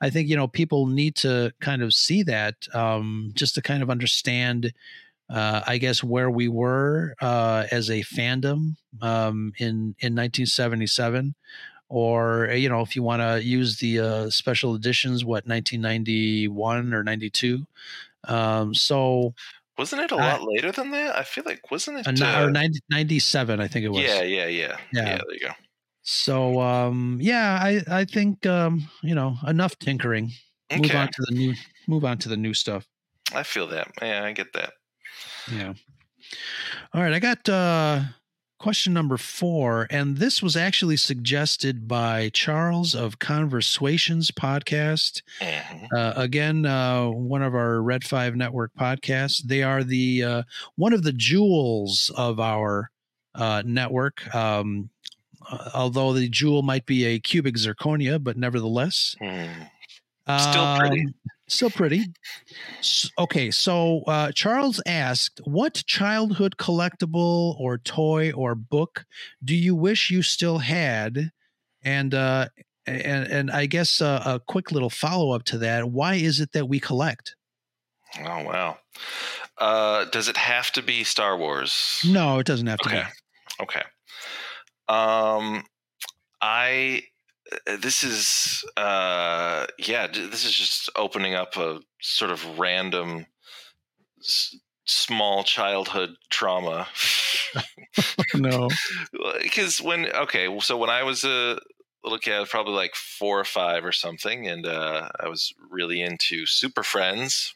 i 0.00 0.08
think 0.08 0.28
you 0.28 0.36
know 0.36 0.46
people 0.46 0.86
need 0.86 1.16
to 1.16 1.52
kind 1.60 1.82
of 1.82 1.92
see 1.92 2.22
that 2.22 2.54
um 2.72 3.32
just 3.34 3.56
to 3.56 3.60
kind 3.60 3.82
of 3.82 3.90
understand 3.90 4.72
uh, 5.30 5.62
I 5.66 5.78
guess 5.78 6.02
where 6.02 6.30
we 6.30 6.48
were 6.48 7.14
uh, 7.20 7.66
as 7.70 7.88
a 7.90 8.00
fandom 8.02 8.76
um, 9.00 9.52
in 9.58 9.94
in 10.00 10.14
1977, 10.16 11.34
or 11.88 12.50
you 12.52 12.68
know, 12.68 12.80
if 12.80 12.96
you 12.96 13.02
want 13.02 13.22
to 13.22 13.42
use 13.42 13.78
the 13.78 14.00
uh, 14.00 14.30
special 14.30 14.74
editions, 14.74 15.24
what 15.24 15.46
1991 15.46 16.92
or 16.94 17.02
92. 17.04 17.66
Um, 18.24 18.74
so 18.74 19.34
Wasn't 19.78 20.02
it 20.02 20.10
a 20.10 20.16
lot 20.16 20.42
later 20.42 20.72
than 20.72 20.90
that? 20.90 21.16
I 21.16 21.22
feel 21.22 21.44
like 21.46 21.70
wasn't 21.70 22.06
it? 22.06 22.22
uh, 22.22 22.26
uh, 22.26 22.44
or 22.46 22.50
90, 22.50 22.80
97, 22.90 23.60
I 23.60 23.68
think 23.68 23.84
it 23.84 23.88
was. 23.88 24.02
yeah, 24.02 24.22
yeah, 24.22 24.46
yeah, 24.46 24.76
Yeah. 24.92 25.02
yeah. 25.02 25.04
There 25.18 25.32
you 25.32 25.40
go. 25.40 25.52
So 26.02 26.60
um, 26.60 27.18
yeah, 27.20 27.58
I 27.62 27.82
I 27.88 28.04
think 28.04 28.46
um, 28.46 28.88
you 29.02 29.14
know 29.14 29.36
enough 29.46 29.78
tinkering. 29.78 30.32
Move 30.74 30.94
on 30.94 31.08
to 31.08 31.22
the 31.28 31.34
new 31.34 31.54
move 31.88 32.04
on 32.04 32.18
to 32.18 32.28
the 32.28 32.36
new 32.36 32.54
stuff. 32.54 32.86
I 33.34 33.42
feel 33.42 33.66
that. 33.68 33.88
Yeah, 34.00 34.24
I 34.24 34.32
get 34.32 34.52
that. 34.54 34.72
Yeah. 35.52 35.74
All 36.92 37.02
right, 37.02 37.12
I 37.12 37.18
got 37.18 37.48
uh 37.48 38.02
question 38.58 38.92
number 38.92 39.16
4 39.16 39.86
and 39.88 40.18
this 40.18 40.42
was 40.42 40.54
actually 40.54 40.98
suggested 40.98 41.88
by 41.88 42.28
Charles 42.28 42.94
of 42.94 43.18
Conversations 43.18 44.30
podcast. 44.30 45.22
Uh, 45.96 46.12
again, 46.14 46.66
uh, 46.66 47.06
one 47.06 47.42
of 47.42 47.54
our 47.54 47.80
Red 47.80 48.04
5 48.04 48.36
network 48.36 48.72
podcasts. 48.78 49.42
They 49.42 49.62
are 49.62 49.82
the 49.82 50.22
uh, 50.22 50.42
one 50.76 50.92
of 50.92 51.02
the 51.04 51.12
jewels 51.14 52.10
of 52.16 52.38
our 52.38 52.90
uh, 53.34 53.62
network. 53.64 54.32
Um, 54.34 54.90
uh, 55.50 55.70
although 55.74 56.12
the 56.12 56.28
jewel 56.28 56.62
might 56.62 56.84
be 56.84 57.06
a 57.06 57.18
cubic 57.18 57.54
zirconia, 57.56 58.22
but 58.22 58.36
nevertheless, 58.36 59.16
Still 60.38 60.78
pretty. 60.78 61.06
Still 61.50 61.70
pretty. 61.70 62.04
Okay, 63.18 63.50
so 63.50 64.02
uh, 64.06 64.30
Charles 64.32 64.80
asked, 64.86 65.40
"What 65.44 65.82
childhood 65.84 66.56
collectible 66.58 67.58
or 67.58 67.78
toy 67.78 68.30
or 68.32 68.54
book 68.54 69.04
do 69.44 69.56
you 69.56 69.74
wish 69.74 70.10
you 70.10 70.22
still 70.22 70.58
had?" 70.58 71.32
And 71.82 72.14
uh, 72.14 72.48
and 72.86 73.26
and 73.26 73.50
I 73.50 73.66
guess 73.66 74.00
uh, 74.00 74.22
a 74.24 74.38
quick 74.38 74.70
little 74.70 74.90
follow 74.90 75.32
up 75.32 75.42
to 75.46 75.58
that: 75.58 75.90
Why 75.90 76.14
is 76.14 76.38
it 76.38 76.52
that 76.52 76.68
we 76.68 76.78
collect? 76.78 77.34
Oh 78.20 78.44
wow. 78.44 78.78
Uh, 79.58 80.04
does 80.06 80.28
it 80.28 80.36
have 80.36 80.70
to 80.72 80.82
be 80.82 81.02
Star 81.02 81.36
Wars? 81.36 82.00
No, 82.06 82.38
it 82.38 82.46
doesn't 82.46 82.66
have 82.68 82.78
to 82.78 82.88
Okay. 82.88 83.04
Okay. 83.60 83.82
Um, 84.88 85.64
I 86.40 87.02
this 87.80 88.02
is 88.04 88.64
uh 88.76 89.66
yeah 89.78 90.06
this 90.06 90.44
is 90.44 90.54
just 90.54 90.90
opening 90.96 91.34
up 91.34 91.56
a 91.56 91.80
sort 92.00 92.30
of 92.30 92.58
random 92.58 93.26
s- 94.20 94.56
small 94.86 95.44
childhood 95.44 96.10
trauma 96.30 96.86
no. 98.34 98.68
because 99.42 99.80
when 99.80 100.06
okay 100.12 100.48
so 100.60 100.76
when 100.76 100.90
i 100.90 101.02
was 101.02 101.24
a 101.24 101.58
little 102.02 102.18
kid 102.18 102.48
probably 102.48 102.74
like 102.74 102.94
four 102.94 103.38
or 103.38 103.44
five 103.44 103.84
or 103.84 103.92
something 103.92 104.46
and 104.46 104.66
uh, 104.66 105.08
i 105.20 105.28
was 105.28 105.52
really 105.70 106.00
into 106.00 106.46
super 106.46 106.82
friends 106.82 107.54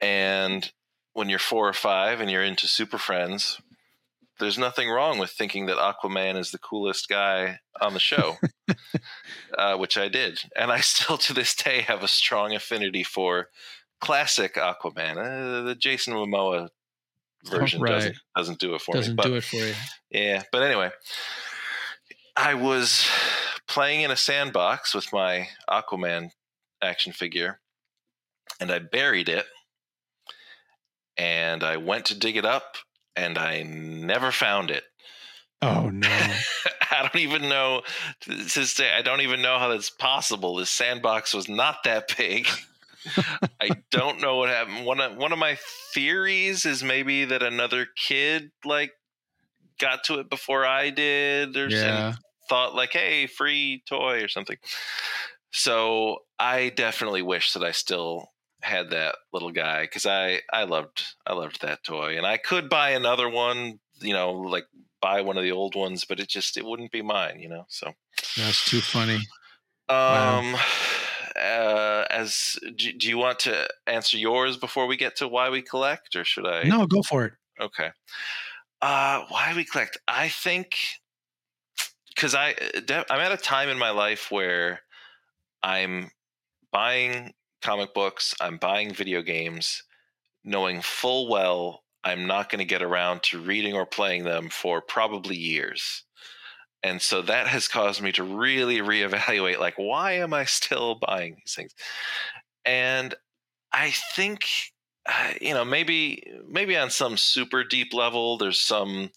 and 0.00 0.72
when 1.12 1.28
you're 1.28 1.38
four 1.38 1.68
or 1.68 1.72
five 1.72 2.20
and 2.20 2.30
you're 2.30 2.44
into 2.44 2.66
super 2.66 2.98
friends 2.98 3.60
there's 4.38 4.58
nothing 4.58 4.88
wrong 4.88 5.18
with 5.18 5.30
thinking 5.30 5.66
that 5.66 5.76
aquaman 5.76 6.36
is 6.36 6.50
the 6.50 6.58
coolest 6.58 7.08
guy 7.08 7.58
on 7.80 7.94
the 7.94 8.00
show 8.00 8.36
uh, 9.58 9.76
which 9.76 9.96
i 9.96 10.08
did 10.08 10.40
and 10.56 10.70
i 10.70 10.80
still 10.80 11.18
to 11.18 11.32
this 11.32 11.54
day 11.54 11.80
have 11.80 12.02
a 12.02 12.08
strong 12.08 12.54
affinity 12.54 13.02
for 13.02 13.48
classic 14.00 14.54
aquaman 14.54 15.16
uh, 15.16 15.62
the 15.62 15.74
jason 15.74 16.14
momoa 16.14 16.68
version 17.44 17.80
right. 17.80 17.92
doesn't, 17.92 18.16
doesn't 18.36 18.58
do 18.58 18.74
it 18.74 18.80
for 18.80 18.94
me 18.94 19.00
Doesn't 19.00 19.20
do 19.20 19.36
it 19.36 19.44
for 19.44 19.56
you. 19.56 19.74
yeah, 20.10 20.42
but 20.52 20.62
anyway, 20.62 20.90
I 22.36 22.54
was 22.54 23.06
playing 23.66 24.02
in 24.02 24.10
a 24.10 24.16
sandbox 24.16 24.94
with 24.94 25.12
my 25.12 25.48
Aquaman 25.68 26.30
action 26.82 27.12
figure, 27.12 27.60
and 28.60 28.70
I 28.70 28.78
buried 28.78 29.28
it. 29.28 29.46
And 31.16 31.64
I 31.64 31.78
went 31.78 32.04
to 32.06 32.18
dig 32.18 32.36
it 32.36 32.44
up, 32.44 32.76
and 33.18 33.38
I 33.38 33.62
never 33.62 34.32
found 34.32 34.70
it. 34.70 34.84
Oh 35.60 35.90
no. 35.90 36.08
I 36.90 37.02
don't 37.02 37.16
even 37.20 37.48
know 37.48 37.82
day. 38.74 38.92
I 38.92 39.02
don't 39.02 39.20
even 39.20 39.42
know 39.42 39.58
how 39.58 39.68
that's 39.68 39.90
possible. 39.90 40.56
This 40.56 40.70
sandbox 40.70 41.34
was 41.34 41.48
not 41.48 41.84
that 41.84 42.16
big. 42.16 42.48
I 43.60 43.82
don't 43.90 44.20
know 44.20 44.36
what 44.36 44.50
happened. 44.50 44.86
One 44.86 45.00
of 45.00 45.16
one 45.16 45.32
of 45.32 45.38
my 45.38 45.58
theories 45.94 46.64
is 46.64 46.82
maybe 46.82 47.24
that 47.26 47.42
another 47.42 47.86
kid 47.96 48.50
like 48.64 48.92
got 49.80 50.04
to 50.04 50.20
it 50.20 50.30
before 50.30 50.66
I 50.66 50.90
did, 50.90 51.56
or 51.56 51.70
Yeah. 51.70 52.14
thought 52.48 52.74
like, 52.74 52.92
"Hey, 52.92 53.26
free 53.26 53.82
toy" 53.88 54.22
or 54.24 54.28
something. 54.28 54.58
So 55.52 56.20
I 56.38 56.70
definitely 56.70 57.22
wish 57.22 57.52
that 57.54 57.64
I 57.64 57.72
still 57.72 58.28
had 58.62 58.90
that 58.90 59.16
little 59.32 59.52
guy 59.52 59.82
because 59.82 60.06
I 60.06 60.40
I 60.52 60.64
loved 60.64 61.04
I 61.26 61.34
loved 61.34 61.62
that 61.62 61.84
toy, 61.84 62.16
and 62.16 62.26
I 62.26 62.36
could 62.36 62.68
buy 62.68 62.90
another 62.90 63.28
one, 63.28 63.80
you 64.00 64.12
know, 64.12 64.32
like 64.32 64.66
buy 65.00 65.20
one 65.20 65.36
of 65.36 65.44
the 65.44 65.52
old 65.52 65.74
ones, 65.74 66.04
but 66.04 66.20
it 66.20 66.28
just 66.28 66.56
it 66.56 66.64
wouldn't 66.64 66.92
be 66.92 67.02
mine, 67.02 67.40
you 67.40 67.48
know. 67.48 67.66
So 67.68 67.92
That's 68.36 68.64
too 68.64 68.80
funny. 68.80 69.20
Wow. 69.88 70.40
um, 70.40 70.56
uh, 71.36 72.04
as 72.10 72.58
do, 72.76 72.92
do 72.92 73.08
you 73.08 73.18
want 73.18 73.38
to 73.40 73.68
answer 73.86 74.18
yours 74.18 74.56
before 74.56 74.86
we 74.86 74.96
get 74.96 75.16
to 75.16 75.28
why 75.28 75.50
we 75.50 75.62
collect, 75.62 76.16
or 76.16 76.24
should 76.24 76.46
I? 76.46 76.64
No, 76.64 76.86
go 76.86 77.02
for 77.02 77.24
it. 77.24 77.32
Okay. 77.60 77.90
Uh, 78.80 79.24
why 79.28 79.52
we 79.56 79.64
collect? 79.64 79.98
I 80.06 80.28
think 80.28 80.76
because 82.14 82.34
I 82.34 82.54
I'm 83.10 83.20
at 83.20 83.32
a 83.32 83.36
time 83.36 83.68
in 83.68 83.78
my 83.78 83.90
life 83.90 84.30
where 84.30 84.80
I'm 85.62 86.10
buying 86.72 87.32
comic 87.62 87.94
books, 87.94 88.34
I'm 88.40 88.56
buying 88.56 88.92
video 88.92 89.22
games, 89.22 89.82
knowing 90.44 90.80
full 90.82 91.28
well 91.28 91.82
I'm 92.04 92.26
not 92.26 92.48
going 92.48 92.60
to 92.60 92.64
get 92.64 92.82
around 92.82 93.22
to 93.24 93.40
reading 93.40 93.74
or 93.74 93.84
playing 93.84 94.24
them 94.24 94.48
for 94.48 94.80
probably 94.80 95.36
years. 95.36 96.04
And 96.82 97.02
so 97.02 97.22
that 97.22 97.48
has 97.48 97.68
caused 97.68 98.00
me 98.02 98.12
to 98.12 98.22
really 98.22 98.78
reevaluate 98.78 99.58
like 99.58 99.74
why 99.76 100.12
am 100.12 100.32
I 100.32 100.44
still 100.44 100.96
buying 101.06 101.36
these 101.36 101.54
things? 101.54 101.74
And 102.64 103.14
I 103.72 103.90
think 104.14 104.46
uh, 105.06 105.32
you 105.40 105.54
know 105.54 105.64
maybe 105.64 106.22
maybe 106.48 106.76
on 106.76 106.90
some 106.90 107.16
super 107.16 107.64
deep 107.64 107.92
level 107.92 108.38
there's 108.38 108.60
some 108.60 109.10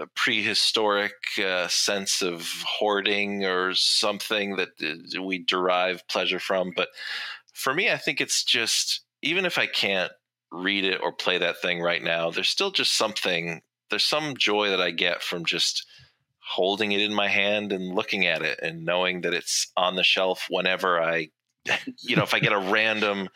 uh, 0.00 0.06
prehistoric 0.14 1.12
uh, 1.44 1.68
sense 1.68 2.22
of 2.22 2.48
hoarding 2.66 3.44
or 3.44 3.74
something 3.74 4.56
that 4.56 4.70
uh, 4.82 5.22
we 5.22 5.38
derive 5.38 6.06
pleasure 6.08 6.38
from 6.38 6.72
but 6.74 6.88
for 7.52 7.74
me 7.74 7.90
I 7.90 7.96
think 7.96 8.20
it's 8.20 8.44
just 8.44 9.02
even 9.22 9.44
if 9.44 9.58
I 9.58 9.66
can't 9.66 10.12
read 10.50 10.84
it 10.84 11.00
or 11.02 11.12
play 11.12 11.38
that 11.38 11.60
thing 11.60 11.80
right 11.80 12.02
now 12.02 12.30
there's 12.30 12.48
still 12.48 12.70
just 12.70 12.96
something 12.96 13.62
there's 13.90 14.04
some 14.04 14.36
joy 14.36 14.70
that 14.70 14.80
I 14.80 14.90
get 14.90 15.22
from 15.22 15.44
just 15.44 15.86
holding 16.38 16.92
it 16.92 17.00
in 17.00 17.14
my 17.14 17.28
hand 17.28 17.72
and 17.72 17.94
looking 17.94 18.26
at 18.26 18.42
it 18.42 18.58
and 18.62 18.84
knowing 18.84 19.20
that 19.22 19.34
it's 19.34 19.70
on 19.76 19.96
the 19.96 20.02
shelf 20.02 20.46
whenever 20.50 21.00
I 21.00 21.30
you 22.00 22.16
know 22.16 22.22
if 22.22 22.34
I 22.34 22.40
get 22.40 22.52
a 22.52 22.58
random 22.58 23.28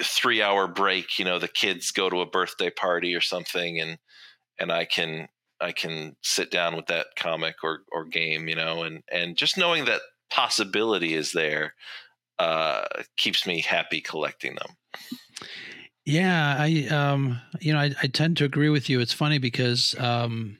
three 0.00 0.40
hour 0.40 0.66
break 0.66 1.18
you 1.18 1.24
know 1.24 1.38
the 1.38 1.48
kids 1.48 1.90
go 1.90 2.08
to 2.08 2.20
a 2.20 2.26
birthday 2.26 2.70
party 2.70 3.14
or 3.14 3.20
something 3.20 3.78
and 3.78 3.98
and 4.58 4.72
i 4.72 4.84
can 4.84 5.28
i 5.60 5.70
can 5.70 6.16
sit 6.22 6.50
down 6.50 6.74
with 6.74 6.86
that 6.86 7.08
comic 7.16 7.56
or 7.62 7.80
or 7.92 8.04
game 8.04 8.48
you 8.48 8.56
know 8.56 8.82
and 8.84 9.02
and 9.12 9.36
just 9.36 9.58
knowing 9.58 9.84
that 9.84 10.00
possibility 10.30 11.12
is 11.14 11.32
there 11.32 11.74
uh 12.42 12.84
keeps 13.16 13.46
me 13.46 13.60
happy 13.60 14.00
collecting 14.00 14.54
them 14.56 14.76
Yeah, 16.04 16.56
I 16.58 16.88
um 16.88 17.40
you 17.60 17.72
know 17.72 17.78
I, 17.78 17.94
I 18.02 18.08
tend 18.08 18.36
to 18.38 18.44
agree 18.44 18.68
with 18.68 18.90
you. 18.90 19.00
It's 19.00 19.12
funny 19.12 19.38
because 19.38 19.94
um 19.98 20.58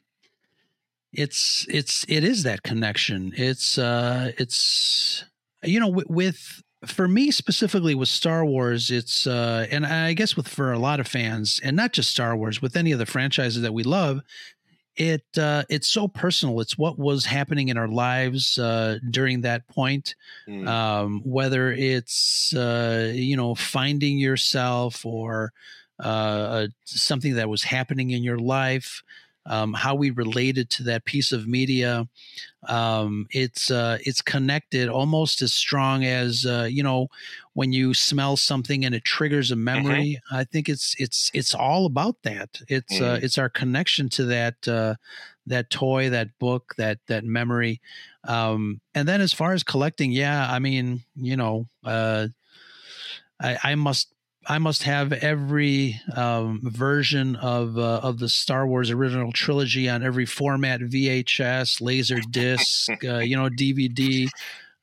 it's 1.12 1.66
it's 1.68 2.04
it 2.08 2.24
is 2.24 2.44
that 2.44 2.62
connection. 2.62 3.32
It's 3.36 3.76
uh 3.76 4.32
it's 4.38 5.24
you 5.62 5.80
know 5.80 5.88
with, 5.88 6.08
with 6.08 6.62
for 6.86 7.06
me 7.08 7.30
specifically 7.30 7.94
with 7.94 8.08
Star 8.08 8.44
Wars, 8.44 8.90
it's 8.90 9.26
uh 9.26 9.66
and 9.70 9.84
I 9.84 10.14
guess 10.14 10.36
with 10.36 10.48
for 10.48 10.72
a 10.72 10.78
lot 10.78 11.00
of 11.00 11.08
fans 11.08 11.60
and 11.62 11.76
not 11.76 11.92
just 11.92 12.10
Star 12.10 12.36
Wars, 12.36 12.62
with 12.62 12.76
any 12.76 12.92
of 12.92 12.98
the 12.98 13.06
franchises 13.06 13.62
that 13.62 13.74
we 13.74 13.82
love, 13.82 14.20
it 14.96 15.24
uh 15.38 15.64
it's 15.68 15.88
so 15.88 16.08
personal. 16.08 16.60
It's 16.60 16.76
what 16.78 16.98
was 16.98 17.24
happening 17.24 17.68
in 17.68 17.76
our 17.76 17.88
lives 17.88 18.58
uh 18.58 18.98
during 19.10 19.42
that 19.42 19.66
point 19.68 20.14
Mm. 20.48 20.68
um, 20.68 21.20
whether 21.24 21.72
it's 21.72 22.52
uh, 22.54 23.12
you 23.14 23.36
know 23.36 23.54
finding 23.54 24.18
yourself 24.18 25.06
or 25.06 25.52
uh, 26.02 26.02
uh, 26.02 26.66
something 26.84 27.34
that 27.34 27.48
was 27.48 27.62
happening 27.62 28.10
in 28.10 28.22
your 28.24 28.38
life, 28.38 29.02
um, 29.46 29.74
how 29.74 29.94
we 29.94 30.10
related 30.10 30.70
to 30.70 30.82
that 30.84 31.04
piece 31.04 31.32
of 31.32 31.46
media. 31.46 32.06
Um, 32.68 33.26
it's 33.30 33.70
uh, 33.70 33.98
it's 34.04 34.22
connected 34.22 34.88
almost 34.88 35.42
as 35.42 35.52
strong 35.52 36.04
as 36.04 36.46
uh, 36.46 36.68
you 36.70 36.82
know 36.82 37.08
when 37.54 37.72
you 37.72 37.94
smell 37.94 38.36
something 38.36 38.84
and 38.84 38.94
it 38.94 39.04
triggers 39.04 39.50
a 39.50 39.56
memory. 39.56 40.20
I 40.30 40.44
think 40.44 40.68
it's 40.68 40.94
it's 40.98 41.30
it's 41.34 41.54
all 41.54 41.86
about 41.86 42.22
that. 42.22 42.60
It's 42.68 43.00
uh, 43.00 43.18
Mhm. 43.18 43.24
it's 43.24 43.38
our 43.38 43.48
connection 43.48 44.08
to 44.10 44.24
that 44.26 44.68
uh, 44.68 44.94
that 45.46 45.70
toy, 45.70 46.10
that 46.10 46.38
book, 46.38 46.74
that 46.78 46.98
that 47.08 47.24
memory. 47.24 47.80
Um, 48.24 48.80
and 48.94 49.08
then 49.08 49.20
as 49.20 49.32
far 49.32 49.52
as 49.52 49.64
collecting, 49.64 50.12
yeah, 50.12 50.46
I 50.50 50.60
mean, 50.60 51.02
you 51.16 51.36
know, 51.36 51.68
uh, 51.84 52.28
I, 53.40 53.58
I 53.64 53.74
must 53.74 54.14
I 54.46 54.58
must 54.58 54.82
have 54.82 55.12
every 55.12 56.00
um, 56.16 56.60
version 56.62 57.36
of 57.36 57.78
uh, 57.78 58.00
of 58.02 58.18
the 58.18 58.28
Star 58.28 58.66
Wars 58.66 58.90
original 58.90 59.32
trilogy 59.32 59.88
on 59.88 60.02
every 60.02 60.26
format: 60.26 60.80
VHS, 60.80 61.80
laser 61.80 62.20
disc, 62.30 62.90
uh, 63.04 63.18
you 63.18 63.36
know, 63.36 63.48
DVD. 63.48 64.28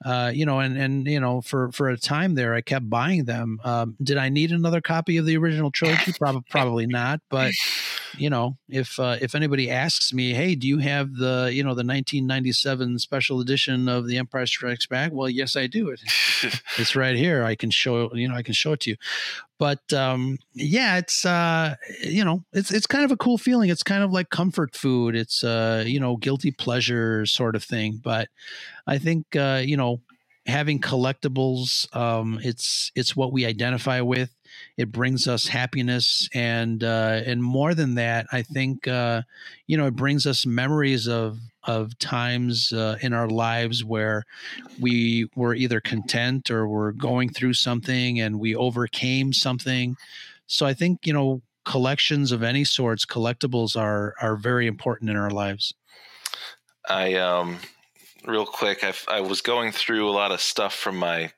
Uh, 0.05 0.31
you 0.33 0.45
know, 0.45 0.59
and 0.59 0.77
and 0.77 1.05
you 1.07 1.19
know, 1.19 1.41
for 1.41 1.73
for 1.73 1.89
a 1.89 1.97
time 1.97 2.35
there, 2.35 2.53
I 2.53 2.61
kept 2.61 2.89
buying 2.89 3.25
them. 3.25 3.59
Um, 3.65 3.97
did 4.01 4.15
I 4.15 4.29
need 4.29 4.53
another 4.53 4.79
copy 4.79 5.17
of 5.17 5.25
the 5.25 5.35
original 5.35 5.71
trilogy? 5.71 6.13
Probably 6.13 6.43
probably 6.49 6.87
not. 6.87 7.19
But 7.29 7.51
you 8.17 8.29
know, 8.29 8.55
if 8.69 8.97
uh, 8.97 9.17
if 9.19 9.35
anybody 9.35 9.69
asks 9.69 10.13
me, 10.13 10.33
hey, 10.33 10.55
do 10.55 10.69
you 10.69 10.77
have 10.77 11.15
the 11.15 11.51
you 11.53 11.63
know 11.63 11.71
the 11.71 11.83
1997 11.83 12.97
special 12.99 13.41
edition 13.41 13.89
of 13.89 14.07
The 14.07 14.17
Empire 14.17 14.45
Strikes 14.45 14.87
Back? 14.87 15.11
Well, 15.11 15.29
yes, 15.29 15.57
I 15.57 15.67
do. 15.67 15.89
It 15.89 15.99
it's 16.77 16.95
right 16.95 17.17
here. 17.17 17.43
I 17.43 17.55
can 17.55 17.69
show 17.69 18.15
you 18.15 18.29
know 18.29 18.35
I 18.35 18.43
can 18.43 18.53
show 18.53 18.71
it 18.71 18.79
to 18.81 18.91
you. 18.91 18.95
But 19.59 19.91
um, 19.93 20.39
yeah, 20.53 20.97
it's 20.97 21.25
uh, 21.25 21.75
you 22.01 22.23
know 22.23 22.43
it's 22.53 22.71
it's 22.71 22.87
kind 22.87 23.05
of 23.05 23.11
a 23.11 23.17
cool 23.17 23.37
feeling. 23.37 23.69
It's 23.69 23.83
kind 23.83 24.03
of 24.03 24.11
like 24.11 24.29
comfort 24.29 24.75
food. 24.75 25.15
It's 25.15 25.43
uh, 25.43 25.83
you 25.85 25.99
know 25.99 26.17
guilty 26.17 26.51
pleasure 26.51 27.25
sort 27.25 27.55
of 27.55 27.63
thing. 27.63 27.99
But 28.03 28.29
I 28.87 28.97
think 28.97 29.35
uh, 29.35 29.61
you 29.65 29.77
know 29.77 30.01
having 30.47 30.79
collectibles 30.79 31.85
um 31.95 32.39
it's 32.41 32.91
it's 32.95 33.15
what 33.15 33.31
we 33.31 33.45
identify 33.45 34.01
with 34.01 34.33
it 34.77 34.91
brings 34.91 35.27
us 35.27 35.47
happiness 35.47 36.27
and 36.33 36.83
uh 36.83 37.21
and 37.25 37.43
more 37.43 37.73
than 37.73 37.95
that 37.95 38.25
i 38.31 38.41
think 38.41 38.87
uh 38.87 39.21
you 39.67 39.77
know 39.77 39.87
it 39.87 39.95
brings 39.95 40.25
us 40.25 40.45
memories 40.45 41.07
of 41.07 41.39
of 41.65 41.97
times 41.99 42.71
uh, 42.71 42.97
in 43.01 43.13
our 43.13 43.27
lives 43.27 43.83
where 43.83 44.25
we 44.79 45.29
were 45.35 45.53
either 45.53 45.81
content 45.81 46.49
or 46.49 46.67
we're 46.67 46.93
going 46.93 47.29
through 47.29 47.53
something 47.53 48.19
and 48.19 48.39
we 48.39 48.55
overcame 48.55 49.33
something. 49.33 49.95
So 50.47 50.65
i 50.65 50.73
think 50.73 51.05
you 51.05 51.13
know 51.13 51.41
collections 51.65 52.31
of 52.31 52.41
any 52.41 52.63
sorts 52.63 53.05
collectibles 53.05 53.79
are 53.79 54.15
are 54.19 54.35
very 54.35 54.65
important 54.65 55.09
in 55.09 55.15
our 55.15 55.29
lives. 55.29 55.73
I 56.87 57.13
um 57.15 57.59
real 58.25 58.45
quick 58.45 58.83
I, 58.83 58.93
I 59.07 59.21
was 59.21 59.41
going 59.41 59.71
through 59.71 60.09
a 60.09 60.11
lot 60.11 60.31
of 60.31 60.41
stuff 60.41 60.73
from 60.73 60.97
my 60.97 61.31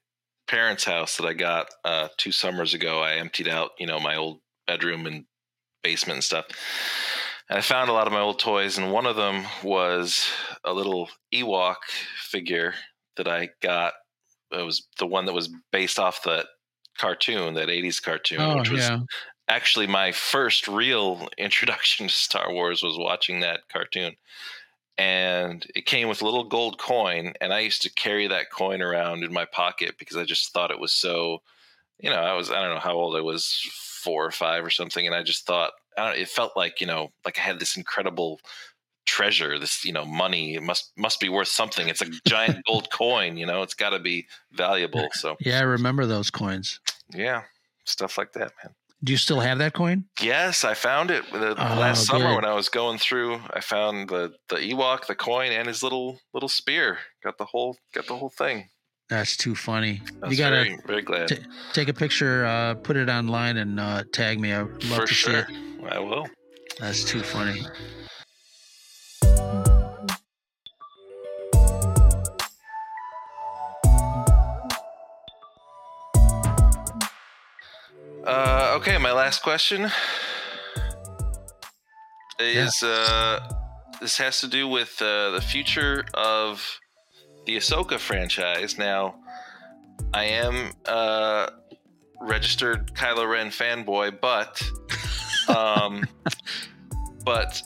parents' 0.52 0.84
house 0.84 1.15
that 1.18 1.26
I 1.26 1.34
got 1.34 1.69
uh, 1.86 2.10
two 2.18 2.34
summers 2.34 2.73
ago. 2.73 2.99
I 2.99 3.14
emptied 3.14 3.48
out 3.48 3.72
you 3.80 3.88
know 3.88 3.99
my 3.99 4.18
old 4.18 4.40
bedroom 4.68 5.07
and 5.07 5.26
basement 5.82 6.18
and 6.18 6.23
stuff. 6.23 6.45
And 7.49 7.57
I 7.57 7.61
found 7.61 7.90
a 7.90 7.94
lot 7.94 8.06
of 8.06 8.14
my 8.14 8.19
old 8.19 8.38
toys, 8.40 8.78
and 8.78 8.91
one 8.91 9.06
of 9.06 9.15
them 9.15 9.45
was 9.64 10.30
a 10.64 10.73
little 10.73 11.10
Ewok 11.34 11.78
figure 12.18 12.73
that 13.15 13.28
I 13.28 13.49
got. 13.61 13.94
It 14.52 14.64
was 14.65 14.86
the 14.99 15.07
one 15.07 15.26
that 15.26 15.34
was 15.34 15.49
based 15.72 15.98
off 15.98 16.23
that 16.23 16.48
cartoon, 16.98 17.53
that 17.53 17.69
80s 17.69 18.02
cartoon, 18.03 18.41
Oh, 18.41 18.57
which 18.57 18.69
was 18.69 18.82
yeah. 18.82 18.99
actually 19.48 19.88
my 19.88 20.11
first 20.11 20.68
real 20.68 21.28
introduction 21.38 22.07
to 22.07 22.14
Star 22.14 22.52
Wars 22.52 22.84
was 22.84 22.98
watching 22.98 23.40
that 23.40 23.61
cartoon. 23.72 24.15
And 25.02 25.65
it 25.73 25.88
came 25.88 26.07
with 26.07 26.22
a 26.22 26.26
little 26.26 26.44
gold 26.44 26.78
coin, 26.78 27.34
and 27.41 27.52
I 27.52 27.61
used 27.61 27.82
to 27.82 27.94
carry 27.94 28.28
that 28.28 28.52
coin 28.52 28.82
around 28.82 29.23
in 29.23 29.34
my 29.34 29.45
pocket 29.45 29.95
because 29.98 30.15
I 30.15 30.26
just 30.26 30.53
thought 30.53 30.69
it 30.69 30.80
was 30.80 30.94
so, 30.94 31.41
you 31.99 32.10
know, 32.10 32.19
I 32.19 32.34
was 32.34 32.52
I 32.52 32.61
don't 32.61 32.76
know 32.76 32.80
how 32.80 32.94
old 32.94 33.15
I 33.15 33.22
was, 33.22 33.52
four 34.03 34.26
or 34.26 34.32
five 34.32 34.64
or 34.64 34.69
something, 34.69 35.06
and 35.06 35.15
I 35.15 35.23
just 35.23 35.48
thought 35.48 35.72
I 35.98 36.10
don't, 36.10 36.19
it 36.19 36.30
felt 36.30 36.56
like 36.56 36.82
you 36.82 36.88
know, 36.88 37.11
like 37.26 37.40
I 37.40 37.41
had 37.41 37.60
this 37.60 37.78
incredible 37.78 38.40
treasure, 39.06 39.57
this 39.57 39.84
you 39.84 39.91
know, 39.91 40.06
money. 40.06 40.53
It 40.53 40.61
must 40.61 40.91
must 40.95 41.19
be 41.19 41.30
worth 41.30 41.48
something. 41.48 41.88
It's 41.88 42.03
a 42.03 42.11
giant 42.28 42.64
gold 42.68 42.91
coin, 42.91 43.38
you 43.38 43.48
know, 43.48 43.64
it's 43.64 43.73
got 43.73 43.90
to 43.90 43.99
be 43.99 44.28
valuable. 44.52 45.07
So 45.14 45.36
yeah 45.40 45.60
i 45.60 45.64
remember 45.64 46.06
those 46.06 46.30
coins 46.30 46.80
yeah, 47.14 47.44
stuff 47.86 48.18
like 48.18 48.34
that, 48.34 48.53
man. 48.64 48.73
Do 49.03 49.11
you 49.14 49.18
still 49.18 49.40
have 49.40 49.57
that 49.60 49.73
coin 49.73 50.06
Yes, 50.22 50.64
I 50.64 50.73
found 50.76 51.10
it 51.11 51.23
the, 51.32 51.52
Oh, 51.52 51.80
last 51.80 52.06
summer 52.06 52.28
good. 52.30 52.36
when 52.36 52.45
I 52.45 52.53
was 52.53 52.69
going 52.69 52.98
through. 52.99 53.40
I 53.52 53.60
found 53.61 54.10
the 54.10 54.34
the 54.49 54.57
Ewok, 54.57 55.07
the 55.07 55.15
coin, 55.15 55.52
and 55.52 55.68
his 55.68 55.82
little 55.82 56.19
little 56.34 56.49
spear. 56.49 56.99
Got 57.23 57.38
the 57.38 57.45
whole 57.45 57.78
got 57.94 58.07
the 58.07 58.15
whole 58.15 58.30
thing. 58.30 58.69
that's 59.10 59.36
too 59.36 59.56
funny 59.56 60.02
I 60.23 60.30
you 60.30 60.38
gotta 60.38 60.56
very 60.64 60.78
very 60.88 61.02
glad 61.02 61.28
t- 61.30 61.38
take 61.73 61.90
a 61.90 61.94
picture 61.94 62.45
uh 62.45 62.76
put 62.76 62.95
it 62.98 63.10
online 63.10 63.57
and 63.57 63.80
uh 63.80 64.03
tag 64.14 64.40
me 64.40 64.53
i 64.53 64.61
love 64.61 64.72
for 64.82 65.07
to 65.07 65.14
sure. 65.14 65.34
see 65.34 65.40
it 65.40 65.45
I 65.90 65.99
will. 65.99 66.28
that's 66.80 67.03
too 67.03 67.22
funny 67.22 67.60
okay, 78.81 78.97
my 78.97 79.11
last 79.11 79.43
question 79.43 79.91
is 82.39 82.81
uh, 82.81 83.39
this 84.01 84.17
has 84.17 84.39
to 84.39 84.47
do 84.47 84.67
with 84.67 84.99
uh, 84.99 85.29
the 85.29 85.39
future 85.39 86.03
of 86.15 86.79
the 87.45 87.57
Ahsoka 87.57 87.99
franchise. 87.99 88.79
Now, 88.79 89.13
I 90.15 90.23
am 90.23 90.71
a 90.85 91.49
registered 92.21 92.95
Kylo 92.95 93.29
Ren 93.29 93.51
fanboy, 93.51 94.19
but 94.19 94.59
um, 95.55 96.07
but 97.23 97.61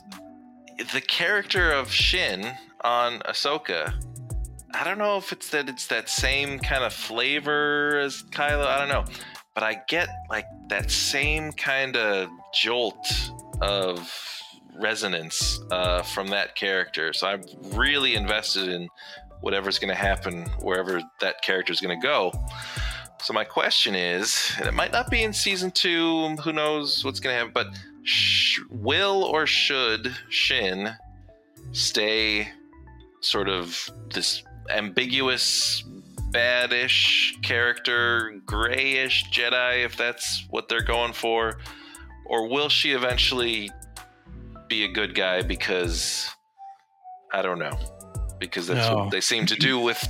the 0.93 0.99
character 0.99 1.71
of 1.71 1.89
Shin 1.89 2.45
on 2.83 3.19
Ahsoka. 3.19 3.93
I 4.73 4.83
don't 4.83 4.97
know 4.97 5.15
if 5.15 5.31
it's 5.31 5.49
that 5.51 5.69
it's 5.69 5.87
that 5.87 6.09
same 6.09 6.59
kind 6.59 6.83
of 6.83 6.91
flavor 6.91 7.99
as 7.99 8.21
Kylo. 8.31 8.67
I 8.67 8.79
don't 8.79 8.89
know, 8.89 9.05
but 9.55 9.63
I 9.63 9.81
get 9.87 10.09
like 10.29 10.45
that 10.67 10.91
same 10.91 11.51
kind 11.53 11.97
of 11.97 12.29
jolt 12.53 13.31
of 13.61 14.11
resonance 14.77 15.59
uh, 15.71 16.03
from 16.03 16.27
that 16.27 16.55
character. 16.55 17.13
So 17.13 17.27
I'm 17.27 17.41
really 17.71 18.15
invested 18.15 18.67
in 18.67 18.89
whatever's 19.41 19.79
going 19.79 19.89
to 19.89 19.95
happen 19.95 20.43
wherever 20.59 21.01
that 21.21 21.41
character 21.41 21.71
is 21.71 21.79
going 21.79 21.99
to 21.99 22.05
go. 22.05 22.31
So 23.21 23.33
my 23.33 23.45
question 23.45 23.95
is, 23.95 24.53
and 24.59 24.67
it 24.67 24.73
might 24.73 24.91
not 24.91 25.09
be 25.09 25.23
in 25.23 25.33
season 25.33 25.71
two. 25.71 26.35
Who 26.43 26.51
knows 26.51 27.03
what's 27.03 27.19
going 27.19 27.33
to 27.33 27.37
happen? 27.37 27.53
But 27.53 27.67
sh- 28.03 28.59
will 28.69 29.23
or 29.23 29.47
should 29.47 30.13
Shin 30.29 30.89
stay 31.71 32.49
sort 33.21 33.49
of 33.49 33.89
this 34.13 34.43
ambiguous, 34.69 35.83
badish 36.35 37.41
character, 37.41 38.39
grayish 38.45 39.25
Jedi, 39.31 39.85
if 39.85 39.95
that's 39.95 40.45
what 40.49 40.67
they're 40.69 40.83
going 40.83 41.13
for? 41.13 41.59
Or 42.25 42.47
will 42.47 42.69
she 42.69 42.91
eventually 42.91 43.71
be 44.67 44.83
a 44.83 44.87
good 44.87 45.15
guy 45.15 45.41
because 45.41 46.29
I 47.31 47.41
don't 47.41 47.59
know. 47.59 47.77
Because 48.39 48.67
that's 48.67 48.87
No. 48.89 48.95
what 48.97 49.11
they 49.11 49.21
seem 49.21 49.45
to 49.47 49.55
do 49.55 49.79
with 49.79 50.05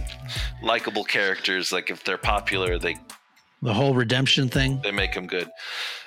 likable 0.62 1.04
characters. 1.04 1.72
Like 1.72 1.90
if 1.90 2.04
they're 2.04 2.18
popular, 2.18 2.80
they 2.80 2.96
the 3.62 3.74
whole 3.74 3.94
redemption 3.94 4.50
thing 4.50 4.80
they 4.84 4.92
make 4.92 5.14
them 5.14 5.28
good. 5.28 5.50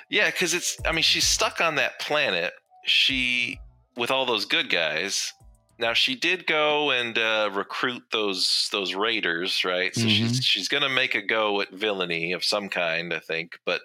Yeah, 0.09 0.29
because 0.29 0.53
it's. 0.53 0.77
I 0.85 0.91
mean, 0.91 1.03
she's 1.03 1.27
stuck 1.27 1.61
on 1.61 1.75
that 1.75 1.99
planet. 1.99 2.53
She 2.85 3.59
with 3.95 4.11
all 4.11 4.25
those 4.25 4.45
good 4.45 4.69
guys. 4.69 5.33
Now 5.79 5.93
she 5.93 6.15
did 6.15 6.45
go 6.45 6.91
and 6.91 7.17
uh, 7.17 7.49
recruit 7.53 8.03
those 8.11 8.67
those 8.71 8.93
raiders, 8.93 9.63
right? 9.63 9.95
So 9.95 10.07
she's 10.07 10.33
Mhm. 10.39 10.43
she's 10.43 10.67
gonna 10.67 10.89
make 10.89 11.15
a 11.15 11.21
go 11.21 11.61
at 11.61 11.71
villainy 11.71 12.33
of 12.33 12.43
some 12.43 12.67
kind, 12.69 13.13
I 13.13 13.19
think. 13.19 13.57
But 13.65 13.81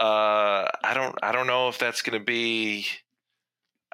uh, 0.00 0.68
I 0.84 0.92
don't 0.94 1.16
I 1.22 1.32
don't 1.32 1.46
know 1.46 1.68
if 1.68 1.78
that's 1.78 2.02
gonna 2.02 2.20
be. 2.20 2.86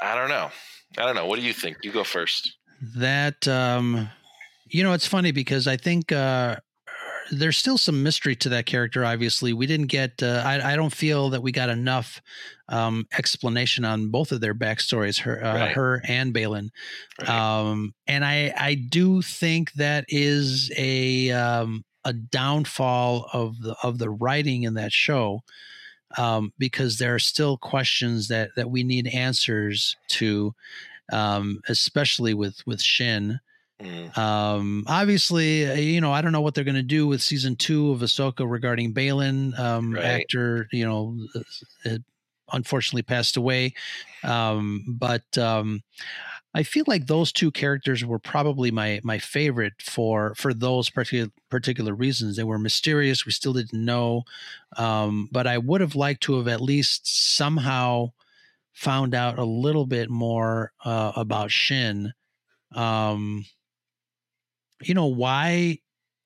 I 0.00 0.14
don't 0.14 0.28
know. 0.28 0.50
I 0.98 1.02
don't 1.06 1.14
know. 1.14 1.26
What 1.26 1.38
do 1.38 1.42
you 1.44 1.52
think? 1.52 1.78
You 1.82 1.92
go 1.92 2.04
first. 2.04 2.56
that 2.96 3.46
um 3.46 4.08
you 4.66 4.82
know 4.82 4.94
it's 4.94 5.06
funny 5.06 5.32
because 5.32 5.66
i 5.66 5.76
think 5.76 6.10
uh 6.12 6.56
there's 7.30 7.56
still 7.56 7.78
some 7.78 8.02
mystery 8.02 8.34
to 8.36 8.48
that 8.48 8.66
character 8.66 9.04
obviously 9.04 9.52
we 9.52 9.66
didn't 9.66 9.86
get 9.86 10.22
uh, 10.22 10.42
I, 10.44 10.72
I 10.72 10.76
don't 10.76 10.92
feel 10.92 11.30
that 11.30 11.42
we 11.42 11.52
got 11.52 11.68
enough 11.68 12.20
um 12.68 13.06
explanation 13.16 13.84
on 13.84 14.08
both 14.10 14.32
of 14.32 14.40
their 14.40 14.54
backstories 14.54 15.20
her 15.20 15.44
uh, 15.44 15.54
Right. 15.54 15.72
her 15.72 16.02
and 16.08 16.34
Baylan 16.34 16.70
um 17.26 17.94
and 18.06 18.24
i 18.24 18.52
i 18.56 18.74
do 18.74 19.22
think 19.22 19.72
that 19.74 20.04
is 20.08 20.70
a 20.76 21.30
um 21.30 21.84
a 22.04 22.12
downfall 22.12 23.28
of 23.32 23.60
the 23.60 23.76
of 23.82 23.98
the 23.98 24.10
writing 24.10 24.62
in 24.64 24.74
that 24.74 24.92
show 24.92 25.42
um 26.18 26.52
because 26.58 26.98
there 26.98 27.14
are 27.14 27.18
still 27.20 27.56
questions 27.56 28.28
that 28.28 28.50
that 28.56 28.70
we 28.70 28.82
need 28.82 29.06
answers 29.08 29.96
to 30.08 30.54
um, 31.12 31.60
especially 31.68 32.34
with 32.34 32.64
with 32.66 32.80
Shin. 32.80 33.40
Mm. 33.80 34.16
Um, 34.18 34.84
obviously, 34.86 35.68
uh, 35.68 35.74
you 35.74 36.00
know, 36.00 36.12
I 36.12 36.20
don't 36.20 36.32
know 36.32 36.40
what 36.40 36.54
they're 36.54 36.64
going 36.64 36.74
to 36.74 36.82
do 36.82 37.06
with 37.06 37.22
season 37.22 37.56
two 37.56 37.90
of 37.92 38.00
Ahsoka 38.00 38.48
regarding 38.48 38.92
Baylan. 38.92 39.58
Um, 39.58 39.94
Right. 39.94 40.04
Actor, 40.04 40.68
you 40.72 40.86
know, 40.86 41.16
uh, 41.86 41.98
unfortunately 42.52 43.02
passed 43.02 43.36
away. 43.36 43.74
Um, 44.22 44.84
but 44.86 45.38
um, 45.38 45.82
I 46.52 46.62
feel 46.62 46.84
like 46.86 47.06
those 47.06 47.32
two 47.32 47.50
characters 47.50 48.04
were 48.04 48.18
probably 48.18 48.70
my 48.70 49.00
my 49.04 49.18
favorite 49.18 49.74
for 49.80 50.34
for 50.34 50.52
those 50.52 50.90
particular 50.90 51.30
particular 51.48 51.94
reasons. 51.94 52.36
They 52.36 52.44
were 52.44 52.58
mysterious. 52.58 53.24
We 53.24 53.32
still 53.32 53.52
didn't 53.52 53.84
know, 53.84 54.24
um, 54.76 55.28
but 55.30 55.46
I 55.46 55.58
would 55.58 55.80
have 55.80 55.94
liked 55.94 56.22
to 56.24 56.36
have 56.38 56.48
at 56.48 56.60
least 56.60 57.36
somehow 57.36 58.12
found 58.72 59.14
out 59.14 59.38
a 59.38 59.44
little 59.44 59.86
bit 59.86 60.10
more 60.10 60.72
uh, 60.84 61.12
about 61.16 61.50
Shin. 61.50 62.12
Um, 62.74 63.44
you 64.82 64.94
know 64.94 65.06
why? 65.06 65.78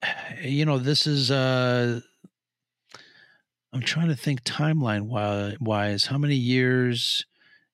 You 0.43 0.66
know 0.66 0.78
this 0.78 1.06
is. 1.06 1.31
Uh, 1.31 2.01
I'm 3.72 3.81
trying 3.81 4.09
to 4.09 4.14
think 4.16 4.43
timeline 4.44 5.09
wi- 5.09 5.56
wise. 5.60 6.05
How 6.06 6.18
many 6.18 6.35
years 6.35 7.24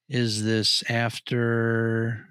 is 0.09 0.44
this 0.44 0.85
after? 0.89 2.27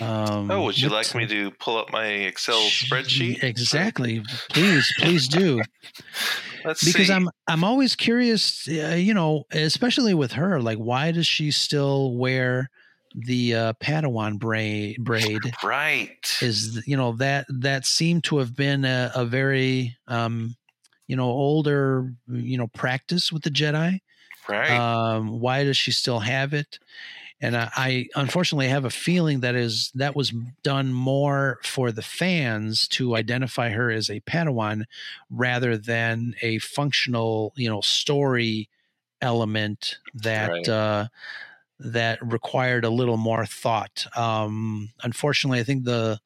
Um, 0.00 0.50
Oh, 0.50 0.62
would 0.64 0.78
you 0.78 0.88
like 0.88 1.14
me 1.14 1.26
to 1.26 1.50
pull 1.52 1.76
up 1.76 1.92
my 1.92 2.06
Excel 2.06 2.60
spreadsheet? 2.60 3.42
Exactly. 3.42 4.22
Please, 4.48 4.90
please 4.98 5.28
do. 5.28 5.60
Let's 6.64 6.84
because 6.84 7.08
see. 7.08 7.12
I'm 7.12 7.28
I'm 7.46 7.64
always 7.64 7.94
curious, 7.96 8.66
uh, 8.68 8.94
you 8.96 9.14
know, 9.14 9.44
especially 9.50 10.14
with 10.14 10.32
her. 10.32 10.60
Like, 10.60 10.78
why 10.78 11.10
does 11.10 11.26
she 11.26 11.50
still 11.50 12.14
wear 12.16 12.70
the 13.14 13.54
uh, 13.54 13.72
Padawan 13.74 14.38
braid 14.38 15.02
braid 15.02 15.40
right 15.64 16.38
is 16.40 16.82
you 16.86 16.96
know 16.96 17.12
that 17.12 17.46
that 17.48 17.86
seemed 17.86 18.24
to 18.24 18.38
have 18.38 18.54
been 18.54 18.84
a, 18.84 19.10
a 19.14 19.24
very 19.24 19.96
um, 20.06 20.56
you 21.06 21.16
know 21.16 21.28
older 21.28 22.12
you 22.28 22.56
know 22.56 22.68
practice 22.68 23.32
with 23.32 23.42
the 23.42 23.50
Jedi. 23.50 24.00
Right. 24.48 24.70
Um, 24.70 25.40
why 25.40 25.64
does 25.64 25.76
she 25.76 25.92
still 25.92 26.20
have 26.20 26.54
it? 26.54 26.78
And 27.42 27.56
I, 27.56 27.70
I 27.74 28.06
unfortunately 28.16 28.68
have 28.68 28.84
a 28.84 28.90
feeling 28.90 29.40
that 29.40 29.54
is 29.54 29.90
that 29.94 30.14
was 30.14 30.32
done 30.62 30.92
more 30.92 31.58
for 31.62 31.90
the 31.90 32.02
fans 32.02 32.86
to 32.88 33.16
identify 33.16 33.70
her 33.70 33.90
as 33.90 34.10
a 34.10 34.20
Padawan 34.20 34.84
rather 35.30 35.76
than 35.76 36.34
a 36.42 36.58
functional 36.58 37.52
you 37.56 37.68
know 37.68 37.80
story 37.80 38.68
element 39.20 39.98
that. 40.14 40.50
Right. 40.50 40.68
Uh, 40.68 41.06
that 41.80 42.18
required 42.22 42.84
a 42.84 42.90
little 42.90 43.16
more 43.16 43.46
thought. 43.46 44.06
Um, 44.16 44.90
unfortunately, 45.02 45.60
I 45.60 45.64
think 45.64 45.84
the 45.84 46.20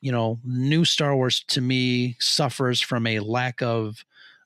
you 0.00 0.12
know 0.12 0.38
new 0.44 0.84
Star 0.84 1.16
Wars 1.16 1.42
to 1.48 1.60
me 1.60 2.16
suffers 2.20 2.80
from 2.80 3.06
a 3.06 3.20
lack 3.20 3.62
of 3.62 4.04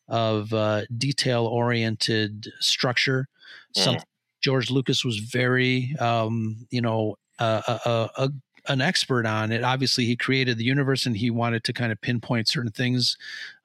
of 0.08 0.52
uh, 0.52 0.82
detail 0.96 1.46
oriented 1.46 2.52
structure. 2.60 3.28
Some 3.74 3.96
Mm. 3.96 4.02
George 4.42 4.70
Lucas 4.70 5.04
was 5.04 5.18
very 5.18 5.94
um, 6.00 6.66
you 6.70 6.80
know 6.80 7.16
uh, 7.38 7.62
a, 7.66 7.88
a, 7.88 8.10
a 8.24 8.30
an 8.68 8.80
expert 8.80 9.26
on 9.26 9.50
it. 9.50 9.64
Obviously, 9.64 10.04
he 10.04 10.16
created 10.16 10.56
the 10.58 10.64
universe 10.64 11.06
and 11.06 11.16
he 11.16 11.30
wanted 11.30 11.64
to 11.64 11.72
kind 11.72 11.92
of 11.92 12.00
pinpoint 12.00 12.48
certain 12.48 12.70
things. 12.70 13.16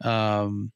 Um, 0.02 0.72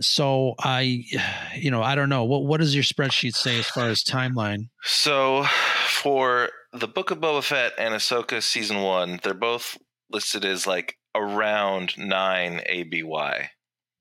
so 0.00 0.54
I, 0.60 1.04
you 1.56 1.70
know, 1.70 1.82
I 1.82 1.94
don't 1.94 2.08
know. 2.08 2.24
What 2.24 2.44
what 2.44 2.60
does 2.60 2.74
your 2.74 2.84
spreadsheet 2.84 3.34
say 3.34 3.58
as 3.58 3.66
far 3.68 3.88
as 3.88 4.02
timeline? 4.02 4.68
So 4.82 5.44
for 5.86 6.50
the 6.72 6.88
Book 6.88 7.10
of 7.10 7.18
Boba 7.18 7.42
Fett 7.42 7.72
and 7.78 7.94
Ahsoka 7.94 8.42
season 8.42 8.82
one, 8.82 9.20
they're 9.22 9.34
both 9.34 9.78
listed 10.10 10.44
as 10.44 10.66
like 10.66 10.96
around 11.14 11.96
nine 11.96 12.60
ABY. 12.66 13.50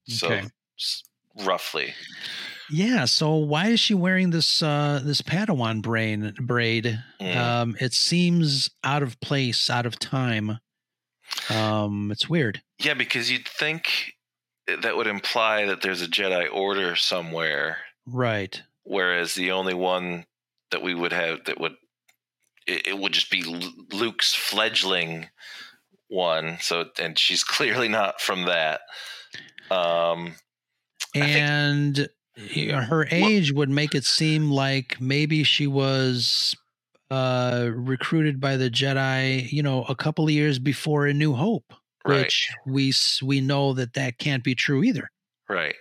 So 0.08 0.28
Okay. 0.28 0.44
roughly. 1.44 1.94
Yeah. 2.70 3.06
So 3.06 3.36
why 3.36 3.68
is 3.68 3.80
she 3.80 3.94
wearing 3.94 4.32
this 4.32 4.62
uh 4.62 5.02
this 5.04 5.22
Padawan 5.22 5.82
brain 5.82 6.34
braid? 6.42 7.00
Mm. 7.22 7.36
Um, 7.36 7.76
it 7.80 7.94
seems 7.94 8.70
out 8.84 9.04
of 9.04 9.20
place, 9.22 9.70
out 9.70 9.86
of 9.86 9.98
time. 10.00 10.60
Um, 11.50 12.12
it's 12.12 12.30
weird. 12.30 12.62
Yeah, 12.80 12.94
because 12.94 13.32
you'd 13.32 13.48
think 13.48 14.15
that 14.68 14.96
would 14.98 15.08
imply 15.08 15.66
that 15.66 15.82
there's 15.82 16.02
a 16.02 16.08
Jedi 16.08 16.52
Order 16.52 16.96
somewhere, 16.96 17.78
Right. 18.06 18.62
whereas 18.84 19.36
the 19.36 19.52
only 19.52 19.74
one 19.74 20.26
that 20.72 20.82
we 20.82 20.94
would 20.96 21.14
have 21.14 21.46
that 21.46 21.60
would 21.60 21.76
it, 22.68 22.88
it 22.88 22.98
would 22.98 23.14
just 23.14 23.30
be 23.30 23.44
Luke's 23.92 24.34
fledgling 24.34 25.30
one. 26.08 26.58
So 26.62 26.86
and 27.00 27.18
she's 27.18 27.44
clearly 27.44 27.88
not 27.88 28.22
from 28.22 28.46
that. 28.46 28.82
Um, 29.70 30.36
And 31.14 32.10
know, 32.72 32.82
her 32.82 33.08
age 33.12 33.52
would 33.54 33.70
make 33.70 33.96
it 33.96 34.04
seem 34.04 34.52
like 34.52 35.00
maybe 35.00 35.44
she 35.44 35.68
was 35.68 36.56
uh 37.12 37.70
recruited 37.74 38.40
by 38.40 38.58
the 38.58 38.70
Jedi, 38.70 39.52
you 39.52 39.62
know, 39.64 39.84
a 39.84 39.96
couple 39.96 40.26
of 40.26 40.32
years 40.32 40.58
before 40.60 41.06
A 41.06 41.14
New 41.14 41.34
Hope, 41.34 41.74
Right. 42.06 42.22
which 42.22 42.50
we 42.66 42.94
we 43.24 43.42
know 43.42 43.74
that 43.74 43.94
that 43.94 44.20
can't 44.20 44.44
be 44.44 44.56
true 44.56 44.84
either. 44.84 45.10
Right. 45.50 45.76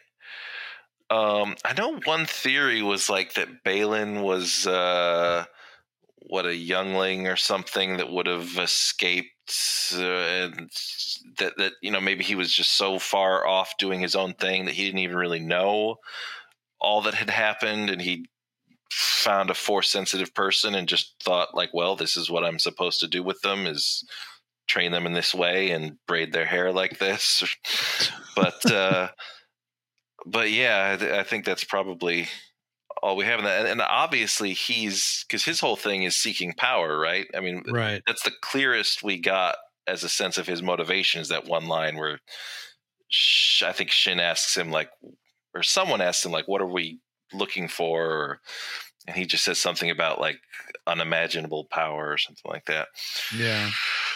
Um, 1.11 1.57
I 1.65 1.75
know 1.77 2.01
one 2.05 2.27
theory 2.27 2.83
was 2.83 3.11
like 3.11 3.35
that 3.35 3.63
Baylan 3.63 4.23
was 4.23 4.67
uh, 4.67 5.45
what 6.27 6.47
a 6.47 6.57
youngling 6.57 7.29
or 7.29 7.37
something 7.37 7.99
that 7.99 8.11
would 8.11 8.27
have 8.27 8.59
escaped, 8.59 9.29
uh, 9.95 10.01
and 10.01 10.71
that 11.39 11.57
that 11.59 11.73
you 11.83 11.91
know 11.91 12.01
maybe 12.01 12.25
he 12.25 12.35
was 12.35 12.53
just 12.53 12.73
so 12.73 12.99
far 12.99 13.47
off 13.47 13.77
doing 13.79 14.01
his 14.01 14.17
own 14.17 14.33
thing 14.35 14.65
that 14.65 14.75
he 14.75 14.85
didn't 14.85 15.01
even 15.01 15.17
really 15.17 15.41
know 15.41 15.97
all 16.81 17.03
that 17.03 17.15
had 17.15 17.31
happened, 17.31 17.91
and 17.91 18.01
he 18.01 18.27
found 18.91 19.51
a 19.51 19.55
force 19.55 19.89
sensitive 19.89 20.35
person 20.35 20.75
and 20.75 20.89
just 20.89 21.15
thought 21.23 21.55
like, 21.55 21.71
well, 21.73 21.97
this 21.97 22.17
is 22.17 22.31
what 22.31 22.45
I'm 22.45 22.59
supposed 22.59 23.01
to 23.01 23.09
do 23.09 23.23
with 23.23 23.41
them 23.43 23.67
is 23.67 24.05
train 24.67 24.93
them 24.93 25.07
in 25.07 25.13
this 25.13 25.35
way 25.35 25.71
and 25.71 25.99
braid 26.07 26.33
their 26.33 26.47
hair 26.47 26.73
like 26.73 26.99
this, 26.99 27.45
but. 28.37 28.71
uh 28.71 29.09
but 30.27 30.51
yeah, 30.51 30.93
I, 30.95 30.97
th- 30.97 31.13
I 31.13 31.23
think 31.23 31.45
that's 31.45 31.65
probably 31.65 32.29
all 33.03 33.15
we 33.17 33.27
have 33.27 33.39
in 33.41 33.45
that. 33.45 33.61
And, 33.61 33.69
and 33.69 33.83
obviously, 33.83 34.55
he's 34.55 35.23
because 35.29 35.45
his 35.45 35.61
whole 35.61 35.77
thing 35.77 36.05
is 36.05 36.17
seeking 36.17 36.55
power, 36.55 36.99
right? 36.99 37.27
I 37.37 37.41
mean, 37.41 37.63
Right. 37.71 38.01
that's 38.07 38.23
the 38.23 38.33
clearest 38.41 39.03
we 39.03 39.19
got 39.21 39.57
as 39.87 40.03
a 40.03 40.09
sense 40.09 40.39
of 40.39 40.47
his 40.47 40.63
motivation 40.63 41.21
is 41.21 41.29
that 41.29 41.45
one 41.45 41.67
line 41.69 41.97
where 41.99 42.21
Sh- 43.09 43.65
I 43.65 43.73
think 43.73 43.91
Shin 43.91 44.19
asks 44.19 44.57
him, 44.57 44.71
like, 44.71 44.89
or 45.55 45.63
someone 45.63 46.01
asks 46.01 46.25
him, 46.25 46.33
like, 46.33 46.49
what 46.49 46.63
are 46.63 46.67
we 46.67 47.01
looking 47.35 47.69
for? 47.69 48.07
Or, 48.07 48.41
and 49.07 49.15
he 49.17 49.27
just 49.27 49.45
says 49.45 49.59
something 49.59 49.91
about 49.91 50.21
like 50.23 50.39
unimaginable 50.87 51.67
power 51.67 52.11
or 52.13 52.17
something 52.17 52.51
like 52.51 52.65
that, 52.65 52.89
Yeah. 53.37 53.71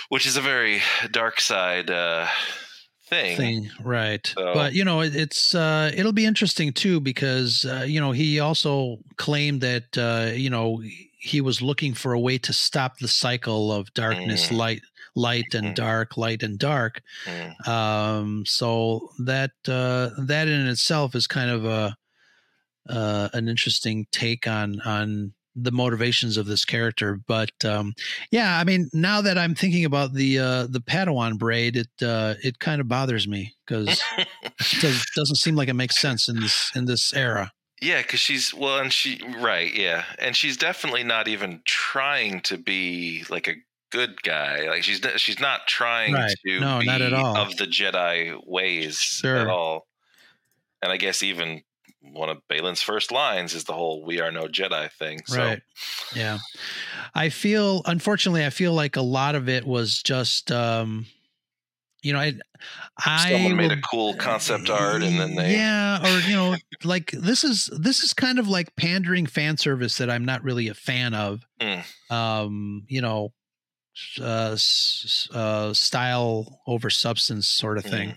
Which 0.08 0.26
is 0.26 0.36
a 0.36 0.40
very 0.40 0.80
dark 1.10 1.40
side 1.40 1.90
uh, 1.90 2.26
thing. 3.08 3.36
thing 3.36 3.70
right 3.84 4.26
So- 4.36 4.54
but 4.54 4.72
you 4.74 4.84
know 4.84 5.00
it, 5.00 5.14
it's 5.16 5.54
uh 5.54 5.90
it'll 5.94 6.12
be 6.12 6.26
interesting 6.26 6.72
too 6.72 7.00
because 7.00 7.64
uh, 7.64 7.84
you 7.86 8.00
know 8.00 8.12
he 8.12 8.38
also 8.40 8.98
claimed 9.16 9.60
that 9.62 9.96
uh 9.96 10.32
you 10.34 10.50
know 10.50 10.82
he 11.20 11.40
was 11.40 11.60
looking 11.62 11.94
for 11.94 12.12
a 12.12 12.20
way 12.20 12.38
to 12.38 12.52
stop 12.52 12.98
the 12.98 13.08
cycle 13.08 13.72
of 13.72 13.92
darkness 13.94 14.48
Mm. 14.48 14.56
light 14.58 14.82
light 15.16 15.54
and 15.54 15.74
dark 15.74 16.16
light 16.16 16.42
and 16.42 16.58
dark 16.58 17.00
Mm. 17.26 17.68
um 17.68 18.44
so 18.46 19.08
that 19.24 19.50
uh 19.66 20.10
that 20.26 20.46
in 20.48 20.66
itself 20.68 21.14
is 21.14 21.26
kind 21.26 21.50
of 21.50 21.64
a 21.64 21.96
uh 22.88 23.28
an 23.32 23.48
interesting 23.48 24.06
take 24.12 24.46
on 24.46 24.80
on 24.82 25.32
the 25.64 25.72
motivations 25.72 26.36
of 26.36 26.46
this 26.46 26.64
character 26.64 27.18
but 27.26 27.50
um 27.64 27.92
yeah 28.30 28.58
i 28.58 28.64
mean 28.64 28.88
now 28.92 29.20
that 29.20 29.38
i'm 29.38 29.54
thinking 29.54 29.84
about 29.84 30.12
the 30.14 30.38
uh 30.38 30.66
the 30.68 30.80
padawan 30.80 31.38
braid 31.38 31.76
it 31.76 31.88
uh 32.02 32.34
it 32.42 32.58
kind 32.58 32.80
of 32.80 32.88
bothers 32.88 33.26
me 33.28 33.54
because 33.66 34.00
it 34.18 34.28
does, 34.80 35.04
doesn't 35.16 35.36
seem 35.36 35.56
like 35.56 35.68
it 35.68 35.74
makes 35.74 36.00
sense 36.00 36.28
in 36.28 36.40
this 36.40 36.70
in 36.74 36.84
this 36.86 37.12
era 37.14 37.50
Yeah, 37.80 38.02
because 38.02 38.20
she's 38.20 38.52
well, 38.52 38.78
and 38.78 38.92
she 38.92 39.20
right, 39.38 39.72
yeah, 39.72 40.04
and 40.18 40.34
she's 40.34 40.56
definitely 40.56 41.04
not 41.04 41.28
even 41.28 41.62
trying 41.64 42.40
to 42.42 42.58
be 42.58 43.24
like 43.30 43.46
a 43.46 43.54
good 43.90 44.20
guy. 44.22 44.68
Like 44.68 44.82
she's 44.82 45.00
she's 45.16 45.38
not 45.40 45.66
trying 45.68 46.12
Right. 46.14 46.34
to 46.44 46.60
No, 46.60 46.80
be 46.80 46.86
not 46.86 47.00
at 47.02 47.12
all. 47.14 47.36
of 47.36 47.56
the 47.56 47.66
Jedi 47.66 48.36
ways 48.44 49.20
at 49.24 49.46
all. 49.46 49.86
And 50.82 50.90
I 50.92 50.96
guess 50.96 51.22
even 51.22 51.62
one 52.12 52.28
of 52.28 52.38
Baylan's 52.50 52.82
first 52.82 53.12
lines 53.12 53.54
is 53.54 53.64
the 53.64 53.72
whole 53.72 54.04
"We 54.04 54.20
are 54.20 54.30
no 54.30 54.46
Jedi" 54.46 54.90
thing. 54.92 55.20
So 55.26 55.38
right 55.38 55.62
yeah 56.14 56.38
i 57.14 57.28
feel 57.28 57.82
unfortunately 57.84 58.44
i 58.44 58.50
feel 58.50 58.72
like 58.72 58.96
a 58.96 59.02
lot 59.02 59.34
of 59.34 59.48
it 59.48 59.66
was 59.66 60.02
just 60.02 60.50
um 60.50 61.06
you 62.02 62.12
know 62.12 62.18
i 62.18 62.32
i 63.04 63.30
someone 63.30 63.56
made 63.56 63.72
a 63.72 63.80
cool 63.80 64.14
concept 64.14 64.70
art, 64.70 65.02
and 65.02 65.20
then 65.20 65.34
they 65.34 65.52
yeah 65.52 65.98
or 66.02 66.18
you 66.20 66.34
know 66.34 66.56
like 66.84 67.10
this 67.10 67.44
is 67.44 67.70
this 67.78 68.02
is 68.02 68.14
kind 68.14 68.38
of 68.38 68.48
like 68.48 68.74
pandering 68.76 69.26
fan 69.26 69.56
service 69.56 69.98
that 69.98 70.08
i'm 70.08 70.24
not 70.24 70.42
really 70.42 70.68
a 70.68 70.74
fan 70.74 71.14
of 71.14 71.44
Mm. 71.60 71.84
um 72.10 72.84
you 72.88 73.02
know 73.02 73.32
uh, 74.20 74.56
uh 75.34 75.74
style 75.74 76.60
over 76.66 76.88
substance 76.90 77.48
sort 77.48 77.78
of 77.78 77.84
thing 77.84 78.16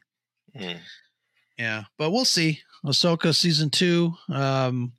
Mm. 0.56 0.80
yeah 1.58 1.84
but 1.98 2.12
we'll 2.12 2.26
see 2.26 2.62
ahsoka 2.86 3.34
season 3.34 3.70
two 3.70 4.14
um 4.30 4.92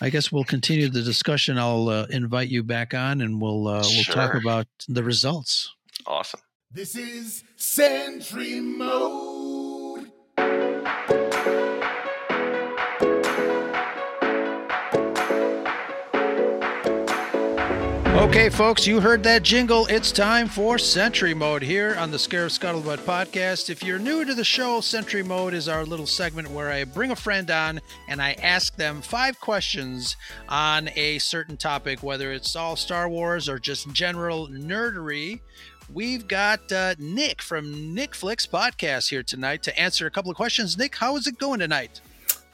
i 0.00 0.08
guess 0.10 0.32
we'll 0.32 0.44
continue 0.44 0.88
the 0.88 1.02
discussion 1.02 1.58
i'll 1.58 1.88
uh, 1.88 2.06
invite 2.10 2.48
you 2.48 2.62
back 2.62 2.94
on 2.94 3.20
and 3.20 3.40
we'll 3.40 3.68
uh, 3.68 3.82
we'll 3.82 4.04
talk 4.04 4.34
about 4.34 4.66
the 4.88 5.02
results 5.02 5.74
awesome. 6.06 6.40
This 6.70 6.94
is 6.96 7.44
Sentry 7.56 8.60
Mode. 8.60 9.27
Okay, 18.18 18.48
folks, 18.48 18.84
you 18.84 18.98
heard 19.00 19.22
that 19.22 19.44
jingle. 19.44 19.86
It's 19.86 20.10
time 20.10 20.48
for 20.48 20.76
Sentry 20.76 21.34
Mode 21.34 21.62
here 21.62 21.94
on 21.96 22.10
the 22.10 22.16
Scarif 22.16 22.58
Scuttlebutt 22.58 22.98
podcast. 23.04 23.70
If 23.70 23.84
you're 23.84 24.00
new 24.00 24.24
to 24.24 24.34
the 24.34 24.42
show, 24.42 24.80
Sentry 24.80 25.22
Mode 25.22 25.54
is 25.54 25.68
our 25.68 25.84
little 25.84 26.04
segment 26.04 26.50
where 26.50 26.68
I 26.68 26.82
bring 26.82 27.12
a 27.12 27.16
friend 27.16 27.48
on 27.48 27.80
and 28.08 28.20
I 28.20 28.32
ask 28.42 28.74
them 28.74 29.02
five 29.02 29.38
questions 29.38 30.16
on 30.48 30.90
a 30.96 31.20
certain 31.20 31.56
topic, 31.56 32.02
whether 32.02 32.32
it's 32.32 32.56
all 32.56 32.74
Star 32.74 33.08
Wars 33.08 33.48
or 33.48 33.60
just 33.60 33.92
general 33.92 34.48
nerdery. 34.48 35.38
We've 35.88 36.26
got 36.26 36.72
uh, 36.72 36.96
Nick 36.98 37.40
from 37.40 37.66
NickFlix 37.94 38.48
Podcast 38.48 39.10
here 39.10 39.22
tonight 39.22 39.62
to 39.62 39.80
answer 39.80 40.06
a 40.08 40.10
couple 40.10 40.32
of 40.32 40.36
questions. 40.36 40.76
Nick, 40.76 40.96
how 40.96 41.16
is 41.16 41.28
it 41.28 41.38
going 41.38 41.60
tonight? 41.60 42.00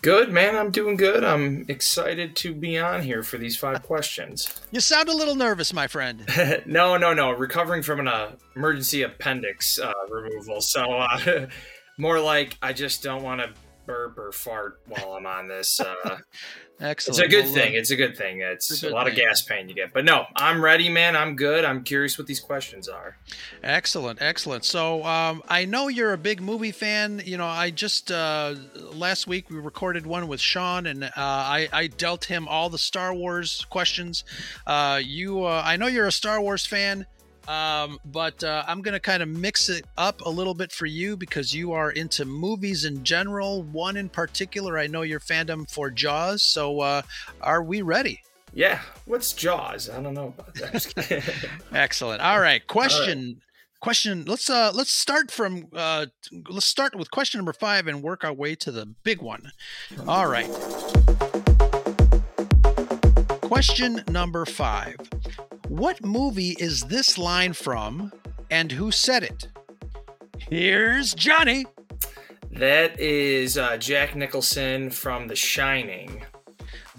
Good, 0.04 0.30
man. 0.30 0.54
I'm 0.54 0.70
doing 0.70 0.96
good. 0.96 1.24
I'm 1.24 1.64
excited 1.66 2.36
to 2.36 2.52
be 2.52 2.76
on 2.78 3.00
here 3.00 3.22
for 3.22 3.38
these 3.38 3.56
five 3.56 3.82
questions. 3.86 4.60
You 4.70 4.80
sound 4.80 5.08
a 5.08 5.16
little 5.16 5.34
nervous, 5.34 5.72
my 5.72 5.86
friend. 5.86 6.28
no, 6.66 6.98
no, 6.98 7.14
no. 7.14 7.30
Recovering 7.30 7.82
from 7.82 8.00
an 8.00 8.08
uh, 8.08 8.32
emergency 8.54 9.00
appendix 9.00 9.78
uh, 9.78 9.94
removal. 10.10 10.60
So, 10.60 10.82
uh, 10.92 11.46
more 11.98 12.20
like 12.20 12.58
I 12.60 12.74
just 12.74 13.02
don't 13.02 13.22
want 13.22 13.40
to 13.40 13.48
burp 13.86 14.18
or 14.18 14.32
fart 14.32 14.80
while 14.86 15.12
I'm 15.14 15.26
on 15.26 15.48
this. 15.48 15.80
Uh, 15.80 15.94
Excellent. 16.80 17.20
It's 17.20 17.26
a 17.26 17.28
good 17.28 17.44
Well, 17.44 17.54
thing. 17.54 17.74
uh, 17.76 17.78
It's 17.78 17.90
a 17.92 17.96
good 17.96 18.16
thing. 18.16 18.40
It's, 18.40 18.68
it's 18.70 18.82
a 18.82 18.88
a, 18.88 18.90
lot 18.90 19.06
of 19.06 19.14
gas 19.14 19.42
pain 19.42 19.68
you 19.68 19.76
get. 19.76 19.92
But 19.92 20.04
no, 20.04 20.24
I'm 20.34 20.60
ready, 20.62 20.88
man. 20.88 21.14
I'm 21.14 21.36
good. 21.36 21.64
I'm 21.64 21.84
curious 21.84 22.18
what 22.18 22.26
these 22.26 22.40
questions 22.40 22.88
are. 22.88 23.16
Excellent, 23.62 24.20
excellent. 24.20 24.64
So 24.64 25.04
um, 25.04 25.40
I 25.48 25.66
know 25.66 25.86
you're 25.86 26.12
a 26.12 26.18
big 26.18 26.42
movie 26.42 26.72
fan. 26.72 27.22
You 27.24 27.36
know, 27.38 27.46
I 27.46 27.70
just 27.70 28.10
uh, 28.10 28.56
last 28.92 29.28
week 29.28 29.50
we 29.50 29.56
recorded 29.58 30.04
one 30.04 30.26
with 30.26 30.40
Sean, 30.40 30.86
and 30.86 31.04
uh, 31.04 31.10
I, 31.16 31.68
I 31.72 31.86
dealt 31.86 32.24
him 32.24 32.48
all 32.48 32.68
the 32.70 32.78
Star 32.78 33.14
Wars 33.14 33.64
questions. 33.70 34.24
Uh, 34.66 35.00
you, 35.02 35.44
uh, 35.44 35.62
I 35.64 35.76
know 35.76 35.86
you're 35.86 36.06
a 36.08 36.12
Star 36.12 36.40
Wars 36.40 36.66
fan. 36.66 37.06
Um, 37.48 37.98
but 38.04 38.42
uh, 38.42 38.64
I'm 38.66 38.80
going 38.80 38.94
to 38.94 39.00
kind 39.00 39.22
of 39.22 39.28
mix 39.28 39.68
it 39.68 39.84
up 39.98 40.20
a 40.22 40.30
little 40.30 40.54
bit 40.54 40.72
for 40.72 40.86
you 40.86 41.16
because 41.16 41.54
you 41.54 41.72
are 41.72 41.90
into 41.90 42.24
movies 42.24 42.84
in 42.84 43.04
general. 43.04 43.62
One 43.62 43.96
in 43.96 44.08
particular, 44.08 44.78
I 44.78 44.86
know 44.86 45.02
your 45.02 45.20
fandom 45.20 45.70
for 45.70 45.90
Jaws. 45.90 46.42
So, 46.42 46.80
uh, 46.80 47.02
are 47.40 47.62
we 47.62 47.82
ready? 47.82 48.20
Yeah. 48.54 48.80
What's 49.04 49.32
Jaws? 49.32 49.90
I 49.90 50.00
don't 50.00 50.14
know 50.14 50.28
about 50.28 50.54
that. 50.54 51.48
Excellent. 51.72 52.22
All 52.22 52.40
right. 52.40 52.64
Question. 52.66 53.40
Question. 53.80 54.24
Let's 54.26 54.48
uh 54.48 54.70
let's 54.72 54.92
start 54.92 55.30
from 55.30 55.66
uh 55.74 56.06
let's 56.48 56.64
start 56.64 56.94
with 56.94 57.10
question 57.10 57.38
number 57.38 57.52
five 57.52 57.86
and 57.86 58.02
work 58.02 58.24
our 58.24 58.32
way 58.32 58.54
to 58.54 58.70
the 58.70 58.86
big 59.02 59.20
one. 59.20 59.50
All 60.08 60.26
right. 60.26 60.48
Question 63.44 64.02
number 64.08 64.44
five. 64.46 64.96
What 65.68 66.04
movie 66.04 66.56
is 66.58 66.82
this 66.82 67.18
line 67.18 67.52
from 67.52 68.12
and 68.50 68.72
who 68.72 68.90
said 68.90 69.22
it? 69.22 69.48
Here's 70.38 71.14
Johnny. 71.14 71.66
that 72.52 72.98
is 72.98 73.56
uh, 73.58 73.76
Jack 73.76 74.14
Nicholson 74.16 74.90
from 74.90 75.28
The 75.28 75.36
Shining. 75.36 76.24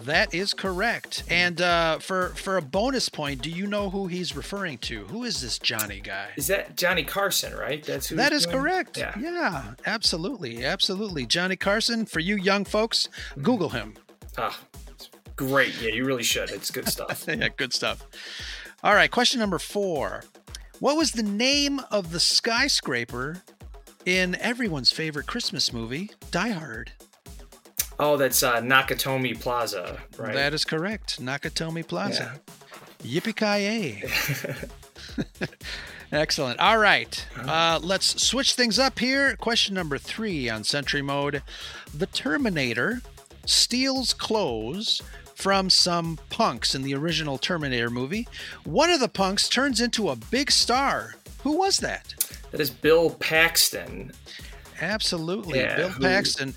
That 0.03 0.33
is 0.35 0.53
correct. 0.53 1.23
And 1.29 1.61
uh, 1.61 1.97
for 1.99 2.29
for 2.29 2.57
a 2.57 2.61
bonus 2.61 3.09
point, 3.09 3.41
do 3.41 3.49
you 3.49 3.65
know 3.65 3.89
who 3.89 4.07
he's 4.07 4.35
referring 4.35 4.77
to? 4.79 5.05
Who 5.05 5.23
is 5.23 5.41
this 5.41 5.57
Johnny 5.57 5.99
guy? 5.99 6.27
Is 6.35 6.47
that 6.47 6.75
Johnny 6.77 7.03
Carson, 7.03 7.55
right? 7.55 7.83
That's 7.83 8.07
who 8.07 8.15
That 8.17 8.31
is 8.33 8.45
doing? 8.45 8.57
correct. 8.57 8.97
Yeah. 8.97 9.13
yeah, 9.17 9.73
absolutely, 9.85 10.63
absolutely. 10.63 11.25
Johnny 11.25 11.55
Carson. 11.55 12.05
For 12.05 12.19
you 12.19 12.35
young 12.35 12.65
folks, 12.65 13.09
Google 13.41 13.69
him. 13.69 13.95
Ah, 14.37 14.59
great. 15.35 15.79
Yeah, 15.81 15.89
you 15.91 16.05
really 16.05 16.23
should. 16.23 16.49
It's 16.49 16.71
good 16.71 16.87
stuff. 16.87 17.25
yeah, 17.27 17.49
good 17.55 17.73
stuff. 17.73 18.05
All 18.83 18.93
right, 18.93 19.09
question 19.09 19.39
number 19.39 19.59
four. 19.59 20.23
What 20.79 20.97
was 20.97 21.11
the 21.11 21.23
name 21.23 21.81
of 21.91 22.11
the 22.11 22.19
skyscraper 22.19 23.41
in 24.05 24.35
everyone's 24.35 24.91
favorite 24.91 25.25
Christmas 25.25 25.71
movie, 25.71 26.11
Die 26.31 26.49
Hard? 26.49 26.91
Oh, 27.97 28.17
that's 28.17 28.43
uh, 28.43 28.59
Nakatomi 28.61 29.39
Plaza, 29.39 30.01
right? 30.17 30.33
That 30.33 30.53
is 30.53 30.65
correct. 30.65 31.21
Nakatomi 31.21 31.87
Plaza. 31.87 32.39
Yippee 33.03 33.35
ki 33.35 34.03
Excellent. 36.11 36.59
All 36.59 36.77
right. 36.77 37.25
Uh, 37.37 37.79
let's 37.81 38.21
switch 38.21 38.53
things 38.53 38.79
up 38.79 38.99
here. 38.99 39.35
Question 39.37 39.75
number 39.75 39.97
three 39.97 40.49
on 40.49 40.63
Sentry 40.63 41.01
Mode. 41.01 41.41
The 41.93 42.05
Terminator 42.07 43.01
steals 43.45 44.13
clothes 44.13 45.01
from 45.35 45.69
some 45.69 46.17
punks 46.29 46.75
in 46.75 46.81
the 46.81 46.95
original 46.95 47.37
Terminator 47.37 47.89
movie. 47.89 48.27
One 48.63 48.89
of 48.89 48.99
the 48.99 49.09
punks 49.09 49.47
turns 49.49 49.81
into 49.81 50.09
a 50.09 50.15
big 50.15 50.49
star. 50.49 51.15
Who 51.43 51.57
was 51.57 51.77
that? 51.77 52.15
That 52.51 52.59
is 52.59 52.69
Bill 52.69 53.11
Paxton. 53.11 54.11
Absolutely. 54.81 55.59
Yeah, 55.59 55.75
Bill 55.75 55.91
Paxton. 56.01 56.55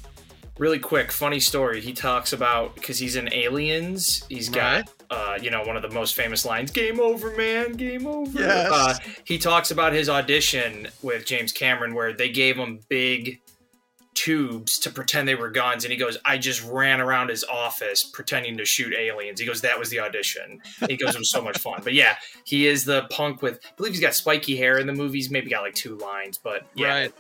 Really 0.59 0.79
quick, 0.79 1.13
funny 1.13 1.39
story. 1.39 1.81
He 1.81 1.93
talks 1.93 2.33
about 2.33 2.75
because 2.75 2.99
he's 2.99 3.15
in 3.15 3.33
Aliens. 3.33 4.25
He's 4.29 4.49
got, 4.49 4.91
uh, 5.09 5.39
you 5.41 5.51
know, 5.51 5.63
one 5.63 5.77
of 5.77 5.83
the 5.83 5.91
most 5.91 6.17
famous 6.17 6.45
lines: 6.45 6.73
"Game 6.73 6.99
over, 6.99 7.37
man, 7.37 7.75
game 7.75 8.09
over." 8.09 8.41
Yes. 8.41 8.71
Uh, 8.73 8.95
he 9.25 9.39
talks 9.39 9.71
about 9.71 9.93
his 9.93 10.09
audition 10.09 10.89
with 11.01 11.25
James 11.27 11.53
Cameron, 11.53 11.95
where 11.95 12.13
they 12.13 12.29
gave 12.29 12.57
him 12.57 12.81
big 12.89 13.41
tubes 14.19 14.79
to 14.81 14.91
pretend 14.91 15.29
they 15.29 15.35
were 15.35 15.49
guns, 15.51 15.85
and 15.85 15.93
he 15.93 15.99
goes, 15.99 16.17
"I 16.25 16.39
just 16.39 16.63
ran 16.65 17.01
around 17.01 17.29
his 17.31 17.45
office 17.45 18.03
pretending 18.05 18.57
to 18.59 18.65
shoot 18.65 18.93
aliens." 18.95 19.39
He 19.41 19.47
goes, 19.47 19.61
"That 19.61 19.79
was 19.79 19.91
the 19.91 20.01
audition." 20.01 20.61
He 20.89 20.97
goes, 20.97 21.15
"It 21.15 21.19
was 21.19 21.31
so 21.31 21.41
much 21.41 21.59
fun." 21.59 21.81
But 21.85 21.95
yeah, 21.95 22.17
he 22.45 22.67
is 22.67 22.85
the 22.85 23.03
punk 23.11 23.43
with. 23.43 23.61
I 23.65 23.71
believe 23.77 23.93
he's 23.93 24.01
got 24.03 24.15
spiky 24.15 24.57
hair 24.57 24.79
in 24.79 24.87
the 24.87 24.93
movies. 24.93 25.31
Maybe 25.31 25.49
got 25.51 25.63
like 25.63 25.75
two 25.75 25.97
lines, 25.99 26.39
but 26.39 26.67
yeah, 26.75 26.89
Right. 26.89 27.13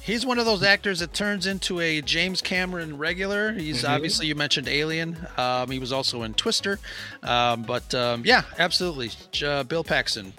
He's 0.00 0.24
one 0.24 0.38
of 0.38 0.46
those 0.46 0.62
actors 0.62 1.00
that 1.00 1.12
turns 1.12 1.46
into 1.48 1.80
a 1.80 2.00
James 2.00 2.40
Cameron 2.40 2.96
regular. 2.96 3.52
He's 3.52 3.82
Mhm. 3.82 3.88
obviously 3.88 4.28
you 4.28 4.36
mentioned 4.36 4.68
Alien. 4.68 5.26
Um, 5.36 5.68
he 5.68 5.80
was 5.80 5.90
also 5.92 6.22
in 6.22 6.34
Twister. 6.34 6.78
Um, 7.24 7.62
but 7.64 7.92
um, 7.92 8.22
yeah, 8.24 8.42
absolutely, 8.56 9.10
uh, 9.44 9.64
Bill 9.64 9.82
Paxton. 9.82 10.32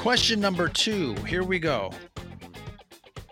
Question 0.00 0.40
number 0.40 0.66
two. 0.66 1.14
Here 1.26 1.42
we 1.42 1.58
go. 1.58 1.90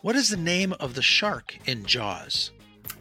What 0.03 0.16
is 0.16 0.28
the 0.28 0.36
name 0.36 0.74
of 0.74 0.95
the 0.95 1.01
shark 1.01 1.57
in 1.65 1.86
Jaws? 1.86 2.51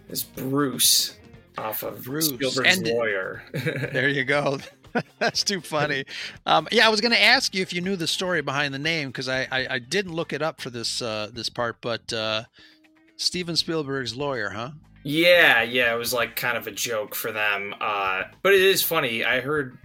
It's 0.07 0.23
Bruce 0.23 1.17
off 1.57 1.83
of 1.83 2.01
Bruce. 2.05 2.29
Spielberg's 2.29 2.77
And- 2.77 2.87
lawyer. 2.87 3.43
There 3.53 4.07
you 4.07 4.23
go. 4.23 4.59
That's 5.19 5.43
too 5.43 5.59
funny. 5.59 6.05
Um, 6.45 6.69
yeah, 6.71 6.85
I 6.85 6.89
was 6.89 7.01
going 7.01 7.11
to 7.11 7.21
ask 7.21 7.53
you 7.53 7.61
if 7.61 7.73
you 7.73 7.81
knew 7.81 7.97
the 7.97 8.07
story 8.07 8.41
behind 8.41 8.73
the 8.73 8.79
name 8.79 9.09
because 9.09 9.27
I, 9.27 9.45
I 9.51 9.67
I 9.71 9.79
didn't 9.79 10.13
look 10.13 10.31
it 10.31 10.41
up 10.41 10.61
for 10.61 10.69
this 10.69 11.01
uh, 11.01 11.29
this 11.33 11.49
part, 11.49 11.81
but 11.81 12.13
uh, 12.13 12.43
Steven 13.17 13.57
Spielberg's 13.57 14.15
lawyer, 14.15 14.49
huh? 14.49 14.71
Yeah, 15.03 15.61
yeah, 15.61 15.93
it 15.93 15.97
was 15.97 16.13
like 16.13 16.37
kind 16.37 16.57
of 16.57 16.67
a 16.67 16.71
joke 16.71 17.15
for 17.15 17.33
them. 17.33 17.75
Uh, 17.81 18.23
but 18.41 18.53
it 18.53 18.61
is 18.61 18.81
funny. 18.81 19.25
I 19.25 19.41
heard 19.41 19.77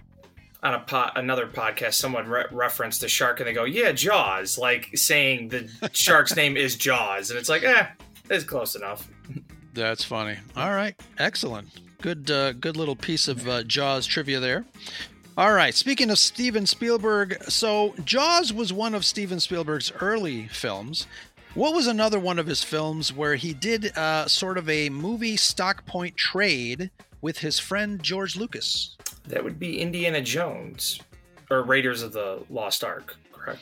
on 0.63 0.73
a 0.73 0.79
po- 0.79 1.09
another 1.15 1.45
podcast 1.45 1.95
someone 1.95 2.27
re- 2.27 2.45
referenced 2.51 3.01
the 3.01 3.09
shark, 3.09 3.39
and 3.39 3.47
they 3.47 3.53
go, 3.53 3.65
"Yeah, 3.65 3.91
Jaws," 3.91 4.57
like 4.57 4.89
saying 4.95 5.49
the 5.49 5.69
shark's 5.91 6.35
name 6.35 6.57
is 6.57 6.75
Jaws, 6.75 7.29
and 7.29 7.37
it's 7.37 7.49
like, 7.49 7.63
eh, 7.63 7.87
it's 8.29 8.43
close 8.45 8.75
enough. 8.75 9.07
That's 9.73 10.03
funny. 10.03 10.37
All 10.55 10.71
right, 10.71 10.95
excellent. 11.17 11.67
Good 12.01 12.31
uh, 12.31 12.53
good 12.53 12.77
little 12.77 12.95
piece 12.95 13.27
of 13.27 13.47
uh, 13.47 13.63
Jaws 13.63 14.05
trivia 14.05 14.39
there. 14.39 14.65
All 15.35 15.51
right, 15.53 15.73
speaking 15.73 16.11
of 16.11 16.19
Steven 16.19 16.67
Spielberg, 16.67 17.41
so 17.45 17.95
Jaws 18.05 18.53
was 18.53 18.71
one 18.71 18.93
of 18.93 19.03
Steven 19.03 19.39
Spielberg's 19.39 19.91
early 19.99 20.47
films. 20.47 21.07
What 21.55 21.73
was 21.73 21.87
another 21.87 22.19
one 22.19 22.39
of 22.39 22.45
his 22.47 22.63
films 22.63 23.11
where 23.11 23.35
he 23.35 23.53
did 23.53 23.97
uh, 23.97 24.27
sort 24.27 24.57
of 24.57 24.69
a 24.69 24.89
movie 24.89 25.37
stock 25.37 25.85
point 25.85 26.15
trade 26.17 26.91
with 27.21 27.39
his 27.39 27.59
friend 27.59 28.01
George 28.01 28.35
Lucas? 28.35 28.95
That 29.27 29.43
would 29.43 29.59
be 29.59 29.79
Indiana 29.79 30.21
Jones 30.21 30.99
or 31.49 31.63
Raiders 31.63 32.01
of 32.01 32.11
the 32.13 32.43
Lost 32.49 32.83
Ark, 32.83 33.15
correct? 33.31 33.61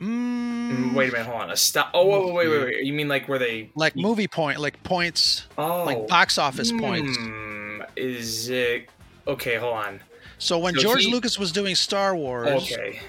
Mm, 0.00 0.54
Mm, 0.90 0.94
Wait 0.94 1.10
a 1.10 1.12
minute, 1.12 1.26
hold 1.26 1.42
on. 1.42 1.50
A 1.50 1.56
stop. 1.56 1.90
Oh, 1.94 2.06
wait, 2.32 2.34
wait, 2.34 2.48
wait, 2.48 2.64
wait. 2.64 2.84
You 2.84 2.92
mean 2.92 3.08
like 3.08 3.28
where 3.28 3.38
they 3.38 3.70
like 3.76 3.94
movie 3.96 4.26
point, 4.26 4.58
like 4.58 4.82
points, 4.82 5.46
oh, 5.56 5.84
like 5.84 6.08
box 6.08 6.36
office 6.38 6.72
points. 6.72 7.16
hmm, 7.16 7.82
Is 7.96 8.48
it 8.48 8.88
okay? 9.26 9.56
Hold 9.56 9.74
on. 9.76 10.00
So 10.38 10.58
when 10.58 10.74
So 10.74 10.80
George 10.80 11.04
he- 11.04 11.12
Lucas 11.12 11.38
was 11.38 11.52
doing 11.52 11.74
Star 11.76 12.16
Wars, 12.16 12.48
Okay. 12.64 13.00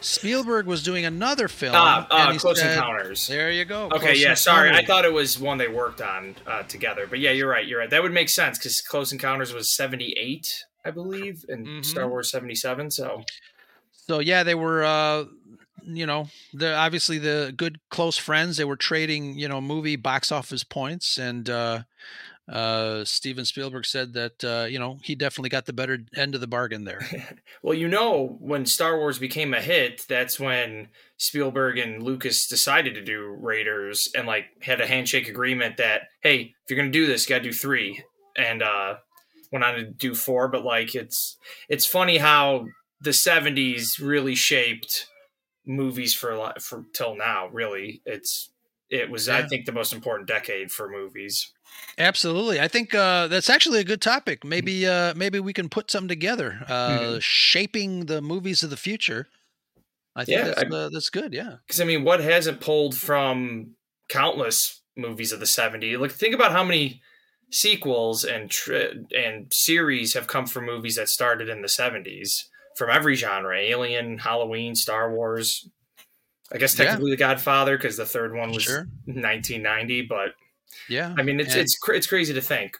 Spielberg 0.00 0.66
was 0.66 0.82
doing 0.82 1.04
another 1.04 1.46
film. 1.46 1.74
Ah, 1.76 2.06
uh, 2.10 2.36
Close 2.36 2.58
said- 2.58 2.72
Encounters. 2.76 3.28
There 3.28 3.52
you 3.52 3.64
go. 3.64 3.84
Okay, 3.86 3.98
Close 4.06 4.22
yeah, 4.22 4.34
sorry. 4.34 4.70
I 4.72 4.84
thought 4.84 5.04
it 5.04 5.12
was 5.12 5.38
one 5.38 5.58
they 5.58 5.68
worked 5.68 6.00
on 6.00 6.34
uh, 6.44 6.64
together. 6.64 7.06
But 7.08 7.20
yeah, 7.20 7.30
you're 7.30 7.48
right. 7.48 7.64
You're 7.64 7.78
right. 7.78 7.88
That 7.90 8.02
would 8.02 8.12
make 8.12 8.28
sense 8.28 8.58
because 8.58 8.80
Close 8.80 9.12
Encounters 9.12 9.54
was 9.54 9.70
78, 9.70 10.64
I 10.84 10.90
believe, 10.90 11.44
and 11.48 11.66
Mm-hmm. 11.66 11.82
Star 11.82 12.08
Wars 12.08 12.30
77. 12.30 12.90
So 12.90 13.22
So 13.92 14.18
yeah, 14.20 14.42
they 14.42 14.54
were, 14.54 14.84
uh, 14.84 15.24
you 15.84 16.06
know, 16.06 16.28
they're 16.52 16.76
obviously 16.78 17.18
the 17.18 17.52
good 17.56 17.78
close 17.90 18.16
friends. 18.18 18.56
They 18.56 18.64
were 18.64 18.76
trading, 18.76 19.38
you 19.38 19.48
know, 19.48 19.60
movie 19.60 19.96
box 19.96 20.30
office 20.32 20.64
points, 20.64 21.18
and 21.18 21.48
uh, 21.50 21.82
uh, 22.48 23.04
Steven 23.04 23.44
Spielberg 23.44 23.86
said 23.86 24.12
that 24.14 24.44
uh, 24.44 24.66
you 24.68 24.78
know 24.78 24.98
he 25.02 25.14
definitely 25.14 25.48
got 25.50 25.66
the 25.66 25.72
better 25.72 25.98
end 26.16 26.34
of 26.34 26.40
the 26.40 26.46
bargain 26.46 26.84
there. 26.84 27.06
Well, 27.64 27.74
you 27.74 27.86
know, 27.86 28.38
when 28.40 28.66
Star 28.66 28.98
Wars 28.98 29.20
became 29.20 29.54
a 29.54 29.60
hit, 29.60 30.04
that's 30.08 30.40
when 30.40 30.88
Spielberg 31.16 31.78
and 31.78 32.02
Lucas 32.02 32.48
decided 32.48 32.94
to 32.94 33.04
do 33.04 33.36
Raiders 33.38 34.08
and 34.16 34.26
like 34.26 34.46
had 34.60 34.80
a 34.80 34.86
handshake 34.88 35.28
agreement 35.28 35.76
that, 35.76 36.08
hey, 36.22 36.54
if 36.64 36.70
you're 36.70 36.76
gonna 36.76 36.90
do 36.90 37.06
this, 37.06 37.24
you 37.28 37.36
gotta 37.36 37.44
do 37.44 37.52
three. 37.52 38.02
And 38.36 38.64
uh 38.64 38.96
went 39.52 39.64
on 39.64 39.74
to 39.74 39.84
do 39.84 40.14
four, 40.14 40.48
but 40.48 40.64
like 40.64 40.94
it's 40.94 41.36
it's 41.68 41.86
funny 41.86 42.18
how 42.18 42.66
the 43.00 43.12
seventies 43.12 44.00
really 44.00 44.34
shaped 44.34 45.06
movies 45.66 46.14
for 46.14 46.30
a 46.30 46.38
lot 46.38 46.62
for 46.62 46.84
till 46.94 47.14
now, 47.16 47.48
really. 47.48 48.02
It's 48.06 48.48
it 48.90 49.10
was, 49.10 49.26
I 49.28 49.46
think, 49.46 49.64
the 49.64 49.72
most 49.72 49.94
important 49.94 50.28
decade 50.28 50.70
for 50.70 50.86
movies. 50.88 51.50
Absolutely. 51.96 52.60
I 52.60 52.68
think 52.68 52.94
uh, 52.94 53.26
that's 53.28 53.48
actually 53.48 53.80
a 53.80 53.84
good 53.84 54.02
topic. 54.02 54.44
Maybe 54.44 54.86
uh, 54.86 55.14
maybe 55.14 55.40
we 55.40 55.52
can 55.54 55.68
put 55.70 55.90
something 55.90 56.08
together. 56.08 56.58
Uh, 56.68 56.98
Mhm. 56.98 57.18
Shaping 57.22 58.06
the 58.06 58.20
movies 58.20 58.62
of 58.62 58.68
the 58.70 58.76
future. 58.76 59.28
I 60.14 60.26
think 60.26 60.38
Yeah, 60.38 60.44
that's, 60.48 60.62
I- 60.62 60.66
uh, 60.76 60.88
that's 60.92 61.08
good. 61.08 61.32
Yeah. 61.32 61.56
Because 61.66 61.80
I 61.80 61.84
mean, 61.84 62.04
what 62.04 62.20
hasn't 62.20 62.60
pulled 62.60 62.94
from 62.94 63.76
countless 64.10 64.82
movies 64.94 65.32
of 65.32 65.40
the 65.40 65.46
'70s? 65.46 65.98
Like, 65.98 66.12
think 66.12 66.34
about 66.34 66.52
how 66.52 66.62
many 66.64 67.00
sequels 67.52 68.24
and 68.24 68.50
tr- 68.50 68.74
and 69.16 69.46
series 69.52 70.14
have 70.14 70.26
come 70.26 70.46
from 70.46 70.66
movies 70.66 70.96
that 70.96 71.08
started 71.08 71.48
in 71.48 71.62
the 71.62 71.68
'70s 71.68 72.30
from 72.76 72.90
every 72.90 73.14
genre: 73.14 73.56
Alien, 73.58 74.18
Halloween, 74.18 74.74
Star 74.74 75.12
Wars. 75.14 75.68
I 76.52 76.58
guess 76.58 76.78
Yeah. 76.78 76.84
technically 76.86 77.12
The 77.12 77.16
Godfather, 77.16 77.76
because 77.78 77.96
the 77.96 78.04
third 78.06 78.34
one 78.34 78.52
was 78.52 78.64
Sure. 78.64 78.86
1990. 79.06 80.02
But 80.02 80.34
Yeah. 80.88 81.14
I 81.16 81.22
mean, 81.22 81.40
it's 81.40 81.52
And- 81.54 81.62
it's 81.62 81.78
it's 81.88 82.06
crazy 82.06 82.34
to 82.34 82.40
think. 82.42 82.76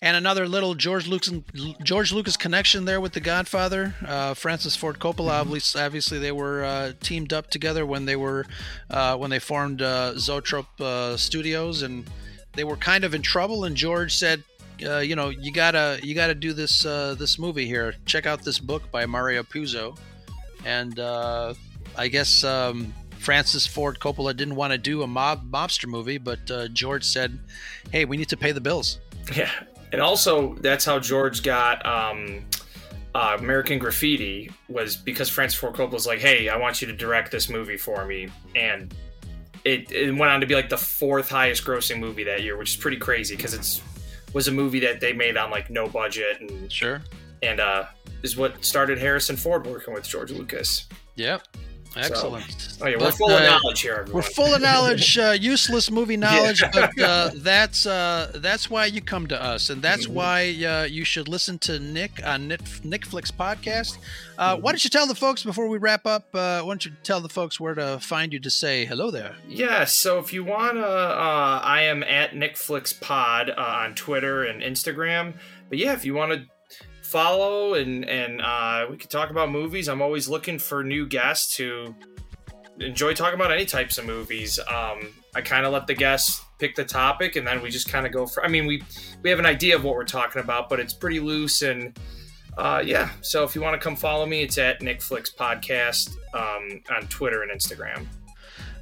And 0.00 0.16
another 0.16 0.48
little 0.48 0.74
George 0.74 1.06
Lucas 1.06 1.32
George 1.82 2.10
Lucas 2.12 2.36
connection 2.36 2.86
there 2.86 3.00
with 3.00 3.12
The 3.12 3.20
Godfather. 3.20 3.94
Uh, 4.06 4.32
Francis 4.34 4.74
Ford 4.76 4.98
Coppola, 4.98 5.16
Mm-hmm. 5.32 5.48
obviously, 5.48 5.80
obviously 5.82 6.18
they 6.18 6.32
were 6.32 6.64
uh, 6.64 6.92
teamed 7.02 7.32
up 7.34 7.50
together 7.50 7.84
when 7.84 8.06
they 8.06 8.16
were 8.16 8.46
uh, 8.90 9.16
when 9.16 9.30
they 9.30 9.38
formed 9.38 9.82
uh, 9.82 10.16
Zoetrope 10.18 10.80
uh, 10.80 11.16
Studios, 11.18 11.82
and 11.82 12.06
they 12.56 12.64
were 12.64 12.76
kind 12.76 13.04
of 13.04 13.14
in 13.14 13.22
trouble. 13.22 13.64
And 13.64 13.76
George 13.76 14.16
said, 14.16 14.42
uh, 14.84 14.98
"You 14.98 15.14
know, 15.14 15.28
you 15.28 15.52
gotta 15.52 16.00
you 16.02 16.14
gotta 16.14 16.34
do 16.34 16.52
this 16.52 16.84
uh, 16.84 17.14
this 17.18 17.38
movie 17.38 17.66
here. 17.66 17.94
Check 18.06 18.26
out 18.26 18.42
this 18.42 18.58
book 18.58 18.90
by 18.90 19.06
Mario 19.06 19.42
Puzo." 19.42 19.96
And 20.64 20.98
uh, 20.98 21.54
I 21.96 22.08
guess 22.08 22.42
um, 22.42 22.92
Francis 23.18 23.66
Ford 23.66 23.98
Coppola 24.00 24.36
didn't 24.36 24.56
want 24.56 24.72
to 24.72 24.78
do 24.78 25.02
a 25.02 25.06
mob 25.06 25.50
mobster 25.50 25.86
movie, 25.86 26.18
but 26.18 26.50
uh, 26.50 26.68
George 26.68 27.04
said, 27.04 27.38
"Hey, 27.92 28.04
we 28.04 28.16
need 28.16 28.28
to 28.30 28.36
pay 28.36 28.52
the 28.52 28.60
bills." 28.60 28.98
Yeah, 29.34 29.50
and 29.92 30.00
also 30.00 30.54
that's 30.56 30.84
how 30.84 30.98
George 30.98 31.42
got 31.42 31.84
um, 31.84 32.44
uh, 33.14 33.36
American 33.38 33.78
Graffiti 33.78 34.50
was 34.68 34.96
because 34.96 35.28
Francis 35.28 35.58
Ford 35.58 35.74
Coppola 35.74 35.92
was 35.92 36.06
like, 36.06 36.20
"Hey, 36.20 36.48
I 36.48 36.56
want 36.56 36.80
you 36.80 36.86
to 36.86 36.92
direct 36.92 37.30
this 37.30 37.48
movie 37.48 37.76
for 37.76 38.04
me," 38.06 38.28
and 38.54 38.94
it, 39.66 39.90
it 39.90 40.16
went 40.16 40.30
on 40.30 40.40
to 40.40 40.46
be 40.46 40.54
like 40.54 40.68
the 40.68 40.78
fourth 40.78 41.28
highest 41.28 41.64
grossing 41.64 41.98
movie 41.98 42.24
that 42.24 42.42
year, 42.42 42.56
which 42.56 42.70
is 42.70 42.76
pretty 42.76 42.96
crazy 42.96 43.34
because 43.34 43.52
it's 43.52 43.82
was 44.32 44.48
a 44.48 44.52
movie 44.52 44.80
that 44.80 45.00
they 45.00 45.12
made 45.12 45.36
on 45.36 45.50
like 45.50 45.70
no 45.70 45.88
budget 45.88 46.40
and 46.40 46.70
sure 46.70 47.02
and 47.42 47.60
uh, 47.60 47.84
is 48.22 48.36
what 48.36 48.64
started 48.64 48.98
Harrison 48.98 49.36
Ford 49.36 49.66
working 49.66 49.94
with 49.94 50.06
George 50.06 50.30
Lucas. 50.30 50.86
Yep. 51.16 51.42
Excellent. 51.96 52.50
So- 52.60 52.84
oh 52.84 52.88
yeah, 52.88 52.96
we're 52.96 53.04
But, 53.04 53.14
full 53.14 53.30
of 53.30 53.40
uh, 53.42 53.46
knowledge 53.46 53.80
here. 53.80 53.92
Everyone. 54.00 54.14
We're 54.14 54.22
full 54.30 54.54
of 54.54 54.60
knowledge, 54.62 55.18
uh, 55.18 55.36
useless 55.38 55.90
movie 55.90 56.16
knowledge, 56.16 56.60
Yeah. 56.62 56.70
but 56.72 57.00
uh, 57.02 57.30
that's 57.34 57.86
uh, 57.86 58.32
that's 58.34 58.68
why 58.70 58.86
you 58.86 59.00
come 59.00 59.26
to 59.28 59.42
us, 59.42 59.70
and 59.70 59.80
that's 59.82 60.06
Mhm. 60.06 60.10
why 60.10 60.64
uh, 60.64 60.84
you 60.84 61.04
should 61.04 61.28
listen 61.28 61.58
to 61.60 61.78
Nick 61.78 62.20
on 62.24 62.48
Nick 62.48 62.60
NickFlix 62.62 63.30
podcast. 63.32 63.98
Uh, 64.38 64.56
why 64.56 64.72
don't 64.72 64.84
you 64.84 64.90
tell 64.90 65.06
the 65.06 65.14
folks 65.14 65.42
before 65.42 65.68
we 65.68 65.78
wrap 65.78 66.06
up? 66.06 66.24
Uh, 66.34 66.60
why 66.60 66.68
don't 66.68 66.84
you 66.84 66.92
tell 67.02 67.20
the 67.20 67.28
folks 67.28 67.58
where 67.58 67.74
to 67.74 67.98
find 68.00 68.32
you 68.32 68.38
to 68.40 68.50
say 68.50 68.84
hello 68.84 69.10
there? 69.10 69.36
Yeah, 69.48 69.84
so 69.84 70.18
if 70.18 70.32
you 70.32 70.44
wanna, 70.44 70.80
uh, 70.82 71.60
I 71.64 71.82
am 71.82 72.02
at 72.02 72.32
NickFlixPod 72.32 73.56
uh, 73.56 73.60
on 73.62 73.94
Twitter 73.94 74.44
and 74.44 74.62
Instagram. 74.62 75.34
But 75.68 75.78
yeah, 75.78 75.94
if 75.94 76.04
you 76.04 76.14
want 76.14 76.32
to 76.32 76.44
follow 77.06 77.74
and 77.74 78.08
and 78.08 78.40
uh, 78.40 78.86
we 78.90 78.96
could 78.96 79.10
talk 79.10 79.30
about 79.30 79.50
movies, 79.50 79.88
I'm 79.88 80.02
always 80.02 80.28
looking 80.28 80.58
for 80.58 80.82
new 80.82 81.06
guests 81.06 81.56
who 81.56 81.94
enjoy 82.80 83.14
talking 83.14 83.34
about 83.34 83.52
any 83.52 83.64
types 83.64 83.98
of 83.98 84.04
movies. 84.04 84.58
Um, 84.58 85.14
I 85.34 85.40
kind 85.40 85.64
of 85.64 85.72
let 85.72 85.86
the 85.86 85.94
guests 85.94 86.42
pick 86.58 86.74
the 86.74 86.84
topic, 86.84 87.36
and 87.36 87.46
then 87.46 87.62
we 87.62 87.70
just 87.70 87.88
kind 87.88 88.06
of 88.06 88.12
go 88.12 88.26
for. 88.26 88.44
I 88.44 88.48
mean, 88.48 88.66
we 88.66 88.82
we 89.22 89.30
have 89.30 89.38
an 89.38 89.46
idea 89.46 89.76
of 89.76 89.84
what 89.84 89.94
we're 89.94 90.04
talking 90.04 90.42
about, 90.42 90.68
but 90.68 90.80
it's 90.80 90.94
pretty 90.94 91.20
loose 91.20 91.62
and. 91.62 91.98
Uh, 92.58 92.82
yeah, 92.82 93.10
so 93.20 93.44
if 93.44 93.54
you 93.54 93.60
want 93.60 93.78
to 93.78 93.84
come 93.84 93.94
follow 93.94 94.24
me, 94.24 94.40
it's 94.40 94.56
at 94.56 94.80
NickFlix 94.80 95.28
Podcast 95.36 96.16
um, 96.32 96.80
on 96.90 97.06
Twitter 97.08 97.42
and 97.42 97.50
Instagram. 97.50 98.06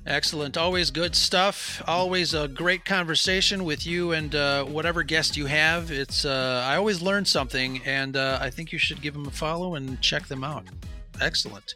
Excellent. 0.06 0.58
Always 0.58 0.90
good 0.90 1.16
stuff. 1.16 1.82
Always 1.86 2.34
a 2.34 2.46
great 2.46 2.84
conversation 2.84 3.64
with 3.64 3.86
you 3.86 4.12
and 4.12 4.34
uh, 4.34 4.64
whatever 4.64 5.02
guest 5.02 5.34
you 5.36 5.46
have. 5.46 5.90
It's 5.90 6.26
uh, 6.26 6.62
I 6.66 6.76
always 6.76 7.00
learn 7.00 7.24
something, 7.24 7.80
and 7.86 8.14
uh, 8.14 8.38
I 8.40 8.50
think 8.50 8.70
you 8.70 8.78
should 8.78 9.00
give 9.00 9.14
them 9.14 9.26
a 9.26 9.30
follow 9.30 9.76
and 9.76 9.98
check 10.02 10.26
them 10.26 10.44
out. 10.44 10.64
Excellent. 11.22 11.74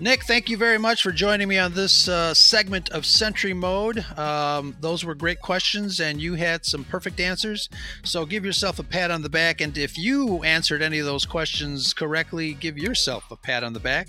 Nick, 0.00 0.24
thank 0.26 0.48
you 0.48 0.56
very 0.56 0.78
much 0.78 1.02
for 1.02 1.10
joining 1.10 1.48
me 1.48 1.58
on 1.58 1.74
this 1.74 2.06
uh, 2.06 2.32
segment 2.32 2.88
of 2.90 3.04
Sentry 3.04 3.52
Mode. 3.52 4.04
Um, 4.16 4.76
those 4.80 5.04
were 5.04 5.16
great 5.16 5.40
questions, 5.40 5.98
and 5.98 6.22
you 6.22 6.34
had 6.34 6.64
some 6.64 6.84
perfect 6.84 7.18
answers. 7.18 7.68
So 8.04 8.24
give 8.24 8.44
yourself 8.44 8.78
a 8.78 8.84
pat 8.84 9.10
on 9.10 9.22
the 9.22 9.28
back. 9.28 9.60
And 9.60 9.76
if 9.76 9.98
you 9.98 10.44
answered 10.44 10.82
any 10.82 11.00
of 11.00 11.06
those 11.06 11.26
questions 11.26 11.92
correctly, 11.92 12.54
give 12.54 12.78
yourself 12.78 13.24
a 13.32 13.36
pat 13.36 13.64
on 13.64 13.72
the 13.72 13.80
back. 13.80 14.06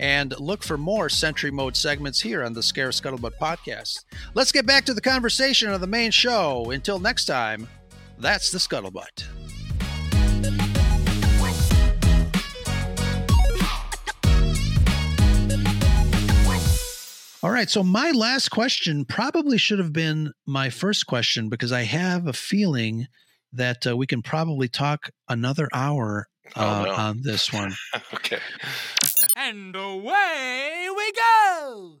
And 0.00 0.34
look 0.40 0.64
for 0.64 0.76
more 0.76 1.08
Sentry 1.08 1.52
Mode 1.52 1.76
segments 1.76 2.20
here 2.20 2.42
on 2.42 2.52
the 2.52 2.60
Scarif 2.60 3.00
Scuttlebutt 3.00 3.38
podcast. 3.40 4.04
Let's 4.34 4.50
get 4.50 4.66
back 4.66 4.84
to 4.86 4.94
the 4.94 5.00
conversation 5.00 5.70
of 5.70 5.80
the 5.80 5.86
main 5.86 6.10
show. 6.10 6.72
Until 6.72 6.98
next 6.98 7.26
time, 7.26 7.68
that's 8.18 8.50
the 8.50 8.58
Scuttlebutt. 8.58 9.39
All 17.42 17.50
right. 17.50 17.70
So 17.70 17.82
my 17.82 18.10
last 18.10 18.50
question 18.50 19.04
probably 19.04 19.56
should 19.56 19.78
have 19.78 19.92
been 19.92 20.32
my 20.46 20.68
first 20.68 21.06
question 21.06 21.48
because 21.48 21.72
I 21.72 21.82
have 21.84 22.26
a 22.26 22.32
feeling 22.34 23.06
that 23.52 23.86
uh, 23.86 23.96
we 23.96 24.06
can 24.06 24.22
probably 24.22 24.68
talk 24.68 25.10
another 25.28 25.68
hour 25.72 26.28
uh, 26.54 26.82
Oh, 26.82 26.84
no. 26.84 26.94
on 26.94 27.20
this 27.22 27.52
one. 27.52 27.74
okay. 28.14 28.40
And 29.36 29.74
away 29.74 30.88
we 30.94 31.12
go! 31.12 32.00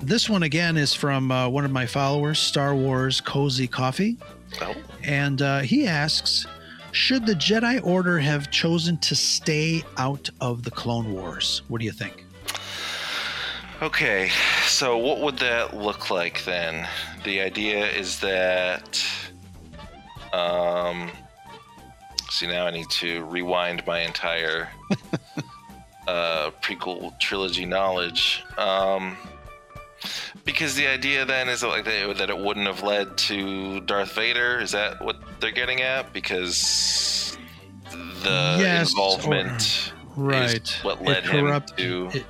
This 0.00 0.28
one 0.28 0.42
again 0.42 0.76
is 0.76 0.92
from 0.94 1.30
uh, 1.32 1.48
one 1.48 1.64
of 1.64 1.70
my 1.70 1.86
followers, 1.86 2.38
Star 2.38 2.74
Wars 2.74 3.20
Cozy 3.22 3.66
Coffee. 3.66 4.18
Oh. 4.60 4.74
And 5.02 5.40
uh, 5.40 5.60
he 5.60 5.86
asks 5.86 6.46
Should 6.94 7.26
the 7.26 7.34
Jedi 7.34 7.84
Order 7.84 8.20
have 8.20 8.52
chosen 8.52 8.98
to 8.98 9.16
stay 9.16 9.82
out 9.96 10.30
of 10.40 10.62
the 10.62 10.70
Clone 10.70 11.12
Wars? 11.12 11.62
What 11.66 11.80
do 11.80 11.84
you 11.84 11.90
think? 11.90 12.24
Okay, 13.82 14.30
so 14.66 14.96
what 14.96 15.18
would 15.18 15.36
that 15.38 15.76
look 15.76 16.10
like 16.10 16.44
then? 16.44 16.88
The 17.24 17.40
idea 17.40 17.84
is 17.84 18.20
that. 18.20 19.04
Um, 20.32 21.10
see, 22.30 22.46
now 22.46 22.64
I 22.64 22.70
need 22.70 22.88
to 22.90 23.24
rewind 23.24 23.84
my 23.88 23.98
entire 23.98 24.68
uh, 26.06 26.52
prequel 26.62 27.18
trilogy 27.18 27.66
knowledge. 27.66 28.44
Um, 28.56 29.16
because 30.44 30.74
the 30.74 30.86
idea 30.86 31.24
then 31.24 31.48
is 31.48 31.60
that, 31.62 31.68
like 31.68 31.84
that, 31.84 32.16
that 32.18 32.30
it 32.30 32.38
wouldn't 32.38 32.66
have 32.66 32.82
led 32.82 33.16
to 33.18 33.80
Darth 33.80 34.12
Vader. 34.14 34.60
Is 34.60 34.72
that 34.72 35.02
what 35.02 35.16
they're 35.40 35.50
getting 35.50 35.80
at? 35.82 36.12
Because 36.12 37.36
the 38.22 38.56
Yes, 38.58 38.90
involvement 38.90 39.92
Right. 40.16 40.62
is 40.62 40.72
what 40.82 41.02
led 41.02 41.24
him 41.24 41.62
to. 41.76 42.10
it- 42.12 42.26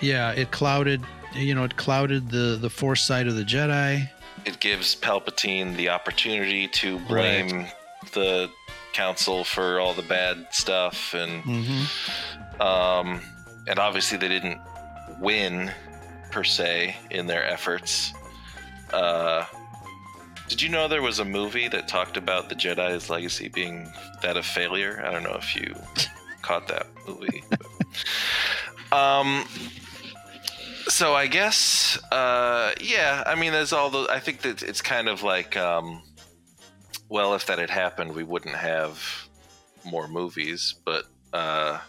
yeah, 0.00 0.30
it 0.32 0.50
clouded, 0.52 1.02
you 1.34 1.54
know, 1.54 1.64
it 1.64 1.76
clouded 1.76 2.30
the, 2.30 2.56
the 2.60 2.70
Force 2.70 3.02
side 3.04 3.26
of 3.26 3.34
the 3.36 3.42
Jedi. 3.44 4.08
it 4.44 4.60
gives 4.60 4.94
Palpatine 4.94 5.76
the 5.76 5.88
opportunity 5.88 6.68
to 6.68 6.98
blame 7.00 7.66
the 8.12 8.48
council 8.92 9.42
for 9.44 9.80
all 9.80 9.92
the 9.94 10.02
bad 10.02 10.46
stuff 10.52 11.12
and 11.14 11.42
Mm-hmm. 11.44 12.62
um 12.62 13.20
and 13.66 13.78
obviously 13.78 14.16
they 14.16 14.28
didn't 14.28 14.60
win 15.20 15.70
per 16.30 16.44
se 16.44 16.96
in 17.10 17.26
their 17.26 17.44
efforts. 17.44 18.12
Uh 18.92 19.44
did 20.48 20.62
you 20.62 20.70
know 20.70 20.88
there 20.88 21.02
was 21.02 21.18
a 21.18 21.24
movie 21.26 21.68
that 21.68 21.88
talked 21.88 22.16
about 22.16 22.48
the 22.48 22.54
Jedi's 22.54 23.10
legacy 23.10 23.48
being 23.48 23.92
that 24.22 24.38
of 24.38 24.46
failure? 24.46 25.02
I 25.04 25.12
don't 25.12 25.22
know 25.22 25.36
if 25.36 25.54
you 25.54 25.74
caught 26.42 26.68
that 26.68 26.86
movie. 27.06 27.44
um 28.92 29.44
so 30.88 31.14
I 31.14 31.26
guess, 31.26 31.98
uh, 32.10 32.72
yeah. 32.80 33.22
I 33.26 33.34
mean, 33.34 33.52
there's 33.52 33.72
all 33.72 33.90
those. 33.90 34.08
I 34.08 34.20
think 34.20 34.40
that 34.42 34.62
it's 34.62 34.80
kind 34.80 35.08
of 35.08 35.22
like, 35.22 35.56
um, 35.56 36.02
well, 37.08 37.34
if 37.34 37.46
that 37.46 37.58
had 37.58 37.70
happened, 37.70 38.14
we 38.14 38.24
wouldn't 38.24 38.56
have 38.56 39.28
more 39.84 40.08
movies. 40.08 40.74
But 40.84 41.04
uh, 41.32 41.80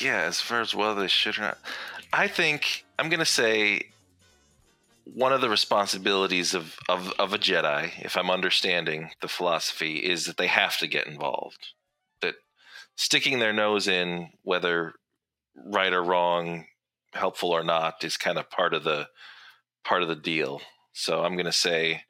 yeah, 0.00 0.22
as 0.22 0.40
far 0.40 0.60
as 0.60 0.74
whether 0.74 1.00
they 1.00 1.08
should 1.08 1.38
or 1.38 1.42
not, 1.42 1.58
I 2.12 2.28
think 2.28 2.84
I'm 2.98 3.08
gonna 3.08 3.24
say 3.24 3.90
one 5.04 5.32
of 5.32 5.40
the 5.40 5.48
responsibilities 5.48 6.54
of, 6.54 6.76
of, 6.88 7.12
of 7.18 7.32
a 7.32 7.38
Jedi, 7.38 7.90
if 8.04 8.16
I'm 8.16 8.30
understanding 8.30 9.10
the 9.20 9.28
philosophy, 9.28 9.96
is 9.96 10.26
that 10.26 10.36
they 10.36 10.46
have 10.46 10.78
to 10.78 10.86
get 10.86 11.06
involved. 11.06 11.68
That 12.20 12.34
sticking 12.96 13.38
their 13.38 13.52
nose 13.52 13.88
in, 13.88 14.30
whether 14.42 14.94
right 15.56 15.92
or 15.92 16.02
wrong, 16.02 16.66
helpful 17.12 17.50
or 17.50 17.64
not, 17.64 18.04
is 18.04 18.16
kind 18.16 18.38
of 18.38 18.50
part 18.50 18.74
of 18.74 18.84
the 18.84 19.08
part 19.84 20.02
of 20.02 20.08
the 20.08 20.16
deal. 20.16 20.60
So 20.92 21.24
I'm 21.24 21.34
going 21.34 21.46
to 21.46 21.52
say 21.52 22.02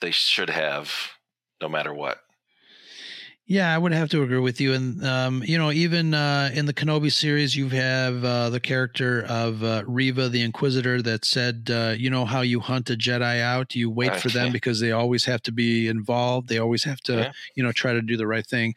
they 0.00 0.10
should 0.10 0.50
have, 0.50 0.92
no 1.60 1.68
matter 1.68 1.94
what. 1.94 2.18
Yeah, 3.50 3.74
I 3.74 3.78
would 3.78 3.90
have 3.90 4.08
to 4.10 4.22
agree 4.22 4.38
with 4.38 4.60
you. 4.60 4.74
And 4.74 5.04
um, 5.04 5.42
you 5.44 5.58
know, 5.58 5.72
even 5.72 6.14
uh, 6.14 6.50
in 6.54 6.66
the 6.66 6.72
Kenobi 6.72 7.10
series, 7.10 7.56
you 7.56 7.68
have 7.70 8.24
uh, 8.24 8.48
the 8.48 8.60
character 8.60 9.24
of 9.28 9.64
uh, 9.64 9.82
Reva, 9.88 10.28
the 10.28 10.40
Inquisitor, 10.42 11.02
that 11.02 11.24
said, 11.24 11.68
uh, 11.68 11.94
"You 11.98 12.10
know 12.10 12.24
how 12.24 12.42
you 12.42 12.60
hunt 12.60 12.90
a 12.90 12.94
Jedi 12.94 13.40
out? 13.40 13.74
You 13.74 13.90
wait 13.90 14.14
for 14.14 14.28
them 14.28 14.52
because 14.52 14.78
they 14.78 14.92
always 14.92 15.24
have 15.24 15.42
to 15.42 15.50
be 15.52 15.88
involved. 15.88 16.48
They 16.48 16.58
always 16.58 16.84
have 16.84 17.00
to, 17.00 17.12
Yeah. 17.12 17.32
you 17.56 17.64
know, 17.64 17.72
try 17.72 17.92
to 17.92 18.00
do 18.00 18.16
the 18.16 18.28
right 18.28 18.46
thing." 18.46 18.76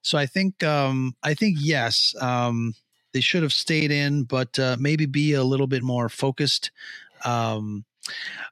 So 0.00 0.16
I 0.16 0.24
think, 0.24 0.64
um, 0.64 1.14
I 1.22 1.34
think 1.34 1.58
yes, 1.60 2.14
um, 2.18 2.74
they 3.12 3.20
should 3.20 3.42
have 3.42 3.52
stayed 3.52 3.90
in, 3.90 4.24
but 4.24 4.58
uh, 4.58 4.78
maybe 4.80 5.04
be 5.04 5.34
a 5.34 5.44
little 5.44 5.66
bit 5.66 5.82
more 5.82 6.08
focused. 6.08 6.70
Um, 7.26 7.84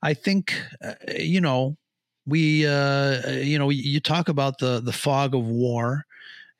I 0.02 0.12
think, 0.14 0.54
uh, 0.84 0.94
you 1.18 1.40
know, 1.40 1.78
we 2.26 2.66
uh 2.66 3.30
you 3.30 3.58
know 3.58 3.70
you 3.70 4.00
talk 4.00 4.28
about 4.28 4.58
the 4.58 4.80
the 4.80 4.92
fog 4.92 5.34
of 5.34 5.44
war 5.46 6.04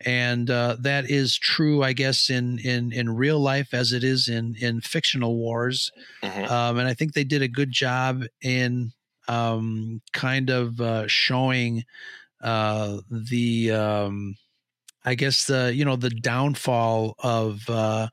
and 0.05 0.51
uh, 0.51 0.76
that 0.80 1.09
is 1.09 1.39
true 1.39 1.82
i 1.82 1.93
guess 1.93 2.28
in 2.28 2.59
in 2.59 2.93
in 2.93 3.09
real 3.09 3.39
life 3.39 3.72
as 3.72 3.93
it 3.93 4.02
is 4.02 4.28
in 4.28 4.56
in 4.60 4.80
fictional 4.80 5.36
wars. 5.36 5.93
Um, 6.47 6.78
and 6.78 6.89
i 6.89 6.94
think 6.94 7.12
they 7.12 7.24
did 7.24 7.43
a 7.43 7.48
good 7.48 7.70
job 7.70 8.24
in 8.40 8.93
um 9.28 10.02
kind 10.12 10.51
of 10.51 10.80
uh 10.80 11.06
showing 11.06 11.84
uh 12.40 12.98
the 13.09 13.70
um 13.70 14.36
I 15.04 15.14
guess 15.14 15.46
the 15.46 15.72
you 15.74 15.84
know 15.84 15.96
the 15.96 16.10
downfall 16.10 17.16
of 17.18 17.68
uh, 17.68 18.08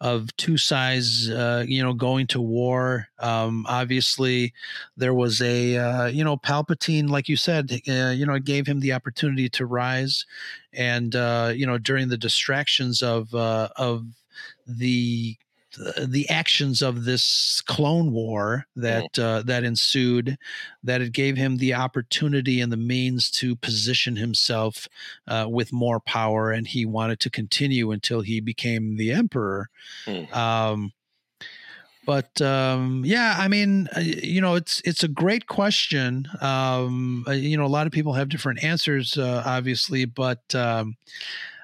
of 0.00 0.34
two 0.36 0.56
sides 0.56 1.28
uh, 1.30 1.64
you 1.66 1.82
know 1.82 1.92
going 1.92 2.26
to 2.28 2.40
war. 2.40 3.08
Um, 3.18 3.66
obviously, 3.68 4.54
there 4.96 5.14
was 5.14 5.42
a 5.42 5.76
uh, 5.76 6.06
you 6.06 6.24
know 6.24 6.36
Palpatine, 6.36 7.08
like 7.10 7.28
you 7.28 7.36
said, 7.36 7.70
uh, 7.88 8.10
you 8.10 8.24
know 8.24 8.34
it 8.34 8.44
gave 8.44 8.66
him 8.66 8.80
the 8.80 8.92
opportunity 8.92 9.48
to 9.50 9.66
rise, 9.66 10.24
and 10.72 11.14
uh, 11.14 11.52
you 11.54 11.66
know 11.66 11.78
during 11.78 12.08
the 12.08 12.18
distractions 12.18 13.02
of 13.02 13.34
uh, 13.34 13.68
of 13.76 14.06
the 14.66 15.36
the 15.76 16.28
actions 16.28 16.82
of 16.82 17.04
this 17.04 17.60
clone 17.66 18.12
war 18.12 18.66
that 18.76 19.18
uh, 19.18 19.42
that 19.42 19.64
ensued 19.64 20.36
that 20.82 21.00
it 21.00 21.12
gave 21.12 21.36
him 21.36 21.56
the 21.58 21.74
opportunity 21.74 22.60
and 22.60 22.72
the 22.72 22.76
means 22.76 23.30
to 23.30 23.54
position 23.56 24.16
himself 24.16 24.88
uh, 25.28 25.46
with 25.48 25.72
more 25.72 26.00
power 26.00 26.50
and 26.50 26.66
he 26.68 26.84
wanted 26.84 27.20
to 27.20 27.30
continue 27.30 27.90
until 27.92 28.20
he 28.20 28.40
became 28.40 28.96
the 28.96 29.12
emperor. 29.12 29.68
Um, 30.32 30.92
but 32.06 32.40
um, 32.40 33.02
yeah, 33.04 33.36
I 33.38 33.46
mean, 33.46 33.88
uh, 33.94 34.00
you 34.00 34.40
know, 34.40 34.54
it's 34.56 34.80
it's 34.84 35.04
a 35.04 35.08
great 35.08 35.46
question. 35.46 36.26
Um, 36.40 37.24
uh, 37.28 37.32
you 37.32 37.56
know, 37.56 37.64
a 37.64 37.68
lot 37.68 37.86
of 37.86 37.92
people 37.92 38.14
have 38.14 38.28
different 38.30 38.64
answers, 38.64 39.16
uh, 39.16 39.42
obviously, 39.46 40.06
but 40.06 40.52
um, 40.54 40.96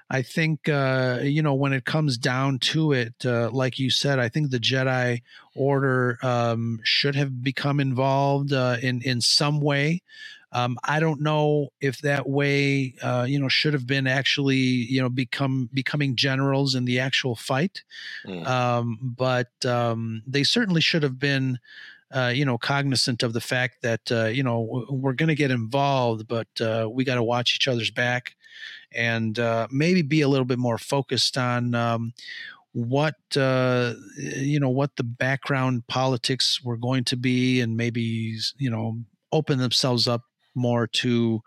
I 0.09 0.23
think 0.23 0.69
uh, 0.69 1.21
you 1.23 1.43
know 1.43 1.55
when 1.55 1.73
it 1.73 1.85
comes 1.85 2.17
down 2.19 2.59
to 2.61 2.93
it, 2.93 3.15
uh, 3.25 3.51
like 3.51 3.79
you 3.79 3.91
said, 3.91 4.19
I 4.19 4.29
think 4.29 4.51
the 4.51 4.59
Jedi 4.61 5.23
Order 5.55 6.19
um, 6.23 6.81
should 6.85 7.17
have 7.17 7.43
become 7.43 7.81
involved 7.81 8.53
uh, 8.53 8.77
in 8.83 9.03
in 9.03 9.21
some 9.21 9.61
way. 9.61 10.03
Um, 10.53 10.79
I 10.85 11.01
don't 11.01 11.21
know 11.21 11.69
if 11.81 11.99
that 11.99 12.29
way, 12.29 12.95
uh, 13.03 13.27
you 13.29 13.39
know, 13.39 13.49
should 13.49 13.75
have 13.75 13.87
been 13.87 14.07
actually, 14.07 14.57
you 14.57 15.03
know, 15.03 15.09
become 15.09 15.69
becoming 15.75 16.17
generals 16.17 16.75
in 16.75 16.85
the 16.85 17.01
actual 17.01 17.35
fight. 17.35 17.83
Um, 18.45 18.99
but 19.03 19.51
um, 19.67 20.23
they 20.27 20.45
certainly 20.45 20.81
should 20.81 21.03
have 21.03 21.19
been, 21.19 21.59
uh, 22.13 22.33
you 22.35 22.45
know, 22.45 22.59
cognizant 22.59 23.23
of 23.25 23.33
the 23.33 23.41
fact 23.41 23.83
that, 23.83 24.11
uh, 24.13 24.27
you 24.27 24.45
know, 24.45 24.87
we're 24.89 25.13
going 25.15 25.29
to 25.29 25.35
get 25.35 25.51
involved, 25.51 26.29
but 26.29 26.49
uh, 26.61 26.89
we 26.91 27.05
got 27.05 27.17
to 27.17 27.25
watch 27.25 27.57
each 27.57 27.69
other's 27.69 27.91
back 27.91 28.36
and 28.95 29.39
uh, 29.39 29.67
maybe 29.71 30.03
be 30.03 30.21
a 30.21 30.29
little 30.29 30.45
bit 30.45 30.59
more 30.59 30.79
focused 30.79 31.37
on 31.37 31.75
um, 31.75 32.13
what 32.73 33.15
uh, 33.37 33.95
you 34.19 34.61
know 34.61 34.69
what 34.69 34.97
the 34.97 35.05
background 35.05 35.87
politics 35.87 36.61
were 36.63 36.77
going 36.77 37.05
to 37.05 37.17
be, 37.17 37.61
and 37.61 37.77
maybe 37.77 38.39
you 38.59 38.71
know 38.71 38.99
open 39.33 39.59
themselves 39.59 40.07
up 40.07 40.23
more 40.55 40.87
to 40.87 41.41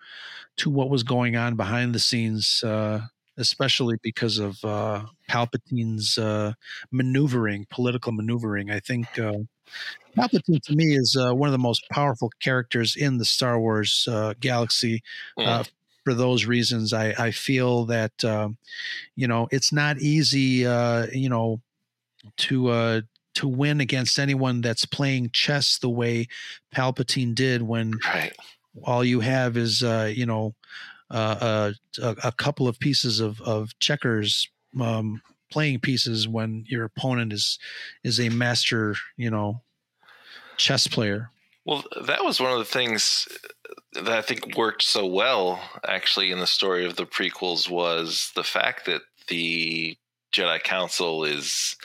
to 0.57 0.69
what 0.69 0.89
was 0.89 1.03
going 1.03 1.35
on 1.35 1.55
behind 1.55 1.93
the 1.93 1.99
scenes, 1.99 2.63
uh, 2.63 3.01
especially 3.37 3.97
because 4.01 4.39
of 4.39 4.63
uh, 4.65 5.03
Palpatine's 5.29 6.17
uh, 6.17 6.53
maneuvering, 6.91 7.67
political 7.69 8.11
maneuvering. 8.11 8.71
I 8.71 8.79
think. 8.79 9.07
Uh, 9.17 9.39
Palpatine 10.17 10.61
to 10.63 10.75
me 10.75 10.95
is 10.95 11.15
uh, 11.15 11.31
one 11.33 11.47
of 11.47 11.51
the 11.51 11.59
most 11.59 11.87
powerful 11.91 12.31
characters 12.41 12.95
in 12.95 13.19
the 13.19 13.25
Star 13.25 13.59
Wars 13.59 14.07
uh, 14.09 14.33
galaxy. 14.39 15.03
Uh, 15.37 15.63
for 16.03 16.13
those 16.13 16.45
reasons, 16.45 16.93
I, 16.93 17.13
I 17.17 17.31
feel 17.31 17.85
that 17.85 18.23
um, 18.23 18.57
you 19.15 19.27
know 19.27 19.47
it's 19.51 19.71
not 19.71 19.99
easy, 19.99 20.65
uh, 20.65 21.07
you 21.11 21.29
know, 21.29 21.61
to 22.37 22.69
uh, 22.69 23.01
to 23.35 23.47
win 23.47 23.81
against 23.81 24.19
anyone 24.19 24.61
that's 24.61 24.85
playing 24.85 25.29
chess 25.31 25.77
the 25.79 25.89
way 25.89 26.27
Palpatine 26.75 27.35
did 27.35 27.61
when 27.61 27.93
all 28.83 29.03
you 29.03 29.19
have 29.19 29.57
is 29.57 29.83
uh, 29.83 30.11
you 30.13 30.25
know 30.25 30.55
uh, 31.11 31.71
a, 32.01 32.15
a 32.23 32.31
couple 32.31 32.67
of 32.67 32.79
pieces 32.79 33.19
of 33.19 33.41
of 33.41 33.77
checkers 33.79 34.49
um, 34.79 35.21
playing 35.51 35.79
pieces 35.79 36.27
when 36.27 36.63
your 36.67 36.83
opponent 36.83 37.33
is 37.33 37.57
is 38.03 38.19
a 38.19 38.29
master 38.29 38.95
you 39.17 39.29
know 39.29 39.61
chess 40.57 40.87
player. 40.87 41.31
Well, 41.69 41.83
that 42.03 42.25
was 42.25 42.39
one 42.39 42.51
of 42.51 42.57
the 42.57 42.65
things 42.65 43.27
that 43.93 44.09
I 44.09 44.23
think 44.23 44.57
worked 44.57 44.81
so 44.81 45.05
well, 45.05 45.61
actually, 45.87 46.31
in 46.31 46.39
the 46.39 46.47
story 46.47 46.83
of 46.83 46.95
the 46.95 47.05
prequels 47.05 47.69
was 47.69 48.31
the 48.33 48.43
fact 48.43 48.87
that 48.87 49.03
the 49.27 49.95
Jedi 50.33 50.63
Council 50.63 51.23
is 51.23 51.75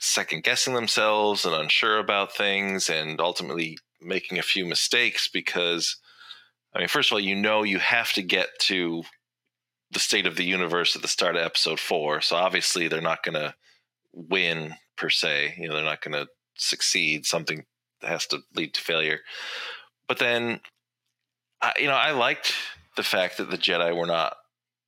second 0.00 0.44
guessing 0.44 0.72
themselves 0.72 1.44
and 1.44 1.54
unsure 1.54 1.98
about 1.98 2.34
things 2.34 2.88
and 2.88 3.20
ultimately 3.20 3.76
making 4.00 4.38
a 4.38 4.42
few 4.42 4.64
mistakes 4.64 5.28
because, 5.28 5.96
I 6.74 6.78
mean, 6.78 6.88
first 6.88 7.10
of 7.10 7.16
all, 7.16 7.20
you 7.20 7.36
know 7.36 7.64
you 7.64 7.78
have 7.80 8.14
to 8.14 8.22
get 8.22 8.48
to 8.60 9.02
the 9.90 10.00
state 10.00 10.26
of 10.26 10.36
the 10.36 10.44
universe 10.44 10.96
at 10.96 11.02
the 11.02 11.08
start 11.08 11.36
of 11.36 11.42
episode 11.42 11.80
four. 11.80 12.22
So 12.22 12.36
obviously 12.36 12.88
they're 12.88 13.02
not 13.02 13.22
going 13.22 13.34
to 13.34 13.54
win 14.14 14.76
per 14.96 15.10
se. 15.10 15.56
You 15.58 15.68
know, 15.68 15.74
they're 15.74 15.84
not 15.84 16.00
going 16.00 16.14
to 16.14 16.28
succeed. 16.54 17.26
Something 17.26 17.66
has 18.06 18.26
to 18.28 18.40
lead 18.54 18.74
to 18.74 18.80
failure. 18.80 19.20
But 20.08 20.18
then, 20.18 20.60
I, 21.60 21.72
you 21.78 21.86
know, 21.86 21.94
I 21.94 22.12
liked 22.12 22.52
the 22.96 23.02
fact 23.02 23.38
that 23.38 23.50
the 23.50 23.58
Jedi 23.58 23.96
were 23.96 24.06
not, 24.06 24.36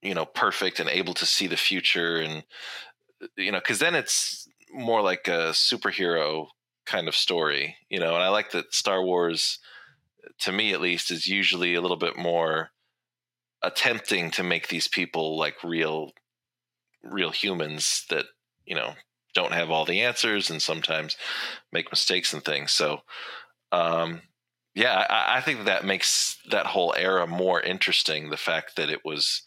you 0.02 0.14
know, 0.14 0.24
perfect 0.24 0.80
and 0.80 0.88
able 0.88 1.14
to 1.14 1.26
see 1.26 1.46
the 1.46 1.56
future, 1.56 2.16
and 2.16 2.44
you 3.36 3.52
know, 3.52 3.58
because 3.58 3.78
then 3.78 3.94
it's 3.94 4.48
more 4.72 5.02
like 5.02 5.26
a 5.28 5.50
superhero 5.50 6.48
kind 6.86 7.08
of 7.08 7.16
story, 7.16 7.76
you 7.88 7.98
know. 7.98 8.14
And 8.14 8.22
I 8.22 8.28
like 8.28 8.52
that 8.52 8.72
Star 8.72 9.02
Wars, 9.02 9.58
to 10.40 10.52
me 10.52 10.72
at 10.72 10.80
least, 10.80 11.10
is 11.10 11.26
usually 11.26 11.74
a 11.74 11.80
little 11.80 11.96
bit 11.96 12.16
more 12.16 12.70
attempting 13.62 14.30
to 14.30 14.42
make 14.44 14.68
these 14.68 14.86
people 14.86 15.36
like 15.36 15.64
real, 15.64 16.12
real 17.02 17.30
humans 17.30 18.04
that 18.10 18.26
you 18.64 18.74
know 18.74 18.94
don't 19.34 19.52
have 19.52 19.70
all 19.70 19.84
the 19.84 20.00
answers 20.00 20.50
and 20.50 20.60
sometimes 20.60 21.16
make 21.72 21.92
mistakes 21.92 22.32
and 22.32 22.44
things. 22.44 22.72
So, 22.72 23.00
um, 23.72 24.22
yeah, 24.74 25.06
I, 25.08 25.38
I 25.38 25.40
think 25.40 25.64
that 25.64 25.84
makes 25.84 26.38
that 26.50 26.66
whole 26.66 26.94
era 26.96 27.26
more 27.26 27.60
interesting. 27.60 28.30
The 28.30 28.36
fact 28.36 28.76
that 28.76 28.90
it 28.90 29.00
was, 29.04 29.42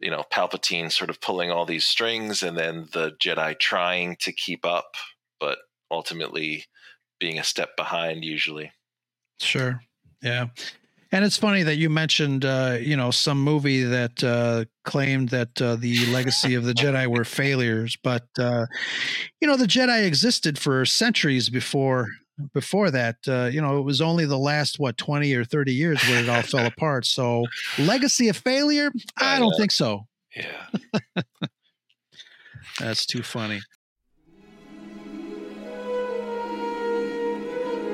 you 0.00 0.10
know, 0.10 0.24
Palpatine 0.30 0.90
sort 0.90 1.10
of 1.10 1.20
pulling 1.20 1.50
all 1.50 1.66
these 1.66 1.86
strings 1.86 2.42
and 2.42 2.56
then 2.56 2.88
the 2.92 3.12
Jedi 3.22 3.58
trying 3.58 4.16
to 4.20 4.32
keep 4.32 4.64
up, 4.64 4.94
but 5.38 5.58
ultimately 5.90 6.64
being 7.20 7.38
a 7.38 7.44
step 7.44 7.76
behind 7.76 8.24
usually. 8.24 8.72
Sure. 9.40 9.80
Yeah. 10.22 10.46
And 11.12 11.26
it's 11.26 11.36
funny 11.36 11.62
that 11.62 11.76
you 11.76 11.90
mentioned, 11.90 12.46
uh, 12.46 12.78
you 12.80 12.96
know, 12.96 13.10
some 13.10 13.40
movie 13.42 13.84
that 13.84 14.24
uh, 14.24 14.64
claimed 14.84 15.28
that 15.28 15.60
uh, 15.60 15.76
the 15.76 16.06
legacy 16.06 16.54
of 16.54 16.64
the 16.64 16.72
Jedi 16.72 17.06
were 17.06 17.24
failures, 17.24 17.98
but 18.02 18.26
uh, 18.38 18.64
you 19.40 19.46
know, 19.46 19.56
the 19.56 19.66
Jedi 19.66 20.06
existed 20.06 20.58
for 20.58 20.86
centuries 20.86 21.50
before 21.50 22.08
before 22.54 22.90
that. 22.90 23.16
Uh, 23.28 23.50
you 23.52 23.60
know, 23.60 23.78
it 23.78 23.82
was 23.82 24.00
only 24.00 24.24
the 24.24 24.38
last 24.38 24.78
what 24.78 24.96
twenty 24.96 25.34
or 25.34 25.44
thirty 25.44 25.74
years 25.74 26.02
where 26.08 26.22
it 26.22 26.28
all 26.30 26.42
fell 26.42 26.66
apart. 26.66 27.04
So, 27.04 27.44
legacy 27.78 28.28
of 28.28 28.36
failure? 28.38 28.90
I 29.18 29.38
don't 29.38 29.54
think 29.58 29.70
so. 29.70 30.06
Yeah. 30.34 31.22
That's 32.80 33.04
too 33.04 33.22
funny. 33.22 33.60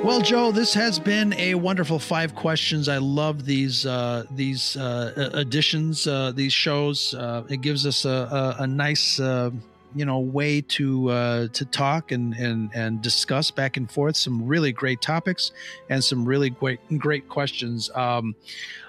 Well, 0.04 0.22
Joe, 0.22 0.52
this 0.52 0.72
has 0.74 0.98
been 0.98 1.34
a 1.34 1.54
wonderful 1.54 1.98
five 1.98 2.34
questions. 2.34 2.88
I 2.88 2.98
love 2.98 3.44
these 3.44 3.84
uh, 3.84 4.24
these 4.30 4.76
uh, 4.76 5.30
additions, 5.34 6.06
uh, 6.06 6.32
these 6.34 6.52
shows. 6.52 7.14
Uh, 7.14 7.42
it 7.48 7.60
gives 7.60 7.84
us 7.84 8.04
a, 8.04 8.56
a, 8.58 8.62
a 8.62 8.66
nice, 8.66 9.20
uh, 9.20 9.50
you 9.94 10.04
know, 10.06 10.20
way 10.20 10.62
to 10.62 11.10
uh, 11.10 11.48
to 11.48 11.64
talk 11.66 12.12
and, 12.12 12.32
and 12.34 12.70
and 12.74 13.02
discuss 13.02 13.50
back 13.50 13.76
and 13.76 13.90
forth 13.90 14.16
some 14.16 14.46
really 14.46 14.72
great 14.72 15.02
topics 15.02 15.52
and 15.90 16.02
some 16.02 16.24
really 16.24 16.50
great 16.50 16.80
great 16.96 17.28
questions. 17.28 17.90
Um, 17.94 18.34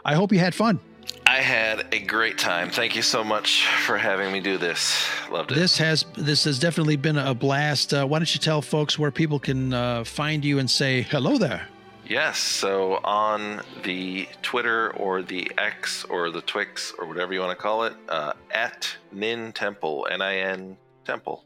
I 0.05 0.13
hope 0.13 0.31
you 0.31 0.39
had 0.39 0.55
fun. 0.55 0.79
I 1.25 1.41
had 1.41 1.93
a 1.93 1.99
great 1.99 2.37
time. 2.37 2.69
Thank 2.71 2.95
you 2.95 3.01
so 3.01 3.23
much 3.23 3.65
for 3.67 3.97
having 3.97 4.31
me 4.31 4.39
do 4.39 4.57
this. 4.57 5.07
Loved 5.31 5.51
it. 5.51 5.55
This 5.55 5.77
has 5.77 6.05
this 6.15 6.43
has 6.45 6.57
definitely 6.57 6.95
been 6.95 7.17
a 7.17 7.33
blast. 7.33 7.93
Uh, 7.93 8.05
why 8.05 8.19
don't 8.19 8.33
you 8.33 8.39
tell 8.39 8.61
folks 8.61 8.97
where 8.97 9.11
people 9.11 9.39
can 9.39 9.73
uh, 9.73 10.03
find 10.03 10.43
you 10.43 10.57
and 10.59 10.69
say 10.69 11.03
hello 11.03 11.37
there? 11.37 11.67
Yes. 12.07 12.39
So 12.39 12.95
on 13.03 13.61
the 13.83 14.27
Twitter 14.41 14.91
or 14.95 15.21
the 15.21 15.51
X 15.59 16.03
or 16.05 16.31
the 16.31 16.41
Twix 16.41 16.93
or 16.97 17.05
whatever 17.05 17.33
you 17.33 17.39
want 17.41 17.55
to 17.55 17.61
call 17.61 17.83
it, 17.83 17.93
uh, 18.09 18.33
at 18.49 18.89
Nin 19.11 19.51
Temple, 19.53 20.07
N 20.09 20.21
I 20.21 20.37
N 20.37 20.77
Temple. 21.05 21.45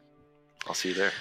I'll 0.65 0.73
see 0.73 0.89
you 0.89 0.95
there. 0.95 1.11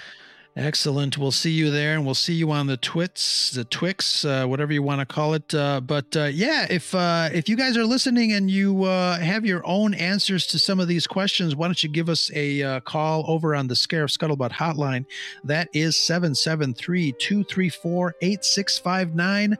Excellent. 0.55 1.17
We'll 1.17 1.31
see 1.31 1.49
you 1.49 1.71
there, 1.71 1.95
and 1.95 2.05
we'll 2.05 2.13
see 2.13 2.35
you 2.35 2.51
on 2.51 2.67
the 2.67 2.77
Twits, 2.77 3.49
the 3.49 3.65
Twix, 3.65 4.23
uh, 4.23 4.45
whatever 4.45 4.71
you 4.71 4.83
want 4.83 4.99
to 4.99 5.05
call 5.05 5.33
it. 5.33 5.51
Uh, 5.51 5.81
but 5.81 6.15
uh, 6.15 6.25
yeah, 6.25 6.67
if 6.69 6.93
uh, 6.93 7.29
if 7.33 7.49
you 7.49 7.55
guys 7.55 7.75
are 7.75 7.85
listening 7.85 8.33
and 8.33 8.51
you 8.51 8.83
uh, 8.83 9.17
have 9.17 9.47
your 9.47 9.65
own 9.65 9.95
answers 9.95 10.45
to 10.47 10.59
some 10.59 10.79
of 10.79 10.87
these 10.87 11.07
questions, 11.07 11.55
why 11.55 11.67
don't 11.67 11.81
you 11.81 11.89
give 11.89 12.07
us 12.07 12.29
a 12.35 12.61
uh, 12.61 12.79
call 12.81 13.25
over 13.27 13.55
on 13.55 13.67
the 13.67 13.73
Scarif 13.73 14.15
Scuttlebutt 14.15 14.51
hotline? 14.51 15.05
That 15.43 15.69
is 15.73 15.97
773 15.97 17.13
234 17.13 18.15
8659. 18.21 19.57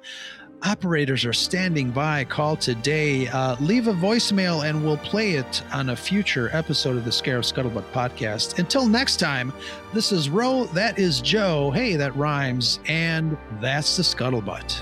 Operators 0.66 1.26
are 1.26 1.34
standing 1.34 1.92
by. 1.92 2.24
Call 2.24 2.56
today. 2.56 3.28
Uh, 3.28 3.58
leave 3.60 3.88
a 3.88 3.94
voicemail 3.94 4.68
and 4.68 4.82
we'll 4.82 4.98
play 4.98 5.32
it 5.32 5.62
on 5.74 5.90
a 5.90 5.96
future 5.96 6.50
episode 6.54 6.96
of 6.96 7.04
the 7.04 7.12
Scarif 7.12 7.52
Scuttlebutt 7.52 7.84
podcast. 7.92 8.60
Until 8.60 8.88
next 8.88 9.18
time, 9.18 9.52
this 9.94 10.14
is 10.14 10.30
Ro. 10.30 10.66
That 10.68 10.98
is 10.98 11.20
Joe. 11.20 11.72
Hey, 11.72 11.98
that 11.98 12.16
rhymes. 12.16 12.80
And 12.88 13.38
that's 13.60 13.98
the 13.98 14.04
Scuttlebutt. 14.04 14.82